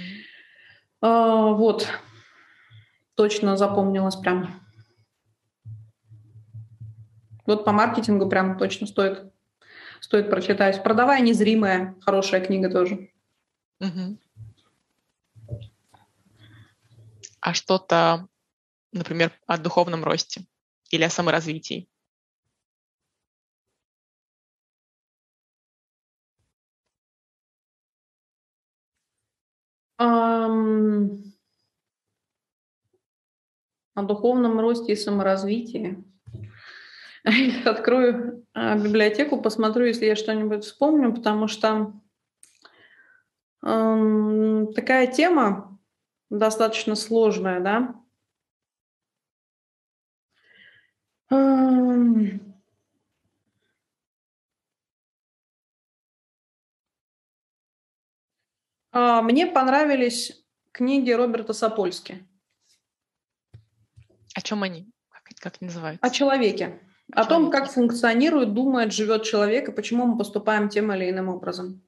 А, 1.02 1.52
вот, 1.52 1.88
точно 3.16 3.58
запомнилось 3.58 4.16
прям. 4.16 4.62
Вот 7.46 7.64
по 7.64 7.72
маркетингу 7.72 8.28
прям 8.28 8.58
точно 8.58 8.88
стоит, 8.88 9.32
стоит 10.00 10.30
прочитать. 10.30 10.84
«Продавая 10.84 11.22
незримая»– 11.22 11.96
хорошая 12.02 12.44
книга 12.44 12.70
тоже. 12.72 13.12
Угу. 13.80 14.18
А 17.42 17.54
что-то, 17.54 18.28
например, 18.92 19.32
о 19.46 19.60
духовном 19.60 20.04
росте 20.04 20.46
или 20.92 21.04
о 21.04 21.10
саморазвитии? 21.10 21.88
Um, 29.98 31.26
о 33.96 34.04
духовном 34.04 34.60
росте 34.60 34.94
и 34.94 34.96
саморазвитии. 34.96 36.04
Открою 37.66 38.46
а, 38.54 38.78
библиотеку, 38.78 39.42
посмотрю, 39.42 39.86
если 39.86 40.06
я 40.06 40.16
что-нибудь 40.16 40.66
вспомню, 40.66 41.16
потому 41.16 41.48
что 41.48 41.94
э, 43.66 44.66
такая 44.76 45.08
тема 45.08 45.80
достаточно 46.30 46.96
сложная, 46.96 47.62
да. 47.62 47.96
Э, 47.96 48.02
мне 59.22 59.48
понравились 59.48 60.46
книги 60.72 61.12
Роберта 61.12 61.54
Сапольски. 61.54 62.26
О 64.36 64.42
чем 64.42 64.64
они? 64.64 64.88
Как, 65.10 65.24
как 65.40 65.62
называются? 65.62 66.06
О 66.06 66.10
человеке. 66.10 66.80
О 67.14 67.26
том, 67.26 67.52
как 67.52 67.70
функционирует, 67.70 68.54
думает, 68.54 68.92
живет 68.94 69.24
человек 69.24 69.70
и 69.70 69.72
почему 69.72 70.06
мы 70.06 70.18
поступаем 70.18 70.70
тем 70.70 70.92
или 70.92 71.10
иным 71.10 71.30
образом. 71.30 71.82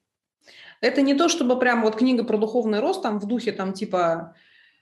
Это 0.80 1.02
не 1.02 1.16
то, 1.16 1.28
чтобы 1.28 1.58
прям 1.60 1.82
вот 1.82 1.96
книга 1.96 2.24
про 2.24 2.38
духовный 2.38 2.80
рост 2.80 3.02
там 3.02 3.20
в 3.20 3.26
духе 3.26 3.52
там 3.52 3.74
типа 3.74 4.36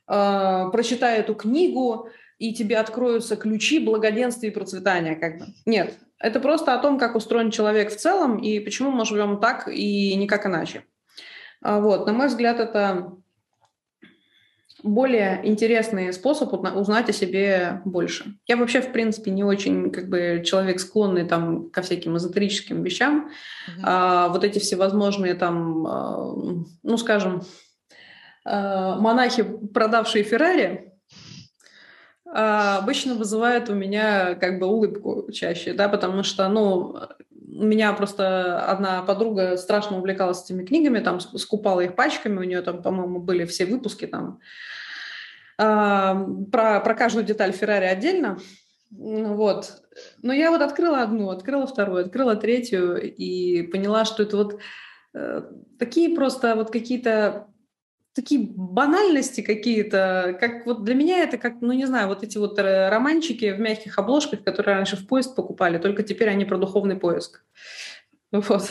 э, 0.08 0.70
прочитай 0.72 1.20
эту 1.20 1.36
книгу 1.36 2.10
и 2.38 2.54
тебе 2.54 2.78
откроются 2.78 3.36
ключи 3.36 3.80
благоденствия 3.80 4.50
и 4.50 4.54
процветания 4.54 5.16
как 5.16 5.40
бы. 5.40 5.46
Нет, 5.66 5.98
это 6.20 6.40
просто 6.40 6.74
о 6.74 6.80
том, 6.80 6.98
как 6.98 7.16
устроен 7.16 7.52
человек 7.52 7.92
в 7.92 7.98
целом 7.98 8.38
и 8.38 8.60
почему 8.60 8.92
мы 8.92 9.06
живем 9.06 9.40
так 9.40 9.68
и 9.68 10.16
никак 10.16 10.46
иначе. 10.46 10.84
А 11.62 11.80
вот, 11.80 12.06
на 12.06 12.14
мой 12.14 12.28
взгляд, 12.28 12.60
это 12.60 13.16
более 14.84 15.42
интересный 15.44 16.14
способ 16.14 16.54
узнать 16.54 17.10
о 17.10 17.14
себе 17.14 17.82
больше. 17.86 18.38
Я 18.46 18.56
вообще, 18.58 18.82
в 18.82 18.92
принципе, 18.92 19.32
не 19.32 19.44
очень 19.44 19.90
как 19.90 20.10
бы 20.10 20.44
человек 20.46 20.80
склонный 20.80 21.26
там 21.26 21.72
ко 21.72 21.82
всяким 21.82 22.18
эзотерическим 22.18 22.84
вещам. 22.84 23.30
Mm-hmm. 23.68 23.82
А, 23.84 24.28
вот 24.30 24.44
эти 24.44 24.60
всевозможные 24.60 25.34
там, 25.34 25.88
а, 25.88 26.34
ну, 26.84 26.98
скажем, 26.98 27.42
а, 28.46 29.00
монахи, 29.00 29.44
продавшие 29.44 30.24
Феррари, 30.24 30.94
обычно 32.36 33.16
вызывают 33.16 33.70
у 33.70 33.74
меня 33.74 34.36
как 34.36 34.60
бы 34.60 34.68
улыбку 34.68 35.32
чаще, 35.32 35.74
да, 35.74 35.88
потому 35.88 36.24
что, 36.24 36.48
ну, 36.50 37.00
у 37.32 37.64
меня 37.64 37.94
просто 37.94 38.60
одна 38.66 39.02
подруга 39.04 39.56
страшно 39.56 39.98
увлекалась 39.98 40.44
этими 40.44 40.66
книгами, 40.66 41.00
там 41.00 41.20
скупала 41.20 41.82
их 41.82 41.96
пачками, 41.96 42.40
у 42.40 42.44
нее 42.44 42.62
там, 42.62 42.82
по-моему, 42.82 43.20
были 43.20 43.46
все 43.46 43.66
выпуски 43.66 44.06
там 44.06 44.40
про, 45.58 46.82
про 46.84 46.96
каждую 46.96 47.26
деталь 47.26 47.54
Феррари 47.54 47.86
отдельно. 47.86 48.38
Вот. 48.92 49.82
Но 50.22 50.34
я 50.34 50.52
вот 50.52 50.62
открыла 50.62 51.02
одну, 51.02 51.30
открыла 51.30 51.66
вторую, 51.66 52.06
открыла 52.06 52.36
третью 52.36 53.02
и 53.02 53.64
поняла, 53.64 54.06
что 54.06 54.24
это 54.24 54.38
вот 54.38 54.60
э, 55.14 55.42
такие 55.80 56.14
просто 56.16 56.56
вот 56.56 56.72
какие-то 56.72 57.48
такие 58.16 58.40
банальности 58.40 59.42
какие-то, 59.42 60.38
как 60.40 60.66
вот 60.66 60.86
для 60.86 60.96
меня 60.96 61.20
это 61.20 61.38
как, 61.38 61.62
ну 61.62 61.74
не 61.74 61.86
знаю, 61.86 62.08
вот 62.08 62.24
эти 62.24 62.38
вот 62.38 62.58
романчики 62.58 63.52
в 63.52 63.60
мягких 63.60 64.00
обложках, 64.00 64.44
которые 64.44 64.78
раньше 64.78 64.96
в 64.96 65.06
поезд 65.06 65.36
покупали, 65.36 65.78
только 65.78 66.02
теперь 66.02 66.30
они 66.30 66.46
про 66.46 66.58
духовный 66.58 66.96
поиск. 66.96 67.44
Вот. 68.32 68.64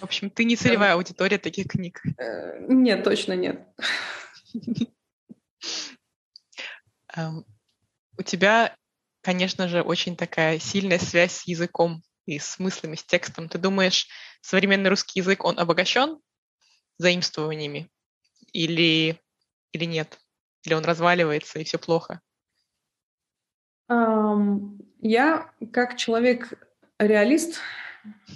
В 0.00 0.02
общем, 0.02 0.30
ты 0.30 0.44
не 0.44 0.56
целевая 0.56 0.94
аудитория 0.94 1.38
таких 1.38 1.68
книг. 1.68 2.00
Э, 2.18 2.64
нет, 2.68 3.04
точно 3.04 3.34
нет. 3.34 3.60
Эм, 7.16 7.44
у 8.18 8.22
тебя, 8.22 8.74
конечно 9.20 9.68
же, 9.68 9.82
очень 9.82 10.16
такая 10.16 10.58
сильная 10.58 10.98
связь 10.98 11.32
с 11.32 11.46
языком 11.46 12.02
и 12.26 12.38
с 12.38 12.46
смыслами, 12.46 12.96
с 12.96 13.04
текстом. 13.04 13.48
Ты 13.48 13.58
думаешь, 13.58 14.08
современный 14.40 14.90
русский 14.90 15.20
язык, 15.20 15.44
он 15.44 15.58
обогащен 15.58 16.18
заимствованиями 16.98 17.90
или, 18.54 19.20
или 19.72 19.84
нет? 19.84 20.18
Или 20.64 20.72
он 20.72 20.84
разваливается 20.84 21.58
и 21.58 21.64
все 21.64 21.78
плохо? 21.78 22.22
Um, 23.90 24.78
я, 25.02 25.50
как 25.70 25.98
человек-реалист 25.98 27.60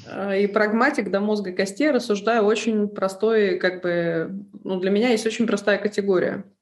э, 0.06 0.42
и 0.42 0.46
прагматик 0.46 1.10
до 1.10 1.20
мозга 1.20 1.52
костей, 1.52 1.90
рассуждаю 1.90 2.44
очень 2.44 2.88
простой, 2.88 3.58
как 3.58 3.80
бы, 3.80 4.44
ну, 4.62 4.78
для 4.78 4.90
меня 4.90 5.08
есть 5.08 5.24
очень 5.26 5.46
простая 5.46 5.78
категория– 5.78 6.44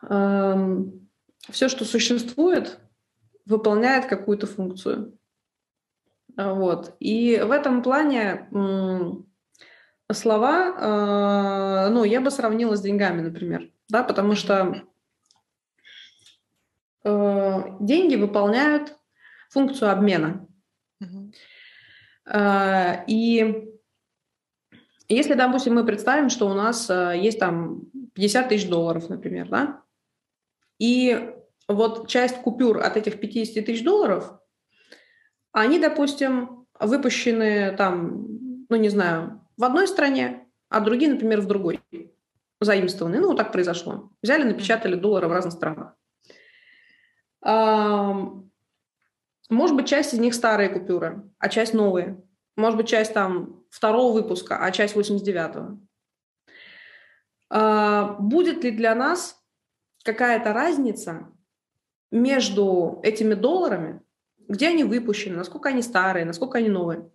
все, 0.00 1.68
что 1.68 1.84
существует, 1.84 2.78
выполняет 3.46 4.06
какую-то 4.06 4.46
функцию. 4.46 5.18
Вот. 6.36 6.94
И 7.00 7.40
в 7.44 7.50
этом 7.50 7.82
плане 7.82 8.46
слова, 10.12 10.74
а, 10.78 11.88
ну, 11.90 12.04
я 12.04 12.20
бы 12.20 12.30
сравнила 12.30 12.76
с 12.76 12.80
деньгами, 12.80 13.20
например, 13.20 13.70
да, 13.88 14.02
потому 14.02 14.34
что 14.34 14.82
а, 17.04 17.76
деньги 17.80 18.16
выполняют 18.16 18.96
функцию 19.50 19.90
обмена. 19.90 20.46
Uh-huh. 21.02 21.32
И 23.06 23.64
если, 25.08 25.34
допустим, 25.34 25.74
мы 25.76 25.86
представим, 25.86 26.28
что 26.28 26.48
у 26.48 26.54
нас 26.54 26.90
есть 26.90 27.38
там 27.38 27.82
50 28.14 28.48
тысяч 28.50 28.68
долларов, 28.68 29.08
например, 29.08 29.48
да, 29.48 29.82
и 30.78 31.32
вот 31.66 32.08
часть 32.08 32.42
купюр 32.42 32.78
от 32.78 32.98
этих 32.98 33.20
50 33.20 33.64
тысяч 33.64 33.82
долларов, 33.82 34.38
они, 35.52 35.78
допустим, 35.78 36.66
выпущены 36.78 37.74
там, 37.76 38.26
ну 38.68 38.76
не 38.76 38.90
знаю, 38.90 39.47
в 39.58 39.64
одной 39.64 39.86
стране, 39.88 40.46
а 40.70 40.80
другие, 40.80 41.10
например, 41.10 41.40
в 41.40 41.46
другой, 41.46 41.80
заимствованы. 42.60 43.18
Ну, 43.18 43.28
вот 43.28 43.36
так 43.36 43.52
произошло. 43.52 44.10
Взяли, 44.22 44.44
напечатали 44.44 44.94
доллары 44.94 45.28
в 45.28 45.32
разных 45.32 45.52
странах. 45.52 45.94
Может 49.50 49.76
быть, 49.76 49.88
часть 49.88 50.14
из 50.14 50.18
них 50.18 50.34
старые 50.34 50.68
купюры, 50.68 51.30
а 51.38 51.48
часть 51.48 51.74
новые. 51.74 52.22
Может 52.56 52.76
быть, 52.76 52.88
часть 52.88 53.14
там 53.14 53.64
второго 53.70 54.12
выпуска, 54.12 54.62
а 54.62 54.70
часть 54.70 54.94
89-го. 54.94 55.78
А, 57.50 58.16
будет 58.18 58.62
ли 58.64 58.70
для 58.70 58.94
нас 58.94 59.42
какая-то 60.04 60.52
разница 60.52 61.32
между 62.10 63.00
этими 63.02 63.34
долларами, 63.34 64.02
где 64.48 64.68
они 64.68 64.84
выпущены, 64.84 65.36
насколько 65.36 65.70
они 65.70 65.82
старые, 65.82 66.24
насколько 66.24 66.58
они 66.58 66.68
новые. 66.68 67.10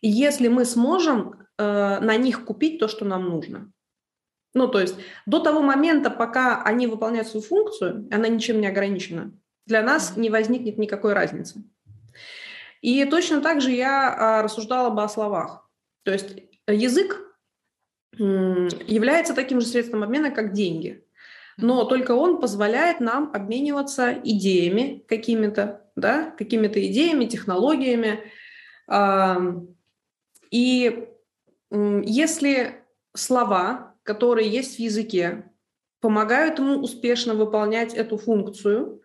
Если 0.00 0.48
мы 0.48 0.64
сможем 0.64 1.47
э, 1.58 1.98
на 2.00 2.16
них 2.16 2.44
купить 2.44 2.78
то, 2.78 2.88
что 2.88 3.04
нам 3.04 3.28
нужно. 3.28 3.70
Ну, 4.54 4.68
то 4.68 4.80
есть 4.80 4.96
до 5.26 5.40
того 5.40 5.60
момента, 5.60 6.10
пока 6.10 6.62
они 6.62 6.86
выполняют 6.86 7.28
свою 7.28 7.44
функцию, 7.44 8.08
она 8.10 8.28
ничем 8.28 8.60
не 8.60 8.66
ограничена, 8.66 9.32
для 9.66 9.82
нас 9.82 10.16
не 10.16 10.30
возникнет 10.30 10.78
никакой 10.78 11.12
разницы. 11.12 11.62
И 12.80 13.04
точно 13.04 13.40
так 13.40 13.60
же 13.60 13.70
я 13.70 14.14
а, 14.14 14.42
рассуждала 14.42 14.90
бы 14.90 15.02
о 15.02 15.08
словах. 15.08 15.68
То 16.04 16.12
есть 16.12 16.36
язык 16.66 17.24
является 18.16 19.34
таким 19.34 19.60
же 19.60 19.66
средством 19.66 20.02
обмена, 20.02 20.30
как 20.30 20.52
деньги. 20.52 21.04
но 21.56 21.84
только 21.84 22.12
он 22.12 22.40
позволяет 22.40 23.00
нам 23.00 23.30
обмениваться 23.34 24.12
идеями 24.24 25.04
какими-то, 25.08 25.82
да, 25.96 26.30
какими-то 26.30 26.84
идеями, 26.86 27.26
технологиями. 27.26 28.22
И 30.50 31.08
если 31.70 32.84
слова, 33.14 33.94
которые 34.02 34.48
есть 34.48 34.76
в 34.76 34.78
языке, 34.78 35.50
помогают 36.00 36.58
ему 36.58 36.76
успешно 36.76 37.34
выполнять 37.34 37.94
эту 37.94 38.16
функцию 38.16 39.02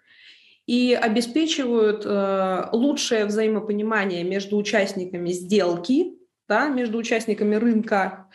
и 0.65 0.93
обеспечивают 0.93 2.03
э, 2.05 2.69
лучшее 2.71 3.25
взаимопонимание 3.25 4.23
между 4.23 4.57
участниками 4.57 5.31
сделки, 5.31 6.17
да, 6.47 6.69
между 6.69 6.97
участниками 6.97 7.55
рынка, 7.55 8.29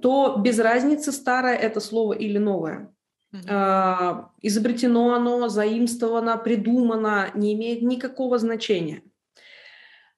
то 0.00 0.36
без 0.38 0.58
разницы, 0.58 1.12
старое 1.12 1.56
это 1.56 1.80
слово 1.80 2.14
или 2.14 2.38
новое. 2.38 2.90
Mm-hmm. 3.32 4.26
изобретено 4.42 5.12
оно, 5.12 5.48
заимствовано, 5.48 6.36
придумано, 6.36 7.32
не 7.34 7.54
имеет 7.54 7.82
никакого 7.82 8.38
значения. 8.38 9.02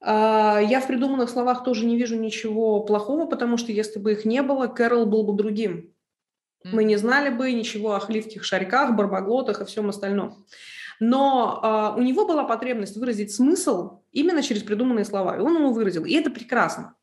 А, 0.08 0.60
я 0.60 0.80
в 0.80 0.86
придуманных 0.86 1.28
словах 1.28 1.64
тоже 1.64 1.84
не 1.84 1.96
вижу 1.96 2.16
ничего 2.16 2.80
плохого, 2.80 3.26
потому 3.26 3.56
что 3.56 3.72
если 3.72 3.98
бы 3.98 4.12
их 4.12 4.24
не 4.24 4.40
было, 4.40 4.68
Кэрол 4.68 5.04
был 5.04 5.24
бы 5.24 5.32
другим. 5.32 5.92
Мы 6.62 6.84
не 6.84 6.96
знали 6.96 7.28
бы 7.28 7.50
ничего 7.52 7.94
о 7.94 8.00
хливских 8.00 8.44
шариках, 8.44 8.94
барбаглотах 8.94 9.60
и 9.60 9.64
всем 9.64 9.88
остальном. 9.88 10.46
Но 11.00 11.92
э, 11.96 11.98
у 11.98 12.02
него 12.02 12.24
была 12.24 12.44
потребность 12.44 12.96
выразить 12.96 13.34
смысл 13.34 14.00
именно 14.12 14.42
через 14.42 14.62
придуманные 14.62 15.04
слова, 15.04 15.36
и 15.36 15.40
он 15.40 15.56
ему 15.56 15.72
выразил, 15.72 16.04
и 16.04 16.14
это 16.14 16.30
прекрасно. 16.30 16.94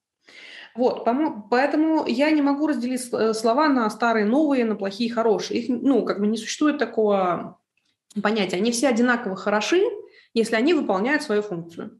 Вот, 0.73 1.05
поэтому 1.51 2.05
я 2.07 2.31
не 2.31 2.41
могу 2.41 2.67
разделить 2.67 3.03
слова 3.03 3.67
на 3.67 3.89
старые, 3.89 4.25
новые, 4.25 4.65
на 4.65 4.75
плохие, 4.75 5.11
хорошие. 5.11 5.59
Их, 5.59 5.69
ну, 5.69 6.03
как 6.03 6.19
бы 6.19 6.27
не 6.27 6.37
существует 6.37 6.77
такого 6.77 7.59
понятия. 8.21 8.57
Они 8.57 8.71
все 8.71 8.87
одинаково 8.87 9.35
хороши, 9.35 9.83
если 10.33 10.55
они 10.55 10.73
выполняют 10.73 11.21
свою 11.21 11.41
функцию. 11.41 11.99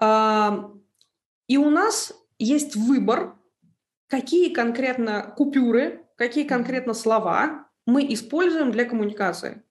И 0.00 1.56
у 1.56 1.70
нас 1.70 2.12
есть 2.38 2.76
выбор, 2.76 3.36
какие 4.08 4.52
конкретно 4.52 5.34
купюры, 5.36 6.04
какие 6.16 6.44
конкретно 6.44 6.94
слова 6.94 7.68
мы 7.86 8.04
используем 8.12 8.72
для 8.72 8.84
коммуникации. 8.84 9.62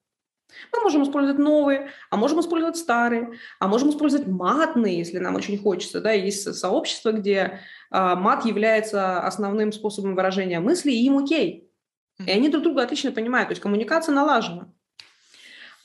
Мы 0.72 0.80
можем 0.82 1.02
использовать 1.02 1.38
новые, 1.38 1.90
а 2.10 2.16
можем 2.16 2.40
использовать 2.40 2.76
старые, 2.76 3.32
а 3.58 3.66
можем 3.66 3.90
использовать 3.90 4.26
матные, 4.26 4.98
если 4.98 5.18
нам 5.18 5.34
очень 5.34 5.58
хочется. 5.58 6.00
Да? 6.00 6.12
Есть 6.12 6.54
сообщество, 6.54 7.12
где 7.12 7.38
э, 7.38 7.50
мат 7.90 8.44
является 8.44 9.20
основным 9.20 9.72
способом 9.72 10.14
выражения 10.14 10.60
мысли, 10.60 10.92
и 10.92 11.04
им 11.06 11.18
окей. 11.18 11.70
И 12.24 12.30
они 12.30 12.48
друг 12.48 12.62
друга 12.62 12.82
отлично 12.82 13.10
понимают, 13.10 13.48
то 13.48 13.52
есть 13.52 13.62
коммуникация 13.62 14.14
налажена. 14.14 14.72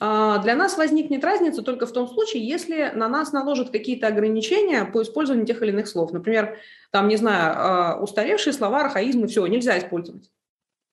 Э, 0.00 0.38
для 0.42 0.56
нас 0.56 0.76
возникнет 0.76 1.24
разница 1.24 1.62
только 1.62 1.86
в 1.86 1.92
том 1.92 2.08
случае, 2.08 2.46
если 2.46 2.90
на 2.94 3.08
нас 3.08 3.32
наложат 3.32 3.70
какие-то 3.70 4.06
ограничения 4.06 4.84
по 4.84 5.02
использованию 5.02 5.46
тех 5.46 5.62
или 5.62 5.70
иных 5.70 5.88
слов. 5.88 6.12
Например, 6.12 6.58
там, 6.90 7.08
не 7.08 7.16
знаю, 7.16 7.98
э, 7.98 8.02
устаревшие 8.02 8.52
слова, 8.52 8.80
архаизмы, 8.80 9.26
все, 9.26 9.46
нельзя 9.46 9.78
использовать. 9.78 10.30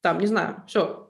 Там, 0.02 0.20
не 0.20 0.28
знаю, 0.28 0.64
все. 0.68 1.10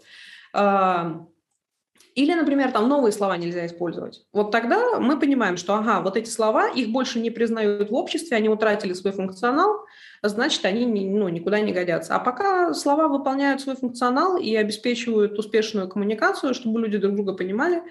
Или, 2.15 2.33
например, 2.33 2.71
там 2.71 2.89
новые 2.89 3.11
слова 3.11 3.37
нельзя 3.37 3.67
использовать. 3.67 4.25
Вот 4.33 4.49
тогда 4.49 4.99
мы 4.99 5.19
понимаем, 5.19 5.55
что, 5.55 5.75
ага, 5.75 6.01
вот 6.01 6.17
эти 6.17 6.29
слова, 6.29 6.67
их 6.67 6.89
больше 6.89 7.19
не 7.19 7.29
признают 7.29 7.91
в 7.91 7.93
обществе, 7.93 8.37
они 8.37 8.49
утратили 8.49 8.93
свой 8.93 9.13
функционал, 9.13 9.85
значит, 10.23 10.65
они 10.65 10.85
ну, 10.85 11.29
никуда 11.29 11.59
не 11.59 11.73
годятся. 11.73 12.15
А 12.15 12.19
пока 12.19 12.73
слова 12.73 13.07
выполняют 13.07 13.61
свой 13.61 13.75
функционал 13.75 14.37
и 14.37 14.55
обеспечивают 14.55 15.37
успешную 15.37 15.87
коммуникацию, 15.87 16.53
чтобы 16.53 16.81
люди 16.81 16.97
друг 16.97 17.15
друга 17.15 17.33
понимали, 17.33 17.83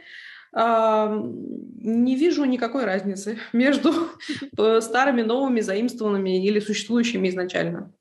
не 0.52 2.16
вижу 2.16 2.44
никакой 2.44 2.84
разницы 2.84 3.38
между 3.52 3.92
старыми, 4.80 5.22
новыми, 5.22 5.60
заимствованными 5.60 6.44
или 6.44 6.60
существующими 6.60 7.28
изначально. 7.28 7.92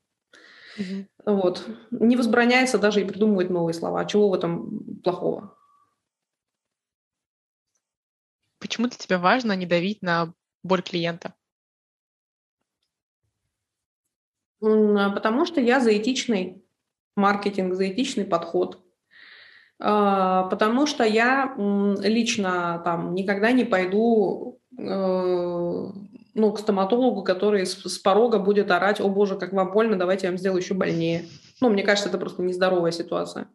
Вот. 1.24 1.66
Не 1.90 2.16
возбраняется 2.16 2.78
даже 2.78 3.00
и 3.00 3.04
придумывать 3.04 3.50
новые 3.50 3.74
слова. 3.74 4.04
Чего 4.04 4.28
в 4.28 4.34
этом 4.34 5.00
плохого? 5.02 5.56
Почему 8.58 8.88
для 8.88 8.96
тебя 8.96 9.18
важно 9.18 9.52
не 9.52 9.66
давить 9.66 10.02
на 10.02 10.32
боль 10.62 10.82
клиента? 10.82 11.34
А, 11.34 11.36
потому 14.60 15.44
что 15.44 15.60
я 15.60 15.80
за 15.80 15.96
этичный 15.96 16.62
маркетинг, 17.16 17.74
за 17.74 17.88
этичный 17.88 18.24
подход. 18.24 18.82
А, 19.78 20.44
потому 20.44 20.86
что 20.86 21.04
я 21.04 21.54
лично 21.58 22.80
там 22.84 23.14
никогда 23.14 23.52
не 23.52 23.64
пойду 23.64 24.58
э, 24.78 24.82
ну, 26.36 26.52
к 26.52 26.58
стоматологу, 26.58 27.22
который 27.22 27.66
с 27.66 27.98
порога 27.98 28.38
будет 28.38 28.70
орать, 28.70 29.00
о 29.00 29.08
боже, 29.08 29.36
как 29.36 29.52
вам 29.52 29.72
больно, 29.72 29.98
давайте 29.98 30.26
я 30.26 30.30
вам 30.30 30.38
сделаю 30.38 30.62
еще 30.62 30.74
больнее. 30.74 31.26
Ну, 31.60 31.70
мне 31.70 31.82
кажется, 31.82 32.08
это 32.08 32.18
просто 32.18 32.42
нездоровая 32.42 32.92
ситуация. 32.92 33.48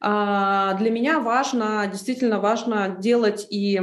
А, 0.00 0.74
для 0.74 0.90
меня 0.90 1.20
важно, 1.20 1.86
действительно 1.90 2.40
важно 2.40 2.96
делать 2.98 3.46
и 3.50 3.80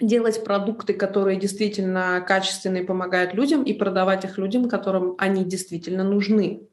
делать 0.00 0.44
продукты, 0.44 0.94
которые 0.94 1.38
действительно 1.38 2.24
качественные, 2.26 2.84
помогают 2.84 3.34
людям, 3.34 3.64
и 3.64 3.72
продавать 3.72 4.24
их 4.24 4.38
людям, 4.38 4.68
которым 4.68 5.14
они 5.18 5.44
действительно 5.44 6.04
нужны. 6.04 6.68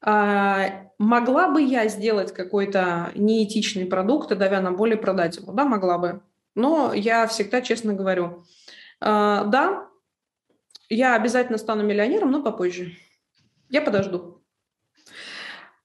А, 0.00 0.90
могла 0.98 1.48
бы 1.48 1.62
я 1.62 1.88
сделать 1.88 2.34
какой-то 2.34 3.12
неэтичный 3.14 3.86
продукт 3.86 4.32
и 4.32 4.34
давя 4.34 4.60
на 4.60 4.72
более 4.72 4.98
продать 4.98 5.36
его? 5.36 5.52
Да, 5.52 5.64
могла 5.64 5.98
бы. 5.98 6.22
Но 6.54 6.92
я 6.92 7.26
всегда 7.26 7.62
честно 7.62 7.94
говорю, 7.94 8.44
а, 9.00 9.44
да, 9.44 9.88
я 10.88 11.14
обязательно 11.14 11.58
стану 11.58 11.84
миллионером, 11.84 12.30
но 12.30 12.42
попозже. 12.42 12.92
Я 13.70 13.80
подожду. 13.80 14.42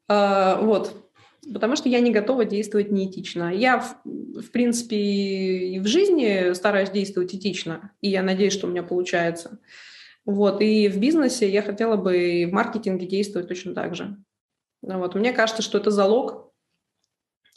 Вот 0.07 1.08
потому 1.53 1.75
что 1.75 1.89
я 1.89 1.99
не 1.99 2.11
готова 2.11 2.45
действовать 2.45 2.91
неэтично. 2.91 3.53
Я, 3.53 3.79
в, 3.79 4.01
в 4.05 4.51
принципе, 4.51 4.95
и 4.97 5.79
в 5.79 5.87
жизни 5.87 6.53
стараюсь 6.53 6.91
действовать 6.91 7.33
этично, 7.33 7.91
и 8.01 8.09
я 8.09 8.23
надеюсь, 8.23 8.53
что 8.53 8.67
у 8.67 8.69
меня 8.69 8.83
получается. 8.83 9.59
Вот, 10.25 10.61
и 10.61 10.87
в 10.89 10.99
бизнесе 10.99 11.49
я 11.49 11.61
хотела 11.61 11.95
бы 11.95 12.17
и 12.17 12.45
в 12.45 12.51
маркетинге 12.51 13.07
действовать 13.07 13.47
точно 13.47 13.73
так 13.73 13.95
же. 13.95 14.17
Вот, 14.81 15.15
мне 15.15 15.33
кажется, 15.33 15.61
что 15.61 15.77
это 15.77 15.91
залог 15.91 16.53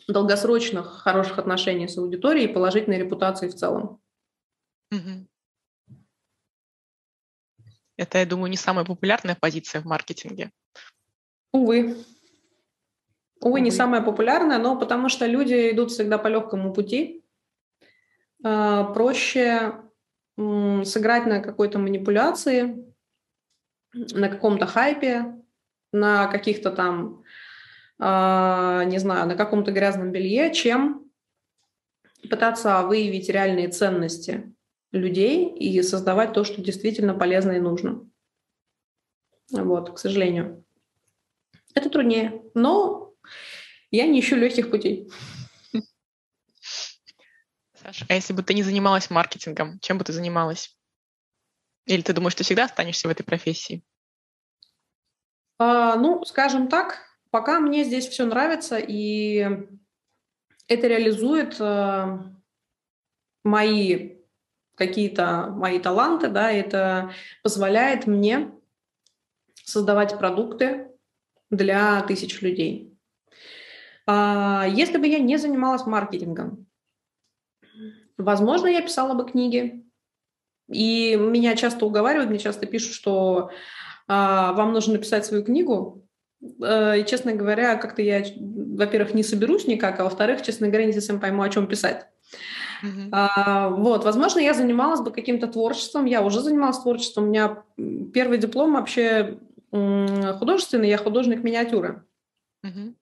долгосрочных 0.09 0.87
хороших 0.87 1.39
отношений 1.39 1.89
с 1.89 1.97
аудиторией 1.97 2.49
и 2.49 2.53
положительной 2.53 2.99
репутации 2.99 3.49
в 3.49 3.55
целом. 3.55 4.01
Это, 7.97 8.19
я 8.19 8.27
думаю, 8.27 8.51
не 8.51 8.57
самая 8.57 8.85
популярная 8.85 9.37
позиция 9.39 9.81
в 9.81 9.85
маркетинге. 9.85 10.51
Увы. 11.53 11.97
Увы, 13.43 13.61
не 13.61 13.73
самая 13.73 14.03
популярная, 14.03 14.59
но 14.59 14.79
потому 14.79 15.09
что 15.09 15.27
люди 15.27 15.73
идут 15.73 15.91
всегда 15.91 16.17
по 16.17 16.29
легкому 16.29 16.73
пути. 16.73 17.25
А, 18.45 18.85
проще 18.85 19.75
сыграть 20.37 21.27
на 21.27 21.41
какой-то 21.41 21.79
манипуляции, 21.79 22.87
на 23.93 24.29
каком-то 24.29 24.67
хайпе, 24.67 25.37
на 25.93 26.29
каких-то 26.29 26.71
там, 26.71 27.25
а, 27.99 28.85
не 28.85 28.99
знаю, 28.99 29.27
на 29.27 29.35
каком-то 29.35 29.73
грязном 29.73 30.13
белье, 30.13 30.53
чем 30.55 31.11
пытаться 32.31 32.83
выявить 32.83 33.29
реальные 33.29 33.69
ценности 33.69 34.55
людей 34.93 35.49
и 35.49 35.83
создавать 35.83 36.33
то, 36.33 36.45
что 36.45 36.63
действительно 36.63 37.15
полезно 37.15 37.53
и 37.53 37.61
нужно. 37.61 38.09
Вот, 39.51 39.95
к 39.95 39.99
сожалению. 39.99 40.65
Это 41.75 41.91
труднее, 41.91 42.43
но 42.55 43.02
я 43.93 44.07
не 44.07 44.21
ищу 44.21 44.37
легких 44.37 44.71
путей. 44.71 45.09
Саша, 47.75 48.07
а 48.09 48.15
если 48.15 48.33
бы 48.33 48.43
ты 48.43 48.55
не 48.55 48.63
занималась 48.63 49.11
маркетингом, 49.11 49.79
чем 49.81 49.99
бы 49.99 50.05
ты 50.05 50.13
занималась? 50.13 50.77
Или 51.87 52.03
ты 52.03 52.13
думаешь, 52.13 52.33
что 52.33 52.45
всегда 52.45 52.65
останешься 52.65 53.09
в 53.09 53.11
этой 53.11 53.25
профессии? 53.25 53.83
А, 55.59 55.97
ну, 55.97 56.25
скажем 56.25 56.69
так, 56.69 57.01
пока 57.31 57.61
мне 57.61 57.85
здесь 57.85 58.09
все 58.09 58.25
нравится, 58.25 58.79
и 58.79 59.67
это 60.69 60.87
реализует 60.87 61.61
а, 61.61 62.33
мои 63.45 64.17
какие-то 64.77 65.49
мои 65.51 65.79
таланты, 65.79 66.29
да, 66.29 66.51
это 66.51 67.13
позволяет 67.43 68.07
мне 68.07 68.53
создавать 69.55 70.19
продукты 70.19 70.89
для 71.51 72.01
тысяч 72.03 72.41
людей. 72.41 72.92
А, 74.07 74.67
если 74.69 74.99
бы 74.99 75.07
я 75.07 75.19
не 75.19 75.37
занималась 75.37 75.87
маркетингом, 75.87 76.67
возможно, 78.19 78.67
я 78.67 78.83
писала 78.83 79.15
бы 79.15 79.29
книги. 79.31 79.85
И 80.69 81.17
меня 81.17 81.55
часто 81.57 81.85
уговаривают, 81.87 82.31
мне 82.31 82.39
часто 82.39 82.67
пишут, 82.67 82.95
что 82.95 83.51
а, 84.09 84.53
вам 84.53 84.73
нужно 84.73 84.95
написать 84.95 85.27
свою 85.27 85.45
книгу. 85.45 86.03
Э, 86.61 87.01
и, 87.01 87.05
честно 87.05 87.33
говоря, 87.35 87.77
как-то 87.77 88.03
я, 88.03 88.25
во-первых, 88.37 89.15
не 89.15 89.23
соберусь 89.23 89.67
никак, 89.67 90.01
а 90.01 90.05
во-вторых, 90.05 90.43
честно 90.43 90.69
говоря, 90.69 90.87
не 90.87 90.93
совсем 90.93 91.21
пойму, 91.21 91.43
о 91.43 91.49
чем 91.49 91.67
писать. 91.67 92.07
Uh-huh. 92.83 93.09
А, 93.13 93.69
вот, 93.69 94.05
возможно, 94.05 94.41
я 94.41 94.55
занималась 94.55 95.01
бы 95.01 95.13
каким-то 95.13 95.47
творчеством. 95.47 96.05
Я 96.05 96.23
уже 96.23 96.41
занималась 96.41 96.81
творчеством. 96.81 97.25
У 97.25 97.27
меня 97.29 97.63
первый 98.13 98.39
диплом 98.39 98.75
вообще 98.75 99.39
художественный, 99.71 100.89
я 100.89 100.99
художник 100.99 101.43
миниатюры. 101.43 102.05
Uh-huh. 102.65 102.95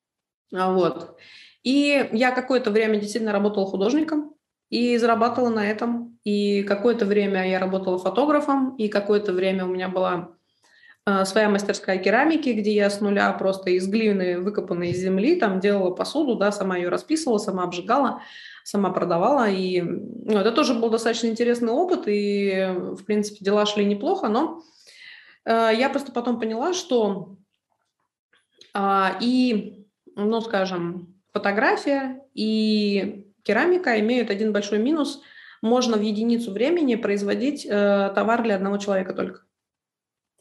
Вот. 0.52 1.16
И 1.62 2.08
я 2.12 2.30
какое-то 2.30 2.70
время 2.70 2.98
действительно 2.98 3.32
работала 3.32 3.66
художником 3.66 4.34
и 4.70 4.96
зарабатывала 4.96 5.50
на 5.50 5.66
этом. 5.70 6.18
И 6.24 6.62
какое-то 6.62 7.06
время 7.06 7.48
я 7.48 7.58
работала 7.58 7.98
фотографом, 7.98 8.76
и 8.76 8.88
какое-то 8.88 9.32
время 9.32 9.64
у 9.64 9.68
меня 9.68 9.88
была 9.88 10.30
э, 11.06 11.24
своя 11.24 11.48
мастерская 11.48 11.98
керамики, 11.98 12.50
где 12.50 12.74
я 12.74 12.88
с 12.88 13.00
нуля 13.00 13.32
просто 13.32 13.70
из 13.70 13.86
глины, 13.88 14.40
выкопанной 14.40 14.90
из 14.90 14.98
земли, 14.98 15.36
там 15.36 15.60
делала 15.60 15.90
посуду, 15.90 16.36
да, 16.36 16.52
сама 16.52 16.76
ее 16.76 16.88
расписывала, 16.88 17.38
сама 17.38 17.64
обжигала, 17.64 18.22
сама 18.64 18.90
продавала. 18.90 19.48
И 19.50 19.80
ну, 19.80 20.38
это 20.38 20.52
тоже 20.52 20.74
был 20.74 20.88
достаточно 20.88 21.26
интересный 21.26 21.72
опыт, 21.72 22.04
и, 22.06 22.74
в 22.92 23.04
принципе, 23.04 23.44
дела 23.44 23.66
шли 23.66 23.84
неплохо, 23.84 24.28
но 24.28 24.62
э, 25.44 25.70
я 25.76 25.90
просто 25.90 26.12
потом 26.12 26.38
поняла, 26.38 26.74
что 26.74 27.36
э, 28.74 29.06
и, 29.20 29.86
ну, 30.28 30.40
скажем, 30.40 31.14
фотография 31.32 32.22
и 32.34 33.32
керамика 33.42 33.98
имеют 34.00 34.30
один 34.30 34.52
большой 34.52 34.78
минус. 34.78 35.22
Можно 35.62 35.96
в 35.96 36.02
единицу 36.02 36.52
времени 36.52 36.94
производить 36.94 37.66
э, 37.66 38.12
товар 38.14 38.42
для 38.42 38.56
одного 38.56 38.78
человека 38.78 39.12
только. 39.12 39.42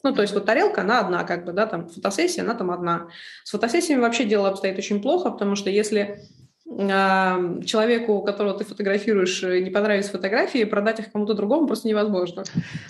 Ну, 0.02 0.14
то 0.14 0.22
есть 0.22 0.32
вот 0.32 0.46
тарелка, 0.46 0.80
она 0.80 1.00
одна, 1.00 1.24
как 1.24 1.44
бы, 1.44 1.52
да, 1.52 1.66
там 1.66 1.88
фотосессия, 1.88 2.42
она 2.42 2.54
там 2.54 2.70
одна. 2.70 3.08
С 3.44 3.50
фотосессиями 3.50 4.00
вообще 4.00 4.24
дело 4.24 4.48
обстоит 4.48 4.78
очень 4.78 5.02
плохо, 5.02 5.30
потому 5.30 5.56
что 5.56 5.68
если 5.68 6.22
э, 6.66 7.62
человеку, 7.66 8.22
которого 8.22 8.56
ты 8.56 8.64
фотографируешь, 8.64 9.42
не 9.42 9.70
понравились 9.70 10.08
фотографии, 10.08 10.64
продать 10.64 11.00
их 11.00 11.12
кому-то 11.12 11.34
другому 11.34 11.66
просто 11.66 11.86
невозможно. 11.86 12.44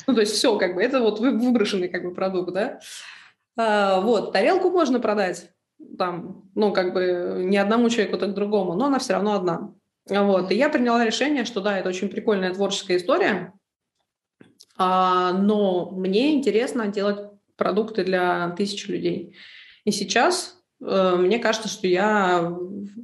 Ну, 0.07 0.15
то 0.15 0.21
есть 0.21 0.35
все, 0.35 0.57
как 0.57 0.77
бы, 0.77 0.83
это 0.83 1.01
вот 1.01 1.19
выброшенный, 1.19 1.89
как 1.89 2.05
бы, 2.05 2.15
продукт, 2.15 2.53
да. 2.53 2.79
А, 3.57 4.01
вот, 4.01 4.33
тарелку 4.33 4.71
можно 4.71 5.01
продать, 5.01 5.51
там, 5.99 6.51
ну, 6.55 6.73
как 6.73 6.95
бы 6.95 7.43
не 7.45 7.59
одному 7.59 7.91
человеку, 7.91 8.19
так 8.19 8.35
другому, 8.35 8.75
но 8.75 8.87
она 8.87 8.99
все 8.99 9.13
равно 9.13 9.35
одна. 9.35 9.75
Вот. 10.09 10.51
И 10.51 10.55
я 10.55 10.69
приняла 10.69 11.05
решение, 11.05 11.45
что 11.45 11.61
да, 11.61 11.79
это 11.79 11.89
очень 11.89 12.09
прикольная 12.09 12.55
творческая 12.55 12.97
история, 12.97 13.53
а, 14.77 15.33
но 15.33 15.91
мне 15.91 16.35
интересно 16.35 16.89
делать 16.89 17.31
продукты 17.57 18.05
для 18.05 18.51
тысяч 18.57 18.89
людей. 18.89 19.37
И 19.85 19.91
сейчас 19.91 20.59
э, 20.81 21.17
мне 21.17 21.39
кажется, 21.39 21.69
что 21.69 21.87
я 21.87 22.41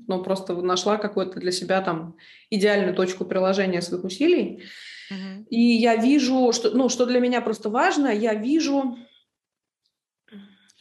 ну, 0.08 0.22
просто 0.22 0.54
нашла 0.54 0.96
какую-то 0.96 1.38
для 1.38 1.52
себя 1.52 1.82
там 1.82 2.16
идеальную 2.48 2.94
точку 2.94 3.26
приложения 3.26 3.82
своих 3.82 4.04
усилий. 4.04 4.64
Uh-huh. 5.12 5.44
И 5.50 5.60
я 5.60 5.96
вижу, 5.96 6.50
что, 6.52 6.70
ну, 6.70 6.88
что 6.88 7.04
для 7.04 7.20
меня 7.20 7.42
просто 7.42 7.68
важно, 7.68 8.08
я 8.08 8.32
вижу, 8.32 8.96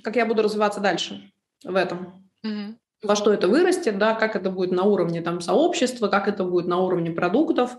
как 0.02 0.16
я 0.16 0.26
буду 0.26 0.42
развиваться 0.42 0.80
дальше 0.80 1.34
в 1.64 1.76
этом. 1.76 2.30
Угу. 2.44 2.77
Во 3.03 3.15
что 3.15 3.34
это 3.34 3.48
вырастет, 3.48 3.98
да, 3.98 4.15
как 4.15 4.36
это 4.36 4.49
будет 4.49 4.72
на 4.72 4.84
уровне 4.84 5.22
там 5.22 5.41
сообщества, 5.41 6.07
как 6.07 6.27
это 6.27 6.44
будет 6.44 6.68
на 6.68 6.80
уровне 6.80 7.11
продуктов. 7.11 7.77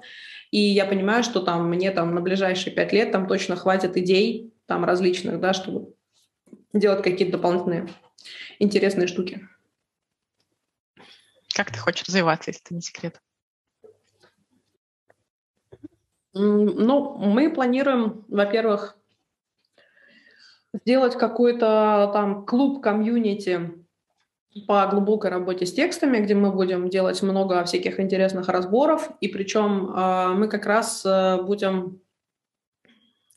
И 0.50 0.60
я 0.60 0.84
понимаю, 0.84 1.24
что 1.24 1.40
там 1.40 1.68
мне 1.68 1.90
там 1.90 2.14
на 2.14 2.20
ближайшие 2.20 2.74
пять 2.74 2.92
лет 2.92 3.12
там 3.12 3.26
точно 3.26 3.56
хватит 3.56 3.96
идей 3.96 4.54
там 4.66 4.84
различных, 4.84 5.40
да, 5.40 5.52
чтобы 5.52 5.94
делать 6.72 7.02
какие-то 7.02 7.38
дополнительные 7.38 7.88
интересные 8.58 9.08
штуки. 9.08 9.48
Как 11.54 11.72
ты 11.72 11.78
хочешь 11.78 12.06
развиваться, 12.06 12.50
если 12.50 12.62
это 12.64 12.74
не 12.74 12.82
секрет? 12.82 13.20
Ну, 16.34 17.16
мы 17.16 17.50
планируем, 17.50 18.26
во-первых, 18.28 18.98
сделать 20.82 21.16
какой-то 21.16 22.10
там 22.12 22.44
клуб 22.44 22.82
комьюнити 22.82 23.72
по 24.66 24.86
глубокой 24.86 25.30
работе 25.30 25.66
с 25.66 25.72
текстами, 25.72 26.18
где 26.18 26.34
мы 26.34 26.50
будем 26.50 26.88
делать 26.88 27.22
много 27.22 27.62
всяких 27.64 28.00
интересных 28.00 28.48
разборов, 28.48 29.10
и 29.20 29.28
причем 29.28 29.90
э, 29.90 30.28
мы 30.34 30.48
как 30.48 30.64
раз 30.64 31.04
э, 31.04 31.42
будем 31.42 32.00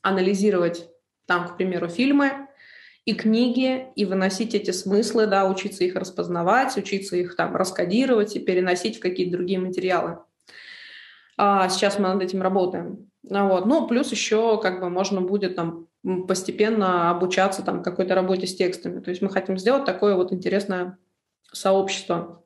анализировать 0.02 0.90
там, 1.26 1.48
к 1.48 1.58
примеру, 1.58 1.90
фильмы 1.90 2.48
и 3.04 3.14
книги, 3.14 3.88
и 3.96 4.06
выносить 4.06 4.56
эти 4.56 4.72
смыслы, 4.72 5.28
да, 5.28 5.50
учиться 5.50 5.84
их 5.84 5.96
распознавать, 5.96 6.78
учиться 6.78 7.18
их 7.18 7.36
там 7.36 7.56
раскодировать 7.56 8.36
и 8.36 8.40
переносить 8.40 8.98
в 8.98 9.02
какие-то 9.02 9.38
другие 9.38 9.60
материалы. 9.60 10.20
А 11.38 11.68
сейчас 11.70 12.00
мы 12.00 12.10
над 12.10 12.22
этим 12.22 12.42
работаем. 12.42 13.10
Вот. 13.24 13.66
Ну, 13.66 13.88
плюс 13.88 14.12
еще 14.12 14.60
как 14.62 14.80
бы 14.80 14.90
можно 14.90 15.22
будет 15.22 15.56
там 15.56 15.89
постепенно 16.28 17.10
обучаться 17.10 17.64
там 17.64 17.84
какой-то 17.84 18.16
работе 18.16 18.48
с 18.48 18.56
текстами. 18.56 19.02
То 19.02 19.10
есть 19.10 19.22
мы 19.22 19.30
хотим 19.30 19.58
сделать 19.58 19.86
такое 19.86 20.16
вот 20.16 20.32
интересное 20.32 20.98
сообщество. 21.52 22.44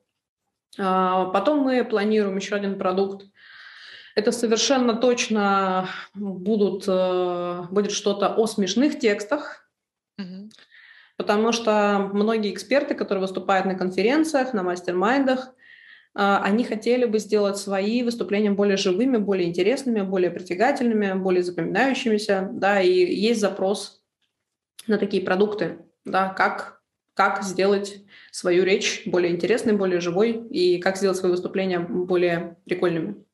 А, 0.78 1.26
потом 1.26 1.60
мы 1.60 1.84
планируем 1.84 2.36
еще 2.36 2.56
один 2.56 2.78
продукт. 2.78 3.26
Это 4.16 4.32
совершенно 4.32 4.94
точно 4.94 5.88
будут, 6.14 6.84
э, 6.86 7.62
будет 7.70 7.90
что-то 7.90 8.28
о 8.28 8.46
смешных 8.46 9.00
текстах, 9.00 9.68
mm-hmm. 10.20 10.50
потому 11.16 11.50
что 11.50 12.10
многие 12.12 12.52
эксперты, 12.52 12.94
которые 12.94 13.22
выступают 13.22 13.66
на 13.66 13.74
конференциях, 13.74 14.52
на 14.52 14.62
мастер-майндах, 14.62 15.52
они 16.14 16.62
хотели 16.64 17.06
бы 17.06 17.18
сделать 17.18 17.58
свои 17.58 18.02
выступления 18.02 18.52
более 18.52 18.76
живыми, 18.76 19.16
более 19.16 19.48
интересными, 19.48 20.02
более 20.02 20.30
притягательными, 20.30 21.14
более 21.14 21.42
запоминающимися, 21.42 22.50
да, 22.52 22.80
и 22.80 22.90
есть 22.90 23.40
запрос 23.40 24.00
на 24.86 24.96
такие 24.98 25.24
продукты, 25.24 25.78
да, 26.04 26.28
как, 26.28 26.80
как 27.14 27.42
сделать 27.42 28.04
свою 28.30 28.64
речь 28.64 29.02
более 29.06 29.32
интересной, 29.32 29.72
более 29.72 30.00
живой 30.00 30.32
и 30.50 30.78
как 30.78 30.96
сделать 30.96 31.16
свои 31.18 31.30
выступления 31.30 31.80
более 31.80 32.58
прикольными. 32.64 33.24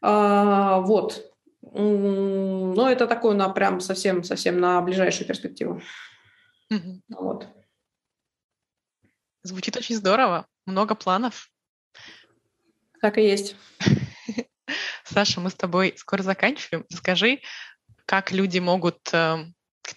А, 0.00 0.80
вот. 0.80 1.30
Но 1.62 2.90
это 2.90 3.06
такое 3.06 3.34
на 3.34 3.48
прям 3.48 3.80
совсем-совсем 3.80 4.60
на 4.60 4.80
ближайшую 4.82 5.26
перспективу. 5.26 5.82
Угу. 6.70 7.00
Вот. 7.18 7.46
Звучит 9.42 9.76
очень 9.76 9.96
здорово. 9.96 10.46
Много 10.66 10.94
планов. 10.94 11.50
Так 13.04 13.18
и 13.18 13.22
есть. 13.22 13.54
Саша, 15.04 15.38
мы 15.38 15.50
с 15.50 15.54
тобой 15.54 15.92
скоро 15.98 16.22
заканчиваем. 16.22 16.86
Скажи, 16.90 17.40
как 18.06 18.32
люди 18.32 18.60
могут 18.60 19.12
э, 19.12 19.44
к, 19.82 19.94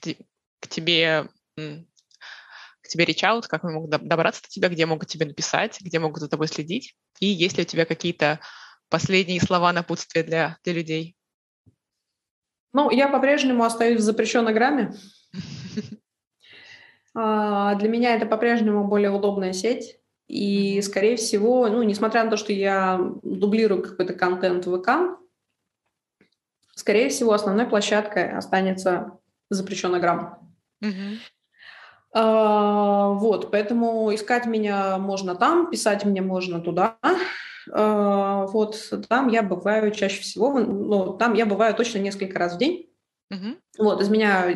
к 0.59 0.67
тебе 0.67 1.29
к 1.55 2.87
тебе 2.89 3.05
речаут, 3.05 3.47
как 3.47 3.63
они 3.63 3.75
могут 3.75 3.91
добраться 3.91 4.41
до 4.41 4.49
тебя, 4.49 4.67
где 4.67 4.85
могут 4.85 5.07
тебе 5.07 5.25
написать, 5.25 5.79
где 5.79 5.99
могут 5.99 6.19
за 6.19 6.27
тобой 6.27 6.49
следить, 6.49 6.97
и 7.21 7.27
есть 7.27 7.55
ли 7.55 7.63
у 7.63 7.65
тебя 7.65 7.85
какие-то 7.85 8.41
последние 8.89 9.39
слова 9.39 9.71
напутствия 9.71 10.23
для, 10.23 10.57
для 10.65 10.73
людей? 10.73 11.15
Ну, 12.73 12.89
я 12.89 13.07
по-прежнему 13.07 13.63
остаюсь 13.63 14.01
в 14.01 14.03
запрещенной 14.03 14.53
грамме. 14.53 14.93
А, 17.19 17.73
для 17.75 17.89
меня 17.89 18.15
это 18.15 18.27
по-прежнему 18.27 18.83
более 18.83 19.09
удобная 19.09 19.51
сеть. 19.51 19.97
И, 20.27 20.81
скорее 20.81 21.15
всего, 21.15 21.67
ну, 21.67 21.83
несмотря 21.83 22.23
на 22.23 22.31
то, 22.31 22.37
что 22.37 22.51
я 22.51 22.99
дублирую 23.23 23.81
какой-то 23.81 24.13
контент 24.13 24.65
в 24.65 24.81
ВК, 24.81 25.19
скорее 26.75 27.09
всего, 27.09 27.33
основной 27.33 27.65
площадкой 27.65 28.37
останется 28.37 29.19
запрещенная 29.49 29.99
грамма. 29.99 30.39
Uh-huh. 30.83 31.17
А, 32.13 33.09
вот, 33.09 33.51
поэтому 33.51 34.13
искать 34.13 34.45
меня 34.45 34.97
можно 34.97 35.35
там, 35.35 35.69
писать 35.69 36.03
мне 36.03 36.21
можно 36.21 36.59
туда. 36.59 36.97
А, 37.71 38.45
вот, 38.47 38.93
там 39.07 39.29
я 39.29 39.43
бываю 39.43 39.91
чаще 39.91 40.21
всего, 40.21 40.59
ну, 40.59 41.13
там 41.17 41.33
я 41.35 41.45
бываю 41.45 41.73
точно 41.73 41.99
несколько 41.99 42.39
раз 42.39 42.55
в 42.55 42.57
день. 42.57 42.89
Uh-huh. 43.31 43.57
Вот, 43.77 44.01
из 44.01 44.09
меня 44.09 44.55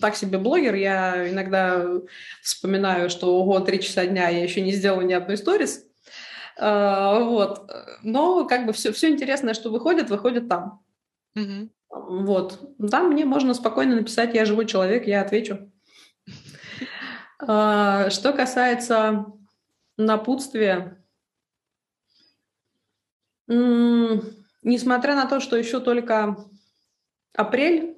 так 0.00 0.14
себе 0.14 0.38
блогер, 0.38 0.74
я 0.74 1.30
иногда 1.30 1.86
вспоминаю, 2.42 3.08
что 3.08 3.34
ого, 3.38 3.60
три 3.60 3.80
часа 3.80 4.04
дня 4.04 4.28
я 4.28 4.42
еще 4.42 4.60
не 4.60 4.72
сделала 4.72 5.00
ни 5.00 5.14
одной 5.14 5.38
сторис. 5.38 5.86
Uh, 6.60 7.24
вот, 7.24 7.70
но 8.02 8.44
как 8.44 8.66
бы 8.66 8.74
все, 8.74 8.92
все 8.92 9.08
интересное, 9.08 9.54
что 9.54 9.70
выходит, 9.70 10.10
выходит 10.10 10.48
там. 10.48 10.82
Uh-huh. 11.34 11.70
Вот, 11.88 12.60
там 12.90 13.08
мне 13.08 13.24
можно 13.24 13.54
спокойно 13.54 13.96
написать, 13.96 14.34
я 14.34 14.44
живой 14.44 14.66
человек, 14.66 15.06
я 15.06 15.22
отвечу. 15.22 15.72
Uh, 17.40 18.10
что 18.10 18.34
касается 18.34 19.24
напутствия, 19.96 21.02
несмотря 23.46 25.14
на 25.14 25.26
то, 25.26 25.40
что 25.40 25.56
еще 25.56 25.80
только 25.80 26.36
апрель, 27.34 27.96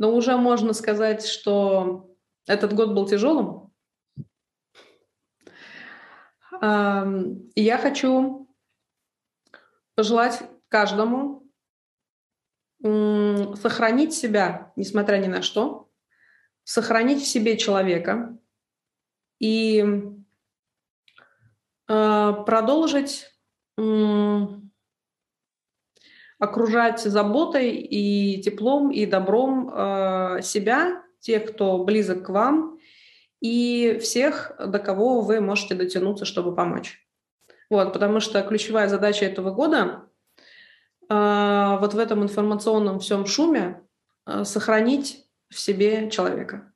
но 0.00 0.12
уже 0.14 0.36
можно 0.36 0.72
сказать, 0.72 1.26
что 1.26 2.10
Этот 2.46 2.72
год 2.72 2.94
был 2.94 3.06
тяжелым. 3.06 3.70
Я 6.60 7.78
хочу 7.80 8.48
пожелать 9.94 10.42
каждому 10.68 11.46
сохранить 12.82 14.14
себя, 14.14 14.72
несмотря 14.74 15.18
ни 15.18 15.26
на 15.26 15.42
что, 15.42 15.90
сохранить 16.64 17.22
в 17.22 17.26
себе 17.26 17.58
человека 17.58 18.38
и 19.38 19.84
э, 21.88 22.32
продолжить 22.46 23.30
окружать 26.40 27.00
заботой 27.00 27.70
и 27.76 28.42
теплом 28.42 28.90
и 28.90 29.06
добром 29.06 29.70
э, 29.72 30.42
себя, 30.42 31.04
тех, 31.20 31.52
кто 31.52 31.84
близок 31.84 32.26
к 32.26 32.28
вам, 32.30 32.78
и 33.40 33.98
всех, 34.00 34.52
до 34.58 34.78
кого 34.78 35.20
вы 35.20 35.40
можете 35.40 35.74
дотянуться, 35.74 36.24
чтобы 36.24 36.54
помочь. 36.54 37.06
Вот, 37.68 37.92
потому 37.92 38.20
что 38.20 38.42
ключевая 38.42 38.88
задача 38.88 39.26
этого 39.26 39.50
года 39.52 40.08
э, 41.08 41.76
вот 41.78 41.92
в 41.92 41.98
этом 41.98 42.22
информационном 42.22 43.00
всем 43.00 43.26
шуме 43.26 43.86
э, 44.26 44.44
сохранить 44.44 45.28
в 45.50 45.60
себе 45.60 46.10
человека. 46.10 46.72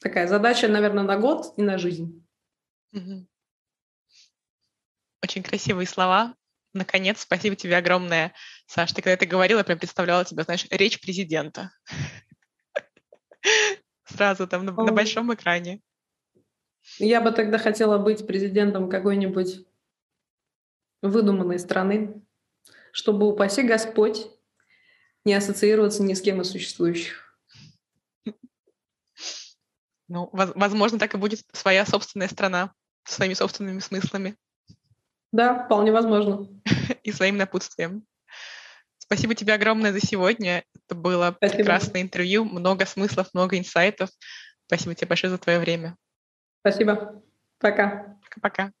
Такая 0.00 0.26
задача, 0.26 0.66
наверное, 0.66 1.04
на 1.04 1.16
год 1.16 1.54
и 1.56 1.62
на 1.62 1.78
жизнь. 1.78 2.26
Очень 5.22 5.44
красивые 5.44 5.86
слова. 5.86 6.34
Наконец, 6.74 7.20
спасибо 7.20 7.56
тебе 7.56 7.76
огромное, 7.76 8.34
Саш. 8.66 8.92
Ты 8.92 9.02
когда 9.02 9.14
это 9.14 9.26
говорила, 9.26 9.58
я 9.58 9.64
прям 9.64 9.78
представляла 9.78 10.24
тебя, 10.24 10.42
знаешь, 10.42 10.66
речь 10.70 11.00
президента. 11.00 11.70
Сразу 14.04 14.46
там 14.46 14.64
на, 14.64 14.72
на 14.72 14.92
большом 14.92 15.32
экране. 15.34 15.80
Я 16.98 17.20
бы 17.20 17.32
тогда 17.32 17.58
хотела 17.58 17.98
быть 17.98 18.26
президентом 18.26 18.88
какой-нибудь 18.88 19.66
выдуманной 21.02 21.58
страны, 21.58 22.22
чтобы, 22.92 23.28
упаси 23.28 23.62
Господь, 23.62 24.26
не 25.24 25.34
ассоциироваться 25.34 26.02
ни 26.02 26.14
с 26.14 26.22
кем 26.22 26.40
из 26.40 26.50
существующих. 26.50 27.28
Ну, 30.08 30.30
возможно, 30.32 30.98
так 30.98 31.14
и 31.14 31.18
будет 31.18 31.44
своя 31.52 31.84
собственная 31.84 32.28
страна 32.28 32.72
своими 33.04 33.34
собственными 33.34 33.80
смыслами. 33.80 34.36
Да, 35.32 35.64
вполне 35.64 35.92
возможно. 35.92 36.48
И 37.02 37.12
своим 37.12 37.36
напутствием. 37.36 38.04
Спасибо 38.98 39.34
тебе 39.34 39.54
огромное 39.54 39.92
за 39.92 40.00
сегодня. 40.00 40.64
Это 40.74 40.94
было 40.94 41.34
Спасибо. 41.36 41.56
прекрасное 41.58 42.02
интервью, 42.02 42.44
много 42.44 42.86
смыслов, 42.86 43.28
много 43.32 43.58
инсайтов. 43.58 44.10
Спасибо 44.66 44.94
тебе 44.94 45.08
большое 45.08 45.30
за 45.30 45.38
твое 45.38 45.58
время. 45.58 45.96
Спасибо. 46.60 47.22
Пока. 47.58 48.16
Пока-пока. 48.22 48.72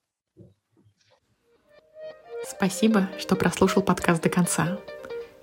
Спасибо, 2.46 3.08
что 3.18 3.36
прослушал 3.36 3.82
подкаст 3.82 4.22
до 4.22 4.28
конца. 4.28 4.78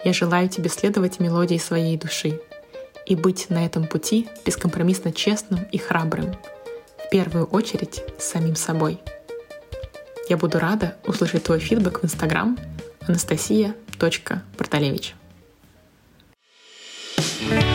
Я 0.03 0.13
желаю 0.13 0.49
тебе 0.49 0.69
следовать 0.69 1.19
мелодии 1.19 1.57
своей 1.57 1.97
души 1.97 2.39
и 3.05 3.15
быть 3.15 3.49
на 3.49 3.65
этом 3.65 3.87
пути 3.87 4.27
бескомпромиссно 4.45 5.11
честным 5.11 5.63
и 5.71 5.77
храбрым, 5.77 6.35
в 6.97 7.09
первую 7.09 7.45
очередь 7.45 8.03
с 8.17 8.23
самим 8.25 8.55
собой. 8.55 8.99
Я 10.27 10.37
буду 10.37 10.59
рада 10.59 10.95
услышать 11.05 11.43
твой 11.43 11.59
фидбэк 11.59 12.01
в 12.01 12.05
Инстаграм 12.05 12.57
анастасия.барталевич. 13.07 15.13
thank 17.47 17.74